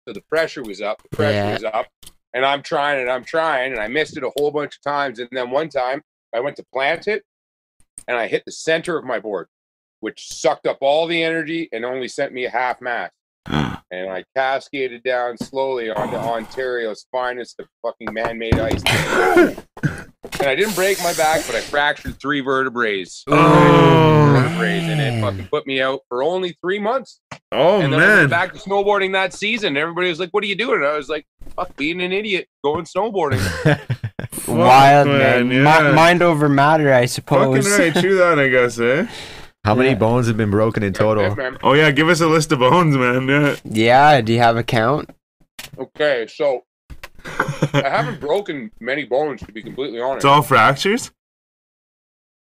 So 0.07 0.13
the 0.13 0.21
pressure 0.23 0.63
was 0.63 0.81
up. 0.81 1.03
The 1.03 1.17
pressure 1.17 1.35
Yeah. 1.37 1.53
was 1.53 1.65
up. 1.65 1.87
And 2.35 2.45
I'm 2.47 2.63
trying 2.63 3.01
and 3.01 3.11
I'm 3.11 3.25
trying, 3.25 3.73
and 3.73 3.81
I 3.81 3.89
missed 3.89 4.17
it 4.17 4.25
a 4.25 4.31
whole 4.37 4.51
bunch 4.51 4.77
of 4.77 4.83
times. 4.83 5.19
And 5.19 5.29
then 5.33 5.51
one 5.51 5.69
time 5.69 6.03
I 6.35 6.41
went 6.41 6.57
to 6.57 6.65
plant 6.73 7.07
it, 7.07 7.25
and 8.09 8.17
I 8.17 8.27
hit 8.27 8.43
the 8.47 8.53
center 8.53 8.97
of 8.99 9.05
my 9.05 9.19
board, 9.21 9.49
which 10.01 10.29
sucked 10.33 10.67
up 10.67 10.79
all 10.81 11.07
the 11.07 11.23
energy 11.23 11.69
and 11.73 11.85
only 11.85 12.09
sent 12.09 12.33
me 12.33 12.47
a 12.47 12.51
half 12.51 12.81
mast. 12.81 13.13
and 13.47 14.11
I 14.11 14.25
cascaded 14.35 15.03
down 15.03 15.37
slowly 15.37 15.91
onto 15.91 16.17
Ontario's 16.17 17.07
finest 17.13 17.61
of 17.61 17.67
fucking 17.83 18.13
man-made 18.15 18.59
ice. 18.59 18.83
and 18.87 20.49
I 20.49 20.55
didn't 20.55 20.75
break 20.75 20.99
my 21.03 21.13
back, 21.13 21.45
but 21.47 21.55
I 21.55 21.61
fractured 21.61 22.19
three 22.19 22.41
vertebrae. 22.41 23.05
Oh. 23.29 24.33
Vertebrae, 24.41 24.79
and 24.81 25.01
it 25.01 25.21
fucking 25.21 25.49
put 25.49 25.67
me 25.67 25.83
out 25.83 26.01
for 26.09 26.23
only 26.23 26.57
three 26.63 26.79
months. 26.79 27.21
Oh 27.55 27.81
and 27.81 27.93
then 27.93 28.01
I 28.01 28.07
man. 28.07 28.17
went 28.19 28.31
back 28.31 28.53
to 28.55 28.59
snowboarding 28.59 29.13
that 29.13 29.35
season. 29.35 29.77
Everybody 29.77 30.09
was 30.09 30.19
like, 30.19 30.31
"What 30.31 30.43
are 30.43 30.47
you 30.47 30.57
doing?" 30.57 30.77
And 30.77 30.87
I 30.87 30.97
was 30.97 31.09
like, 31.09 31.27
"Fuck, 31.55 31.77
being 31.77 32.01
an 32.01 32.11
idiot, 32.13 32.49
going 32.65 32.85
snowboarding." 32.85 33.41
Wild 34.49 35.09
man, 35.09 35.19
man, 35.19 35.49
Mi- 35.49 35.57
yeah. 35.63 35.93
mind 35.93 36.23
over 36.23 36.49
matter, 36.49 36.93
I 36.93 37.05
suppose. 37.07 37.67
Fucking 37.69 37.79
right, 37.95 38.03
true 38.03 38.17
that 38.19 38.39
I 38.39 38.49
guess, 38.49 38.79
eh? 38.79 39.07
How 39.65 39.75
many 39.77 39.91
Yeah. 39.91 39.95
bones 39.97 40.27
have 40.27 40.37
been 40.37 40.51
broken 40.51 40.83
in 40.83 40.93
total? 40.93 41.37
Oh 41.63 41.75
yeah, 41.75 41.91
give 41.93 42.09
us 42.09 42.21
a 42.21 42.27
list 42.27 42.51
of 42.53 42.59
bones, 42.61 42.97
man. 42.97 43.29
Yeah. 43.29 43.57
Yeah, 43.65 44.21
do 44.21 44.33
you 44.33 44.39
have 44.41 44.57
a 44.57 44.65
count? 44.65 45.11
Okay, 45.79 46.27
so 46.29 46.65
I 47.25 47.83
haven't 47.89 48.19
broken 48.21 48.71
many 48.81 49.05
bones 49.05 49.41
to 49.43 49.53
be 49.53 49.63
completely 49.63 50.01
honest. 50.01 50.17
it's 50.17 50.25
all 50.25 50.43
fractures. 50.43 51.13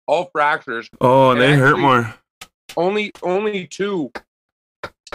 all 0.07 0.29
fractures. 0.33 0.89
Oh, 1.01 1.31
And 1.33 1.41
they 1.41 1.55
hurt 1.55 1.79
more. 1.79 2.15
Only 2.77 3.11
only 3.23 3.67
two 3.67 4.13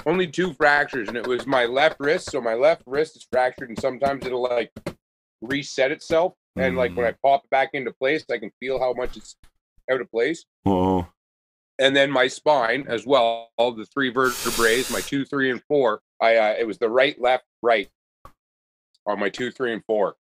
only 0.06 0.28
two 0.28 0.54
fractures 0.54 1.08
and 1.08 1.18
it 1.18 1.28
was 1.28 1.46
my 1.46 1.66
left 1.66 1.98
wrist. 2.00 2.32
So 2.32 2.42
my 2.42 2.54
left 2.54 2.84
wrist 2.86 3.16
is 3.16 3.28
fractured 3.32 3.70
and 3.70 3.80
sometimes 3.80 4.26
it'll 4.26 4.44
like 4.44 4.72
reset 5.42 5.92
itself. 5.92 6.34
And 6.56 6.78
like 6.78 6.96
when 6.96 7.06
I 7.08 7.16
pop 7.24 7.44
it 7.44 7.50
back 7.50 7.70
into 7.74 7.92
place, 7.92 8.24
I 8.32 8.38
can 8.38 8.52
feel 8.60 8.80
how 8.80 8.94
much 8.94 9.18
it's 9.18 9.36
out 9.92 10.02
of 10.02 10.10
place. 10.12 10.46
Whoa. 10.64 11.08
And 11.80 11.96
then 11.96 12.12
my 12.12 12.28
spine 12.28 12.86
as 12.88 13.08
well, 13.08 13.50
all 13.58 13.72
the 13.72 13.86
three 13.88 14.10
vertebrae, 14.10 14.84
my 14.92 15.02
two, 15.02 15.26
three, 15.26 15.50
and 15.50 15.62
four. 15.68 16.02
I 16.22 16.38
uh, 16.38 16.56
it 16.60 16.68
was 16.68 16.78
the 16.78 16.90
right, 16.90 17.20
left, 17.20 17.46
right 17.64 17.90
on 19.08 19.20
my 19.20 19.30
two, 19.30 19.50
three, 19.52 19.74
and 19.74 19.84
four. 19.86 20.16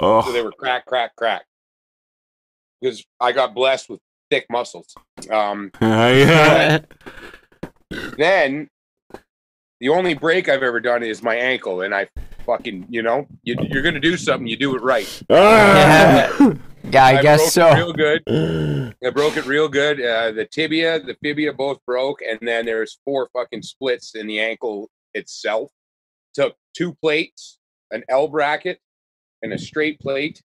So 0.00 0.22
they 0.32 0.40
Oh. 0.40 0.44
were 0.44 0.52
crack, 0.52 0.86
crack, 0.86 1.14
crack. 1.16 1.44
Because 2.80 3.04
I 3.20 3.32
got 3.32 3.54
blessed 3.54 3.90
with 3.90 4.00
thick 4.30 4.46
muscles. 4.50 4.94
Um, 5.30 5.70
yeah. 5.82 6.78
then 8.16 8.68
the 9.80 9.88
only 9.88 10.14
break 10.14 10.48
I've 10.48 10.62
ever 10.62 10.80
done 10.80 11.02
is 11.02 11.22
my 11.22 11.36
ankle, 11.36 11.82
and 11.82 11.94
I 11.94 12.08
fucking, 12.44 12.86
you 12.88 13.02
know, 13.02 13.26
you, 13.42 13.56
you're 13.70 13.82
gonna 13.82 14.00
do 14.00 14.16
something, 14.16 14.46
you 14.46 14.56
do 14.56 14.74
it 14.74 14.82
right. 14.82 15.22
Ah. 15.30 16.54
Yeah, 16.90 17.04
I, 17.04 17.20
guess 17.20 17.40
broke 17.40 17.50
so. 17.50 17.68
It 17.68 17.74
real 17.74 17.92
good. 17.92 18.94
I 19.04 19.10
broke 19.10 19.36
it 19.36 19.46
real 19.46 19.68
good. 19.68 20.00
Uh, 20.00 20.32
the 20.32 20.46
tibia, 20.46 21.00
the 21.00 21.16
fibia 21.22 21.52
both 21.52 21.84
broke, 21.84 22.20
and 22.22 22.38
then 22.40 22.64
there's 22.64 22.98
four 23.04 23.28
fucking 23.32 23.62
splits 23.62 24.14
in 24.14 24.26
the 24.26 24.40
ankle 24.40 24.90
itself. 25.12 25.70
Took 26.34 26.56
two 26.74 26.94
plates, 26.94 27.58
an 27.90 28.04
L 28.08 28.28
bracket, 28.28 28.80
and 29.42 29.52
a 29.52 29.58
straight 29.58 30.00
plate, 30.00 30.42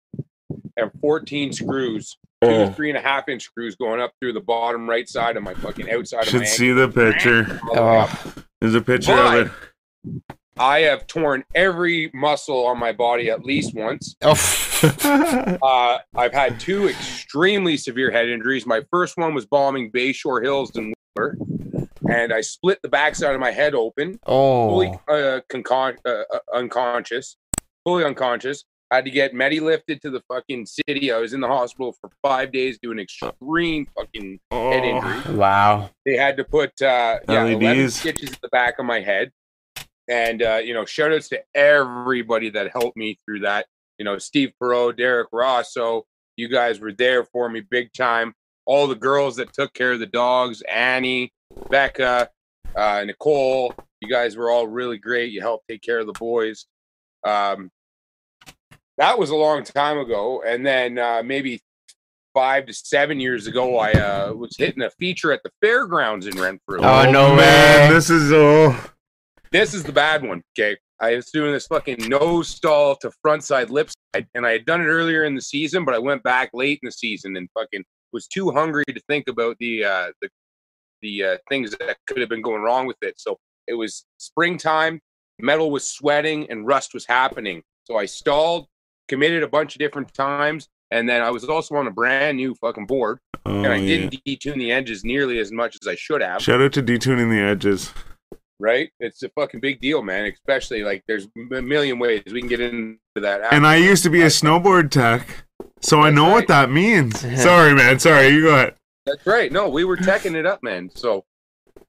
and 0.75 0.91
14 1.01 1.53
screws. 1.53 2.17
Two 2.46 2.52
Oh. 2.52 2.72
three 2.74 2.89
and 2.89 2.98
a 2.98 3.02
half 3.02 3.30
inch 3.30 3.44
screws 3.44 3.76
going 3.76 4.00
up 4.02 4.12
through 4.20 4.34
the 4.34 4.41
bottom 4.41 4.89
right 4.89 5.08
side 5.08 5.38
of 5.38 5.44
my 5.44 5.54
fucking 5.56 5.89
outside 5.91 6.22
of 6.24 6.28
Should 6.28 6.41
my 6.41 6.46
ankle. 6.48 6.58
see 6.58 6.72
the 6.72 6.88
picture. 6.89 7.60
all 7.70 7.76
the 7.76 7.82
way 7.82 7.98
up. 8.00 8.10
Oh, 8.26 8.34
There's 8.62 8.76
a 8.76 8.82
picture 8.82 9.14
Why? 9.16 9.38
of 9.38 9.48
it. 9.48 10.22
I 10.58 10.80
have 10.82 11.08
torn 11.08 11.44
every 11.56 12.12
muscle 12.14 12.66
on 12.68 12.78
my 12.78 12.91
body 12.91 13.30
at 13.30 13.44
least 13.44 13.74
once. 13.76 14.16
oh. 14.22 14.60
Uh, 15.64 15.98
I've 16.14 16.34
had 16.34 16.60
two 16.60 16.89
extremely 16.89 17.78
severe 17.78 18.12
head 18.12 18.28
injuries. 18.28 18.66
My 18.66 18.82
first 18.91 19.16
one 19.18 19.34
was 19.34 19.46
bombing 19.46 19.89
Bayshore 19.91 20.44
Hills 20.44 20.76
in 20.76 20.94
Wheeler, 21.16 21.38
and 22.10 22.34
I 22.34 22.41
split 22.41 22.80
the 22.82 22.89
backside 22.89 23.34
of 23.34 23.39
my 23.39 23.52
head 23.52 23.76
open, 23.76 24.20
fully 24.26 24.91
oh. 25.08 25.14
uh, 25.14 25.39
concon- 25.50 25.98
uh, 26.06 26.24
uh, 26.34 26.39
unconscious, 26.54 27.38
fully 27.86 28.04
unconscious. 28.04 28.66
I 28.94 28.98
had 28.98 29.06
to 29.06 29.12
get 29.12 29.34
medi 29.34 29.60
lifted 29.60 30.04
to 30.04 30.12
the 30.12 30.22
fucking 30.32 30.68
city. 30.68 31.12
I 31.12 31.18
was 31.18 31.34
in 31.34 31.39
the 31.41 31.48
hospital 31.48 31.96
for 32.00 32.12
five 32.22 32.52
days 32.52 32.78
doing 32.80 33.00
extreme 33.00 33.88
fucking 33.98 34.39
head 34.52 34.84
Oh. 34.84 34.84
injury. 34.84 35.36
Wow. 35.36 35.89
They 36.06 36.16
had 36.16 36.38
to 36.38 36.44
put 36.44 36.80
uh, 36.80 37.18
yeah, 37.28 37.44
11 37.46 37.89
stitches 37.89 38.30
in 38.30 38.38
the 38.44 38.50
back 38.50 38.78
of 38.78 38.86
my 38.86 39.00
head. 39.00 39.32
And, 40.08 40.44
uh, 40.44 40.58
you 40.64 40.76
know, 40.76 40.86
shout 40.86 41.12
outs 41.12 41.28
to 41.30 41.41
everybody 41.56 42.52
that 42.52 42.70
helped 42.72 42.96
me 42.96 43.18
through 43.26 43.39
that. 43.39 43.66
You 43.98 44.06
know, 44.06 44.20
Steve 44.20 44.54
Perot, 44.62 44.96
Derek 44.98 45.30
Rosso, 45.34 46.04
you 46.38 46.48
guys 46.48 46.80
were 46.80 46.94
there 46.94 47.24
for 47.24 47.50
me 47.50 47.62
big 47.62 47.91
time. 47.94 48.36
All 48.68 48.86
the 48.86 48.94
girls 48.94 49.38
that 49.38 49.54
took 49.54 49.74
care 49.74 49.94
of 49.94 50.02
the 50.02 50.06
dogs, 50.06 50.62
Annie, 50.72 51.34
Becca, 51.72 52.30
uh, 52.76 53.04
Nicole, 53.08 53.74
you 54.02 54.08
guys 54.08 54.38
were 54.38 54.52
all 54.52 54.68
really 54.68 55.00
great. 55.00 55.32
You 55.32 55.41
helped 55.41 55.68
take 55.68 55.82
care 55.82 55.98
of 55.98 56.06
the 56.06 56.14
boys. 56.14 56.68
Um, 57.26 57.72
that 58.98 59.18
was 59.18 59.30
a 59.30 59.36
long 59.36 59.64
time 59.64 59.98
ago. 59.98 60.44
And 60.46 60.66
then 60.66 60.98
uh, 60.98 61.22
maybe 61.24 61.62
five 62.34 62.66
to 62.68 62.74
seven 62.74 63.20
years 63.20 63.48
ago, 63.48 63.78
I 63.78 63.91
uh, 63.91 64.34
was 64.34 64.56
hitting 64.58 64.84
a 64.84 64.89
feature 64.91 65.32
at 65.32 65.41
the 65.44 65.52
fairgrounds 65.62 66.28
in 66.28 66.39
Renfrew. 66.39 66.80
Oh, 66.80 67.10
no 67.12 67.36
man, 67.36 67.89
way. 67.89 67.94
this 67.94 68.10
is 68.10 68.32
oh. 68.34 68.91
This 69.52 69.74
is 69.74 69.84
the 69.84 69.91
bad 69.91 70.24
one. 70.24 70.41
Okay. 70.58 70.78
I 71.00 71.16
was 71.16 71.30
doing 71.32 71.52
this 71.52 71.68
fucking 71.68 72.08
nose 72.08 72.48
stall 72.48 72.96
to 72.98 73.12
front 73.22 73.44
side 73.44 73.70
lip 73.70 73.89
side, 74.16 74.26
and 74.36 74.46
I 74.46 74.52
had 74.52 74.66
done 74.66 74.82
it 74.82 74.86
earlier 74.86 75.26
in 75.26 75.36
the 75.36 75.41
season, 75.41 75.84
but 75.84 75.94
I 75.94 76.00
went 76.00 76.24
back 76.24 76.50
late 76.54 76.80
in 76.82 76.88
the 76.88 76.91
season 76.91 77.36
and 77.36 77.50
fucking 77.54 77.84
was 78.14 78.28
too 78.28 78.52
hungry 78.52 78.86
to 78.88 79.02
think 79.10 79.28
about 79.28 79.58
the 79.60 79.84
uh, 79.84 80.08
the 80.22 80.30
the 81.02 81.24
uh, 81.24 81.38
things 81.50 81.72
that 81.72 81.98
could 82.08 82.20
have 82.20 82.30
been 82.30 82.41
going 82.41 82.62
wrong 82.62 82.88
with 82.88 82.98
it. 83.02 83.16
So 83.18 83.38
it 83.68 83.74
was 83.74 84.06
springtime, 84.18 85.02
metal 85.39 85.72
was 85.72 85.86
sweating, 85.86 86.50
and 86.50 86.66
rust 86.66 86.94
was 86.94 87.06
happening. 87.06 87.62
So 87.84 87.98
I 87.98 88.06
stalled, 88.06 88.68
committed 89.08 89.43
a 89.43 89.47
bunch 89.47 89.76
of 89.76 89.80
different 89.80 90.14
times, 90.14 90.68
and 90.91 91.08
then 91.08 91.22
I 91.22 91.30
was 91.32 91.43
also 91.45 91.76
on 91.76 91.88
a 91.88 91.91
brand 91.91 92.38
new 92.38 92.56
fucking 92.56 92.86
board, 92.86 93.20
Oh, 93.45 93.58
and 93.64 93.68
I 93.68 93.76
yeah. 93.78 94.08
didn't 94.10 94.24
detune 94.26 94.56
the 94.56 94.72
edges 94.72 95.04
nearly 95.04 95.39
as 95.39 95.51
much 95.51 95.78
as 95.82 95.88
I 95.88 95.95
should 95.95 96.22
have. 96.22 96.41
Shout 96.41 96.62
out 96.62 96.74
to 96.74 96.84
detuning 96.84 97.30
the 97.30 97.41
edges. 97.41 97.91
right? 98.60 98.89
It's 98.99 99.22
a 99.24 99.30
fucking 99.30 99.60
big 99.60 99.82
deal, 99.82 100.01
man. 100.01 100.26
Especially 100.32 100.84
like 100.84 101.04
there's 101.08 101.28
a 101.51 101.62
million 101.62 101.99
ways 101.99 102.24
we 102.32 102.39
can 102.39 102.47
get 102.49 102.62
into 102.62 102.97
that. 103.16 103.51
And 103.51 103.68
I 103.68 103.76
used 103.78 104.04
to 104.04 104.10
be 104.10 104.22
a 104.22 104.28
snowboard 104.28 104.91
tech, 104.91 105.43
so 105.82 105.99
I 106.01 106.10
know 106.10 106.28
right. 106.28 106.32
what 106.34 106.47
that 106.47 106.72
means. 106.72 107.20
Sorry, 107.41 107.74
man. 107.74 107.99
Sorry, 107.99 108.30
you 108.30 108.43
go 108.43 108.54
ahead. 108.54 108.76
That's 109.06 109.26
right. 109.28 109.51
No, 109.51 109.68
we 109.68 109.84
were 109.84 109.97
teching 109.97 110.36
it 110.36 110.45
up, 110.45 110.64
man. 110.64 110.89
So 110.95 111.26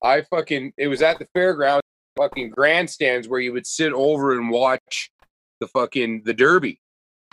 I 0.03 0.23
fucking 0.23 0.73
it 0.77 0.89
was 0.89 1.01
at 1.03 1.21
the 1.21 1.27
fairground, 1.37 1.81
fucking 2.17 2.51
grandstands 2.51 3.29
where 3.29 3.39
you 3.39 3.53
would 3.53 3.67
sit 3.67 3.93
over 3.93 4.33
and 4.33 4.51
watch 4.51 5.11
the 5.61 5.69
fucking 5.69 6.23
the 6.25 6.35
derby, 6.35 6.81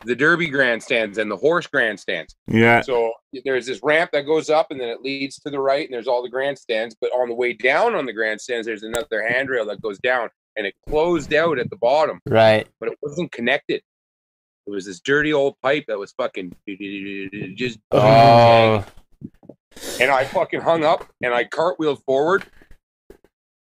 the 0.05 0.15
derby 0.15 0.47
grandstands 0.47 1.17
and 1.17 1.29
the 1.29 1.37
horse 1.37 1.67
grandstands. 1.67 2.35
Yeah. 2.47 2.81
So 2.81 3.13
there's 3.45 3.65
this 3.65 3.81
ramp 3.83 4.11
that 4.13 4.23
goes 4.23 4.49
up 4.49 4.67
and 4.71 4.79
then 4.79 4.89
it 4.89 5.01
leads 5.01 5.39
to 5.39 5.49
the 5.49 5.59
right 5.59 5.85
and 5.85 5.93
there's 5.93 6.07
all 6.07 6.23
the 6.23 6.29
grandstands. 6.29 6.95
But 6.99 7.11
on 7.11 7.29
the 7.29 7.35
way 7.35 7.53
down 7.53 7.95
on 7.95 8.05
the 8.05 8.13
grandstands, 8.13 8.65
there's 8.65 8.83
another 8.83 9.27
handrail 9.27 9.65
that 9.67 9.81
goes 9.81 9.99
down 9.99 10.29
and 10.55 10.65
it 10.65 10.75
closed 10.87 11.33
out 11.33 11.59
at 11.59 11.69
the 11.69 11.77
bottom. 11.77 12.19
Right. 12.27 12.67
but 12.79 12.89
it 12.89 12.97
wasn't 13.01 13.31
connected. 13.31 13.81
It 14.67 14.69
was 14.69 14.85
this 14.85 14.99
dirty 14.99 15.33
old 15.33 15.55
pipe 15.61 15.85
that 15.87 15.97
was 15.97 16.11
fucking 16.11 16.55
just. 17.55 17.79
Oh. 17.91 18.85
And 19.99 20.11
I 20.11 20.25
fucking 20.25 20.61
hung 20.61 20.83
up 20.83 21.07
and 21.23 21.33
I 21.33 21.45
cartwheeled 21.45 22.03
forward. 22.05 22.45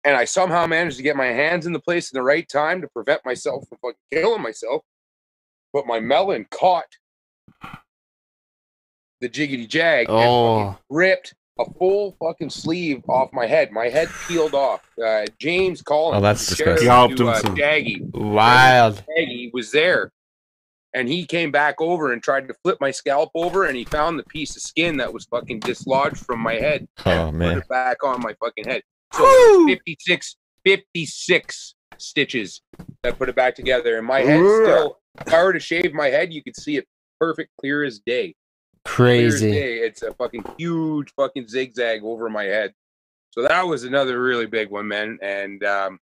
And 0.05 0.17
I 0.17 0.25
somehow 0.25 0.67
managed 0.67 0.99
to 0.99 1.03
get 1.03 1.17
my 1.17 1.27
hands 1.27 1.67
in 1.67 1.73
the 1.73 1.81
place 1.81 2.13
in 2.13 2.17
the 2.17 2.23
right 2.23 2.49
time 2.49 2.81
to 2.81 2.89
prevent 2.89 3.23
myself 3.25 3.69
from 3.69 3.79
fucking 3.79 3.97
killing 4.13 4.41
myself. 4.41 4.83
But 5.77 5.87
my 5.87 6.01
melon 6.01 6.47
caught 6.51 6.87
the 9.21 9.29
jiggity 9.29 9.69
jag 9.69 10.09
and 10.09 10.17
Oh. 10.17 10.65
fucking 10.71 10.79
ripped 10.89 11.35
a 11.59 11.71
full 11.79 12.17
fucking 12.19 12.49
sleeve 12.49 13.03
off 13.11 13.29
my 13.35 13.45
head. 13.47 13.73
My 13.73 13.91
head 13.91 14.09
peeled 14.27 14.55
off. 14.55 14.89
Uh, 15.03 15.27
James 15.39 15.83
Collins. 15.83 16.17
Oh, 16.17 16.21
that's 16.23 16.57
shout 16.57 16.67
out 16.69 16.77
disgusting. 16.79 16.89
Helped 16.89 17.17
to, 17.19 17.23
him 17.25 17.29
uh, 17.29 17.39
some. 17.41 17.57
Jaggy. 17.57 18.11
Wild. 18.15 19.03
Peggy 19.17 19.51
was 19.53 19.71
there. 19.71 20.13
And 20.95 21.11
he 21.11 21.27
came 21.27 21.51
back 21.53 21.75
over 21.79 22.15
and 22.15 22.23
tried 22.23 22.49
to 22.49 22.55
flip 22.63 22.79
my 22.81 22.91
scalp 22.91 23.31
over, 23.35 23.65
and 23.65 23.77
he 23.77 23.85
found 23.85 24.19
the 24.19 24.25
piece 24.25 24.57
of 24.57 24.63
skin 24.63 24.97
that 24.97 25.13
was 25.13 25.27
fucking 25.27 25.61
dislodged 25.61 26.17
from 26.25 26.41
my 26.41 26.55
head. 26.55 26.89
Oh 27.05 27.11
and 27.11 27.33
Put 27.33 27.39
man. 27.39 27.59
it 27.59 27.69
back 27.69 28.03
on 28.03 28.23
my 28.23 28.33
fucking 28.41 28.65
head. 28.65 28.81
So 29.13 29.67
56, 29.69 30.37
56 30.65 31.75
stitches 31.99 32.63
that 33.03 33.19
put 33.19 33.29
it 33.29 33.35
back 33.37 33.55
together. 33.55 33.99
And 33.99 34.07
my 34.07 34.21
head 34.21 34.39
still, 34.41 34.99
if 35.21 35.33
I 35.33 35.43
were 35.43 35.53
to 35.53 35.61
shave 35.61 35.93
my 35.95 36.09
head, 36.09 36.33
you 36.33 36.43
could 36.43 36.57
see 36.57 36.77
it 36.77 36.87
perfect, 37.21 37.51
clear 37.61 37.85
as 37.85 37.99
day. 38.01 38.35
Clear 38.85 39.27
as 39.27 39.41
Crazy. 39.41 39.51
day. 39.53 39.79
It's 39.79 40.03
a 40.03 40.13
fucking 40.15 40.45
huge 40.59 41.13
fucking 41.17 41.49
zigzag 41.49 42.03
over 42.05 42.29
my 42.29 42.45
head. 42.45 42.73
So 43.33 43.43
that 43.43 43.63
was 43.67 43.85
another 43.85 44.23
really 44.23 44.47
big 44.47 44.71
one, 44.71 44.89
man. 44.89 45.19
And 45.23 45.63
um, 45.65 45.99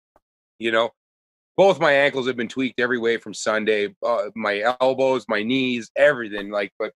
you 0.59 0.71
know, 0.71 0.91
both 1.57 1.79
my 1.79 1.91
ankles 1.93 2.27
have 2.27 2.35
been 2.35 2.47
tweaked 2.47 2.79
every 2.79 2.99
way 2.99 3.17
from 3.17 3.33
Sunday. 3.33 3.93
Uh, 4.05 4.25
my 4.35 4.63
elbows, 4.81 5.25
my 5.27 5.43
knees, 5.43 5.89
everything. 5.95 6.49
Like, 6.51 6.71
but 6.77 6.91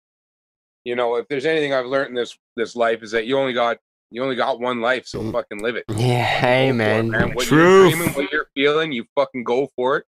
you 0.85 0.95
know, 0.97 1.17
if 1.17 1.27
there's 1.29 1.47
anything 1.47 1.73
I've 1.73 1.87
learned 1.87 2.11
in 2.11 2.15
this 2.15 2.37
this 2.57 2.77
life 2.77 3.03
is 3.03 3.11
that 3.13 3.27
you 3.27 3.39
only 3.39 3.53
got 3.53 3.79
You 4.13 4.23
only 4.23 4.37
got 4.37 4.61
one 4.61 4.81
life, 4.81 5.05
so 5.07 5.21
Mm. 5.21 5.33
fucking 5.33 5.59
live 5.59 5.75
it. 5.77 5.85
Yeah, 5.89 6.23
hey 6.23 6.69
it, 6.69 6.75
man. 6.75 7.11
What 7.35 7.47
Truth. 7.47 7.51
you're 7.51 7.91
dreaming, 7.91 8.15
what 8.15 8.31
you're 8.33 8.49
feeling, 8.55 8.93
you 8.93 9.05
fucking 9.17 9.43
go 9.43 9.69
for 9.75 9.97
it, 9.99 10.05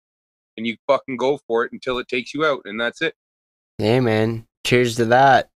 and 0.58 0.66
you 0.68 0.78
fucking 0.88 1.18
go 1.18 1.40
for 1.48 1.64
it 1.66 1.72
until 1.72 1.98
it 2.00 2.08
takes 2.08 2.34
you 2.34 2.46
out, 2.46 2.62
and 2.66 2.80
that's 2.80 3.02
it. 3.02 3.16
Hey 3.78 4.00
man. 4.00 4.46
Cheers 4.66 4.96
to 4.98 5.06
that. 5.06 5.50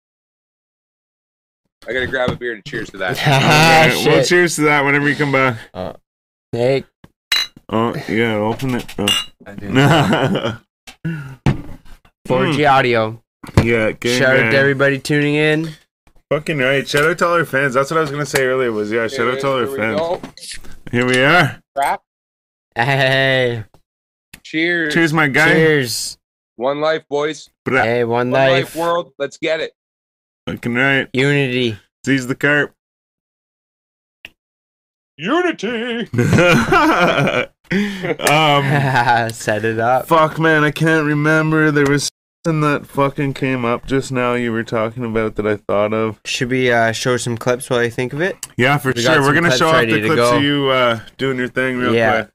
I 1.88 1.92
gotta 1.92 2.07
grab 2.07 2.30
a 2.30 2.36
beer 2.36 2.55
and 2.55 2.64
cheers 2.64 2.90
to 2.90 2.99
that. 2.99 3.16
Ah, 3.24 3.86
Okay, 3.86 4.07
well, 4.09 4.24
cheers 4.24 4.57
to 4.57 4.62
that 4.62 4.84
whenever 4.84 5.09
you 5.09 5.14
come 5.16 5.30
back. 5.32 5.59
Hey, 6.53 6.84
Oh, 7.68 7.94
yeah, 8.09 8.34
open 8.36 8.74
it. 8.76 8.86
Oh. 8.99 9.07
I 9.44 9.55
do. 11.05 11.26
4G 12.28 12.70
audio. 12.70 13.22
yeah, 13.62 13.92
gang, 13.92 14.18
Shout 14.18 14.36
out 14.36 14.51
to 14.51 14.57
everybody 14.57 14.99
tuning 14.99 15.34
in. 15.34 15.70
Fucking 16.30 16.59
right. 16.59 16.86
Shout 16.88 17.05
out 17.05 17.18
to 17.18 17.26
all 17.26 17.34
our 17.34 17.44
fans. 17.44 17.74
That's 17.74 17.90
what 17.90 17.99
I 17.99 18.01
was 18.01 18.11
gonna 18.11 18.26
say 18.26 18.44
earlier. 18.44 18.72
Was 18.72 18.90
yeah, 18.90 19.07
shout 19.07 19.28
out 19.28 19.40
to 19.40 19.47
all 19.47 19.55
our 19.59 19.66
Here 19.66 19.70
we 19.70 19.76
fans. 19.78 20.59
Here 20.90 21.07
we 21.07 21.18
are. 21.20 21.61
Crap. 21.76 22.03
Hey, 22.74 23.64
Cheers. 24.51 24.94
Cheers, 24.94 25.12
my 25.12 25.26
guy. 25.26 25.55
cheers. 25.55 26.18
One 26.55 26.80
life, 26.80 27.03
boys. 27.09 27.51
Bra- 27.64 27.82
Hey, 27.82 28.05
one 28.05 28.30
One 28.30 28.40
life 28.49 28.64
life. 28.64 28.76
world. 28.76 29.12
Let's 29.18 29.38
get 29.38 29.59
it. 29.59 29.72
Fucking 30.49 30.72
right. 30.74 31.09
Unity. 31.12 31.76
Seize 32.05 32.28
the 32.28 32.36
carp. 32.36 32.72
Unity. 35.18 36.09
um, 38.20 39.30
Set 39.32 39.64
it 39.64 39.80
up. 39.80 40.07
fuck, 40.07 40.38
man, 40.38 40.62
I 40.62 40.70
can't 40.70 41.07
remember. 41.07 41.72
There 41.72 41.86
was 41.86 42.09
something 42.44 42.61
that 42.61 42.86
fucking 42.86 43.34
came 43.34 43.64
up 43.64 43.86
just 43.86 44.12
now. 44.12 44.34
You 44.34 44.53
were 44.53 44.62
talking 44.62 45.05
about 45.05 45.34
that 45.36 45.47
I 45.49 45.57
thought 45.57 45.92
of. 45.92 46.20
Should 46.24 46.51
we 46.51 46.70
uh, 46.70 46.92
show 46.92 47.16
some 47.16 47.36
clips 47.36 47.68
while 47.68 47.82
you 47.82 47.90
think 47.90 48.12
of 48.12 48.20
it? 48.20 48.36
Yeah, 48.57 48.78
for 48.78 48.92
We 48.94 49.03
sure. 49.03 49.20
We're 49.22 49.34
gonna 49.34 49.57
show 49.57 49.70
off 49.70 49.80
the 49.86 50.01
clips 50.03 50.14
go. 50.14 50.36
of 50.36 50.42
you 50.44 50.68
uh, 50.68 51.01
doing 51.16 51.36
your 51.38 51.49
thing 51.49 51.78
real 51.78 51.92
Yeah. 51.94 52.22
quick. 52.22 52.30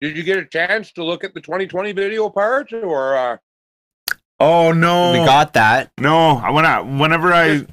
Did 0.00 0.16
you 0.16 0.22
get 0.22 0.38
a 0.38 0.44
chance 0.44 0.92
to 0.92 1.04
look 1.04 1.24
at 1.24 1.34
the 1.34 1.40
2020 1.40 1.92
video 1.92 2.28
part, 2.28 2.72
or 2.72 3.16
uh, 3.16 3.36
Oh 4.38 4.72
no, 4.72 5.12
We 5.12 5.18
got 5.18 5.54
that. 5.54 5.90
no. 5.98 6.36
I 6.36 6.50
when 6.50 6.66
I 6.66 6.80
whenever 6.80 7.32
I 7.32 7.66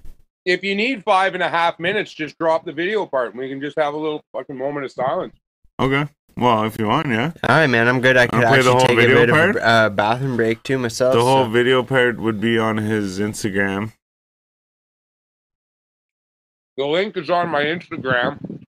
if 0.46 0.64
you 0.64 0.76
need 0.76 1.04
five 1.04 1.34
and 1.36 1.44
a 1.44 1.50
half 1.50 1.80
minutes, 1.80 2.14
just 2.14 2.38
drop 2.38 2.66
the 2.66 2.72
video 2.74 3.06
part, 3.06 3.32
and 3.32 3.40
we 3.40 3.50
can 3.50 3.62
just 3.62 3.78
have 3.78 3.94
a 3.94 3.98
little 3.98 4.24
fucking 4.34 4.58
moment 4.58 4.86
of 4.86 4.92
silence. 4.92 5.36
okay. 5.80 6.08
Well, 6.36 6.64
if 6.64 6.80
you 6.80 6.88
want, 6.88 7.08
yeah. 7.10 7.32
All 7.48 7.58
right, 7.58 7.68
man. 7.68 7.88
I'm 7.88 8.02
good. 8.02 8.18
I 8.18 8.26
could 8.26 8.38
Wanna 8.42 8.48
play 8.48 8.62
the 8.64 8.72
actually 8.72 8.80
whole 8.80 8.88
take 8.88 8.98
a 8.98 9.02
video 9.02 9.16
bit 9.28 9.30
part? 9.30 9.50
of 9.52 9.56
a 9.58 9.66
uh, 9.68 9.90
bathroom 9.90 10.36
break 10.36 10.64
too 10.64 10.80
myself. 10.80 11.14
The 11.14 11.22
whole 11.22 11.46
so- 11.46 11.50
video 11.52 11.84
part 11.84 12.18
would 12.20 12.42
be 12.42 12.58
on 12.58 12.78
his 12.78 13.20
Instagram. 13.20 13.92
The 16.78 16.86
link 16.88 17.18
is 17.18 17.30
on 17.30 17.50
my 17.50 17.64
Instagram, 17.66 18.64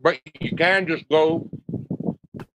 but 0.00 0.18
you 0.40 0.56
can 0.56 0.88
just 0.88 1.08
go 1.08 1.48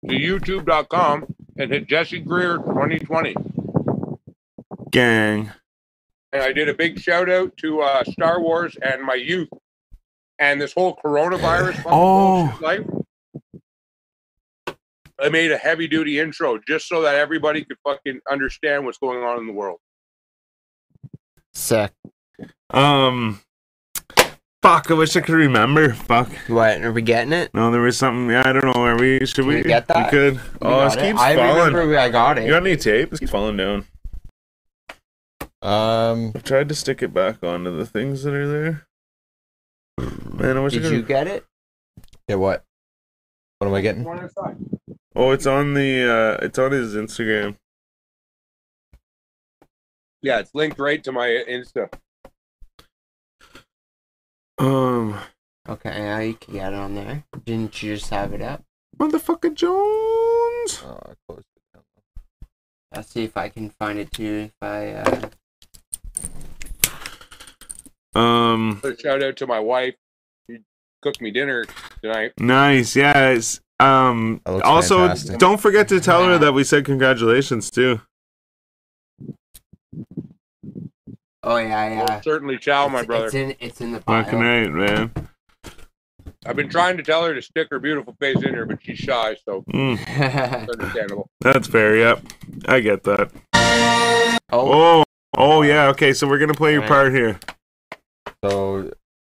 to 0.10 0.16
youtube.com 0.16 1.26
and 1.58 1.72
hit 1.72 1.88
Jesse 1.88 2.20
Greer 2.20 2.58
2020. 2.58 3.36
Gang. 4.91 5.51
And 6.34 6.43
I 6.43 6.51
did 6.51 6.68
a 6.70 6.74
big 6.74 6.99
shout 6.99 7.30
out 7.30 7.56
to 7.58 7.82
uh, 7.82 8.03
Star 8.03 8.41
Wars 8.41 8.76
and 8.82 9.01
my 9.01 9.14
youth 9.16 9.49
and 10.39 10.60
this 10.60 10.74
whole 10.74 10.95
coronavirus 11.03 11.82
Oh. 11.86 12.58
life. 12.62 12.86
I 15.18 15.30
made 15.30 15.51
a 15.51 15.58
heavy 15.58 15.88
duty 15.88 16.20
intro 16.20 16.60
just 16.68 16.89
so 16.89 17.01
that 17.03 17.16
everybody 17.16 17.64
could 17.64 17.78
fucking 17.86 18.20
understand 18.30 18.84
what's 18.86 18.97
going 18.97 19.24
on 19.24 19.39
in 19.39 19.47
the 19.47 19.53
world. 19.53 19.80
Sick. 21.53 21.93
Um. 22.70 23.39
Fuck, 24.66 24.89
I 24.89 24.95
wish 24.95 25.16
I 25.16 25.22
could 25.22 25.36
remember. 25.36 25.93
Fuck. 25.93 26.28
What? 26.47 26.82
Are 26.82 26.91
we 26.91 27.03
getting 27.03 27.34
it? 27.34 27.53
No, 27.53 27.70
there 27.70 27.82
was 27.82 27.99
something. 27.99 28.32
Yeah, 28.32 28.41
I 28.43 28.51
don't 28.51 28.66
know. 28.66 28.84
Are 28.84 28.97
we? 28.97 29.24
Should 29.24 29.45
we? 29.45 29.57
we 29.57 29.61
get 29.63 29.86
that? 29.89 30.11
We 30.11 30.18
could. 30.18 30.34
We 30.34 30.39
oh, 30.63 30.70
got 30.88 30.97
it 30.97 31.03
it. 31.03 31.07
keeps 31.07 31.22
I 31.22 31.36
falling. 31.36 31.74
remember 31.76 31.99
I 31.99 32.09
got 32.09 32.39
it. 32.39 32.45
You 32.45 32.49
got 32.49 32.66
any 32.66 32.76
tape? 32.76 33.13
It 33.13 33.20
keeps 33.20 33.32
falling 33.32 33.57
down. 33.57 33.86
Um, 35.61 36.32
I've 36.34 36.43
tried 36.43 36.68
to 36.70 36.74
stick 36.74 37.03
it 37.03 37.13
back 37.13 37.43
onto 37.43 37.78
the 37.78 37.86
things 37.86 38.24
that 38.24 38.34
are 38.34 38.47
there. 38.47 38.88
Man, 40.34 40.57
I 40.57 40.61
wish 40.61 40.74
I 40.74 40.78
Did 40.78 40.84
could. 40.86 40.93
you 40.93 41.03
get 41.03 41.28
it? 41.28 41.45
yeah, 42.28 42.36
what? 42.38 42.63
What 43.59 43.68
am 43.68 43.74
I 43.76 43.82
getting? 43.82 44.03
Oh, 45.16 45.30
it's 45.30 45.45
on 45.45 45.76
the. 45.76 46.39
uh 46.41 46.43
It's 46.43 46.57
on 46.57 46.72
his 46.72 46.95
Instagram. 46.95 47.57
Yeah, 50.24 50.39
it's 50.39 50.55
linked 50.55 50.80
right 50.80 51.03
to 51.03 51.11
my 51.11 51.28
Insta. 51.47 51.88
Um, 54.58 55.20
Okay, 55.68 55.89
yeah, 55.97 56.20
you 56.20 56.36
can 56.36 56.53
get 56.53 56.74
it 56.74 56.76
on 56.76 56.93
there. 56.95 57.24
Didn't 57.43 57.82
you 57.82 57.95
just 57.95 58.10
have 58.12 58.34
it 58.34 58.41
up? 58.41 58.64
motherfucker 58.97 59.53
Jones. 59.53 60.82
Oh, 60.86 60.99
I 61.03 61.14
closed 61.28 61.45
it 61.58 61.64
down. 61.74 61.84
Let's 62.95 63.10
see 63.10 63.24
if 63.24 63.36
I 63.36 63.49
can 63.49 63.70
find 63.72 63.99
it 63.99 64.12
too. 64.12 64.51
If 64.51 64.53
I 64.62 64.91
uh, 64.93 65.30
Um, 68.20 68.80
A 68.84 68.97
shout 68.97 69.22
out 69.24 69.36
to 69.38 69.47
my 69.47 69.60
wife. 69.60 69.95
She 70.49 70.60
cooked 71.01 71.20
me 71.22 71.32
dinner 71.32 71.66
tonight. 72.01 72.32
nice. 72.39 72.95
Yes. 72.95 73.60
Um. 73.80 74.41
Also, 74.45 74.99
fantastic. 74.99 75.39
don't 75.39 75.60
forget 75.60 75.89
to 75.89 75.99
tell 75.99 76.24
her 76.26 76.38
that 76.38 76.53
we 76.53 76.64
said 76.64 76.86
congratulations 76.86 77.70
too. 77.70 77.99
Oh 81.46 81.58
yeah, 81.58 81.89
yeah. 81.89 82.06
Well, 82.10 82.22
certainly 82.22 82.58
chow, 82.58 82.88
my 82.88 83.00
It's- 83.00 83.06
brother. 83.08 83.26
It's 83.28 83.36
in 83.36 83.56
it's 83.60 83.82
in 83.82 83.91
the 83.93 84.00
bio. 84.02 84.24
Fucking 84.24 84.39
right, 84.39 84.72
man. 84.72 85.12
I've 86.48 86.56
been 86.56 86.70
trying 86.70 86.98
to 86.98 87.04
tell 87.04 87.24
her 87.26 87.34
to 87.34 87.41
stick 87.41 87.68
her 87.72 87.80
beautiful 87.80 88.16
face 88.20 88.36
in 88.38 88.54
here, 88.54 88.66
but 88.66 88.80
she's 88.84 89.00
shy, 89.00 89.36
so 89.46 89.64
Mm, 89.74 90.70
understandable. 90.70 91.30
that's 91.41 91.68
fair. 91.68 91.96
Yep, 91.98 92.22
I 92.68 92.80
get 92.82 93.04
that. 93.04 93.32
oh, 94.52 94.72
Oh, 95.02 95.04
oh 95.38 95.62
yeah. 95.64 95.88
Okay, 95.89 96.14
so 96.14 96.28
we're 96.28 96.38
gonna 96.39 96.54
play 96.54 96.74
your 96.74 96.82
Right. 96.82 96.89
part 96.89 97.12
here 97.14 97.39
So, 98.43 98.91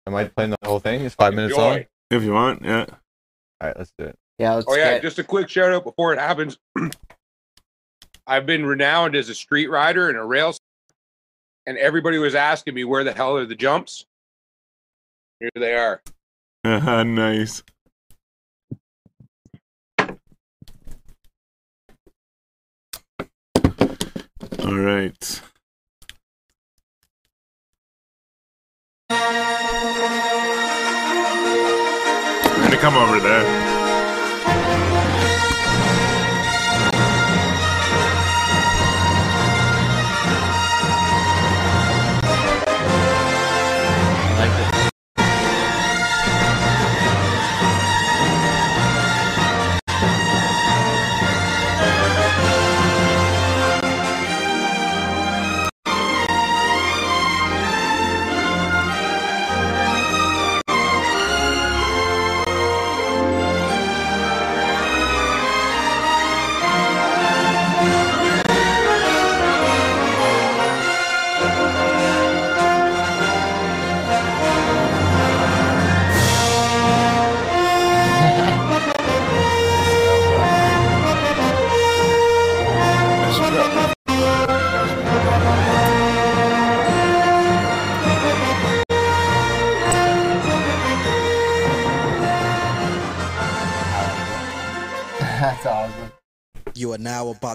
am 0.06 0.16
I 0.16 0.26
playing 0.26 0.50
the 0.52 0.58
whole 0.68 0.80
thing? 0.80 1.02
It's 1.06 1.16
five 1.16 1.34
minutes 1.34 1.56
long. 1.56 1.86
if 2.12 2.24
you 2.24 2.34
want. 2.34 2.64
Yeah. 2.64 2.86
All 3.62 3.68
right, 3.70 3.78
let's 3.78 3.92
do 3.98 4.06
it. 4.06 4.16
yeah. 4.38 4.54
Let's 4.56 4.68
Oh 4.70 4.76
yeah, 4.76 4.94
get. 4.96 5.02
just 5.02 5.18
a 5.20 5.24
quick 5.24 5.48
shout 5.50 5.72
out 5.72 5.84
before 5.86 6.14
it 6.14 6.20
happens. 6.20 6.58
I've 8.28 8.46
been 8.46 8.66
renowned 8.66 9.16
as 9.16 9.30
a 9.30 9.36
street 9.36 9.68
rider 9.68 10.10
and 10.10 10.18
a 10.18 10.24
rail, 10.24 10.50
s- 10.50 10.60
and 11.68 11.78
everybody 11.78 12.18
was 12.18 12.34
asking 12.34 12.74
me 12.74 12.86
where 12.86 13.04
the 13.04 13.14
hell 13.14 13.38
are 13.38 13.46
the 13.46 13.54
jumps. 13.54 14.06
Here 15.40 15.52
they 15.54 15.76
are. 15.76 16.02
Uh, 16.64 17.04
nice. 17.04 17.62
All 24.60 24.76
right. 24.76 25.42
I'm 32.50 32.64
gonna 32.64 32.78
come 32.78 32.96
over 32.96 33.20
there. 33.20 33.77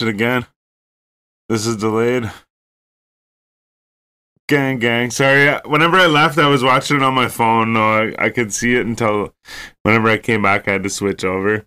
Watch 0.00 0.08
it 0.08 0.14
again. 0.14 0.46
This 1.48 1.66
is 1.66 1.76
delayed. 1.76 2.30
Gang, 4.48 4.78
gang. 4.78 5.10
Sorry, 5.10 5.58
whenever 5.64 5.96
I 5.96 6.06
left, 6.06 6.38
I 6.38 6.48
was 6.48 6.62
watching 6.62 6.96
it 6.96 7.02
on 7.02 7.14
my 7.14 7.28
phone. 7.28 7.72
No, 7.72 7.82
I, 7.82 8.26
I 8.26 8.30
could 8.30 8.52
see 8.52 8.74
it 8.74 8.86
until 8.86 9.32
whenever 9.82 10.08
I 10.08 10.18
came 10.18 10.42
back, 10.42 10.66
I 10.66 10.72
had 10.72 10.82
to 10.82 10.90
switch 10.90 11.24
over. 11.24 11.66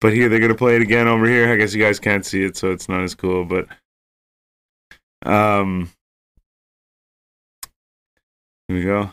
But 0.00 0.14
here, 0.14 0.28
they're 0.28 0.38
going 0.38 0.50
to 0.50 0.58
play 0.58 0.76
it 0.76 0.82
again 0.82 1.06
over 1.06 1.26
here. 1.26 1.52
I 1.52 1.56
guess 1.56 1.74
you 1.74 1.82
guys 1.82 2.00
can't 2.00 2.24
see 2.24 2.44
it, 2.44 2.56
so 2.56 2.70
it's 2.70 2.88
not 2.88 3.02
as 3.02 3.14
cool, 3.14 3.44
but. 3.44 3.68
Um. 5.24 5.90
Here 8.68 8.76
we 8.76 8.84
go. 8.84 9.12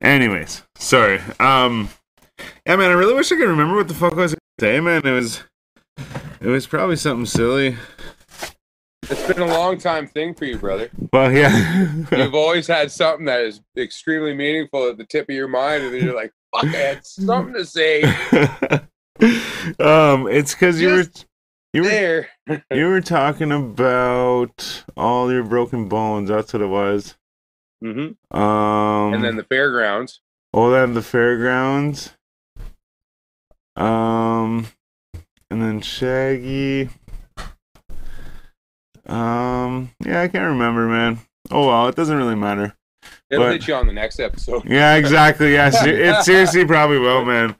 Anyways, 0.00 0.62
sorry. 0.76 1.20
Um. 1.38 1.90
Yeah, 2.66 2.76
man, 2.76 2.90
I 2.90 2.94
really 2.94 3.14
wish 3.14 3.30
I 3.30 3.36
could 3.36 3.48
remember 3.48 3.76
what 3.76 3.88
the 3.88 3.94
fuck 3.94 4.12
I 4.14 4.16
was 4.16 4.34
gonna 4.58 4.82
man. 4.82 5.06
It 5.06 5.10
was, 5.10 5.42
it 6.40 6.48
was 6.48 6.66
probably 6.66 6.96
something 6.96 7.26
silly. 7.26 7.76
It's 9.10 9.26
been 9.26 9.42
a 9.42 9.46
long 9.46 9.76
time 9.78 10.06
thing 10.06 10.34
for 10.34 10.46
you, 10.46 10.56
brother. 10.56 10.88
Well, 11.12 11.30
yeah, 11.30 11.92
You've 12.10 12.34
always 12.34 12.66
had 12.66 12.90
something 12.90 13.26
that 13.26 13.40
is 13.40 13.60
extremely 13.76 14.34
meaningful 14.34 14.88
at 14.88 14.96
the 14.96 15.04
tip 15.04 15.28
of 15.28 15.34
your 15.34 15.48
mind, 15.48 15.84
and 15.84 15.94
then 15.94 16.04
you're 16.04 16.14
like, 16.14 16.32
"Fuck, 16.54 16.74
I 16.74 16.78
had 16.78 17.06
something 17.06 17.54
to 17.54 17.66
say 17.66 18.02
um, 19.78 20.26
it's 20.28 20.54
because 20.54 20.80
you 20.80 20.88
were, 20.88 21.04
you 21.74 21.82
were, 21.82 21.88
there." 21.88 22.28
you 22.70 22.86
were 22.86 23.02
talking 23.02 23.52
about 23.52 24.84
all 24.96 25.30
your 25.30 25.44
broken 25.44 25.88
bones. 25.88 26.30
That's 26.30 26.52
what 26.54 26.62
it 26.62 26.66
was. 26.66 27.14
Mm-hmm. 27.84 28.36
Um, 28.36 29.14
And 29.14 29.22
then 29.22 29.36
the 29.36 29.44
fairgrounds. 29.44 30.20
oh, 30.54 30.70
then 30.70 30.94
the 30.94 31.02
fairgrounds. 31.02 32.13
Um, 33.76 34.66
and 35.50 35.62
then 35.62 35.80
Shaggy. 35.80 36.88
Um, 39.06 39.90
yeah, 40.04 40.22
I 40.22 40.28
can't 40.28 40.46
remember, 40.48 40.86
man. 40.88 41.18
Oh 41.50 41.66
well, 41.68 41.88
it 41.88 41.94
doesn't 41.96 42.16
really 42.16 42.34
matter. 42.36 42.74
It'll 43.30 43.46
But- 43.46 43.52
hit 43.52 43.68
you 43.68 43.74
on 43.74 43.86
the 43.86 43.92
next 43.92 44.18
episode. 44.20 44.64
Yeah, 44.68 44.94
exactly. 44.94 45.52
Yeah, 45.52 45.70
it 45.74 46.24
seriously 46.24 46.64
probably 46.64 46.98
will, 46.98 47.24
man. 47.24 47.50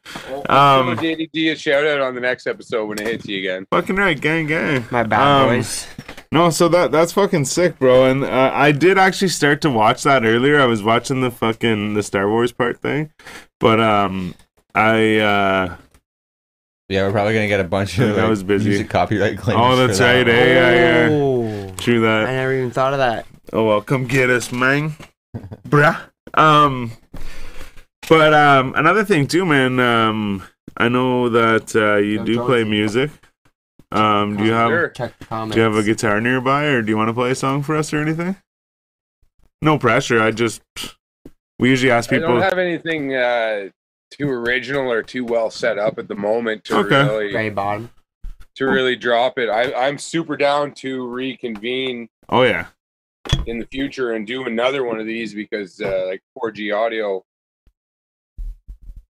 Um, 0.48 0.96
JDD 0.96 1.52
a 1.52 1.56
shout 1.56 1.86
out 1.86 2.00
on 2.00 2.14
the 2.14 2.20
next 2.20 2.46
episode 2.46 2.86
when 2.86 2.98
it 3.00 3.06
hits 3.06 3.26
you 3.26 3.38
again. 3.38 3.66
Fucking 3.70 3.96
right, 3.96 4.18
gang, 4.18 4.46
gang. 4.46 4.86
My 4.90 5.02
bad, 5.02 5.20
Um, 5.20 5.48
boys. 5.56 5.86
No, 6.32 6.50
so 6.50 6.68
that 6.68 6.90
that's 6.92 7.12
fucking 7.12 7.44
sick, 7.44 7.78
bro. 7.78 8.06
And 8.06 8.24
uh, 8.24 8.50
I 8.54 8.72
did 8.72 8.98
actually 8.98 9.28
start 9.28 9.60
to 9.62 9.70
watch 9.70 10.02
that 10.04 10.24
earlier. 10.24 10.60
I 10.60 10.66
was 10.66 10.82
watching 10.82 11.20
the 11.20 11.30
fucking 11.30 11.94
the 11.94 12.02
Star 12.02 12.28
Wars 12.28 12.52
part 12.52 12.80
thing, 12.80 13.12
but 13.60 13.80
um, 13.80 14.34
I 14.74 15.18
uh, 15.18 15.76
Yeah, 16.88 17.06
we're 17.06 17.12
probably 17.12 17.34
gonna 17.34 17.48
get 17.48 17.60
a 17.60 17.64
bunch 17.64 17.98
of 17.98 18.10
I 18.16 18.22
like, 18.22 18.30
was 18.30 18.42
busy. 18.42 18.68
music 18.68 18.90
copyright 18.90 19.38
claims. 19.38 19.60
oh, 19.62 19.70
for 19.76 19.86
that's 19.86 19.98
that 19.98 20.14
right. 20.14 20.26
one. 20.26 20.36
Eh? 20.36 20.54
Yeah, 20.54 21.08
yeah. 21.08 21.08
Oh, 21.12 21.74
True 21.78 22.06
I 22.08 22.24
never 22.32 22.52
even 22.54 22.70
thought 22.70 22.92
of 22.92 22.98
that. 22.98 23.26
Oh 23.52 23.64
well, 23.66 23.80
come 23.80 24.06
get 24.06 24.30
us, 24.30 24.52
man, 24.52 24.94
bruh. 25.68 25.98
Um, 26.34 26.92
but 28.08 28.34
um, 28.34 28.74
another 28.76 29.04
thing 29.04 29.26
too, 29.26 29.44
man. 29.46 29.78
Um, 29.80 30.42
I 30.76 30.88
know 30.88 31.28
that 31.28 31.74
uh, 31.76 31.96
you 31.96 32.16
Don't 32.18 32.26
do 32.26 32.44
play 32.44 32.60
to 32.60 32.64
music. 32.68 33.10
Um, 33.92 34.36
do 34.36 34.44
you 34.44 34.52
have 34.52 34.70
Sure. 34.70 34.88
Check 34.88 35.18
the 35.18 35.24
comments. 35.26 35.54
do 35.54 35.60
you 35.60 35.64
have 35.64 35.76
a 35.76 35.82
guitar 35.84 36.20
nearby, 36.20 36.64
or 36.64 36.82
do 36.82 36.90
you 36.90 36.96
want 36.96 37.08
to 37.08 37.14
play 37.14 37.30
a 37.30 37.34
song 37.34 37.62
for 37.62 37.76
us 37.76 37.92
or 37.92 37.98
anything? 38.00 38.36
No 39.62 39.78
pressure. 39.78 40.20
I 40.20 40.32
just 40.32 40.62
we 41.58 41.70
usually 41.70 41.92
ask 41.92 42.10
people. 42.10 42.24
I 42.24 42.28
people. 42.28 42.40
don't 42.40 42.50
have 42.50 42.58
anything 42.58 43.14
uh, 43.14 43.68
too 44.16 44.28
original 44.30 44.90
or 44.90 45.02
too 45.02 45.24
well 45.24 45.50
set 45.50 45.78
up 45.78 45.98
at 45.98 46.08
the 46.08 46.14
moment 46.14 46.64
to 46.64 46.76
Okay. 46.78 47.02
really 47.04 47.30
Gray 47.32 47.50
bottom. 47.50 47.90
to 48.56 48.66
really 48.66 48.96
drop 48.96 49.38
it. 49.38 49.48
I, 49.48 49.72
I'm 49.74 49.98
super 49.98 50.36
down 50.36 50.72
to 50.76 51.06
reconvene 51.08 52.08
oh 52.28 52.42
yeah, 52.42 52.66
in 53.46 53.58
the 53.58 53.66
future 53.66 54.12
and 54.12 54.26
do 54.26 54.44
another 54.46 54.84
one 54.84 55.00
of 55.00 55.06
these 55.06 55.34
because 55.34 55.80
uh, 55.80 56.04
like 56.06 56.22
4G 56.38 56.74
audio 56.76 57.24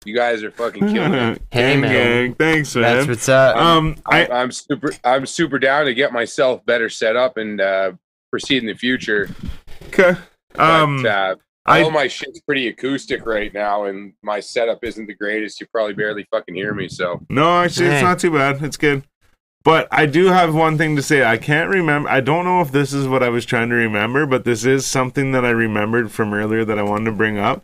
You 0.06 0.16
guys 0.16 0.44
are 0.44 0.52
fucking 0.52 0.88
killing 0.92 1.14
it. 1.14 1.42
Hey, 1.52 1.74
Gang, 1.74 1.82
man. 1.82 1.92
gang. 1.92 2.34
Thanks, 2.36 2.76
man. 2.76 2.84
That's 2.84 3.08
what's 3.08 3.30
up. 3.30 3.56
um, 3.58 3.98
I, 4.06 4.26
I 4.26 4.42
I'm 4.42 4.52
super. 4.52 4.92
I'm 5.04 5.26
super 5.26 5.60
down 5.60 5.86
to 5.86 5.94
get 5.94 6.12
myself 6.14 6.66
better 6.66 6.90
set 6.90 7.16
up 7.16 7.38
and 7.38 7.60
uh, 7.62 7.92
proceed 8.32 8.64
in 8.64 8.68
the 8.68 8.74
future. 8.74 9.30
okay. 9.88 10.16
Um, 10.56 11.04
but, 11.04 11.10
uh, 11.12 11.36
I 11.66 11.84
all 11.84 11.92
my 11.92 12.08
shit's 12.08 12.42
pretty 12.42 12.68
acoustic 12.68 13.26
right 13.26 13.54
now, 13.54 13.86
and 13.86 14.14
my 14.24 14.40
setup 14.40 14.84
isn't 14.84 15.06
the 15.06 15.14
greatest. 15.14 15.62
You 15.62 15.68
probably 15.68 15.94
barely 15.94 16.26
fucking 16.32 16.56
hear 16.56 16.74
me. 16.74 16.88
So 16.88 17.22
no, 17.30 17.62
actually, 17.62 17.88
it's 17.88 18.02
not 18.02 18.20
too 18.20 18.32
bad. 18.32 18.64
It's 18.64 18.78
good. 18.78 19.04
But 19.64 19.88
I 19.92 20.08
do 20.08 20.26
have 20.26 20.56
one 20.56 20.78
thing 20.78 20.96
to 20.96 21.04
say. 21.04 21.24
I 21.24 21.38
can't 21.38 21.70
remember. 21.70 22.10
I 22.10 22.20
don't 22.20 22.46
know 22.46 22.62
if 22.62 22.72
this 22.72 22.94
is 22.94 23.08
what 23.08 23.22
I 23.22 23.30
was 23.30 23.46
trying 23.46 23.70
to 23.70 23.76
remember, 23.76 24.26
but 24.26 24.44
this 24.44 24.66
is 24.66 24.88
something 24.88 25.34
that 25.34 25.46
I 25.46 25.52
remembered 25.52 26.12
from 26.12 26.34
earlier 26.34 26.66
that 26.66 26.80
I 26.80 26.84
wanted 26.84 27.06
to 27.06 27.12
bring 27.12 27.38
up. 27.38 27.64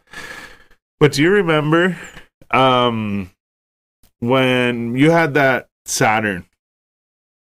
But 0.99 1.13
do 1.13 1.23
you 1.23 1.31
remember 1.31 1.97
um 2.51 3.31
when 4.19 4.95
you 4.95 5.09
had 5.11 5.33
that 5.33 5.69
Saturn? 5.85 6.45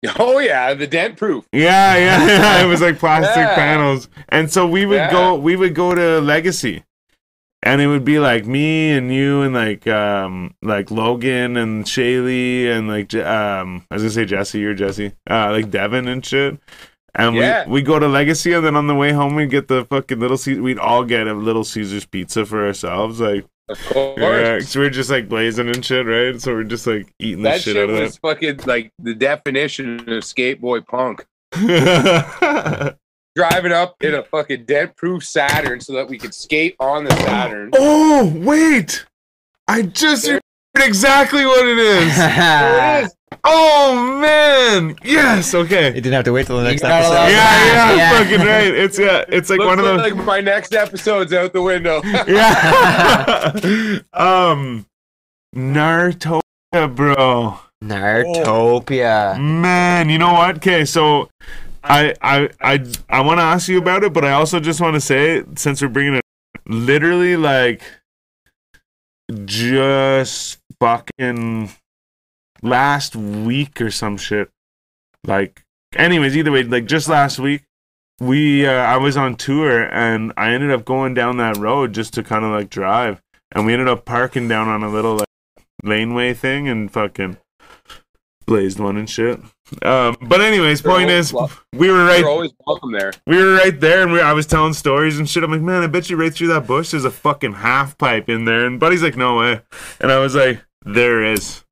oh 0.18 0.38
yeah, 0.38 0.72
the 0.74 0.86
dent 0.86 1.16
proof. 1.16 1.46
Yeah, 1.52 1.96
yeah, 1.96 2.26
yeah. 2.58 2.64
It 2.64 2.66
was 2.66 2.80
like 2.80 2.98
plastic 2.98 3.36
Yeah. 3.36 3.54
panels. 3.54 4.08
And 4.30 4.50
so 4.50 4.66
we 4.66 4.86
would 4.86 4.94
Yeah. 4.96 5.10
go 5.10 5.34
we 5.34 5.56
would 5.56 5.74
go 5.74 5.94
to 5.94 6.20
Legacy. 6.20 6.84
And 7.62 7.82
it 7.82 7.88
would 7.88 8.06
be 8.06 8.18
like 8.18 8.46
me 8.46 8.90
and 8.92 9.12
you 9.14 9.42
and 9.42 9.52
like 9.52 9.86
um 9.86 10.54
like 10.62 10.90
Logan 10.90 11.58
and 11.58 11.84
Shaylee 11.84 12.66
and 12.70 12.88
like 12.88 13.12
um 13.14 13.84
I 13.90 13.94
was 13.96 14.02
gonna 14.02 14.10
say 14.12 14.24
Jesse 14.24 14.64
or 14.64 14.74
Jesse. 14.74 15.12
Uh 15.28 15.50
like 15.50 15.70
Devin 15.70 16.08
and 16.08 16.24
shit. 16.24 16.58
And 17.14 17.36
Yeah. 17.36 17.66
we 17.66 17.72
we 17.72 17.82
go 17.82 17.98
to 17.98 18.08
Legacy 18.08 18.54
and 18.54 18.64
then 18.64 18.76
on 18.76 18.86
the 18.86 18.94
way 18.94 19.12
home 19.12 19.34
we'd 19.34 19.50
get 19.50 19.68
the 19.68 19.84
fucking 19.84 20.18
little 20.20 20.38
Ce- 20.38 20.56
we'd 20.58 20.78
all 20.78 21.04
get 21.04 21.26
a 21.26 21.34
little 21.34 21.64
Caesar's 21.64 22.06
pizza 22.06 22.46
for 22.46 22.66
ourselves. 22.66 23.20
Like 23.20 23.44
Of 23.70 23.86
course. 23.86 24.18
yeah, 24.18 24.58
so 24.58 24.80
we're 24.80 24.90
just 24.90 25.10
like 25.10 25.28
blazing 25.28 25.68
and 25.68 25.84
shit, 25.84 26.04
right? 26.04 26.40
So 26.40 26.52
we're 26.52 26.64
just 26.64 26.88
like 26.88 27.14
eating 27.20 27.44
the 27.44 27.50
that 27.50 27.60
shit, 27.60 27.76
shit 27.76 27.88
out 27.88 27.90
of 27.94 28.00
was 28.00 28.16
fucking 28.16 28.60
like 28.66 28.90
the 28.98 29.14
definition 29.14 30.00
of 30.00 30.24
skateboy 30.24 30.84
punk. 30.84 31.24
Driving 33.36 33.70
up 33.70 33.94
in 34.00 34.14
a 34.14 34.24
fucking 34.24 34.64
dent 34.64 34.96
proof 34.96 35.24
Saturn 35.24 35.80
so 35.80 35.92
that 35.92 36.08
we 36.08 36.18
could 36.18 36.34
skate 36.34 36.74
on 36.80 37.04
the 37.04 37.14
Saturn. 37.16 37.70
Oh, 37.76 38.32
wait. 38.34 39.06
I 39.68 39.82
just 39.82 40.24
remembered 40.26 40.42
exactly 40.76 41.46
what 41.46 41.64
it 41.64 41.78
is. 41.78 42.16
There 42.18 43.02
it 43.02 43.04
is. 43.04 43.14
Oh, 43.44 44.18
man. 44.20 44.96
Yes. 45.02 45.54
Okay. 45.54 45.86
You 45.88 45.94
didn't 46.00 46.12
have 46.12 46.24
to 46.24 46.32
wait 46.32 46.46
till 46.46 46.58
the 46.58 46.64
next 46.64 46.82
episode. 46.84 47.12
Yeah, 47.12 47.28
yeah, 47.28 47.94
Yeah. 47.96 48.18
fucking 48.18 48.46
right. 48.46 48.74
It's 48.74 48.98
yeah, 48.98 49.24
it's 49.28 49.48
like 49.48 49.58
Looks 49.60 49.68
one 49.68 49.78
of 49.78 49.84
those. 49.84 50.00
like 50.00 50.16
my 50.24 50.40
next 50.40 50.74
episode's 50.74 51.32
out 51.32 51.52
the 51.52 51.62
window. 51.62 52.02
yeah. 52.26 53.52
um, 54.12 54.86
Nartopia, 55.56 56.94
bro. 56.94 57.58
Nartopia. 57.82 59.40
Man, 59.40 60.10
you 60.10 60.18
know 60.18 60.32
what? 60.34 60.56
Okay, 60.56 60.84
so 60.84 61.30
I 61.82 62.14
I 62.20 62.50
I 62.60 62.84
I 63.08 63.20
want 63.22 63.38
to 63.38 63.44
ask 63.44 63.68
you 63.68 63.78
about 63.78 64.04
it, 64.04 64.12
but 64.12 64.24
I 64.24 64.32
also 64.32 64.60
just 64.60 64.80
want 64.82 64.94
to 64.94 65.00
say 65.00 65.42
since 65.56 65.80
we're 65.80 65.88
bringing 65.88 66.14
it, 66.16 66.24
literally 66.66 67.36
like 67.36 67.82
just 69.44 70.58
fucking 70.78 71.70
last 72.62 73.16
week 73.16 73.80
or 73.80 73.90
some 73.90 74.16
shit. 74.16 74.50
Like, 75.26 75.62
anyways, 75.94 76.36
either 76.36 76.52
way, 76.52 76.62
like 76.62 76.86
just 76.86 77.08
last 77.08 77.38
week, 77.38 77.62
we 78.20 78.66
uh, 78.66 78.72
I 78.72 78.96
was 78.98 79.16
on 79.16 79.36
tour 79.36 79.84
and 79.92 80.32
I 80.36 80.52
ended 80.52 80.70
up 80.70 80.84
going 80.84 81.14
down 81.14 81.38
that 81.38 81.56
road 81.56 81.94
just 81.94 82.14
to 82.14 82.22
kind 82.22 82.44
of 82.44 82.50
like 82.50 82.70
drive, 82.70 83.22
and 83.52 83.66
we 83.66 83.72
ended 83.72 83.88
up 83.88 84.04
parking 84.04 84.48
down 84.48 84.68
on 84.68 84.82
a 84.82 84.90
little 84.90 85.16
like 85.16 85.28
laneway 85.82 86.34
thing 86.34 86.68
and 86.68 86.90
fucking 86.90 87.38
blazed 88.46 88.80
one 88.80 88.96
and 88.96 89.08
shit. 89.08 89.40
Um, 89.82 90.16
but 90.20 90.40
anyways, 90.40 90.82
You're 90.82 90.92
point 90.92 91.10
is, 91.10 91.32
we 91.72 91.90
were 91.90 92.04
right 92.04 92.18
You're 92.20 92.28
always 92.28 92.52
welcome 92.66 92.90
there. 92.90 93.12
we 93.26 93.36
were 93.36 93.54
right 93.54 93.78
there, 93.78 94.02
and 94.02 94.12
we, 94.12 94.20
I 94.20 94.32
was 94.32 94.46
telling 94.46 94.72
stories 94.72 95.18
and 95.18 95.30
shit. 95.30 95.44
I'm 95.44 95.52
like, 95.52 95.60
man, 95.60 95.82
I 95.82 95.86
bet 95.86 96.10
you 96.10 96.16
right 96.16 96.34
through 96.34 96.48
that 96.48 96.66
bush 96.66 96.90
there's 96.90 97.04
a 97.04 97.10
fucking 97.10 97.52
half 97.52 97.96
pipe 97.96 98.28
in 98.28 98.44
there. 98.44 98.66
And 98.66 98.80
Buddy's 98.80 99.02
like, 99.02 99.16
no 99.16 99.36
way. 99.38 99.60
And 100.00 100.10
I 100.10 100.18
was 100.18 100.34
like, 100.34 100.60
there 100.84 101.24
is. 101.24 101.64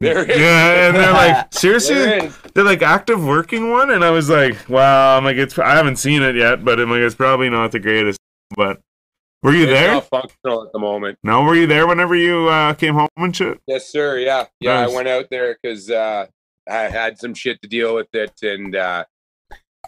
There. 0.00 0.28
Yeah, 0.28 0.88
and 0.88 0.96
they're 0.96 1.12
like, 1.12 1.52
seriously, 1.52 1.94
There 1.96 2.18
it 2.18 2.24
is. 2.26 2.38
they're 2.54 2.64
like 2.64 2.82
active 2.82 3.24
working 3.24 3.70
one, 3.72 3.90
and 3.90 4.04
I 4.04 4.10
was 4.10 4.28
like, 4.30 4.68
wow. 4.68 5.16
I'm 5.16 5.24
like, 5.24 5.36
it's. 5.36 5.58
I 5.58 5.74
haven't 5.74 5.96
seen 5.96 6.22
it 6.22 6.36
yet, 6.36 6.64
but 6.64 6.78
I'm 6.78 6.88
like, 6.90 7.00
it's 7.00 7.16
probably 7.16 7.50
not 7.50 7.72
the 7.72 7.80
greatest. 7.80 8.18
But 8.54 8.80
were 9.42 9.52
you 9.52 9.64
It's 9.64 9.72
there? 9.72 10.00
functional 10.00 10.64
at 10.64 10.72
the 10.72 10.78
moment. 10.78 11.18
No, 11.24 11.42
were 11.42 11.54
you 11.56 11.66
there 11.66 11.86
whenever 11.86 12.14
you 12.14 12.48
uh, 12.48 12.74
came 12.74 12.94
home 12.94 13.08
and 13.16 13.34
shit? 13.34 13.60
Yes, 13.66 13.88
sir. 13.88 14.18
Yeah, 14.18 14.46
yeah. 14.60 14.82
Nice. 14.82 14.90
I 14.92 14.94
went 14.94 15.08
out 15.08 15.26
there 15.30 15.56
because 15.60 15.90
uh, 15.90 16.26
I 16.70 16.74
had 16.82 17.18
some 17.18 17.34
shit 17.34 17.60
to 17.62 17.68
deal 17.68 17.94
with 17.96 18.08
it, 18.14 18.32
and 18.42 18.76
uh, 18.76 19.04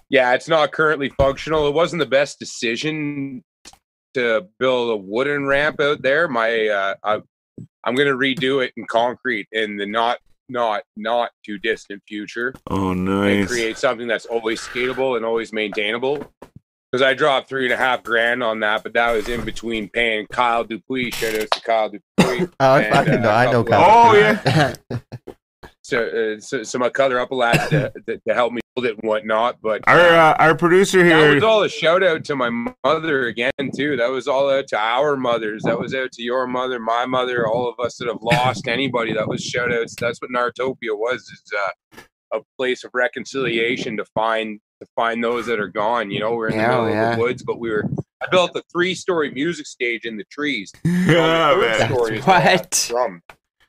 yeah, 0.08 0.34
it's 0.34 0.48
not 0.48 0.72
currently 0.72 1.10
functional. 1.10 1.68
It 1.68 1.74
wasn't 1.74 2.00
the 2.00 2.06
best 2.06 2.38
decision 2.40 3.44
to 4.14 4.48
build 4.58 4.90
a 4.90 4.96
wooden 4.96 5.46
ramp 5.46 5.80
out 5.80 6.02
there. 6.02 6.26
My, 6.26 6.66
uh, 6.68 6.94
I, 7.04 7.20
I'm 7.84 7.94
gonna 7.94 8.10
redo 8.16 8.64
it 8.64 8.72
in 8.76 8.86
concrete 8.86 9.48
in 9.52 9.76
the 9.76 9.86
not, 9.86 10.18
not, 10.48 10.82
not 10.96 11.30
too 11.44 11.58
distant 11.58 12.02
future, 12.08 12.52
Oh, 12.68 12.92
nice! 12.92 13.38
and 13.40 13.48
create 13.48 13.78
something 13.78 14.06
that's 14.08 14.26
always 14.26 14.60
skatable 14.60 15.16
and 15.16 15.24
always 15.24 15.52
maintainable. 15.52 16.30
Because 16.92 17.02
I 17.06 17.14
dropped 17.14 17.48
three 17.48 17.64
and 17.66 17.72
a 17.72 17.76
half 17.76 18.02
grand 18.02 18.42
on 18.42 18.58
that, 18.60 18.82
but 18.82 18.92
that 18.94 19.12
was 19.12 19.28
in 19.28 19.44
between 19.44 19.88
paying 19.88 20.26
Kyle 20.26 20.64
Dupuis. 20.64 21.14
Shout 21.14 21.36
out 21.40 21.48
to 21.52 21.60
Kyle 21.60 21.88
Dupuis. 21.88 22.48
Oh, 22.60 22.74
I 22.74 22.80
And, 22.82 22.94
fucking 22.94 23.14
uh, 23.14 23.18
know. 23.18 23.30
I 23.30 23.52
know. 23.52 23.64
Kyle. 23.64 24.08
Oh 24.08 24.14
yeah. 24.14 24.74
So, 25.90 26.34
uh, 26.36 26.40
so 26.40 26.62
some 26.62 26.82
other 26.82 27.20
upper 27.20 27.34
lads 27.34 27.68
to, 27.70 27.92
to, 28.06 28.18
to 28.26 28.34
help 28.34 28.52
me 28.52 28.60
build 28.76 28.86
it 28.86 28.98
and 29.02 29.08
whatnot. 29.08 29.58
But 29.60 29.82
Our 29.86 29.98
uh, 29.98 30.34
our 30.38 30.54
producer 30.54 31.04
here 31.04 31.28
that 31.28 31.34
was 31.34 31.44
all 31.44 31.62
a 31.62 31.68
shout 31.68 32.02
out 32.02 32.24
to 32.26 32.36
my 32.36 32.50
mother 32.84 33.26
again 33.26 33.50
too. 33.76 33.96
That 33.96 34.10
was 34.10 34.28
all 34.28 34.50
out 34.50 34.68
to 34.68 34.78
our 34.78 35.16
mothers. 35.16 35.62
That 35.64 35.78
was 35.78 35.94
out 35.94 36.12
to 36.12 36.22
your 36.22 36.46
mother, 36.46 36.78
my 36.78 37.06
mother, 37.06 37.46
all 37.46 37.68
of 37.68 37.84
us 37.84 37.96
that 37.98 38.08
have 38.08 38.22
lost 38.22 38.68
anybody. 38.68 39.12
That 39.12 39.28
was 39.28 39.42
shout 39.44 39.72
outs. 39.72 39.94
That's 39.98 40.20
what 40.22 40.30
Nartopia 40.30 40.96
was. 40.96 41.20
Is 41.22 41.42
uh, 41.58 42.00
a 42.32 42.40
place 42.56 42.84
of 42.84 42.90
reconciliation 42.94 43.96
to 43.96 44.04
find 44.14 44.60
to 44.80 44.86
find 44.96 45.22
those 45.22 45.46
that 45.46 45.60
are 45.60 45.68
gone. 45.68 46.10
You 46.10 46.20
know, 46.20 46.34
we're 46.34 46.48
in 46.48 46.56
the 46.56 46.62
Yeah, 46.62 46.68
middle 46.68 46.90
yeah. 46.90 47.10
of 47.10 47.16
the 47.16 47.22
woods, 47.22 47.42
but 47.42 47.58
we 47.58 47.70
were. 47.70 47.84
I 48.22 48.26
built 48.30 48.50
a 48.54 48.62
three 48.70 48.94
story 48.94 49.30
music 49.30 49.66
stage 49.66 50.04
in 50.04 50.16
the 50.18 50.24
trees. 50.30 50.70
yeah, 50.84 51.54
the 51.54 51.60
man. 51.60 51.90
story 51.90 52.18
is 52.18 52.26
where 52.26 52.36
I 52.36 52.40
had 52.40 52.60
What? 52.90 52.90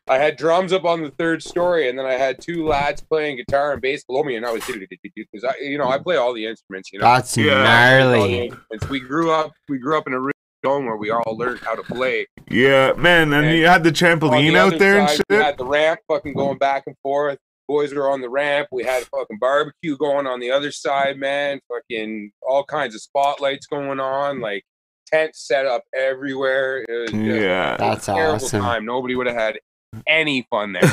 I 0.08 0.18
had 0.18 0.36
drums 0.36 0.74
up 0.74 0.84
on 0.84 1.04
the 1.04 1.12
third 1.12 1.44
story, 1.44 1.88
and 1.88 1.98
then 1.98 2.06
I 2.06 2.14
had 2.14 2.42
two 2.42 2.66
lads 2.68 3.02
playing 3.02 3.38
guitar 3.38 3.74
and 3.74 3.82
bass 3.82 4.04
below 4.04 4.24
me, 4.24 4.36
and 4.36 4.46
I 4.46 4.52
was 4.52 4.64
because 4.66 5.44
I, 5.44 5.54
you 5.62 5.78
know, 5.78 5.88
I 5.88 6.00
play 6.00 6.18
all 6.18 6.34
the 6.34 6.46
instruments. 6.46 6.92
You 6.92 7.00
know, 7.00 7.06
That's 7.06 7.38
Yeah. 7.38 7.64
Gnarly. 7.64 8.52
We 8.90 9.00
grew 9.00 9.32
up. 9.32 9.52
We 9.70 9.78
grew 9.78 9.98
up 9.98 10.08
in 10.08 10.14
a 10.14 10.20
room 10.20 10.32
where 10.64 10.98
we 10.98 11.12
all 11.12 11.38
learned 11.38 11.60
how 11.60 11.76
to 11.76 11.84
play. 11.84 12.28
Yeah, 12.50 12.94
man, 12.94 13.34
and 13.34 13.46
And 13.46 13.58
you 13.58 13.68
had 13.68 13.84
the 13.84 13.92
trampoline 13.92 14.52
the 14.52 14.58
out 14.58 14.68
other 14.68 14.78
there 14.78 15.00
and 15.00 15.10
shit. 15.10 15.26
We 15.30 15.36
had 15.38 15.58
the 15.58 15.66
ramp 15.66 16.00
fucking 16.08 16.34
going 16.34 16.58
back 16.58 16.84
and 16.88 16.96
forth. 17.04 17.38
Boys 17.68 17.94
were 17.94 18.10
on 18.10 18.22
the 18.22 18.30
ramp. 18.30 18.68
We 18.72 18.84
had 18.84 19.04
a 19.04 19.06
fucking 19.06 19.38
barbecue 19.40 19.96
going 19.98 20.28
on 20.28 20.40
the 20.40 20.52
other 20.52 20.72
side, 20.72 21.18
man. 21.18 21.60
Fucking 21.72 22.32
all 22.42 22.64
kinds 22.66 22.96
of 22.96 23.02
spotlights 23.02 23.66
going 23.68 24.00
on, 24.00 24.42
like 24.42 24.64
tents 25.08 25.48
set 25.48 25.66
up 25.66 25.84
everywhere. 25.96 26.84
It 26.90 26.92
was 26.92 27.12
just 27.12 27.24
Yeah. 27.24 27.78
That's 27.78 28.08
a 28.10 28.14
terrible 28.14 28.36
awesome. 28.36 28.62
time. 28.62 28.86
Nobody 28.86 29.16
would 29.16 29.28
have 29.28 29.38
had 29.38 29.60
any 30.08 30.48
fun 30.50 30.74
there. 30.74 30.82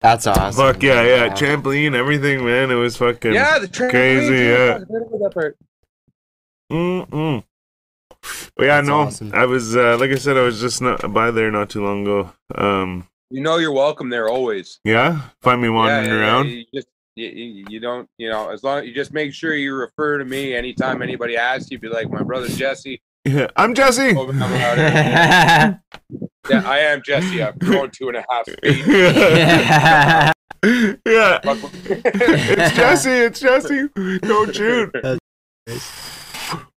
That's 0.00 0.26
awesome. 0.26 0.52
Fuck 0.52 0.82
yeah, 0.82 1.02
yeah. 1.02 1.28
Trampoline, 1.34 1.94
everything, 1.94 2.44
man. 2.44 2.70
It 2.70 2.74
was 2.74 2.96
fucking 2.96 3.32
yeah, 3.32 3.58
the 3.58 3.68
trampoline, 3.68 3.90
crazy, 3.90 4.44
yeah. 4.44 4.74
I 4.74 4.78
forgot 4.80 5.06
about 5.06 5.20
that 5.20 5.34
part. 5.34 5.56
Mm-mm. 6.70 7.44
But 8.56 8.64
yeah, 8.64 8.76
That's 8.76 8.88
no, 8.88 9.00
awesome. 9.00 9.32
I 9.34 9.46
was 9.46 9.76
uh, 9.76 9.96
like 9.98 10.10
I 10.10 10.16
said, 10.16 10.36
I 10.36 10.42
was 10.42 10.60
just 10.60 10.82
not 10.82 11.12
by 11.12 11.30
there 11.30 11.50
not 11.50 11.70
too 11.70 11.84
long 11.84 12.02
ago. 12.02 12.32
Um, 12.54 13.08
You 13.30 13.40
know 13.40 13.56
you're 13.56 13.72
welcome 13.72 14.10
there 14.10 14.28
always. 14.28 14.78
yeah, 14.84 15.22
find 15.40 15.62
me 15.62 15.68
wandering 15.70 16.10
yeah, 16.10 16.14
yeah, 16.14 16.20
around. 16.20 16.48
You 16.50 16.64
just 16.74 16.88
you, 17.16 17.28
you 17.28 17.64
you 17.70 17.80
don't 17.80 18.08
you 18.18 18.28
know 18.28 18.50
as 18.50 18.62
long 18.62 18.84
you 18.84 18.92
just 18.92 19.12
make 19.12 19.32
sure 19.32 19.54
you 19.54 19.74
refer 19.74 20.18
to 20.18 20.24
me 20.24 20.54
anytime 20.54 21.00
anybody 21.00 21.36
asks 21.36 21.70
you. 21.70 21.78
Be 21.78 21.88
like 21.88 22.10
my 22.10 22.22
brother 22.22 22.48
Jesse. 22.48 23.00
Yeah, 23.24 23.48
I'm 23.56 23.74
Jesse. 23.74 24.14
Oh, 24.16 24.22
Over 24.22 24.32
yeah. 24.32 25.76
Yeah, 26.50 26.62
I 26.68 26.78
am 26.80 27.00
Jesse. 27.02 27.42
I'm 27.42 27.56
growing 27.56 27.90
two 27.90 28.08
and 28.08 28.18
a 28.18 28.24
half 28.28 28.44
feet. 28.44 28.58
yeah, 31.06 31.40
Fuck 31.42 31.72
it's 31.86 32.76
Jesse. 32.76 33.10
It's 33.10 33.40
Jesse. 33.40 33.88
Don't 34.18 34.54
shoot. 34.54 34.94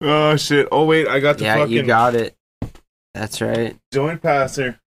Oh 0.02 0.36
shit! 0.36 0.68
Oh 0.70 0.84
wait, 0.84 1.08
I 1.08 1.18
got 1.18 1.38
the 1.38 1.44
yeah, 1.44 1.56
fucking 1.56 1.72
you 1.72 1.82
got 1.82 2.14
it. 2.14 2.36
That's 3.14 3.40
right. 3.40 3.78
joint 3.90 4.20
passer. 4.20 4.80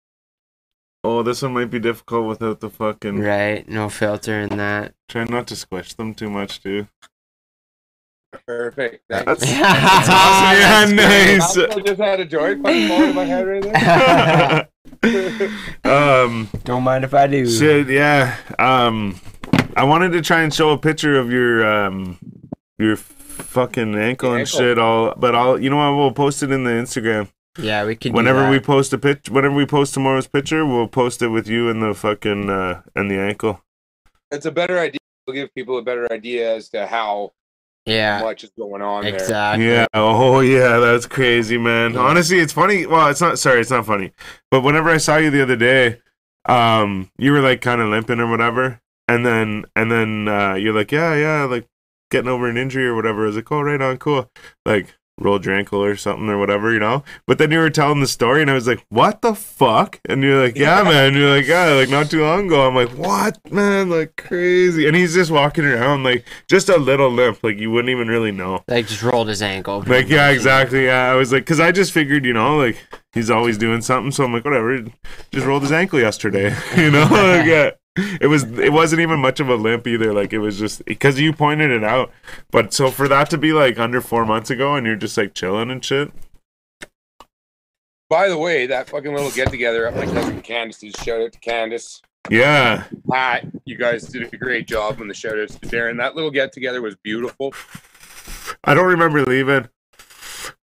Oh, 1.03 1.23
this 1.23 1.41
one 1.41 1.53
might 1.53 1.71
be 1.71 1.79
difficult 1.79 2.27
without 2.27 2.59
the 2.59 2.69
fucking. 2.69 3.19
Right. 3.19 3.67
No 3.69 3.87
filter 3.87 4.41
in 4.41 4.57
that. 4.57 4.93
Try 5.07 5.23
not 5.23 5.47
to 5.47 5.55
squish 5.55 5.93
them 5.93 6.13
too 6.13 6.29
much, 6.29 6.61
too. 6.61 6.87
Perfect. 8.45 9.03
Thank 9.09 9.25
That's, 9.25 9.41
that's 9.41 10.09
awesome. 10.09 10.97
Yeah, 10.97 11.35
nice. 11.37 11.57
I 11.57 11.79
just 11.81 11.99
had 12.01 12.19
a 12.19 12.25
joint 12.25 12.61
fucking 12.63 12.87
fall 12.87 13.03
in 13.03 13.15
my 13.15 13.23
head 13.25 13.47
right 13.47 14.67
there. 15.83 15.91
um, 16.23 16.49
Don't 16.63 16.83
mind 16.83 17.03
if 17.03 17.13
I 17.13 17.27
do. 17.27 17.47
shit, 17.49 17.87
yeah. 17.89 18.35
Um, 18.59 19.19
I 19.75 19.83
wanted 19.83 20.11
to 20.13 20.21
try 20.21 20.41
and 20.41 20.53
show 20.53 20.71
a 20.71 20.77
picture 20.77 21.17
of 21.17 21.31
your 21.31 21.65
um, 21.67 22.17
your 22.77 22.95
fucking 22.97 23.95
ankle 23.95 24.31
and 24.31 24.41
Ankle. 24.41 24.59
shit. 24.59 24.79
All, 24.79 25.13
but 25.17 25.35
I'll, 25.35 25.59
you 25.61 25.69
know 25.69 25.77
what? 25.77 25.95
We'll 25.97 26.11
post 26.11 26.43
it 26.43 26.51
in 26.51 26.63
the 26.63 26.71
Instagram. 26.71 27.29
Yeah, 27.59 27.85
we 27.85 27.95
can. 27.95 28.13
Whenever 28.13 28.41
that. 28.41 28.51
we 28.51 28.59
post 28.59 28.93
a 28.93 28.97
pitch, 28.97 29.29
whenever 29.29 29.55
we 29.55 29.65
post 29.65 29.93
tomorrow's 29.93 30.27
picture, 30.27 30.65
we'll 30.65 30.87
post 30.87 31.21
it 31.21 31.29
with 31.29 31.47
you 31.47 31.69
and 31.69 31.81
the 31.81 31.93
fucking 31.93 32.49
uh, 32.49 32.81
and 32.95 33.09
the 33.09 33.19
ankle. 33.19 33.61
It's 34.31 34.45
a 34.45 34.51
better 34.51 34.77
idea. 34.77 34.99
It'll 35.25 35.35
give 35.35 35.53
people 35.55 35.77
a 35.77 35.81
better 35.81 36.11
idea 36.11 36.55
as 36.55 36.69
to 36.69 36.85
how 36.87 37.33
Yeah. 37.87 38.21
much 38.21 38.43
is 38.43 38.51
going 38.57 38.81
on 38.81 39.03
there. 39.03 39.13
Exactly. 39.13 39.67
Yeah. 39.67 39.87
Oh, 39.93 40.41
yeah. 40.41 40.77
That's 40.79 41.05
crazy, 41.05 41.57
man. 41.57 41.93
Yeah. 41.93 42.01
Honestly, 42.01 42.39
it's 42.39 42.53
funny. 42.53 42.85
Well, 42.85 43.07
it's 43.07 43.21
not. 43.21 43.39
Sorry, 43.39 43.61
it's 43.61 43.71
not 43.71 43.85
funny. 43.85 44.11
But 44.51 44.61
whenever 44.61 44.89
I 44.89 44.97
saw 44.97 45.17
you 45.17 45.29
the 45.29 45.41
other 45.41 45.55
day, 45.55 45.99
um, 46.47 47.11
you 47.17 47.31
were 47.31 47.41
like 47.41 47.61
kind 47.61 47.81
of 47.81 47.89
limping 47.89 48.19
or 48.19 48.29
whatever, 48.29 48.81
and 49.07 49.25
then 49.25 49.65
and 49.75 49.91
then 49.91 50.27
uh, 50.27 50.53
you're 50.55 50.73
like, 50.73 50.91
yeah, 50.91 51.15
yeah, 51.15 51.43
like 51.43 51.67
getting 52.11 52.29
over 52.29 52.49
an 52.49 52.57
injury 52.57 52.87
or 52.87 52.95
whatever. 52.95 53.23
I 53.23 53.27
was 53.27 53.35
like, 53.35 53.51
oh, 53.51 53.61
right 53.61 53.81
on, 53.81 53.97
cool. 53.97 54.29
Like 54.65 54.95
rolled 55.19 55.45
your 55.45 55.55
ankle 55.55 55.83
or 55.83 55.95
something 55.95 56.29
or 56.29 56.37
whatever, 56.37 56.71
you 56.71 56.79
know. 56.79 57.03
But 57.25 57.37
then 57.37 57.51
you 57.51 57.59
were 57.59 57.69
telling 57.69 57.99
the 57.99 58.07
story, 58.07 58.41
and 58.41 58.51
I 58.51 58.53
was 58.53 58.67
like, 58.67 58.85
what 58.89 59.21
the 59.21 59.33
fuck? 59.33 59.99
And 60.05 60.21
you're 60.21 60.41
like, 60.41 60.55
yeah, 60.55 60.83
man. 60.83 61.13
You're 61.13 61.35
like, 61.35 61.47
yeah, 61.47 61.65
like 61.73 61.89
not 61.89 62.09
too 62.09 62.21
long 62.21 62.47
ago. 62.47 62.67
I'm 62.67 62.75
like, 62.75 62.89
what, 62.89 63.39
man? 63.51 63.89
Like 63.89 64.15
crazy. 64.15 64.87
And 64.87 64.95
he's 64.95 65.13
just 65.13 65.31
walking 65.31 65.65
around 65.65 66.03
like 66.03 66.25
just 66.47 66.69
a 66.69 66.77
little 66.77 67.09
limp, 67.09 67.43
like 67.43 67.57
you 67.57 67.71
wouldn't 67.71 67.89
even 67.89 68.07
really 68.07 68.31
know. 68.31 68.63
Like 68.67 68.87
just 68.87 69.03
rolled 69.03 69.27
his 69.27 69.41
ankle. 69.41 69.83
Like 69.85 70.09
yeah, 70.09 70.29
exactly. 70.29 70.85
Yeah, 70.85 71.11
I 71.11 71.15
was 71.15 71.31
like, 71.31 71.43
because 71.43 71.59
I 71.59 71.71
just 71.71 71.91
figured, 71.91 72.25
you 72.25 72.33
know, 72.33 72.57
like 72.57 72.77
he's 73.13 73.29
always 73.29 73.57
doing 73.57 73.81
something, 73.81 74.11
so 74.11 74.23
I'm 74.23 74.33
like, 74.33 74.45
whatever. 74.45 74.83
Just 75.31 75.45
rolled 75.45 75.63
his 75.63 75.71
ankle 75.71 75.99
yesterday, 75.99 76.55
you 76.77 76.91
know. 76.91 77.01
like, 77.11 77.45
yeah. 77.45 77.71
It 78.21 78.27
was. 78.27 78.43
It 78.43 78.71
wasn't 78.71 79.01
even 79.01 79.19
much 79.19 79.39
of 79.39 79.49
a 79.49 79.55
limp 79.55 79.87
either. 79.87 80.13
Like 80.13 80.33
it 80.33 80.39
was 80.39 80.57
just 80.57 80.85
because 80.85 81.19
you 81.19 81.33
pointed 81.33 81.71
it 81.71 81.83
out. 81.83 82.11
But 82.51 82.73
so 82.73 82.91
for 82.91 83.07
that 83.07 83.29
to 83.31 83.37
be 83.37 83.53
like 83.53 83.79
under 83.79 84.01
four 84.01 84.25
months 84.25 84.49
ago, 84.49 84.75
and 84.75 84.85
you're 84.85 84.95
just 84.95 85.17
like 85.17 85.33
chilling 85.33 85.71
and 85.71 85.83
shit. 85.83 86.11
By 88.09 88.29
the 88.29 88.37
way, 88.37 88.67
that 88.67 88.89
fucking 88.89 89.13
little 89.13 89.31
get 89.31 89.49
together 89.49 89.87
at 89.87 89.95
my 89.95 90.05
cousin 90.05 90.41
Candace's. 90.41 90.93
Shout 91.03 91.21
out 91.21 91.33
to 91.33 91.39
Candace. 91.39 92.01
Yeah, 92.29 92.83
Pat, 93.09 93.45
you 93.65 93.77
guys 93.77 94.03
did 94.03 94.33
a 94.33 94.37
great 94.37 94.67
job 94.67 94.99
on 94.99 95.07
the 95.07 95.13
shout 95.13 95.39
outs 95.39 95.55
to 95.55 95.67
Darren. 95.67 95.97
That 95.97 96.15
little 96.15 96.31
get 96.31 96.51
together 96.51 96.81
was 96.81 96.95
beautiful. 97.03 97.53
I 98.63 98.73
don't 98.73 98.87
remember 98.87 99.23
leaving. 99.23 99.69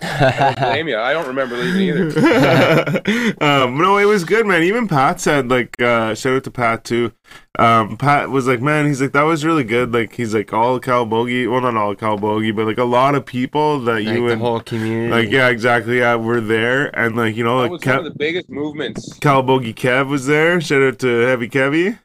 I 0.01 0.55
don't 0.55 0.57
blame 0.57 0.87
you. 0.87 0.97
I 0.97 1.13
don't 1.13 1.27
remember 1.27 1.57
leaving 1.57 1.81
either. 1.81 3.33
um, 3.41 3.77
no, 3.77 3.97
it 3.97 4.05
was 4.05 4.23
good, 4.23 4.45
man. 4.45 4.63
Even 4.63 4.87
Pat 4.87 5.19
said, 5.19 5.49
like, 5.49 5.79
uh, 5.81 6.15
shout 6.15 6.33
out 6.37 6.43
to 6.45 6.51
Pat 6.51 6.83
too. 6.83 7.11
Um, 7.59 7.97
Pat 7.97 8.29
was 8.29 8.47
like, 8.47 8.61
man, 8.61 8.87
he's 8.87 9.01
like, 9.01 9.11
that 9.11 9.23
was 9.23 9.45
really 9.45 9.63
good. 9.63 9.93
Like, 9.93 10.13
he's 10.13 10.33
like, 10.33 10.51
all 10.53 10.79
Calabogie, 10.79 11.49
well, 11.49 11.61
not 11.61 11.75
all 11.75 11.95
Calabogie, 11.95 12.55
but 12.55 12.65
like 12.65 12.77
a 12.77 12.83
lot 12.83 13.15
of 13.15 13.25
people 13.25 13.79
that 13.81 14.03
like 14.03 14.05
you 14.05 14.27
the 14.27 14.33
and 14.33 14.41
whole 14.41 14.59
community. 14.61 15.11
like, 15.11 15.29
yeah, 15.31 15.49
exactly, 15.49 15.99
yeah, 15.99 16.15
were 16.15 16.41
there, 16.41 16.87
and 16.97 17.15
like, 17.15 17.35
you 17.35 17.43
know, 17.43 17.61
That 17.61 17.71
like 17.71 17.71
was 17.71 17.85
one 17.85 17.97
of 17.99 18.03
the 18.05 18.17
biggest 18.17 18.49
movements. 18.49 19.17
Calabogie 19.19 19.75
Kev 19.75 20.07
was 20.07 20.25
there. 20.25 20.59
Shout 20.61 20.81
out 20.81 20.99
to 20.99 21.07
Heavy 21.07 21.49
Kevy 21.49 21.99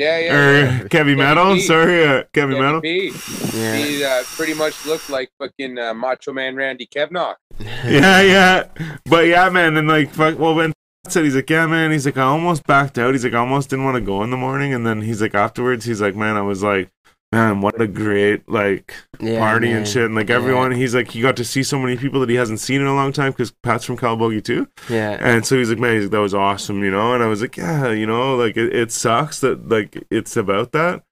Yeah, 0.00 0.18
yeah. 0.18 0.34
or 0.34 0.58
yeah. 0.58 0.78
Kevy 0.84 1.16
Metal. 1.16 1.54
P. 1.54 1.60
Sorry, 1.60 2.04
uh, 2.04 2.08
Kevy 2.08 2.32
Kevin 2.32 2.58
Metal. 2.58 2.80
P. 2.80 3.12
yeah. 3.52 3.76
He 3.76 4.02
uh, 4.02 4.22
pretty 4.24 4.54
much 4.54 4.86
looked 4.86 5.10
like 5.10 5.30
fucking 5.38 5.78
uh, 5.78 5.92
Macho 5.92 6.32
Man 6.32 6.56
Randy 6.56 6.86
Kevnock. 6.86 7.34
yeah, 7.60 8.22
yeah. 8.22 8.68
But 9.04 9.26
yeah, 9.26 9.50
man, 9.50 9.76
and 9.76 9.88
like, 9.88 10.10
fuck, 10.10 10.38
well, 10.38 10.54
when 10.54 10.72
said 11.06 11.24
he's 11.24 11.34
like, 11.34 11.50
yeah, 11.50 11.66
man, 11.66 11.90
he's 11.90 12.06
like, 12.06 12.16
I 12.16 12.22
almost 12.22 12.66
backed 12.66 12.98
out. 12.98 13.12
He's 13.12 13.24
like, 13.24 13.34
I 13.34 13.38
almost 13.38 13.68
didn't 13.68 13.84
want 13.84 13.96
to 13.96 14.00
go 14.00 14.22
in 14.22 14.30
the 14.30 14.38
morning, 14.38 14.72
and 14.72 14.86
then 14.86 15.02
he's 15.02 15.20
like, 15.20 15.34
afterwards, 15.34 15.84
he's 15.84 16.00
like, 16.00 16.16
man, 16.16 16.36
I 16.36 16.42
was 16.42 16.62
like, 16.62 16.90
man, 17.32 17.60
what 17.60 17.80
a 17.80 17.86
great 17.86 18.48
like 18.48 18.94
Yeah, 19.20 19.38
party 19.38 19.68
man. 19.68 19.78
and 19.78 19.88
shit, 19.88 20.04
and 20.06 20.14
like 20.14 20.28
Yeah. 20.28 20.36
everyone, 20.36 20.72
he's 20.72 20.94
like, 20.94 21.10
he 21.10 21.20
got 21.20 21.36
to 21.36 21.44
see 21.44 21.62
so 21.62 21.78
many 21.78 21.96
people 21.96 22.20
that 22.20 22.28
he 22.28 22.34
hasn't 22.36 22.60
seen 22.60 22.80
in 22.80 22.86
a 22.86 22.94
long 22.94 23.12
time 23.12 23.32
because 23.32 23.52
Pat's 23.62 23.84
from 23.84 23.96
Calabogie 23.96 24.42
too, 24.42 24.66
Yeah. 24.88 25.16
and 25.20 25.44
so 25.46 25.56
he's 25.56 25.70
like, 25.70 25.78
man, 25.78 25.94
he's 25.94 26.04
like, 26.04 26.12
that 26.12 26.20
was 26.20 26.34
awesome, 26.34 26.82
you 26.82 26.90
know, 26.90 27.14
and 27.14 27.22
I 27.22 27.26
was 27.26 27.40
like, 27.42 27.56
yeah, 27.56 27.90
you 27.90 28.06
know, 28.06 28.36
like 28.36 28.56
it, 28.56 28.74
it 28.74 28.92
sucks 28.92 29.40
that 29.40 29.68
like 29.68 30.02
it's 30.10 30.36
about 30.36 30.72
that, 30.72 31.02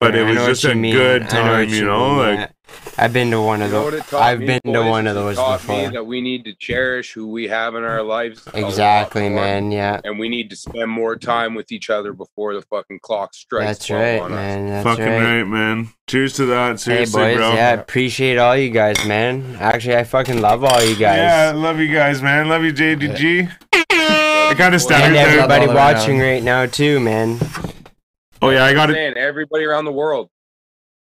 but 0.00 0.14
Yeah, 0.14 0.22
it 0.22 0.34
was 0.34 0.46
just 0.60 0.64
a 0.64 0.74
mean. 0.74 0.94
good 0.94 1.28
time, 1.28 1.66
what 1.66 1.68
you 1.68 1.84
know, 1.84 2.16
mean, 2.16 2.36
like. 2.36 2.50
Yeah. 2.68 3.04
I've 3.04 3.12
been 3.12 3.30
to 3.30 3.40
one 3.40 3.60
You 3.60 3.66
of 3.66 3.72
know 3.72 3.90
those. 3.90 4.12
I've 4.14 4.40
me, 4.40 4.46
been 4.46 4.72
to 4.72 4.82
one 4.82 5.06
of 5.06 5.16
It 5.16 5.20
those 5.20 5.36
taught 5.36 5.60
me 5.68 5.76
before. 5.76 5.92
that 5.92 6.04
we 6.06 6.20
need 6.20 6.44
to 6.46 6.54
cherish 6.54 7.12
who 7.12 7.28
we 7.28 7.46
have 7.48 7.74
in 7.74 7.82
our 7.84 8.02
lives. 8.02 8.46
Exactly, 8.54 9.28
man. 9.28 9.70
Yeah. 9.70 10.00
And 10.04 10.18
we 10.18 10.28
need 10.28 10.50
to 10.50 10.56
spend 10.56 10.90
more 10.90 11.16
time 11.16 11.54
with 11.54 11.70
each 11.72 11.90
other 11.90 12.12
before 12.12 12.54
the 12.54 12.62
fucking 12.62 13.00
clock 13.00 13.34
strikes. 13.34 13.66
That's 13.66 13.90
right, 13.90 14.20
on 14.20 14.32
us. 14.32 14.36
man. 14.36 14.66
That's 14.68 14.84
Fucking 14.84 15.04
right. 15.04 15.36
right. 15.38 15.44
man. 15.44 15.88
Cheers 16.06 16.34
to 16.34 16.46
that. 16.46 16.70
Hey 16.72 16.76
Seriously, 16.76 17.20
boys, 17.22 17.36
bro. 17.36 17.52
yeah, 17.54 17.72
appreciate 17.74 18.38
all 18.38 18.56
you 18.56 18.70
guys, 18.70 19.04
man. 19.06 19.56
Actually, 19.60 19.96
I 19.96 20.04
fucking 20.04 20.40
love 20.40 20.64
all 20.64 20.82
you 20.82 20.94
guys. 20.96 21.18
Yeah, 21.18 21.50
I 21.50 21.52
love 21.52 21.78
you 21.80 21.92
guys, 21.92 22.22
man. 22.22 22.48
Love 22.48 22.62
you, 22.64 22.72
JDG. 22.72 23.50
I 23.72 24.54
kind 24.56 24.74
of 24.74 24.80
stuttered 24.80 25.06
and 25.06 25.14
there. 25.16 25.26
everybody 25.28 25.66
watching 25.66 26.20
right 26.20 26.42
now 26.42 26.66
too, 26.66 27.00
man. 27.00 27.38
Oh 28.40 28.50
yeah, 28.50 28.64
I 28.64 28.72
got 28.74 28.90
it. 28.90 29.16
everybody 29.16 29.64
around 29.64 29.84
the 29.86 29.92
world. 29.92 30.30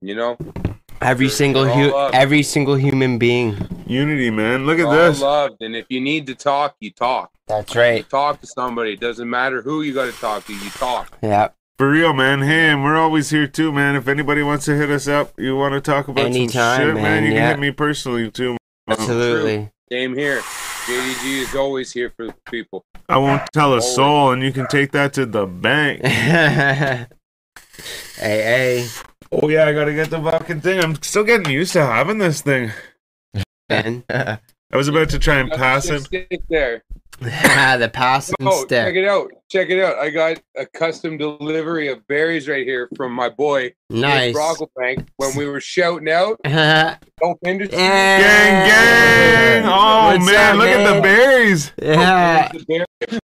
You 0.01 0.15
know, 0.15 0.37
Every 1.01 1.27
They're- 1.27 1.35
single 1.35 1.63
they're 1.65 1.73
hu- 1.91 2.09
every 2.13 2.43
single 2.43 2.75
human 2.75 3.17
being. 3.17 3.55
Unity, 3.85 4.29
man. 4.31 4.65
Look 4.65 4.79
at 4.79 4.85
all 4.85 4.91
this. 4.93 5.21
loved. 5.21 5.61
And 5.61 5.75
if 5.75 5.85
you 5.89 6.01
need 6.01 6.27
to 6.27 6.35
talk, 6.35 6.75
you 6.79 6.91
talk. 6.91 7.31
That's 7.47 7.75
right. 7.75 8.07
Talk 8.09 8.41
to 8.41 8.47
somebody. 8.47 8.93
It 8.93 8.99
doesn't 8.99 9.29
matter 9.29 9.61
who 9.61 9.81
you 9.83 9.93
got 9.93 10.05
to 10.11 10.19
talk 10.19 10.45
to. 10.47 10.53
You 10.53 10.69
talk. 10.71 11.17
Yeah. 11.21 11.49
For 11.77 11.89
real, 11.91 12.11
man. 12.13 12.41
Hey, 12.41 12.69
and 12.71 12.83
we're 12.83 12.97
always 12.97 13.29
here 13.29 13.45
too, 13.47 13.71
man. 13.71 13.95
If 13.95 14.07
anybody 14.07 14.41
wants 14.41 14.65
to 14.65 14.75
hit 14.75 14.89
us 14.89 15.07
up, 15.07 15.31
you 15.37 15.55
want 15.55 15.73
to 15.75 15.81
talk 15.81 16.07
about 16.07 16.25
Anytime, 16.25 16.79
some 16.79 16.87
shit, 16.87 16.93
man, 16.95 17.03
man, 17.03 17.23
you 17.25 17.33
yeah. 17.33 17.39
can 17.39 17.49
hit 17.49 17.59
me 17.59 17.71
personally 17.71 18.31
too. 18.31 18.51
man. 18.87 18.97
Absolutely. 18.99 19.69
Same 19.91 20.15
here. 20.15 20.41
JDG 20.41 21.41
is 21.43 21.53
always 21.55 21.91
here 21.91 22.11
for 22.17 22.33
people. 22.49 22.83
I 23.07 23.17
won't 23.17 23.43
tell 23.53 23.73
a 23.75 23.81
soul, 23.81 24.31
and 24.31 24.41
you 24.41 24.51
can 24.51 24.65
take 24.67 24.91
that 24.93 25.13
to 25.13 25.25
the 25.25 25.45
bank. 25.45 26.01
hey, 26.05 27.05
hey, 28.17 28.87
Oh 29.31 29.49
yeah, 29.49 29.65
I 29.65 29.73
gotta 29.73 29.93
get 29.93 30.09
the 30.09 30.21
fucking 30.21 30.61
thing. 30.61 30.79
I'm 30.79 31.01
still 31.01 31.23
getting 31.23 31.51
used 31.51 31.73
to 31.73 31.85
having 31.85 32.17
this 32.17 32.41
thing. 32.41 32.71
man. 33.69 34.03
I 34.09 34.75
was 34.75 34.87
about 34.87 35.09
to 35.11 35.19
try 35.19 35.35
and 35.35 35.49
pass 35.51 35.85
it. 35.89 35.93
him. 35.93 35.99
stick 36.01 36.41
there. 36.49 36.83
the 37.19 37.89
passing 37.93 38.35
Oh, 38.41 38.65
check 38.67 38.95
it 38.95 39.07
out. 39.07 39.31
Check 39.49 39.69
it 39.69 39.81
out. 39.81 39.97
I 39.97 40.09
got 40.09 40.39
a 40.57 40.65
custom 40.65 41.17
delivery 41.17 41.87
of 41.87 42.05
berries 42.07 42.47
right 42.47 42.65
here 42.65 42.89
from 42.95 43.11
my 43.13 43.29
boy, 43.29 43.73
Nice. 43.89 44.35
Brocklebank, 44.35 45.07
when 45.17 45.35
we 45.35 45.45
were 45.47 45.61
shouting 45.61 46.09
out. 46.09 46.37
yeah. 46.45 46.97
Dope 47.21 47.39
industry. 47.45 47.77
Gang, 47.77 48.67
gang! 48.67 49.63
Oh 49.65 50.13
What's 50.17 50.25
man, 50.31 50.51
up, 50.51 50.57
look 50.57 50.67
at 50.69 50.95
the 50.95 51.01
berries. 51.01 51.71
Yeah. 51.81 52.49
The 52.51 52.65
berries. 52.67 52.85
What's 52.99 53.13
up, 53.13 53.19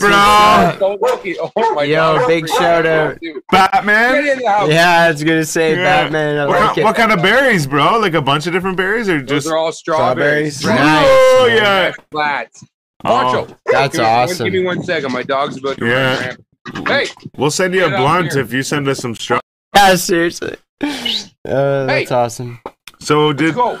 That's 0.00 0.78
bro? 0.78 0.96
what's 0.96 1.38
Oh 1.56 1.74
my 1.74 1.84
Yo, 1.84 1.96
God. 2.18 2.26
big 2.28 2.48
shout 2.48 2.86
out. 2.86 3.20
Dude, 3.20 3.42
Batman. 3.50 4.26
in 4.26 4.38
the 4.38 4.46
house. 4.48 4.70
Yeah, 4.70 5.02
I 5.02 5.10
was 5.10 5.22
gonna 5.24 5.44
say 5.44 5.76
Yeah. 5.76 5.82
Batman. 6.04 6.38
I 6.38 6.46
What, 6.46 6.56
like 6.60 6.66
kind, 6.66 6.78
it. 6.78 6.84
what 6.84 6.96
kind 6.96 7.12
of 7.12 7.22
berries, 7.22 7.66
bro? 7.66 7.98
Like 7.98 8.14
a 8.14 8.22
bunch 8.22 8.46
of 8.46 8.52
different 8.52 8.76
berries, 8.76 9.08
or 9.08 9.18
Those 9.20 9.44
just? 9.44 9.46
are 9.48 9.56
all 9.56 9.72
strawberries. 9.72 10.58
Strawberries. 10.58 10.84
Nice. 10.86 11.06
Oh 11.08 11.46
yeah. 11.54 11.92
Flats. 12.10 12.64
Oh, 13.04 13.48
That's 13.66 13.96
Give 13.96 14.00
me- 14.04 14.10
awesome. 14.10 14.44
Give 14.44 14.52
me 14.54 14.64
one 14.64 14.82
second. 14.84 15.12
My 15.12 15.22
dog's 15.24 15.56
about 15.56 15.78
to 15.78 15.86
Yeah. 15.86 16.26
run. 16.74 16.86
Hey, 16.86 17.06
we'll 17.36 17.50
send 17.50 17.74
you 17.74 17.84
a 17.84 17.88
blunt 17.88 18.36
if 18.36 18.52
you 18.52 18.62
send 18.62 18.86
us 18.88 19.00
some 19.00 19.14
straw. 19.16 19.40
Yeah, 19.74 19.96
seriously. 19.96 20.56
Oh, 20.82 21.86
that's 21.86 22.08
Hey. 22.10 22.14
awesome. 22.14 22.60
So 23.00 23.28
let's 23.28 23.38
did 23.42 23.54
go. 23.56 23.78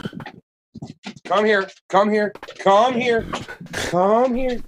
Come 1.26 1.44
here. 1.44 1.68
Come 1.88 2.10
here. 2.10 2.32
Come 2.58 2.94
here. 2.94 3.24
Come 3.72 4.34
here. 4.34 4.60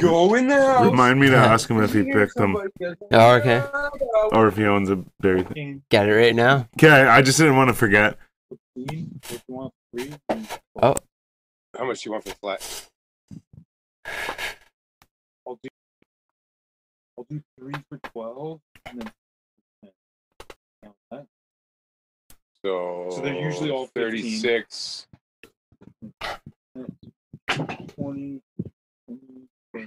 Go 0.00 0.34
in 0.34 0.46
the 0.46 0.54
house. 0.54 0.84
remind 0.86 1.18
me 1.20 1.28
to 1.30 1.36
ask 1.36 1.68
him 1.68 1.82
if 1.82 1.92
he 1.92 2.04
picked 2.04 2.36
them 2.36 2.56
Oh, 3.12 3.32
okay. 3.34 3.62
or 4.32 4.46
if 4.46 4.56
he 4.56 4.64
owns 4.64 4.88
a 4.88 4.96
berry. 5.18 5.42
thing. 5.42 5.82
Get 5.90 6.08
it 6.08 6.12
right 6.14 6.34
now. 6.34 6.68
Okay, 6.78 6.88
I 6.88 7.22
just 7.22 7.38
didn't 7.38 7.56
want 7.56 7.68
to 7.68 7.74
forget. 7.74 8.16
Oh, 10.80 10.94
How 11.76 11.84
much 11.86 12.02
do 12.02 12.08
you 12.08 12.12
want 12.12 12.24
for 12.24 12.34
flat? 12.36 12.86
I'll 15.46 15.58
do, 15.62 15.68
I'll 17.18 17.26
do 17.28 17.42
three 17.58 17.74
for 17.88 17.98
12. 18.12 18.60
And 18.86 19.00
then. 19.02 19.12
So, 22.64 23.08
So 23.10 23.20
they're 23.22 23.34
usually 23.40 23.70
all 23.70 23.86
15. 23.86 24.40
36. 24.42 25.06
20, 27.96 28.40
20. 29.72 29.86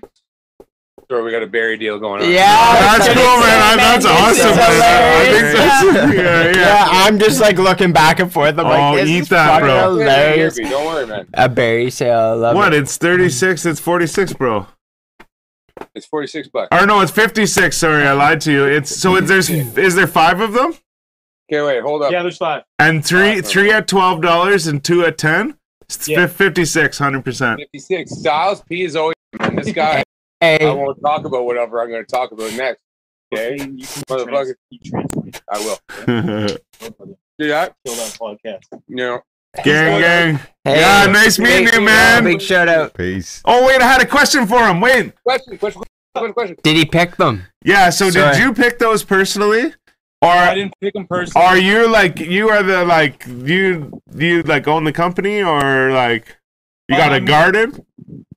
We 1.10 1.30
got 1.32 1.44
a 1.44 1.48
berry 1.48 1.78
deal 1.78 2.00
going 2.00 2.24
on. 2.24 2.30
Yeah, 2.32 2.38
That's 2.98 3.08
cool, 3.10 3.24
man. 3.40 3.78
say, 3.78 3.78
That's 3.78 4.06
awesome, 4.06 4.56
man. 4.56 4.82
I 4.82 5.26
think 5.26 5.46
hilarious. 5.46 5.54
that's 5.54 6.14
yeah, 6.16 6.52
yeah. 6.54 6.56
Yeah, 6.56 6.86
I'm 6.90 7.20
just 7.20 7.40
like 7.40 7.58
looking 7.58 7.92
back 7.94 8.20
and 8.20 8.32
forth. 8.34 8.58
I'm 8.58 8.66
Oh, 8.66 8.70
like, 8.70 9.02
this 9.02 9.10
eat 9.10 9.20
is 9.20 9.30
that, 9.30 9.48
fucking 9.48 9.66
bro. 9.68 9.96
hilarious. 9.98 10.56
Don't 10.58 10.86
worry, 10.86 11.06
man. 11.06 11.28
A 11.36 11.48
berry 11.50 11.92
sale. 11.92 12.18
I 12.20 12.32
love 12.34 12.56
What? 12.56 12.74
it. 12.74 12.82
It's 12.84 12.98
36. 12.98 13.66
It's 13.66 13.80
46, 13.80 14.34
bro. 14.34 14.66
It's 15.96 16.06
forty 16.06 16.28
six 16.28 16.48
bucks. 16.48 16.70
Or 16.72 16.86
no, 16.86 17.02
it's 17.02 17.12
56. 17.12 17.76
Sorry, 17.76 18.06
I 18.08 18.14
lied 18.14 18.40
to 18.42 18.52
you. 18.52 18.66
It's 18.66 18.96
so 18.96 19.16
it, 19.16 19.22
there's 19.22 19.50
is 19.78 19.96
there 19.96 20.06
five 20.08 20.40
of 20.40 20.54
them 20.54 20.76
Okay, 21.52 21.62
wait, 21.64 21.82
hold 21.82 22.04
up. 22.04 22.12
Yeah, 22.12 22.22
there's 22.22 22.38
five. 22.38 22.64
and 22.80 23.04
three 23.04 23.42
three 23.42 23.72
at 23.72 23.88
twelve 23.88 24.22
dollars 24.22 24.68
and 24.68 24.84
two 24.84 25.04
at 25.04 25.18
ten. 25.18 25.58
It's 25.82 26.08
Yeah. 26.08 26.28
56, 26.28 27.00
100 27.00 27.26
percent. 27.26 27.60
Fifty 27.60 27.80
six. 27.80 28.12
Styles 28.12 28.62
P 28.62 28.84
is 28.84 28.96
always 28.96 29.16
man. 29.16 29.23
This 29.66 29.74
guy. 29.74 30.00
I 30.42 30.46
Hey, 30.46 30.66
won't 30.66 31.00
talk 31.02 31.24
about 31.26 31.46
whatever 31.46 31.82
I'm 31.82 31.90
going 31.90 32.04
to 32.04 32.12
talk 32.12 32.32
about 32.34 32.52
next. 32.54 32.82
Okay, 33.34 33.52
You 33.54 33.58
can 33.58 33.78
Motherfucker. 34.10 34.54
trans- 34.86 35.42
I 35.50 35.58
will 35.60 35.78
Don't 36.98 37.18
do 37.40 37.48
that. 37.48 37.74
Kill 37.86 37.96
that 37.96 38.18
podcast. 38.20 38.62
You 38.88 38.96
know, 38.96 39.22
gang, 39.64 40.02
gang. 40.02 40.36
hey. 40.66 40.80
Yeah, 40.82 41.06
nice 41.12 41.40
meeting 41.40 41.66
Big- 41.66 41.74
you, 41.76 41.82
man. 41.82 42.26
Big 42.26 42.42
shout 42.42 42.68
out. 42.68 42.94
Peace. 42.94 43.42
Oh 43.46 43.66
wait, 43.66 43.82
I 43.82 43.88
had 43.92 44.02
a 44.02 44.06
question 44.06 44.46
for 44.46 44.68
him. 44.68 44.82
Wait. 44.82 45.14
question, 45.24 45.58
question, 45.58 45.82
question, 46.14 46.34
question. 46.34 46.58
Did 46.62 46.76
he 46.76 46.86
pick 46.86 47.16
them? 47.16 47.44
Yeah. 47.64 47.90
So 47.90 48.10
Sorry. 48.10 48.34
did 48.36 48.42
you 48.44 48.54
pick 48.54 48.78
those 48.80 49.04
personally, 49.04 49.74
or 50.22 50.30
I 50.30 50.54
didn't 50.56 50.74
pick 50.82 50.94
them 50.94 51.08
personally. 51.08 51.48
are 51.48 51.58
you 51.58 51.88
like 51.90 52.20
you 52.20 52.50
are 52.50 52.62
the 52.64 52.84
like 52.86 53.26
you 53.28 54.00
you 54.16 54.44
like 54.44 54.68
own 54.68 54.84
the 54.84 54.94
company 54.94 55.42
or 55.42 55.92
like 55.92 56.38
you 56.90 56.98
got 56.98 57.14
a 57.14 57.18
Um, 57.18 57.26
garden? 57.26 57.86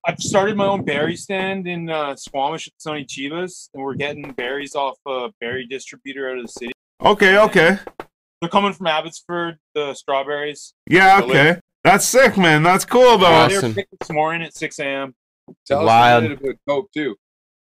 I've 0.08 0.20
started 0.20 0.56
my 0.56 0.66
own 0.66 0.84
berry 0.84 1.16
stand 1.16 1.66
in 1.66 1.90
uh, 1.90 2.14
Squamish 2.14 2.68
at 2.68 2.74
Sony 2.78 3.04
Chivas, 3.06 3.68
and 3.74 3.82
we're 3.82 3.94
getting 3.94 4.30
berries 4.32 4.76
off 4.76 4.98
a 5.06 5.30
berry 5.40 5.66
distributor 5.66 6.30
out 6.30 6.38
of 6.38 6.44
the 6.46 6.52
city. 6.52 6.72
Okay, 7.04 7.36
okay. 7.38 7.78
They're 8.40 8.48
coming 8.50 8.72
from 8.72 8.86
Abbotsford, 8.86 9.58
the 9.74 9.94
strawberries. 9.94 10.74
Yeah, 10.88 11.20
okay. 11.24 11.58
That's 11.82 12.04
sick, 12.06 12.36
man. 12.36 12.62
That's 12.62 12.84
cool 12.84 13.18
though. 13.18 13.48
They 13.48 13.54
were 13.54 13.58
Awesome. 13.58 13.74
picked 13.74 13.98
this 13.98 14.10
morning 14.10 14.42
at 14.46 14.54
6 14.54 14.78
a.m. 14.78 15.14
Tell 15.66 15.84
Wild. 15.84 16.22
us 16.24 16.26
a 16.26 16.30
minute 16.30 16.44
about 16.44 16.56
dope 16.66 16.92
too. 16.92 17.16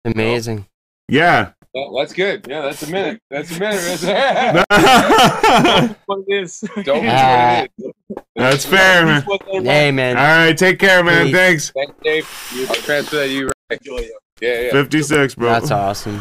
Amazing. 0.04 0.66
Yeah. 1.08 1.52
Well, 1.74 1.92
that's 1.98 2.12
good. 2.12 2.46
Yeah, 2.48 2.60
that's 2.62 2.82
a 2.84 2.90
minute. 2.90 3.20
That's 3.30 3.50
a 3.56 3.58
minute. 3.58 4.00
That's, 4.00 4.64
That's 4.68 5.98
What 6.06 6.20
it 6.28 6.42
is. 6.44 6.60
dope 6.60 6.68
is 6.78 6.84
what 6.84 7.90
it 8.36 8.54
is. 8.54 8.64
fair, 8.66 9.04
man. 9.06 9.22
What 9.22 9.42
they 9.52 9.62
Hey, 9.64 9.90
man. 9.90 10.14
right, 10.14 10.56
take 10.56 10.78
care, 10.78 11.02
man. 11.02 11.26
Peace. 11.26 11.34
Thanks. 11.34 11.70
Thanks, 11.72 11.94
Dave. 12.04 12.68
I'll 12.68 12.74
transfer 12.76 13.16
that 13.16 13.26
to 13.26 13.28
you. 13.32 13.46
Right. 13.70 13.78
Enjoy 13.80 13.96
it. 13.98 14.12
Yeah, 14.40 14.60
yeah. 14.60 14.70
56, 14.70 15.34
bro. 15.34 15.50
That's 15.50 15.70
awesome. 15.72 16.20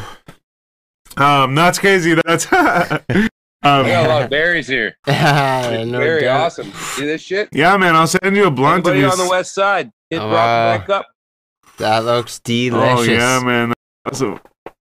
Um, 1.18 1.54
that's 1.54 1.78
crazy. 1.84 2.16
That's 2.26 2.52
um, 2.52 3.00
I 3.12 3.30
got 3.62 4.06
a 4.06 4.10
lot 4.10 4.22
of 4.24 4.30
berries 4.32 4.68
here. 4.68 4.96
no 5.08 5.14
Very 5.14 6.22
doubt. 6.22 6.42
awesome. 6.42 6.72
See 6.74 7.06
this 7.06 7.22
shit? 7.22 7.50
yeah, 7.52 7.78
man. 7.78 7.96
I'll 7.96 8.08
send 8.08 8.36
you 8.36 8.48
a 8.48 8.52
blunt 8.52 8.88
of 8.88 8.94
these. 8.96 9.06
on 9.06 9.18
the 9.20 9.30
west 9.30 9.54
side? 9.54 9.92
Hit 10.10 10.20
Oh, 10.20 10.30
Brock 10.30 10.32
wow. 10.32 10.78
back 10.80 10.90
up. 10.90 11.08
That 11.78 12.06
looks 12.06 12.40
delicious. 12.40 13.08
Oh 13.08 13.12
yeah, 13.12 13.40
man. 13.44 13.74
That's 14.06 14.20
awesome. 14.22 14.40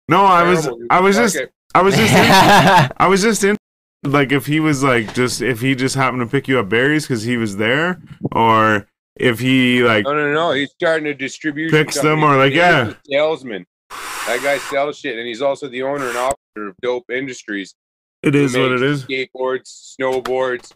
No, 0.09 0.23
I 0.23 0.43
was, 0.43 0.69
I 0.89 0.99
was 0.99 1.15
just. 1.15 1.37
I 1.75 1.81
was 1.81 1.95
just, 1.95 2.11
in, 2.11 2.17
I 2.97 3.07
was 3.07 3.21
just 3.21 3.43
in. 3.43 3.57
Like 4.03 4.31
if 4.31 4.45
he 4.45 4.59
was 4.59 4.83
like 4.83 5.13
just 5.13 5.41
if 5.41 5.59
he 5.59 5.75
just 5.75 5.95
happened 5.95 6.21
to 6.21 6.27
pick 6.27 6.47
you 6.47 6.59
up 6.59 6.69
berries 6.69 7.03
because 7.03 7.23
he 7.23 7.35
was 7.35 7.57
there, 7.57 8.01
or 8.31 8.87
if 9.15 9.39
he 9.39 9.83
like 9.83 10.05
No, 10.05 10.13
no, 10.13 10.33
no. 10.33 10.51
He's 10.51 10.71
starting 10.71 11.07
a 11.07 11.13
distribution. 11.13 11.77
Picks 11.77 11.99
them 12.01 12.23
or 12.23 12.37
like, 12.37 12.51
He's 12.51 12.57
yeah. 12.57 12.93
salesman. 13.09 13.65
That 13.89 14.41
guy 14.43 14.57
sells 14.57 14.97
shit, 14.97 15.17
and 15.17 15.27
he's 15.27 15.41
also 15.41 15.67
the 15.67 15.83
owner 15.83 16.07
and 16.07 16.17
operator 16.17 16.69
of 16.69 16.75
Dope 16.81 17.09
Industries. 17.09 17.75
it 18.23 18.35
is 18.35 18.55
what 18.55 18.71
it 18.71 18.81
is. 18.81 19.05
Skateboards, 19.05 19.95
snowboards, 19.99 20.71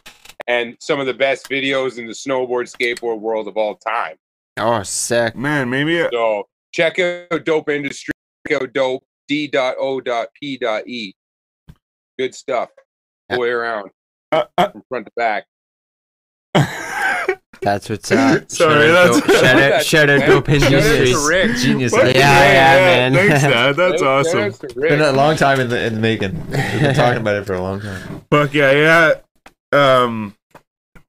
and 0.48 0.76
some 0.80 1.00
of 1.00 1.06
the 1.06 1.14
best 1.14 1.50
videos 1.50 1.98
in 1.98 2.06
the 2.06 2.14
snowboard 2.14 2.72
skateboard 2.72 3.20
world 3.20 3.48
of 3.48 3.58
all 3.58 3.76
time. 3.76 4.18
oh, 4.58 4.84
sick. 4.84 5.36
Man, 5.36 5.70
maybe 5.70 6.02
uh, 6.02 6.10
So 6.12 6.48
check 6.72 7.00
out 7.00 7.46
Dope 7.46 7.70
Industry. 7.70 8.14
Check 8.48 8.62
out 8.62 8.74
Dope 8.74 9.04
D 9.32 9.48
dot 9.48 9.76
O 9.80 10.02
dot 10.02 10.28
P 10.38 10.58
dot 10.58 10.86
E. 10.90 11.14
Good 12.20 12.36
stuff. 12.36 12.68
All 13.30 13.38
the 13.38 13.42
way 13.42 13.48
around, 13.48 13.92
uh, 14.34 14.44
uh, 14.58 14.72
from 14.72 14.84
front 14.90 15.06
to 15.06 15.12
back. 15.16 15.46
That's 17.62 17.88
what's 17.90 18.12
up. 18.12 18.52
Sorry, 18.52 18.88
shout 18.90 19.14
that's- 19.14 19.22
dope, 19.22 19.32
shout 19.32 19.62
out, 19.62 19.84
shout 19.86 20.10
out 20.10 20.20
dope 20.28 20.48
Shout 20.50 20.60
to 20.60 20.66
industries. 20.66 21.28
Rick. 21.30 21.56
Genius. 21.56 21.94
Yeah, 21.94 22.02
idea. 22.02 22.14
yeah, 22.22 22.76
man. 22.76 23.14
Thanks, 23.14 23.42
Dad. 23.44 23.76
That's 23.78 24.02
awesome. 24.02 24.52
to 24.52 24.68
Rick. 24.76 24.90
Been 24.90 25.02
a 25.02 25.14
long 25.14 25.38
time 25.38 25.62
in 25.62 25.70
the 25.70 25.82
in 25.86 25.94
the 25.96 26.02
making. 26.02 26.36
We've 26.50 26.52
been 26.82 26.94
talking 26.96 27.22
about 27.22 27.38
it 27.38 27.46
for 27.46 27.54
a 27.54 27.62
long 27.62 27.80
time. 27.80 28.26
Fuck 28.30 28.54
yeah, 28.54 28.72
yeah. 28.74 29.14
Um, 29.72 30.36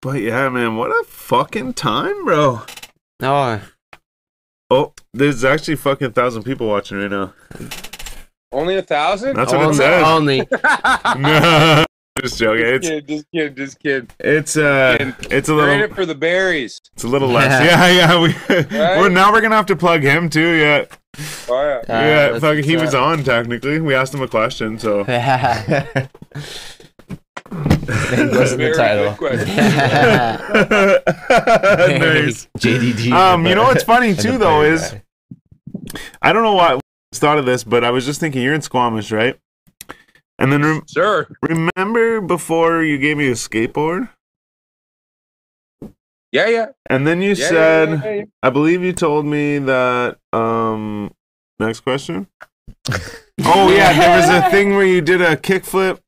but 0.01 0.21
yeah, 0.21 0.49
man, 0.49 0.77
what 0.77 0.91
a 0.93 1.03
fucking 1.09 1.73
time, 1.75 2.25
bro. 2.25 2.63
Oh, 3.21 3.61
Oh, 4.71 4.93
there's 5.13 5.43
actually 5.45 5.75
fucking 5.77 6.13
thousand 6.13 6.45
people 6.45 6.69
watching 6.69 6.99
right 6.99 7.11
now. 7.11 7.35
Only 8.53 8.77
a 8.77 8.83
thousand? 8.83 9.35
That's 9.37 9.53
what 9.53 9.63
it 9.63 9.65
only, 9.65 9.77
says. 9.77 10.05
only. 10.05 10.39
no, 11.23 11.85
just 12.23 12.39
joking. 12.39 12.81
Just 12.81 12.89
It's 12.89 12.89
kid, 12.89 13.09
just 13.09 13.27
kid, 13.33 13.57
just 13.57 13.79
kid. 13.81 14.13
it's 14.21 14.57
uh, 14.57 15.13
it's 15.31 15.49
a 15.49 15.55
We're 15.55 15.67
little 15.69 15.83
it 15.85 15.95
for 15.95 16.05
the 16.07 16.15
berries. 16.15 16.81
it's 16.95 17.05
a 17.05 17.09
little 17.09 17.29
less. 17.29 17.65
Yeah, 17.65 17.89
yeah. 17.89 18.21
We 18.21 18.35
well 18.71 19.11
now 19.11 19.33
we're 19.33 19.41
gonna 19.41 19.57
have 19.57 19.67
to 19.67 19.77
plug 19.77 20.03
him 20.03 20.29
too. 20.29 20.53
Yeah, 20.55 20.85
Oh 21.49 21.63
yeah. 21.63 21.77
Uh, 21.79 21.83
yeah. 21.89 22.29
that's 22.31 22.41
Fucking, 22.41 22.65
he 22.65 22.77
was 22.77 22.95
on 22.95 23.25
technically. 23.25 23.81
We 23.81 23.95
asked 23.95 24.13
him 24.15 24.23
a 24.23 24.29
question, 24.29 24.79
so. 24.79 24.99
Listen 27.53 28.59
to 28.59 28.65
the 28.69 28.75
title. 28.77 29.15
good 29.19 29.39
nice. 32.01 32.49
JDG. 32.59 33.13
Um, 33.13 33.47
you 33.47 33.55
know 33.55 33.65
what's 33.65 33.83
funny 33.85 34.15
too 34.15 34.39
though 34.39 34.63
is. 34.63 34.95
I 36.23 36.33
don't 36.33 36.43
know 36.43 36.55
why 36.55 36.75
I 36.75 36.81
thought 37.19 37.39
of 37.39 37.47
this, 37.47 37.65
but 37.65 37.85
I 37.85 37.91
was 37.91 38.05
just 38.07 38.21
thinking 38.21 38.43
you're 38.43 38.55
in 38.55 38.63
Squamish, 38.63 39.13
right? 39.13 39.39
And 40.39 40.53
then 40.53 40.63
rem- 40.63 40.83
Sir. 40.87 41.29
remember 41.43 42.21
before 42.21 42.83
you 42.83 42.99
gave 42.99 43.17
me 43.17 43.29
a 43.29 43.33
skateboard, 43.33 44.09
Yeah, 46.33 46.49
yeah. 46.49 46.67
and 46.89 47.07
then 47.07 47.23
you 47.23 47.31
yeah, 47.31 47.49
said, 47.49 47.89
yeah, 47.91 48.05
yeah, 48.05 48.15
yeah. 48.15 48.25
I 48.43 48.51
believe 48.51 48.83
you 48.83 48.93
told 48.93 49.27
me 49.27 49.59
that. 49.59 50.19
Um, 50.33 51.13
next 51.61 51.81
question. 51.81 52.27
oh 53.45 53.71
yeah, 53.71 53.93
there 53.93 54.17
was 54.21 54.29
a 54.29 54.51
thing 54.51 54.71
where 54.75 54.87
you 54.87 55.01
did 55.01 55.21
a 55.21 55.37
kickflip 55.37 56.01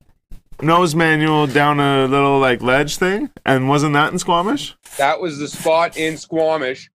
nose 0.62 0.94
manual 0.94 1.46
down 1.46 1.78
a 1.78 2.06
little 2.06 2.38
like 2.40 2.62
ledge 2.62 2.96
thing, 2.96 3.30
and 3.44 3.68
wasn't 3.68 3.92
that 3.92 4.12
in 4.12 4.18
Squamish? 4.18 4.74
That 4.96 5.20
was 5.20 5.38
the 5.38 5.48
spot 5.48 5.96
in 5.96 6.16
Squamish. 6.16 6.90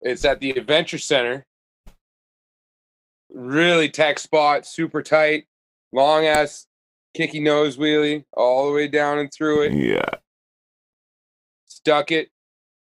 It's 0.00 0.24
at 0.24 0.40
the 0.40 0.50
Adventure 0.52 0.98
Center. 0.98 1.44
Really 3.30 3.88
tech 3.88 4.18
spot, 4.18 4.66
super 4.66 5.02
tight, 5.02 5.46
long 5.92 6.24
ass 6.26 6.66
kicky 7.14 7.40
nose 7.40 7.76
wheelie 7.76 8.24
all 8.34 8.66
the 8.66 8.72
way 8.72 8.88
down 8.88 9.18
and 9.18 9.32
through 9.32 9.62
it. 9.62 9.72
Yeah, 9.72 10.08
Stuck 11.66 12.10
it. 12.12 12.30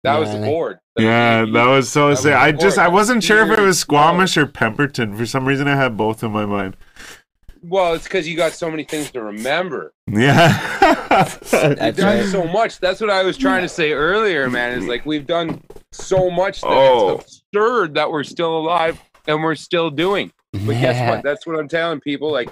That 0.05 0.19
was 0.19 0.31
the 0.31 0.35
Gnarly. 0.39 0.51
board. 0.51 0.79
yeah, 0.99 1.45
that 1.45 1.67
was 1.67 1.89
so 1.89 2.09
was 2.09 2.21
sick. 2.23 2.35
I 2.35 2.51
just 2.51 2.77
I 2.77 2.89
wasn't 2.89 3.23
sure 3.23 3.39
if 3.43 3.47
it 3.47 3.51
was 3.51 3.57
Serious 3.59 3.79
Squamish 3.79 4.37
or 4.37 4.47
Pemberton. 4.47 5.17
For 5.17 5.27
some 5.27 5.47
reason, 5.47 5.69
I 5.69 5.77
had 5.77 5.97
both 5.97 6.25
in 6.25 6.33
my 6.33 6.45
mind. 6.45 6.77
Well, 7.63 7.95
it's 7.95 8.05
because 8.05 8.27
you 8.29 8.37
got 8.37 8.51
so 8.53 8.69
many 8.69 8.83
things 8.83 9.13
to 9.13 9.23
remember. 9.23 9.95
Yeah, 10.09 11.29
We've 11.53 11.97
done 11.97 12.19
right. 12.19 12.25
so 12.29 12.43
much. 12.49 12.81
That's 12.81 13.01
what 13.01 13.11
I 13.11 13.23
was 13.23 13.37
trying 13.37 13.63
to 13.63 13.69
say 13.69 13.93
earlier, 13.93 14.51
man. 14.51 14.77
Is 14.77 14.89
like 14.89 15.07
we've 15.07 15.27
done 15.29 15.63
so 15.93 16.29
much 16.29 16.63
that 16.63 16.67
Oh. 16.71 17.19
it's 17.21 17.43
absurd 17.55 17.95
that 17.95 18.11
we're 18.11 18.25
still 18.25 18.59
alive 18.59 19.01
and 19.27 19.43
we're 19.43 19.55
still 19.55 19.91
doing. 19.91 20.33
But 20.53 20.75
guess 20.81 21.09
what? 21.09 21.23
That's 21.23 21.47
what 21.47 21.59
I'm 21.59 21.69
telling 21.69 22.01
people. 22.01 22.31
Like, 22.31 22.51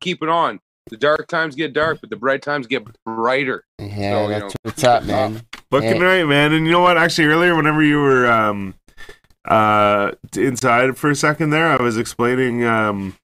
keep 0.00 0.22
it 0.22 0.28
on. 0.28 0.60
The 0.90 0.96
dark 0.96 1.28
times 1.28 1.54
get 1.54 1.72
dark, 1.72 2.00
but 2.00 2.10
the 2.10 2.16
bright 2.16 2.42
times 2.42 2.66
get 2.66 2.82
brighter. 3.04 3.64
Yeah, 3.78 3.86
So, 4.10 4.22
you 4.24 4.28
that's 4.28 4.40
know, 4.42 4.50
what's 4.64 4.84
up, 4.84 5.04
man. 5.04 5.42
Looking 5.70 6.00
Yeah. 6.00 6.02
right, 6.02 6.26
man. 6.26 6.52
And 6.52 6.66
you 6.66 6.72
know 6.72 6.80
what? 6.80 6.98
Actually, 6.98 7.26
earlier, 7.28 7.54
whenever 7.54 7.82
you 7.82 7.98
were 8.00 8.30
um, 8.30 8.74
uh, 9.48 10.12
inside 10.36 10.96
for 10.98 11.10
a 11.10 11.14
second 11.14 11.50
there, 11.50 11.68
I 11.68 11.80
was 11.80 11.96
explaining 11.98 12.64
um, 12.64 13.16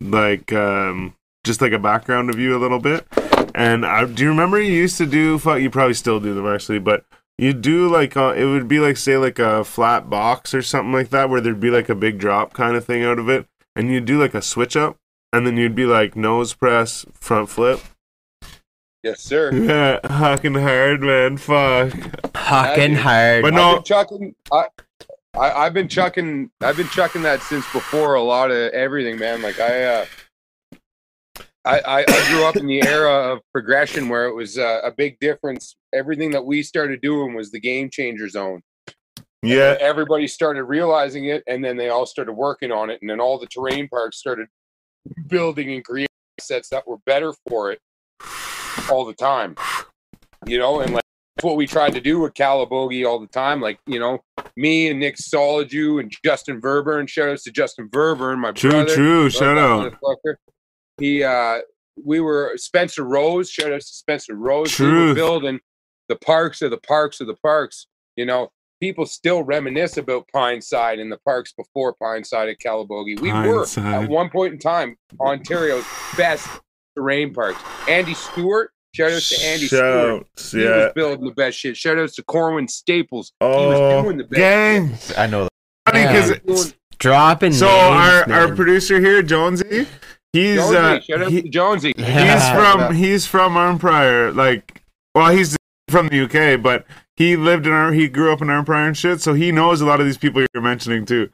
like 0.00 0.52
um, 0.52 1.14
just 1.44 1.60
like 1.62 1.72
a 1.72 1.78
background 1.78 2.28
of 2.30 2.38
you 2.38 2.54
a 2.56 2.60
little 2.60 2.78
bit. 2.80 3.06
And 3.54 3.86
I, 3.86 4.04
do 4.04 4.22
you 4.22 4.28
remember 4.28 4.60
you 4.60 4.72
used 4.72 4.98
to 4.98 5.06
do? 5.06 5.38
fu- 5.38 5.56
You 5.56 5.70
probably 5.70 5.94
still 5.94 6.20
do 6.20 6.34
them 6.34 6.46
actually, 6.46 6.78
but 6.80 7.04
you 7.38 7.52
do 7.52 7.88
like 7.88 8.16
uh, 8.16 8.34
it 8.36 8.44
would 8.44 8.68
be 8.68 8.80
like 8.80 8.96
say 8.96 9.16
like 9.16 9.38
a 9.38 9.64
flat 9.64 10.08
box 10.08 10.54
or 10.54 10.62
something 10.62 10.92
like 10.92 11.10
that, 11.10 11.28
where 11.28 11.40
there'd 11.40 11.60
be 11.60 11.70
like 11.70 11.88
a 11.88 11.94
big 11.94 12.18
drop 12.18 12.52
kind 12.54 12.76
of 12.76 12.84
thing 12.84 13.04
out 13.04 13.18
of 13.18 13.28
it, 13.28 13.46
and 13.74 13.90
you'd 13.90 14.06
do 14.06 14.18
like 14.18 14.34
a 14.34 14.42
switch 14.42 14.76
up, 14.76 14.96
and 15.32 15.46
then 15.46 15.56
you'd 15.56 15.74
be 15.74 15.84
like 15.84 16.16
nose 16.16 16.54
press, 16.54 17.04
front 17.14 17.48
flip. 17.48 17.80
Yes, 19.02 19.20
sir. 19.20 19.52
Yeah, 19.66 20.00
fucking 20.00 20.54
hard, 20.54 21.00
man. 21.02 21.36
Fuck. 21.36 21.92
Hawking 22.34 22.94
dude. 22.94 22.98
hard. 22.98 23.42
But 23.42 23.54
I've 23.54 23.54
no, 23.54 23.74
been 23.74 23.84
chucking. 23.84 24.34
I, 24.50 24.64
I, 25.34 25.52
I've 25.52 25.74
been 25.74 25.88
chucking. 25.88 26.50
I've 26.60 26.76
been 26.76 26.88
chucking 26.88 27.22
that 27.22 27.42
since 27.42 27.70
before 27.72 28.14
a 28.14 28.22
lot 28.22 28.50
of 28.50 28.72
everything, 28.72 29.18
man. 29.18 29.42
Like 29.42 29.60
I, 29.60 29.84
uh, 29.84 30.06
I, 31.66 32.04
I, 32.06 32.28
grew 32.30 32.44
up 32.44 32.56
in 32.56 32.66
the 32.66 32.82
era 32.86 33.32
of 33.32 33.40
progression 33.52 34.08
where 34.08 34.26
it 34.26 34.34
was 34.34 34.56
uh, 34.56 34.80
a 34.84 34.92
big 34.92 35.18
difference. 35.18 35.76
Everything 35.92 36.30
that 36.30 36.44
we 36.44 36.62
started 36.62 37.00
doing 37.00 37.34
was 37.34 37.50
the 37.50 37.58
game 37.58 37.90
changer 37.90 38.28
zone. 38.28 38.62
Yeah. 39.42 39.76
Everybody 39.80 40.28
started 40.28 40.64
realizing 40.64 41.26
it, 41.26 41.42
and 41.46 41.64
then 41.64 41.76
they 41.76 41.88
all 41.88 42.06
started 42.06 42.32
working 42.32 42.70
on 42.70 42.88
it, 42.90 43.00
and 43.00 43.10
then 43.10 43.20
all 43.20 43.38
the 43.38 43.46
terrain 43.46 43.88
parks 43.88 44.18
started 44.18 44.46
building 45.26 45.72
and 45.72 45.84
creating 45.84 46.06
sets 46.40 46.68
that 46.68 46.86
were 46.86 46.98
better 47.04 47.32
for 47.48 47.72
it 47.72 47.80
all 48.90 49.04
the 49.04 49.14
time. 49.14 49.56
You 50.46 50.58
know, 50.58 50.80
and 50.80 50.94
like 50.94 51.02
that's 51.36 51.44
what 51.44 51.56
we 51.56 51.66
tried 51.66 51.92
to 51.94 52.00
do 52.00 52.20
with 52.20 52.34
Calabogie 52.34 53.06
all 53.06 53.18
the 53.18 53.26
time. 53.26 53.60
Like, 53.60 53.78
you 53.86 53.98
know, 53.98 54.22
me 54.56 54.88
and 54.88 55.00
Nick 55.00 55.16
Soliju 55.16 56.00
and 56.00 56.12
Justin 56.24 56.60
Verburn. 56.60 57.08
Shout 57.08 57.28
outs 57.28 57.44
to 57.44 57.50
Justin 57.50 57.88
Verburn, 57.90 58.38
my 58.38 58.52
True, 58.52 58.70
brother. 58.70 58.94
true. 58.94 59.22
Love 59.24 59.32
Shout 59.32 59.58
out. 59.58 59.94
Motherfucker. 60.98 61.02
He 61.04 61.22
uh 61.24 61.58
we 62.04 62.20
were 62.20 62.52
Spencer 62.56 63.04
Rose, 63.04 63.50
shout 63.50 63.72
outs 63.72 63.88
to 63.90 63.96
Spencer 63.96 64.34
Rose. 64.34 64.78
We 64.78 64.86
were 64.90 65.14
building 65.14 65.60
the 66.08 66.16
parks 66.16 66.60
of 66.62 66.70
the 66.70 66.76
parks 66.78 67.20
of 67.20 67.26
the 67.26 67.36
parks. 67.36 67.86
You 68.16 68.26
know, 68.26 68.50
people 68.80 69.06
still 69.06 69.42
reminisce 69.42 69.96
about 69.96 70.28
Pineside 70.34 71.00
and 71.00 71.10
the 71.10 71.16
parks 71.18 71.52
before 71.52 71.94
Pineside 72.00 72.50
at 72.50 72.58
Calabogie. 72.58 73.18
We 73.20 73.32
were 73.32 73.64
Pineside. 73.64 74.04
at 74.04 74.10
one 74.10 74.28
point 74.30 74.52
in 74.54 74.58
time 74.58 74.96
Ontario's 75.20 75.84
best 76.18 76.46
terrain 76.96 77.32
parks. 77.32 77.60
Andy 77.88 78.12
Stewart, 78.14 78.72
shout 78.94 79.12
outs 79.12 79.30
to 79.30 79.42
Andy 79.46 79.66
Stewart. 79.66 80.26
Shouts, 80.36 80.52
He 80.52 80.64
yeah. 80.64 80.84
was 80.84 80.92
building 80.94 81.24
the 81.24 81.34
best 81.34 81.58
shit. 81.58 81.76
Shout 81.78 81.98
outs 81.98 82.14
to 82.16 82.22
Corwin 82.24 82.68
Staples. 82.68 83.32
he 83.40 83.46
was 83.46 83.80
Oh, 83.80 84.02
doing 84.02 84.18
the 84.18 84.24
best 84.24 84.38
gang. 84.38 84.98
I 85.16 85.26
know 85.26 85.44
that. 85.44 85.50
Funny 85.86 86.00
Yeah. 86.04 86.40
'cause 86.44 86.60
shit. 86.68 86.74
Dropping 86.98 87.52
so 87.52 87.66
names, 87.66 88.30
our 88.30 88.32
our 88.32 88.54
producer 88.54 88.98
here, 89.00 89.22
Jonesy, 89.22 89.86
he's 90.36 90.56
Jonesy, 90.56 90.76
uh, 90.76 91.00
shout 91.00 91.22
out 91.22 91.30
he- 91.30 91.42
to 91.42 91.48
Jonesy. 91.48 91.92
he's 91.96 92.50
from 92.50 92.94
he's 92.94 93.26
from 93.26 93.54
Arnprior. 93.54 94.34
Like, 94.34 94.82
well, 95.14 95.30
he's 95.30 95.56
from 95.88 96.08
the 96.08 96.24
UK, 96.24 96.62
but 96.62 96.86
he 97.16 97.36
lived 97.36 97.66
in 97.66 97.72
our 97.72 97.92
he 97.92 98.08
grew 98.08 98.32
up 98.32 98.42
in 98.42 98.48
Arnprior 98.48 98.86
and 98.86 98.96
shit, 98.96 99.20
so 99.20 99.34
he 99.34 99.52
knows 99.52 99.80
a 99.80 99.86
lot 99.86 100.00
of 100.00 100.06
these 100.06 100.18
people 100.18 100.44
you're 100.54 100.62
mentioning 100.62 101.06
too. 101.06 101.30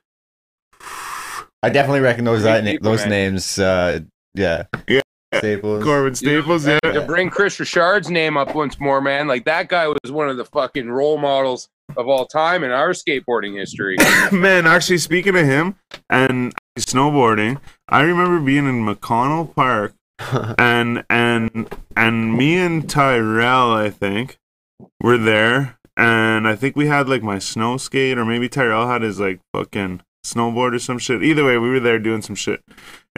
I 1.62 1.70
definitely 1.70 2.01
recognize 2.01 2.43
that 2.43 2.65
people, 2.65 2.91
those 2.91 3.01
man. 3.01 3.11
names. 3.11 3.59
Uh, 3.59 4.01
yeah. 4.35 4.65
Yeah. 4.89 5.01
Staples. 5.35 5.83
Corbin 5.83 6.15
Staples, 6.15 6.66
yeah. 6.66 6.79
to 6.81 7.03
bring 7.07 7.31
Chris 7.31 7.59
Richard's 7.59 8.11
name 8.11 8.37
up 8.37 8.55
once 8.55 8.79
more, 8.79 9.01
man. 9.01 9.27
Like 9.27 9.45
that 9.47 9.69
guy 9.69 9.89
was 9.89 10.11
one 10.11 10.29
of 10.29 10.37
the 10.37 10.45
fucking 10.45 10.91
role 10.91 11.16
models 11.16 11.69
of 11.97 12.09
all 12.09 12.27
time 12.27 12.65
in 12.65 12.70
our 12.70 12.91
skateboarding 12.91 13.59
history. 13.59 13.97
Man, 14.33 14.66
actually, 14.66 14.99
speaking 14.99 15.37
of 15.37 15.45
him 15.45 15.77
and 16.11 16.55
snowboarding, 16.79 17.61
I 17.93 18.01
remember 18.01 18.40
being 18.40 18.66
in 18.66 18.86
McConnell 18.86 19.55
Park, 19.55 19.93
and 20.59 21.05
and 21.10 21.77
and 21.94 22.35
me 22.35 22.56
and 22.56 22.89
Tyrell, 22.89 23.70
I 23.70 23.90
think, 23.90 24.39
were 25.02 25.19
there, 25.19 25.77
and 25.94 26.48
I 26.48 26.56
think 26.56 26.74
we 26.74 26.86
had 26.86 27.06
like 27.06 27.23
my 27.23 27.39
snow 27.39 27.77
skate, 27.77 28.16
or 28.16 28.24
maybe 28.24 28.48
Tyrell 28.48 28.89
had 28.89 29.02
his 29.02 29.20
like 29.20 29.40
fucking 29.52 30.01
snowboard 30.24 30.74
or 30.74 30.78
some 30.78 30.98
shit. 30.98 31.23
Either 31.23 31.44
way, 31.44 31.59
we 31.59 31.69
were 31.69 31.81
there 31.81 31.98
doing 31.98 32.23
some 32.23 32.35
shit, 32.35 32.62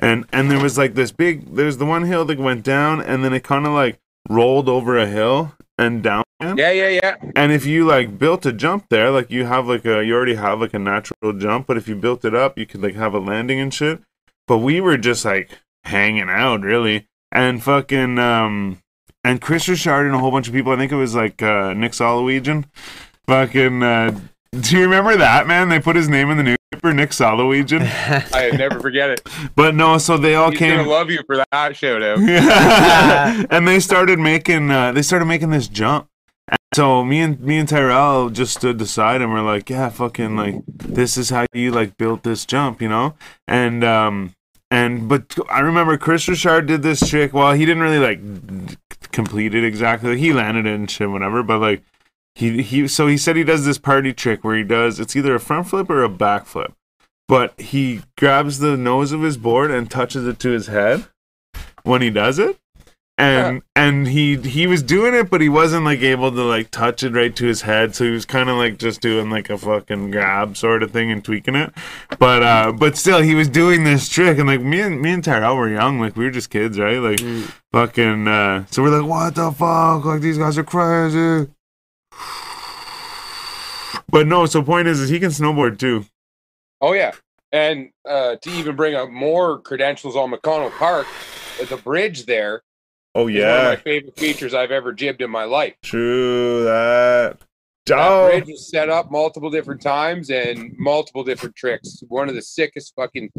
and 0.02 0.26
and 0.32 0.51
there 0.51 0.60
was 0.60 0.76
like 0.76 0.94
this 0.94 1.12
big. 1.12 1.55
There's 1.55 1.76
the 1.76 1.86
one 1.86 2.02
hill 2.02 2.24
that 2.24 2.40
went 2.40 2.64
down, 2.64 3.01
and 3.01 3.24
then 3.24 3.32
it 3.32 3.44
kind 3.44 3.66
of 3.66 3.72
like 3.72 4.01
rolled 4.28 4.68
over 4.68 4.98
a 4.98 5.06
hill 5.06 5.52
and 5.78 6.02
down. 6.02 6.24
again. 6.40 6.56
yeah, 6.56 6.72
yeah, 6.72 6.88
yeah. 6.88 7.16
And 7.36 7.52
if 7.52 7.64
you 7.64 7.84
like 7.86 8.18
built 8.18 8.44
a 8.44 8.52
jump 8.52 8.86
there, 8.90 9.12
like 9.12 9.30
you 9.30 9.44
have 9.44 9.68
like 9.68 9.84
a 9.84 10.05
you 10.05 10.16
already 10.16 10.34
have 10.34 10.60
like 10.60 10.74
a 10.74 10.80
natural 10.80 11.32
jump, 11.32 11.68
but 11.68 11.76
if 11.76 11.86
you 11.86 11.94
built 11.94 12.24
it 12.24 12.34
up, 12.34 12.59
you 12.59 12.66
could 12.66 12.82
like 12.82 12.96
have 12.96 13.14
a 13.14 13.20
landing 13.20 13.60
and 13.60 13.72
shit. 13.72 14.02
But 14.47 14.59
we 14.59 14.81
were 14.81 14.99
just 14.99 15.25
like 15.25 15.51
hanging 15.85 16.29
out 16.29 16.62
really. 16.62 17.09
And 17.33 17.62
fucking 17.62 18.19
um 18.19 18.79
and 19.23 19.41
Chris 19.41 19.69
Richard 19.69 20.07
and 20.07 20.15
a 20.15 20.19
whole 20.19 20.31
bunch 20.31 20.49
of 20.49 20.55
people, 20.55 20.73
I 20.73 20.77
think 20.77 20.93
it 20.93 20.97
was 20.97 21.15
like 21.15 21.43
uh 21.43 21.73
Nick 21.75 21.93
Solowegian. 21.93 22.66
Fucking 23.27 23.83
uh 23.83 24.21
do 24.61 24.77
you 24.77 24.83
remember 24.85 25.16
that 25.16 25.47
man? 25.47 25.69
They 25.69 25.81
put 25.81 25.97
his 25.97 26.09
name 26.09 26.31
in 26.31 26.37
the 26.37 26.43
newspaper, 26.43 26.95
Nick 26.95 27.11
Solowegian. 27.11 27.81
I 28.35 28.51
never 28.51 28.79
forget 28.81 29.11
it. 29.11 29.29
But 29.57 29.75
no, 29.75 29.99
so 29.99 30.16
they 30.16 30.35
all 30.37 30.51
He's 30.51 30.59
came 30.59 30.77
gonna 30.77 30.89
love 30.89 31.11
you 31.11 31.23
for 31.27 31.37
that 31.37 31.77
shout 31.77 32.03
out. 32.03 32.19
and 33.51 33.66
they 33.66 33.81
started 33.81 34.19
making 34.19 34.71
uh, 34.71 34.93
they 34.93 35.03
started 35.03 35.27
making 35.27 35.51
this 35.51 35.69
jump. 35.69 36.09
And 36.74 36.76
so 36.76 37.05
me 37.05 37.20
and 37.20 37.38
me 37.38 37.59
and 37.59 37.68
Tyrell 37.68 38.30
just 38.30 38.56
stood 38.56 38.78
beside 38.78 39.22
him. 39.22 39.30
We're 39.30 39.42
like, 39.42 39.70
yeah, 39.70 39.90
fucking 39.90 40.36
like 40.36 40.56
this 40.66 41.16
is 41.16 41.30
how 41.30 41.46
you 41.52 41.70
like 41.70 41.96
built 41.96 42.24
this 42.24 42.44
jump, 42.44 42.82
you 42.82 42.88
know? 42.88 43.14
And 43.46 43.84
um 43.84 44.34
and 44.72 45.09
but 45.09 45.38
I 45.48 45.60
remember 45.60 45.96
Chris 45.96 46.26
Richard 46.26 46.66
did 46.66 46.82
this 46.82 47.09
trick. 47.09 47.32
Well, 47.32 47.52
he 47.52 47.64
didn't 47.64 47.84
really 47.84 48.01
like 48.01 49.12
complete 49.12 49.55
it 49.55 49.64
exactly. 49.64 50.18
He 50.18 50.32
landed 50.32 50.66
it 50.66 50.74
and 50.74 50.90
shit, 50.90 51.10
whatever. 51.10 51.44
But 51.44 51.60
like 51.60 51.84
he 52.34 52.60
he 52.60 52.88
so 52.88 53.06
he 53.06 53.18
said 53.18 53.36
he 53.36 53.44
does 53.44 53.64
this 53.64 53.78
party 53.78 54.12
trick 54.12 54.42
where 54.42 54.56
he 54.56 54.64
does 54.64 54.98
it's 54.98 55.14
either 55.14 55.36
a 55.36 55.40
front 55.40 55.68
flip 55.68 55.88
or 55.88 56.02
a 56.02 56.09
back 56.09 56.44
flip. 56.44 56.72
But 57.28 57.59
he 57.60 58.02
grabs 58.18 58.59
the 58.59 58.76
nose 58.76 59.12
of 59.12 59.22
his 59.22 59.36
board 59.36 59.70
and 59.70 59.88
touches 59.88 60.26
it 60.26 60.40
to 60.40 60.51
his 60.51 60.66
head 60.66 61.06
when 61.84 62.02
he 62.02 62.10
does 62.10 62.40
it 62.40 62.59
and 63.16 63.62
and 63.77 64.09
he 64.09 64.36
he 64.36 64.66
was 64.66 64.82
doing 64.82 65.15
it 65.15 65.31
but 65.31 65.41
he 65.41 65.49
wasn't 65.49 65.85
like 65.85 66.01
able 66.01 66.32
to 66.32 66.43
like 66.43 66.70
touch 66.73 67.05
it 67.05 67.12
right 67.12 67.35
to 67.36 67.47
his 67.47 67.62
head. 67.62 67.95
So 67.95 68.05
he 68.05 68.11
was 68.11 68.24
kind 68.24 68.49
of 68.49 68.57
like 68.57 68.78
just 68.78 69.01
doing 69.01 69.31
like 69.31 69.51
a 69.51 69.59
fucking 69.59 70.11
grab 70.11 70.57
sort 70.57 70.82
of 70.82 70.91
thing 70.91 71.12
and 71.12 71.24
tweaking 71.24 71.55
it. 71.55 71.73
But 72.19 72.43
uh 72.43 72.73
but 72.73 72.97
still 72.97 73.23
he 73.23 73.35
was 73.35 73.49
doing 73.49 73.85
this 73.85 74.09
trick. 74.09 74.39
And 74.39 74.49
like 74.49 74.62
me 74.62 74.81
and 74.81 75.01
me 75.01 75.12
and 75.12 75.23
Tyrell 75.23 75.57
were 75.57 75.69
young. 75.69 76.01
Like 76.01 76.16
we 76.16 76.24
were 76.24 76.31
just 76.31 76.51
kids 76.51 76.78
right? 76.78 76.99
Like 76.99 77.20
fucking 77.73 78.27
uh 78.27 78.65
so 78.70 78.82
we're 78.82 79.01
like 79.01 79.09
what 79.09 79.35
the 79.36 79.53
fuck? 79.53 80.05
Like 80.05 80.20
these 80.20 80.39
guys 80.39 80.59
are 80.59 80.65
crazy. 80.65 81.51
But 84.09 84.27
no 84.27 84.47
so 84.47 84.62
point 84.62 84.89
is 84.89 84.99
is 84.99 85.09
he 85.11 85.20
can 85.20 85.31
snowboard 85.31 85.78
too. 85.78 86.07
Oh 86.81 86.95
yeah. 86.95 87.12
And 87.53 87.91
uh, 88.05 88.35
to 88.43 88.51
even 88.51 88.74
bring 88.74 88.97
up 88.97 89.11
more 89.11 89.61
credentials 89.61 90.16
on 90.16 90.32
McConnell 90.32 90.73
Park, 90.73 91.07
uh, 91.62 91.65
the 91.66 91.77
bridge 91.77 92.27
there 92.27 92.65
oh 93.15 93.28
is 93.28 93.41
one 93.41 93.51
of 93.51 93.65
my 93.65 93.77
favorite 93.77 94.19
features 94.19 94.55
I've 94.55 94.70
ever 94.70 94.93
jibbed 94.93 95.23
in 95.23 95.31
my 95.31 95.45
life. 95.45 95.74
true 95.82 96.65
that 96.65 97.39
That 97.86 97.99
oh 97.99 98.28
bridge 98.31 98.47
was 98.49 98.70
set 98.70 98.89
up 98.91 99.11
multiple 99.11 99.51
different 99.51 99.81
times 99.82 100.31
and 100.31 100.73
multiple 100.78 101.23
different 101.24 101.55
tricks. 101.57 102.03
One 102.09 102.28
of 102.28 102.35
the 102.35 102.43
sickest 102.43 102.95
fucking. 102.97 103.31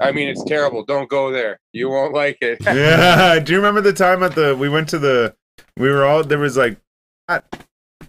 I 0.00 0.12
mean, 0.12 0.28
it's 0.28 0.44
terrible. 0.44 0.84
Don't 0.84 1.08
go 1.08 1.30
there. 1.32 1.58
You 1.72 1.88
won't 1.90 2.12
like 2.14 2.38
it. 2.40 2.58
yeah. 2.64 3.38
Do 3.38 3.52
you 3.52 3.58
remember 3.58 3.80
the 3.80 3.92
time 3.92 4.22
at 4.22 4.34
the 4.34 4.54
we 4.56 4.68
went 4.68 4.88
to 4.90 4.98
the 4.98 5.34
we 5.78 5.88
were 5.90 6.04
all 6.04 6.22
there 6.24 6.38
was 6.38 6.56
like 6.56 6.78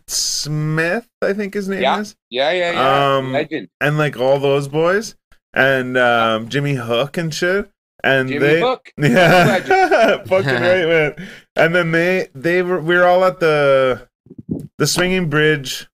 Smith, 0.07 1.07
I 1.21 1.33
think 1.33 1.53
his 1.53 1.67
name 1.67 1.81
Yeah. 1.81 1.99
is, 1.99 2.15
yeah, 2.29 2.51
yeah, 2.51 2.71
yeah. 2.71 3.15
Um, 3.17 3.33
Legend. 3.33 3.69
and 3.81 3.97
like 3.97 4.17
all 4.17 4.39
those 4.39 4.67
boys, 4.67 5.15
and 5.53 5.97
um, 5.97 6.49
Jimmy 6.49 6.75
Hook 6.75 7.17
and 7.17 7.33
shit, 7.33 7.69
and 8.03 8.29
Jimmy 8.29 8.39
they 8.39 8.59
Hook. 8.61 8.91
yeah, 8.97 9.59
fucking 10.25 10.45
right, 10.47 10.87
man. 11.17 11.27
And 11.55 11.75
then 11.75 11.91
they 11.91 12.29
they 12.33 12.61
were 12.61 12.79
we 12.79 12.95
were 12.95 13.05
all 13.05 13.23
at 13.23 13.39
the 13.39 14.07
the 14.77 14.87
swinging 14.87 15.29
bridge, 15.29 15.87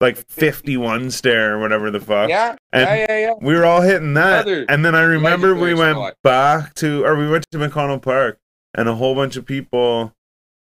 like 0.00 0.16
fifty 0.16 0.76
one 0.76 1.10
stair 1.10 1.54
or 1.56 1.60
whatever 1.60 1.90
the 1.90 2.00
fuck. 2.00 2.28
Yeah, 2.28 2.56
And 2.72 2.82
yeah, 2.88 3.06
yeah, 3.08 3.18
yeah. 3.18 3.32
we 3.40 3.54
were 3.54 3.64
all 3.64 3.82
hitting 3.82 4.14
that, 4.14 4.46
Another 4.46 4.66
and 4.68 4.84
then 4.84 4.94
I 4.94 5.02
remember 5.02 5.54
we 5.54 5.74
went 5.74 5.96
spot. 5.96 6.14
back 6.22 6.74
to, 6.74 7.04
or 7.04 7.16
we 7.16 7.28
went 7.28 7.46
to 7.50 7.58
McConnell 7.58 8.00
Park, 8.02 8.38
and 8.74 8.88
a 8.88 8.94
whole 8.94 9.14
bunch 9.14 9.36
of 9.36 9.44
people 9.46 10.12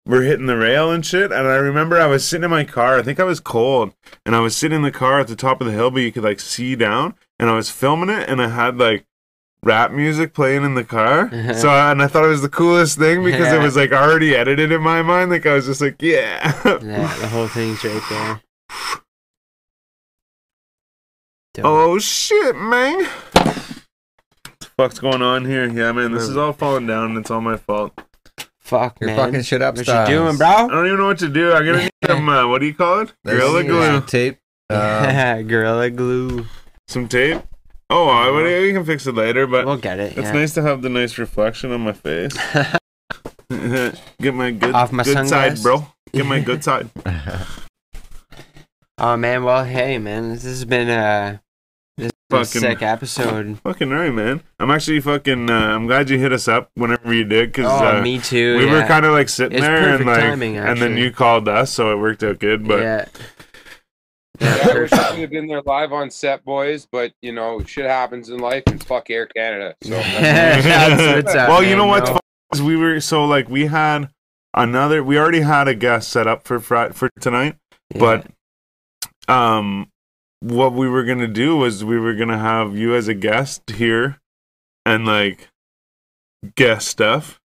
were 0.04 0.22
hitting 0.22 0.46
the 0.46 0.56
rail 0.56 0.90
and 0.90 1.06
shit. 1.06 1.30
And 1.30 1.46
I 1.46 1.54
remember 1.56 1.96
I 2.00 2.06
was 2.06 2.26
sitting 2.26 2.44
in 2.44 2.50
my 2.50 2.64
car. 2.64 2.98
I 2.98 3.02
think 3.02 3.20
I 3.20 3.24
was 3.24 3.38
cold, 3.40 3.94
and 4.26 4.34
I 4.34 4.40
was 4.40 4.56
sitting 4.56 4.76
in 4.76 4.82
the 4.82 4.90
car 4.90 5.20
at 5.20 5.28
the 5.28 5.36
top 5.36 5.60
of 5.60 5.66
the 5.66 5.72
hill, 5.72 5.90
but 5.90 6.00
you 6.00 6.10
could 6.12 6.24
like 6.24 6.40
see 6.40 6.74
down. 6.74 7.14
And 7.38 7.50
I 7.50 7.54
was 7.54 7.70
filming 7.70 8.08
it, 8.08 8.28
and 8.28 8.40
I 8.40 8.48
had 8.48 8.78
like 8.78 9.04
rap 9.64 9.92
music 9.92 10.34
playing 10.34 10.64
in 10.64 10.74
the 10.74 10.84
car. 10.84 11.28
so, 11.54 11.70
and 11.70 12.02
I 12.02 12.06
thought 12.08 12.24
it 12.24 12.28
was 12.28 12.42
the 12.42 12.48
coolest 12.48 12.98
thing 12.98 13.22
because 13.24 13.52
it 13.52 13.60
was 13.60 13.76
like 13.76 13.92
already 13.92 14.34
edited 14.34 14.72
in 14.72 14.82
my 14.82 15.02
mind. 15.02 15.30
Like 15.30 15.46
I 15.46 15.54
was 15.54 15.66
just 15.66 15.80
like, 15.80 16.00
yeah. 16.02 16.52
Yeah, 16.64 17.16
the 17.20 17.28
whole 17.28 17.48
thing's 17.48 17.82
right 17.84 18.02
there. 18.10 18.40
Dope. 21.54 21.64
Oh 21.66 21.98
shit, 21.98 22.56
man. 22.56 23.04
What 23.04 24.58
the 24.58 24.66
fuck's 24.76 24.98
going 24.98 25.20
on 25.22 25.44
here? 25.44 25.66
Yeah, 25.68 25.92
man, 25.92 26.12
this 26.12 26.22
is 26.22 26.36
all 26.36 26.52
falling 26.54 26.86
down 26.86 27.10
and 27.10 27.18
it's 27.18 27.30
all 27.30 27.42
my 27.42 27.56
fault. 27.58 27.92
Fuck, 28.58 28.96
You're 29.00 29.10
man. 29.10 29.16
fucking 29.18 29.42
shit 29.42 29.60
up, 29.60 29.76
What 29.76 29.86
you 29.86 30.06
doing, 30.16 30.38
bro? 30.38 30.46
I 30.48 30.66
don't 30.68 30.86
even 30.86 30.98
know 30.98 31.06
what 31.08 31.18
to 31.18 31.28
do. 31.28 31.52
I'm 31.52 31.64
gonna 31.66 31.82
need 31.82 31.90
some 32.06 32.26
uh, 32.28 32.48
what 32.48 32.60
do 32.60 32.66
you 32.66 32.74
call 32.74 33.00
it? 33.00 33.12
There's 33.22 33.38
Gorilla 33.38 33.60
some 33.60 33.68
glue. 33.68 34.00
tape. 34.06 34.38
Um, 34.70 35.42
Gorilla 35.48 35.90
glue. 35.90 36.46
Some 36.88 37.06
tape. 37.08 37.42
Oh, 37.94 38.08
I 38.08 38.30
would, 38.30 38.44
we 38.44 38.72
can 38.72 38.84
fix 38.86 39.06
it 39.06 39.14
later, 39.14 39.46
but 39.46 39.66
We'll 39.66 39.76
get 39.76 39.98
it. 40.00 40.16
it's 40.16 40.26
yeah. 40.28 40.32
nice 40.32 40.54
to 40.54 40.62
have 40.62 40.80
the 40.82 40.88
nice 40.88 41.18
reflection 41.18 41.72
on 41.72 41.82
my 41.82 41.92
face. 41.92 42.32
Get 44.20 44.32
my 44.34 44.50
good 44.50 44.74
Off 44.74 44.92
my 44.92 45.04
good 45.04 45.28
side, 45.28 45.60
bro. 45.62 45.86
Get 46.12 46.24
my 46.24 46.40
good 46.40 46.64
side. 46.68 46.88
Oh 48.98 49.16
man, 49.16 49.44
well, 49.44 49.64
hey 49.64 49.98
man, 49.98 50.30
this 50.30 50.44
has 50.44 50.64
been 50.64 50.88
uh 50.88 51.38
Fucking 51.98 52.10
Fucking 52.30 52.60
sick 52.62 52.82
episode. 52.82 53.58
fucking 53.60 53.90
right, 53.90 54.08
man. 54.10 54.42
I'm 54.58 54.70
actually 54.70 55.00
fucking. 55.00 55.50
Uh, 55.50 55.52
I'm 55.52 55.86
glad 55.86 56.08
you 56.08 56.16
hit 56.16 56.32
us 56.32 56.48
up 56.48 56.70
whenever 56.76 57.12
you 57.12 57.24
did, 57.24 57.52
because 57.52 57.66
Oh, 57.66 57.98
uh, 57.98 58.00
me 58.00 58.18
too. 58.20 58.56
we 58.56 58.64
were 58.64 58.86
kind 58.86 59.04
of 59.04 59.12
like 59.12 59.28
sitting 59.28 59.58
It's 59.58 59.66
there 59.66 59.96
and 59.96 60.06
like, 60.06 60.18
timing, 60.20 60.56
and 60.56 60.80
then 60.80 60.96
you 60.96 61.10
called 61.10 61.46
us, 61.46 61.70
so 61.70 61.92
it 61.92 61.96
worked 62.00 62.22
out 62.22 62.38
good. 62.38 62.66
But 62.66 62.80
yeah. 62.80 63.04
Yeah, 64.40 64.56
Yeah, 64.56 64.72
I 64.72 64.78
wish 64.78 64.92
I 64.92 65.10
could 65.10 65.18
have 65.20 65.30
been 65.30 65.46
there 65.46 65.62
live 65.62 65.92
on 65.92 66.10
set, 66.10 66.44
boys. 66.44 66.86
But 66.90 67.12
you 67.22 67.32
know, 67.32 67.62
shit 67.64 67.86
happens 67.86 68.28
in 68.28 68.38
life, 68.38 68.62
and 68.66 68.82
fuck 68.82 69.10
Air 69.10 69.26
Canada. 69.26 69.74
So 69.82 69.90
That's 69.90 71.24
what's 71.24 71.34
well, 71.34 71.62
you 71.62 71.76
know 71.76 71.86
what's 71.86 72.08
no. 72.08 72.14
fun 72.14 72.66
we 72.66 72.76
were 72.76 73.00
so 73.00 73.24
like 73.24 73.48
we 73.48 73.66
had 73.66 74.10
another. 74.54 75.02
We 75.02 75.18
already 75.18 75.40
had 75.40 75.68
a 75.68 75.74
guest 75.74 76.10
set 76.10 76.26
up 76.26 76.44
for 76.46 76.60
Friday 76.60 76.92
for 76.92 77.08
tonight, 77.20 77.56
but 77.98 78.26
um, 79.28 79.88
what 80.40 80.72
we 80.72 80.88
were 80.88 81.04
gonna 81.04 81.28
do 81.28 81.56
was 81.56 81.84
we 81.84 81.98
were 81.98 82.14
gonna 82.14 82.38
have 82.38 82.76
you 82.76 82.94
as 82.94 83.08
a 83.08 83.14
guest 83.14 83.62
here, 83.70 84.18
and 84.84 85.06
like 85.06 85.48
guest 86.56 86.88
stuff. 86.88 87.38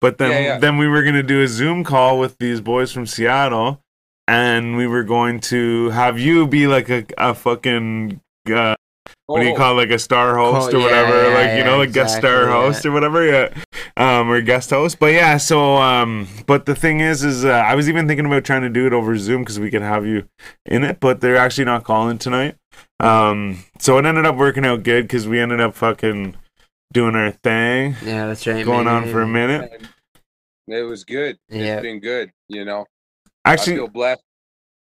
But 0.00 0.18
then 0.18 0.30
Yeah, 0.30 0.38
yeah. 0.40 0.58
then 0.58 0.78
we 0.78 0.88
were 0.88 1.02
gonna 1.04 1.22
do 1.22 1.42
a 1.42 1.46
Zoom 1.48 1.84
call 1.84 2.18
with 2.18 2.38
these 2.38 2.60
boys 2.60 2.90
from 2.92 3.06
Seattle, 3.06 3.80
and 4.28 4.76
we 4.76 4.86
were 4.86 5.04
going 5.04 5.40
to 5.40 5.90
have 5.90 6.18
you 6.18 6.46
be 6.46 6.66
like 6.66 6.88
a 6.90 7.04
a 7.18 7.34
fucking. 7.34 8.20
Uh, 8.50 8.74
what 9.26 9.40
do 9.40 9.46
you 9.46 9.52
Oh, 9.52 9.56
call 9.56 9.72
it, 9.72 9.82
like 9.82 9.90
a 9.90 9.98
star 9.98 10.36
host 10.36 10.70
Co- 10.70 10.78
or 10.78 10.82
whatever 10.82 11.28
yeah, 11.30 11.34
like 11.34 11.58
you 11.58 11.64
know 11.64 11.72
yeah, 11.72 11.76
like 11.86 11.92
guest 11.92 12.16
star 12.16 12.46
host 12.48 12.84
yeah. 12.84 12.90
or 12.90 12.94
whatever 12.94 13.26
yeah 13.26 13.48
um 13.96 14.30
or 14.30 14.40
guest 14.40 14.70
host 14.70 14.98
but 14.98 15.12
yeah 15.12 15.36
so 15.36 15.76
um 15.76 16.28
but 16.46 16.66
the 16.66 16.74
thing 16.74 17.00
is 17.00 17.22
is 17.24 17.44
uh, 17.44 17.50
i 17.50 17.74
was 17.74 17.88
even 17.88 18.06
thinking 18.06 18.26
about 18.26 18.44
trying 18.44 18.62
to 18.62 18.68
do 18.68 18.86
it 18.86 18.92
over 18.92 19.16
zoom 19.18 19.42
because 19.42 19.58
we 19.58 19.70
could 19.70 19.82
have 19.82 20.06
you 20.06 20.26
in 20.66 20.82
it 20.84 20.98
but 21.00 21.20
they're 21.20 21.36
actually 21.36 21.64
not 21.64 21.82
calling 21.84 22.16
tonight 22.16 22.56
um 23.00 23.58
so 23.78 23.98
it 23.98 24.06
ended 24.06 24.24
up 24.24 24.36
working 24.36 24.64
out 24.64 24.82
good 24.82 25.02
because 25.02 25.26
we 25.26 25.40
ended 25.40 25.60
up 25.60 25.74
fucking 25.74 26.34
doing 26.92 27.14
our 27.14 27.32
thing 27.32 27.96
Yeah, 28.04 28.26
that's 28.28 28.46
right. 28.46 28.64
going 28.64 28.84
man. 28.86 29.04
on 29.04 29.08
for 29.10 29.20
a 29.22 29.28
minute 29.28 29.82
It 30.68 30.82
was 30.82 31.04
good. 31.04 31.38
Yeah. 31.48 31.74
It's 31.74 31.82
been 31.82 32.00
good. 32.00 32.30
You 32.48 32.64
know, 32.64 32.82
I 32.82 32.84
actually 33.44 33.76
feel 33.76 33.88
blessed. 33.88 34.22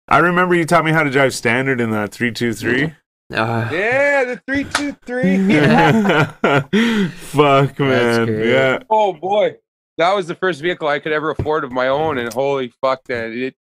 i 0.09 0.19
remember 0.19 0.55
you 0.55 0.65
taught 0.65 0.85
me 0.85 0.93
how 0.93 1.03
to 1.03 1.11
drive 1.11 1.35
standard 1.35 1.81
in 1.81 1.91
that 1.91 2.13
323 2.13 2.95
Uh, 3.35 3.69
Yeah, 3.73 4.25
the 4.25 4.41
three 4.47 4.65
two 4.65 4.93
three. 5.05 5.37
fuck 7.11 7.79
man 7.79 8.27
yeah 8.29 8.79
Oh 8.91 9.13
boy, 9.13 9.57
that 9.99 10.13
was 10.15 10.27
the 10.27 10.35
first 10.35 10.61
vehicle 10.63 10.89
I 10.89 10.99
could 10.99 11.13
ever 11.13 11.31
afford 11.31 11.65
of 11.65 11.73
my 11.73 11.89
own, 11.89 12.17
and 12.19 12.33
holy 12.33 12.73
fuck, 12.81 13.03
that 13.09 13.31
it 13.33 13.55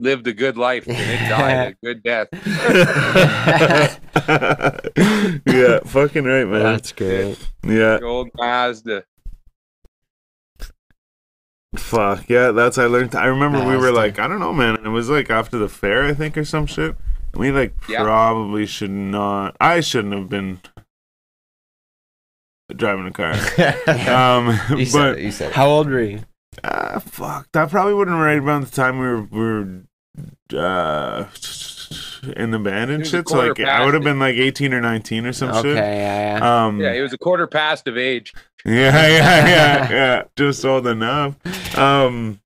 lived 0.00 0.26
a 0.28 0.32
good 0.32 0.56
life 0.56 0.86
and 0.88 0.96
it 0.96 1.28
died 1.28 1.76
a 1.82 1.86
good 1.86 2.02
death. 2.02 2.28
yeah, 5.46 5.80
fucking 5.84 6.24
right, 6.24 6.46
man. 6.46 6.62
that's 6.62 6.92
great. 6.92 7.38
Yeah, 7.64 7.98
The 7.98 8.04
old 8.04 8.30
Mazda. 8.36 9.04
Fuck. 11.78 12.28
Yeah, 12.28 12.50
that's 12.52 12.76
I 12.78 12.86
learned. 12.86 13.14
I 13.14 13.26
remember 13.26 13.64
we 13.64 13.76
were 13.76 13.92
like, 13.92 14.18
I 14.18 14.26
don't 14.28 14.40
know, 14.40 14.52
man. 14.52 14.74
It 14.84 14.88
was 14.88 15.08
like 15.08 15.30
after 15.30 15.58
the 15.58 15.68
fair, 15.68 16.04
I 16.04 16.14
think, 16.14 16.36
or 16.36 16.44
some 16.44 16.66
shit. 16.66 16.96
We 17.34 17.50
like 17.52 17.72
Yeah. 17.88 18.02
probably 18.02 18.66
should 18.66 18.90
not. 18.90 19.56
I 19.60 19.80
shouldn't 19.80 20.14
have 20.14 20.28
been 20.28 20.60
driving 22.74 23.06
a 23.06 23.10
car. 23.12 23.32
Um, 24.08 24.58
you 24.78 24.84
said 24.86 24.98
but 24.98 25.18
it. 25.18 25.24
You 25.24 25.30
said 25.32 25.50
it. 25.50 25.54
How 25.54 25.68
old 25.68 25.88
were 25.88 26.02
you? 26.02 26.20
uh, 26.64 26.98
fuck, 27.00 27.48
that 27.52 27.70
probably 27.70 27.94
wouldn't 27.94 28.16
have 28.16 28.24
right 28.24 28.38
around 28.38 28.64
the 28.64 28.70
time 28.70 28.98
we 28.98 29.06
were 29.06 29.22
we 29.22 29.38
were 29.40 29.82
uh 30.60 31.24
in 32.36 32.50
the 32.50 32.58
band 32.58 32.90
and 32.90 33.06
shit. 33.06 33.28
So 33.28 33.36
like, 33.38 33.60
I 33.60 33.84
would 33.84 33.94
have 33.94 34.02
been 34.02 34.18
like 34.18 34.36
eighteen 34.36 34.72
or 34.74 34.80
nineteen 34.80 35.26
or 35.26 35.32
some 35.32 35.50
Okay, 35.50 35.62
shit. 35.62 35.76
yeah, 35.76 36.38
yeah. 36.38 36.66
Um, 36.66 36.80
Yeah, 36.80 36.94
he 36.94 37.00
was 37.00 37.12
a 37.12 37.18
quarter 37.18 37.46
past 37.46 37.86
of 37.88 37.96
age. 37.96 38.32
Yeah, 38.64 39.06
yeah, 39.06 39.46
yeah, 39.46 39.90
yeah. 39.90 40.22
Just 40.36 40.64
old 40.64 40.86
enough. 40.88 41.36
Um, 41.78 42.40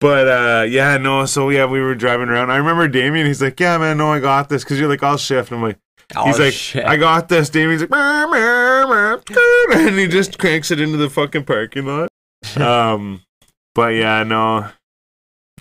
but 0.00 0.26
uh, 0.28 0.66
yeah, 0.68 0.96
no. 0.98 1.26
So 1.26 1.48
yeah, 1.48 1.64
we 1.64 1.80
were 1.80 1.94
driving 1.94 2.28
around. 2.28 2.50
I 2.50 2.56
remember 2.56 2.88
Damien. 2.88 3.24
He's 3.26 3.40
like, 3.40 3.58
"Yeah, 3.60 3.78
man, 3.78 3.96
no, 3.98 4.12
I 4.12 4.18
got 4.18 4.48
this." 4.48 4.64
Because 4.64 4.80
you're 4.80 4.88
like, 4.88 5.04
"I'll 5.04 5.16
shift." 5.16 5.52
I'm 5.52 5.62
like, 5.62 5.78
he's 6.24 6.38
Oh, 6.40 6.42
like, 6.42 6.52
shit. 6.52 6.84
"I 6.84 6.96
got 6.96 7.28
this." 7.28 7.50
Damien's 7.50 7.82
like, 7.82 7.90
"Meow, 7.90 8.28
meow, 8.30 9.20
meow," 9.30 9.66
and 9.78 9.96
he 9.96 10.08
just 10.08 10.38
cranks 10.40 10.72
it 10.72 10.80
into 10.80 10.96
the 10.98 11.08
fucking 11.08 11.44
parking 11.44 11.86
lot. 11.86 12.08
Um, 12.60 13.22
but 13.76 13.94
yeah, 13.94 14.24
no, 14.24 14.68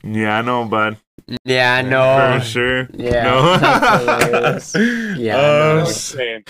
yeah, 0.04 0.40
I 0.40 0.42
know, 0.42 0.66
bud, 0.66 0.98
yeah, 1.46 1.82
no. 1.82 2.40
for 2.40 2.46
sure. 2.46 2.88
Yeah, 2.94 3.24
no. 3.24 3.54
Yeah, 5.18 5.38
Oh, 5.38 5.76
no. 5.76 5.80
I 5.80 5.84
was 5.84 5.96
saying, 6.02 6.44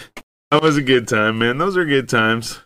that 0.51 0.61
was 0.61 0.77
a 0.77 0.81
good 0.81 1.07
time, 1.07 1.39
man. 1.39 1.57
Those 1.57 1.75
are 1.77 1.85
good 1.85 2.09
times. 2.09 2.59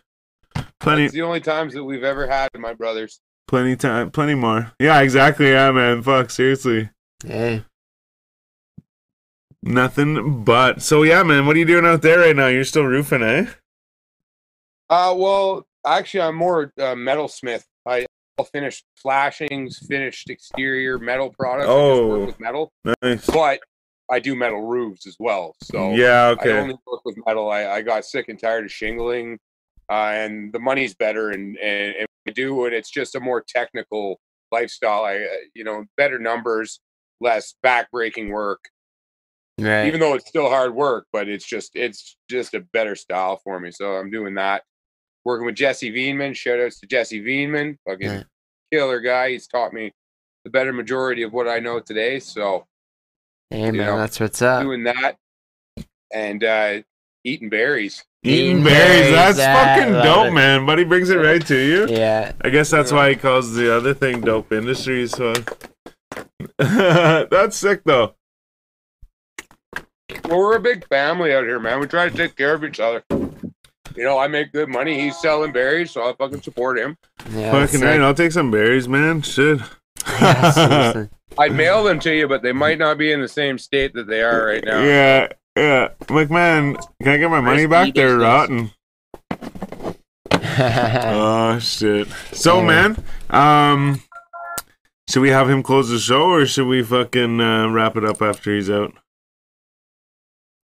Plenty, 0.80 1.04
It's 1.06 1.14
the 1.14 1.22
only 1.22 1.40
times 1.40 1.74
that 1.74 1.84
we've 1.84 2.04
ever 2.04 2.26
had, 2.26 2.48
my 2.58 2.72
brothers. 2.74 3.20
plenty 3.46 3.76
time, 3.76 4.10
plenty 4.10 4.34
more. 4.34 4.72
Yeah, 4.78 5.00
exactly. 5.00 5.50
Yeah, 5.50 5.70
man. 5.72 6.02
Fuck, 6.02 6.30
seriously. 6.30 6.90
Hey. 7.24 7.64
Nothing 9.62 10.44
but. 10.44 10.82
So 10.82 11.02
yeah, 11.02 11.22
man, 11.22 11.46
what 11.46 11.56
are 11.56 11.58
you 11.58 11.64
doing 11.64 11.84
out 11.84 12.02
there 12.02 12.20
right 12.20 12.36
now? 12.36 12.46
You're 12.46 12.64
still 12.64 12.84
roofing, 12.84 13.22
eh? 13.22 13.46
Uh, 14.88 15.14
well, 15.16 15.66
actually, 15.86 16.20
I'm 16.22 16.36
more 16.36 16.72
uh, 16.78 16.94
metalsmith. 16.94 17.64
I 17.84 17.98
I'll 18.00 18.06
finished 18.44 18.84
flashings, 18.96 19.78
finished 19.86 20.30
exterior 20.30 20.98
metal 20.98 21.30
products. 21.30 21.68
I 21.68 21.72
just 21.72 22.00
Oh. 22.00 22.08
work 22.08 22.26
with 22.26 22.40
metal, 22.40 22.72
Nice. 23.02 23.26
but 23.26 23.60
I 24.10 24.18
do 24.20 24.34
metal 24.34 24.62
roofs 24.62 25.06
as 25.06 25.16
well. 25.18 25.54
So 25.62 25.92
yeah, 25.94 26.34
I 26.40 26.48
only 26.50 26.76
work 26.86 27.04
with 27.04 27.16
metal. 27.26 27.50
I, 27.50 27.66
I 27.66 27.82
got 27.82 28.04
sick 28.04 28.28
and 28.28 28.38
tired 28.40 28.64
of 28.64 28.72
shingling, 28.72 29.38
uh, 29.90 30.12
and 30.14 30.52
the 30.52 30.58
money's 30.58 30.94
better, 30.94 31.30
and, 31.30 31.56
and 31.58 31.94
and 31.96 32.08
I 32.26 32.30
do 32.30 32.64
it. 32.66 32.72
It's 32.72 32.90
just 32.90 33.14
a 33.14 33.20
more 33.20 33.42
technical 33.46 34.20
lifestyle. 34.50 35.04
I 35.04 35.16
uh, 35.16 35.26
you 35.54 35.64
know 35.64 35.84
better 35.96 36.18
numbers, 36.18 36.80
less 37.20 37.54
backbreaking 37.64 38.30
work. 38.30 38.60
Right. 39.60 39.86
Even 39.86 39.98
though 39.98 40.14
it's 40.14 40.28
still 40.28 40.48
hard 40.48 40.74
work, 40.74 41.06
but 41.12 41.28
it's 41.28 41.44
just 41.44 41.74
it's 41.74 42.16
just 42.30 42.54
a 42.54 42.60
better 42.60 42.94
style 42.94 43.40
for 43.42 43.58
me. 43.58 43.70
So 43.72 43.92
I'm 43.96 44.08
doing 44.10 44.34
that. 44.34 44.62
Working 45.28 45.44
with 45.44 45.56
Jesse 45.56 45.92
Veenman. 45.92 46.34
Shout 46.34 46.58
outs 46.58 46.80
to 46.80 46.86
Jesse 46.86 47.20
Veenman. 47.22 47.76
Fucking 47.86 48.06
Yeah. 48.08 48.22
killer 48.72 48.98
guy. 48.98 49.32
He's 49.32 49.46
taught 49.46 49.74
me 49.74 49.92
the 50.44 50.50
better 50.50 50.72
majority 50.72 51.22
of 51.22 51.34
what 51.34 51.46
I 51.46 51.58
know 51.58 51.80
today. 51.80 52.18
So 52.18 52.64
hey, 53.50 53.64
man, 53.70 53.74
know, 53.76 53.98
that's 53.98 54.18
what's 54.18 54.40
up. 54.40 54.62
doing 54.62 54.84
that 54.84 55.16
and 56.14 56.42
uh, 56.42 56.80
eating 57.24 57.50
berries. 57.50 58.06
Eating 58.24 58.46
Eating 58.52 58.64
berries. 58.64 59.10
berries, 59.12 59.36
That's 59.36 59.38
I 59.38 59.76
fucking 59.76 59.92
dope, 60.02 60.26
it. 60.28 60.32
man. 60.32 60.64
Buddy 60.64 60.84
brings 60.84 61.10
it 61.10 61.16
right 61.18 61.46
to 61.46 61.56
you. 61.56 61.86
Yeah. 61.94 62.32
I 62.40 62.48
guess 62.48 62.70
that's 62.70 62.90
why 62.90 63.10
he 63.10 63.14
calls 63.16 63.54
the 63.54 63.76
other 63.76 63.92
thing 63.92 64.22
dope 64.22 64.50
industries. 64.50 65.10
So 65.10 65.34
that's 66.58 67.54
sick 67.58 67.82
though. 67.84 68.14
Well, 70.24 70.38
we're 70.38 70.56
a 70.56 70.60
big 70.60 70.88
family 70.88 71.34
out 71.34 71.44
here, 71.44 71.60
man. 71.60 71.80
We 71.80 71.86
try 71.86 72.08
to 72.08 72.16
take 72.16 72.34
care 72.34 72.54
of 72.54 72.64
each 72.64 72.80
other. 72.80 73.04
You 73.98 74.04
know, 74.04 74.16
I 74.16 74.28
make 74.28 74.52
good 74.52 74.68
money. 74.68 75.00
He's 75.00 75.18
selling 75.18 75.50
berries, 75.50 75.90
so 75.90 76.08
I 76.08 76.14
fucking 76.14 76.42
support 76.42 76.78
him. 76.78 76.96
Yeah. 77.32 77.50
Fucking 77.50 77.80
right. 77.80 77.94
sick. 77.94 78.00
I'll 78.00 78.14
take 78.14 78.30
some 78.30 78.52
berries, 78.52 78.88
man. 78.88 79.22
Shit. 79.22 79.58
Yeah. 80.06 81.06
I'd 81.36 81.52
mail 81.56 81.82
them 81.82 81.98
to 82.00 82.14
you, 82.14 82.28
but 82.28 82.42
they 82.42 82.52
might 82.52 82.78
not 82.78 82.96
be 82.96 83.10
in 83.10 83.20
the 83.20 83.26
same 83.26 83.58
state 83.58 83.94
that 83.94 84.06
they 84.06 84.22
are 84.22 84.46
right 84.46 84.62
now. 84.64 84.84
Yeah, 84.84 85.28
yeah. 85.56 85.88
I'm 86.08 86.14
like, 86.14 86.30
man, 86.30 86.76
can 87.02 87.12
I 87.12 87.16
get 87.16 87.28
my 87.28 87.40
money 87.40 87.66
Risky 87.66 87.66
back? 87.66 87.94
They're 87.94 88.18
business. 88.18 88.22
rotten. 88.22 88.70
Oh 90.60 91.58
shit. 91.60 92.08
So 92.32 92.60
man, 92.60 93.02
um 93.30 94.02
should 95.08 95.22
we 95.22 95.30
have 95.30 95.48
him 95.48 95.62
close 95.62 95.88
the 95.88 95.98
show 95.98 96.22
or 96.22 96.46
should 96.46 96.66
we 96.66 96.82
fucking 96.82 97.40
uh, 97.40 97.68
wrap 97.70 97.96
it 97.96 98.04
up 98.04 98.20
after 98.20 98.54
he's 98.54 98.68
out? 98.68 98.92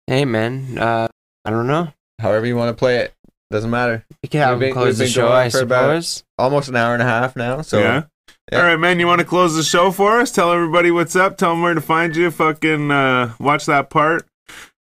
hey, 0.07 0.25
man. 0.25 0.77
Uh, 0.77 1.07
I 1.45 1.49
don't 1.49 1.67
know. 1.67 1.93
However 2.19 2.45
you 2.45 2.55
want 2.55 2.69
to 2.69 2.79
play 2.79 2.97
it, 2.99 3.13
doesn't 3.51 3.69
matter. 3.69 4.05
We 4.23 4.29
can 4.29 4.41
have 4.41 4.51
We've 4.59 4.67
been- 4.67 4.73
close 4.73 4.97
the 4.97 5.07
show, 5.07 5.31
I 5.31 5.49
for 5.49 5.61
about- 5.61 6.03
suppose. 6.03 6.23
Almost 6.37 6.69
an 6.69 6.75
hour 6.75 6.93
and 6.93 7.01
a 7.03 7.05
half 7.05 7.35
now. 7.35 7.61
So 7.61 7.79
yeah? 7.79 8.03
yeah. 8.51 8.59
All 8.59 8.65
right, 8.65 8.77
man. 8.79 8.99
You 8.99 9.07
want 9.07 9.19
to 9.19 9.25
close 9.25 9.55
the 9.55 9.63
show 9.63 9.91
for 9.91 10.19
us? 10.19 10.31
Tell 10.31 10.51
everybody 10.51 10.91
what's 10.91 11.15
up. 11.15 11.37
Tell 11.37 11.51
them 11.51 11.61
where 11.61 11.73
to 11.73 11.81
find 11.81 12.15
you. 12.15 12.31
Fucking 12.31 12.89
uh, 12.91 13.33
watch 13.39 13.65
that 13.67 13.89
part. 13.89 14.25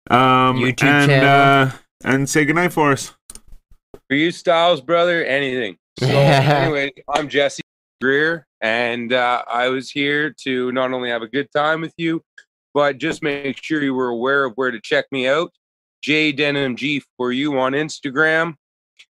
Um, 0.10 0.58
YouTube 0.58 0.84
and, 0.84 1.10
channel. 1.10 1.30
Uh, 1.30 1.72
and 2.04 2.30
say 2.30 2.46
goodnight 2.46 2.72
for 2.74 2.92
us. 2.92 3.14
For 4.10 4.16
you, 4.16 4.32
Styles, 4.32 4.82
brother, 4.82 5.24
anything. 5.26 5.78
So, 6.00 6.06
anyway, 6.08 6.92
I'm 7.10 7.28
Jesse 7.28 7.64
Greer, 8.00 8.46
and 8.62 9.12
uh, 9.12 9.42
I 9.52 9.70
was 9.70 9.90
here 9.90 10.32
to 10.44 10.72
not 10.72 10.94
only 10.94 11.10
have 11.10 11.24
a 11.24 11.28
good 11.28 11.48
time 11.52 11.82
with 11.82 11.96
you, 11.98 12.22
but 12.76 13.00
just 13.00 13.24
make 13.24 13.58
sure 13.64 13.82
you 13.82 13.96
were 13.96 14.10
aware 14.10 14.46
of 14.46 14.54
where 14.58 14.70
to 14.70 14.80
check 14.80 15.06
me 15.12 15.28
out. 15.28 15.52
JDenimG 16.04 17.02
for 17.18 17.32
you 17.32 17.60
on 17.60 17.74
Instagram 17.74 18.56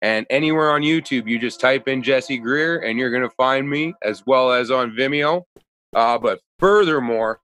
and 0.02 0.26
anywhere 0.30 0.72
on 0.72 0.82
YouTube. 0.82 1.28
You 1.28 1.40
just 1.40 1.60
type 1.60 1.88
in 1.88 2.04
Jesse 2.04 2.38
Greer, 2.38 2.80
and 2.80 2.98
you're 2.98 3.12
going 3.12 3.24
to 3.24 3.36
find 3.36 3.70
me 3.70 3.94
as 4.04 4.24
well 4.26 4.52
as 4.52 4.72
on 4.72 4.92
Vimeo. 4.92 5.44
Uh, 5.96 6.18
but 6.18 6.40
furthermore, 6.60 7.40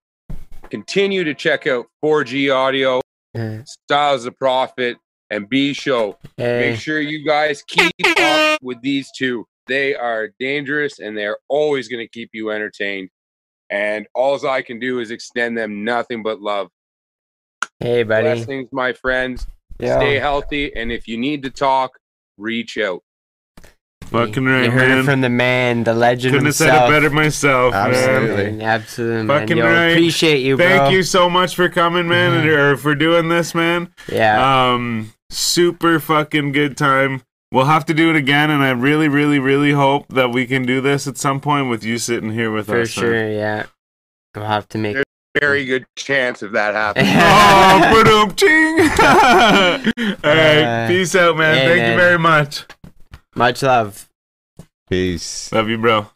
continue 0.69 1.23
to 1.23 1.33
check 1.33 1.67
out 1.67 1.85
4G 2.03 2.53
Audio. 2.53 3.01
Yeah. 3.33 3.63
Styles 3.65 4.23
the 4.23 4.31
Prophet, 4.31 4.97
and 5.29 5.49
B 5.49 5.73
Show. 5.73 6.17
Make 6.37 6.79
sure 6.79 7.01
you 7.01 7.25
guys 7.25 7.63
keep 7.63 7.91
up 8.17 8.59
with 8.61 8.81
these 8.81 9.09
two. 9.17 9.45
They 9.67 9.95
are 9.95 10.29
dangerous 10.39 10.99
and 10.99 11.17
they're 11.17 11.37
always 11.49 11.87
going 11.87 12.03
to 12.03 12.07
keep 12.07 12.29
you 12.33 12.51
entertained. 12.51 13.09
And 13.69 14.05
all 14.13 14.45
I 14.47 14.61
can 14.61 14.79
do 14.79 14.99
is 14.99 15.09
extend 15.09 15.57
them 15.57 15.83
nothing 15.83 16.21
but 16.21 16.39
love. 16.39 16.67
Hey, 17.85 18.01
buddy. 18.03 18.23
Blessings, 18.33 18.69
my 18.71 18.93
friends. 18.93 19.45
Yo. 19.79 19.95
Stay 19.97 20.15
healthy. 20.17 20.75
And 20.75 20.91
if 20.91 21.07
you 21.07 21.17
need 21.17 21.43
to 21.43 21.49
talk, 21.51 21.99
reach 22.37 22.77
out. 22.79 23.03
Fucking 24.05 24.45
right, 24.45 24.65
you 24.65 24.71
heard 24.71 24.89
man. 24.89 24.97
it 24.99 25.03
from 25.03 25.21
the 25.21 25.29
man, 25.29 25.83
the 25.83 25.93
legend 25.93 26.31
Couldn't 26.33 26.45
have 26.47 26.55
said 26.55 26.67
it 26.85 26.89
better 26.89 27.09
myself, 27.09 27.73
Absolutely. 27.73 28.43
man. 28.43 28.57
Man, 28.57 28.61
absolutely, 28.67 29.23
man. 29.23 29.39
Fucking 29.41 29.57
Yo, 29.57 29.65
right. 29.65 29.85
appreciate 29.89 30.39
you, 30.41 30.57
bro. 30.57 30.65
Thank 30.67 30.93
you 30.93 31.01
so 31.03 31.27
much 31.29 31.55
for 31.55 31.69
coming, 31.69 32.07
man, 32.07 32.33
and, 32.33 32.47
Mhm. 32.47 32.57
or 32.57 32.77
for 32.77 32.93
doing 32.95 33.29
this, 33.29 33.53
man. 33.55 33.89
Yeah. 34.11 34.71
Um, 34.73 35.13
super 35.31 35.99
fucking 35.99 36.51
good 36.53 36.77
time. 36.77 37.23
We'll 37.51 37.65
have 37.65 37.85
to 37.85 37.93
do 37.95 38.09
it 38.11 38.15
again, 38.15 38.49
and 38.51 38.63
I 38.63 38.71
really, 38.71 39.07
really, 39.07 39.39
really 39.39 39.71
hope 39.71 40.05
that 40.09 40.29
we 40.31 40.45
can 40.45 40.65
do 40.67 40.81
this 40.81 41.07
at 41.07 41.17
some 41.17 41.39
point 41.39 41.69
with 41.69 41.83
you 41.83 41.97
sitting 41.97 42.31
here 42.31 42.51
with 42.51 42.67
for 42.67 42.81
us. 42.81 42.95
man. 42.97 43.05
sure, 43.05 43.31
yeah. 43.31 43.63
We'll 44.35 44.45
have 44.45 44.67
to 44.69 44.77
make 44.77 44.97
Very 45.39 45.65
good 45.65 45.85
chance 45.97 46.41
of 46.41 46.53
that 46.53 46.73
happening. 46.73 47.11
oh, 47.17 47.79
ba-dum, 47.91 48.35
ching. 48.35 48.79
All 50.23 50.35
right, 50.35 50.63
Uh, 50.63 50.87
peace 50.87 51.13
out, 51.15 51.37
man. 51.37 51.55
yeah, 51.57 51.65
Thank 51.67 51.79
man. 51.81 51.91
you 51.91 51.97
very 51.97 52.17
much. 52.19 52.63
much 53.35 53.61
love. 53.63 54.09
Peace. 54.89 55.51
Love 55.51 55.67
you, 55.67 55.77
bro. 55.77 56.07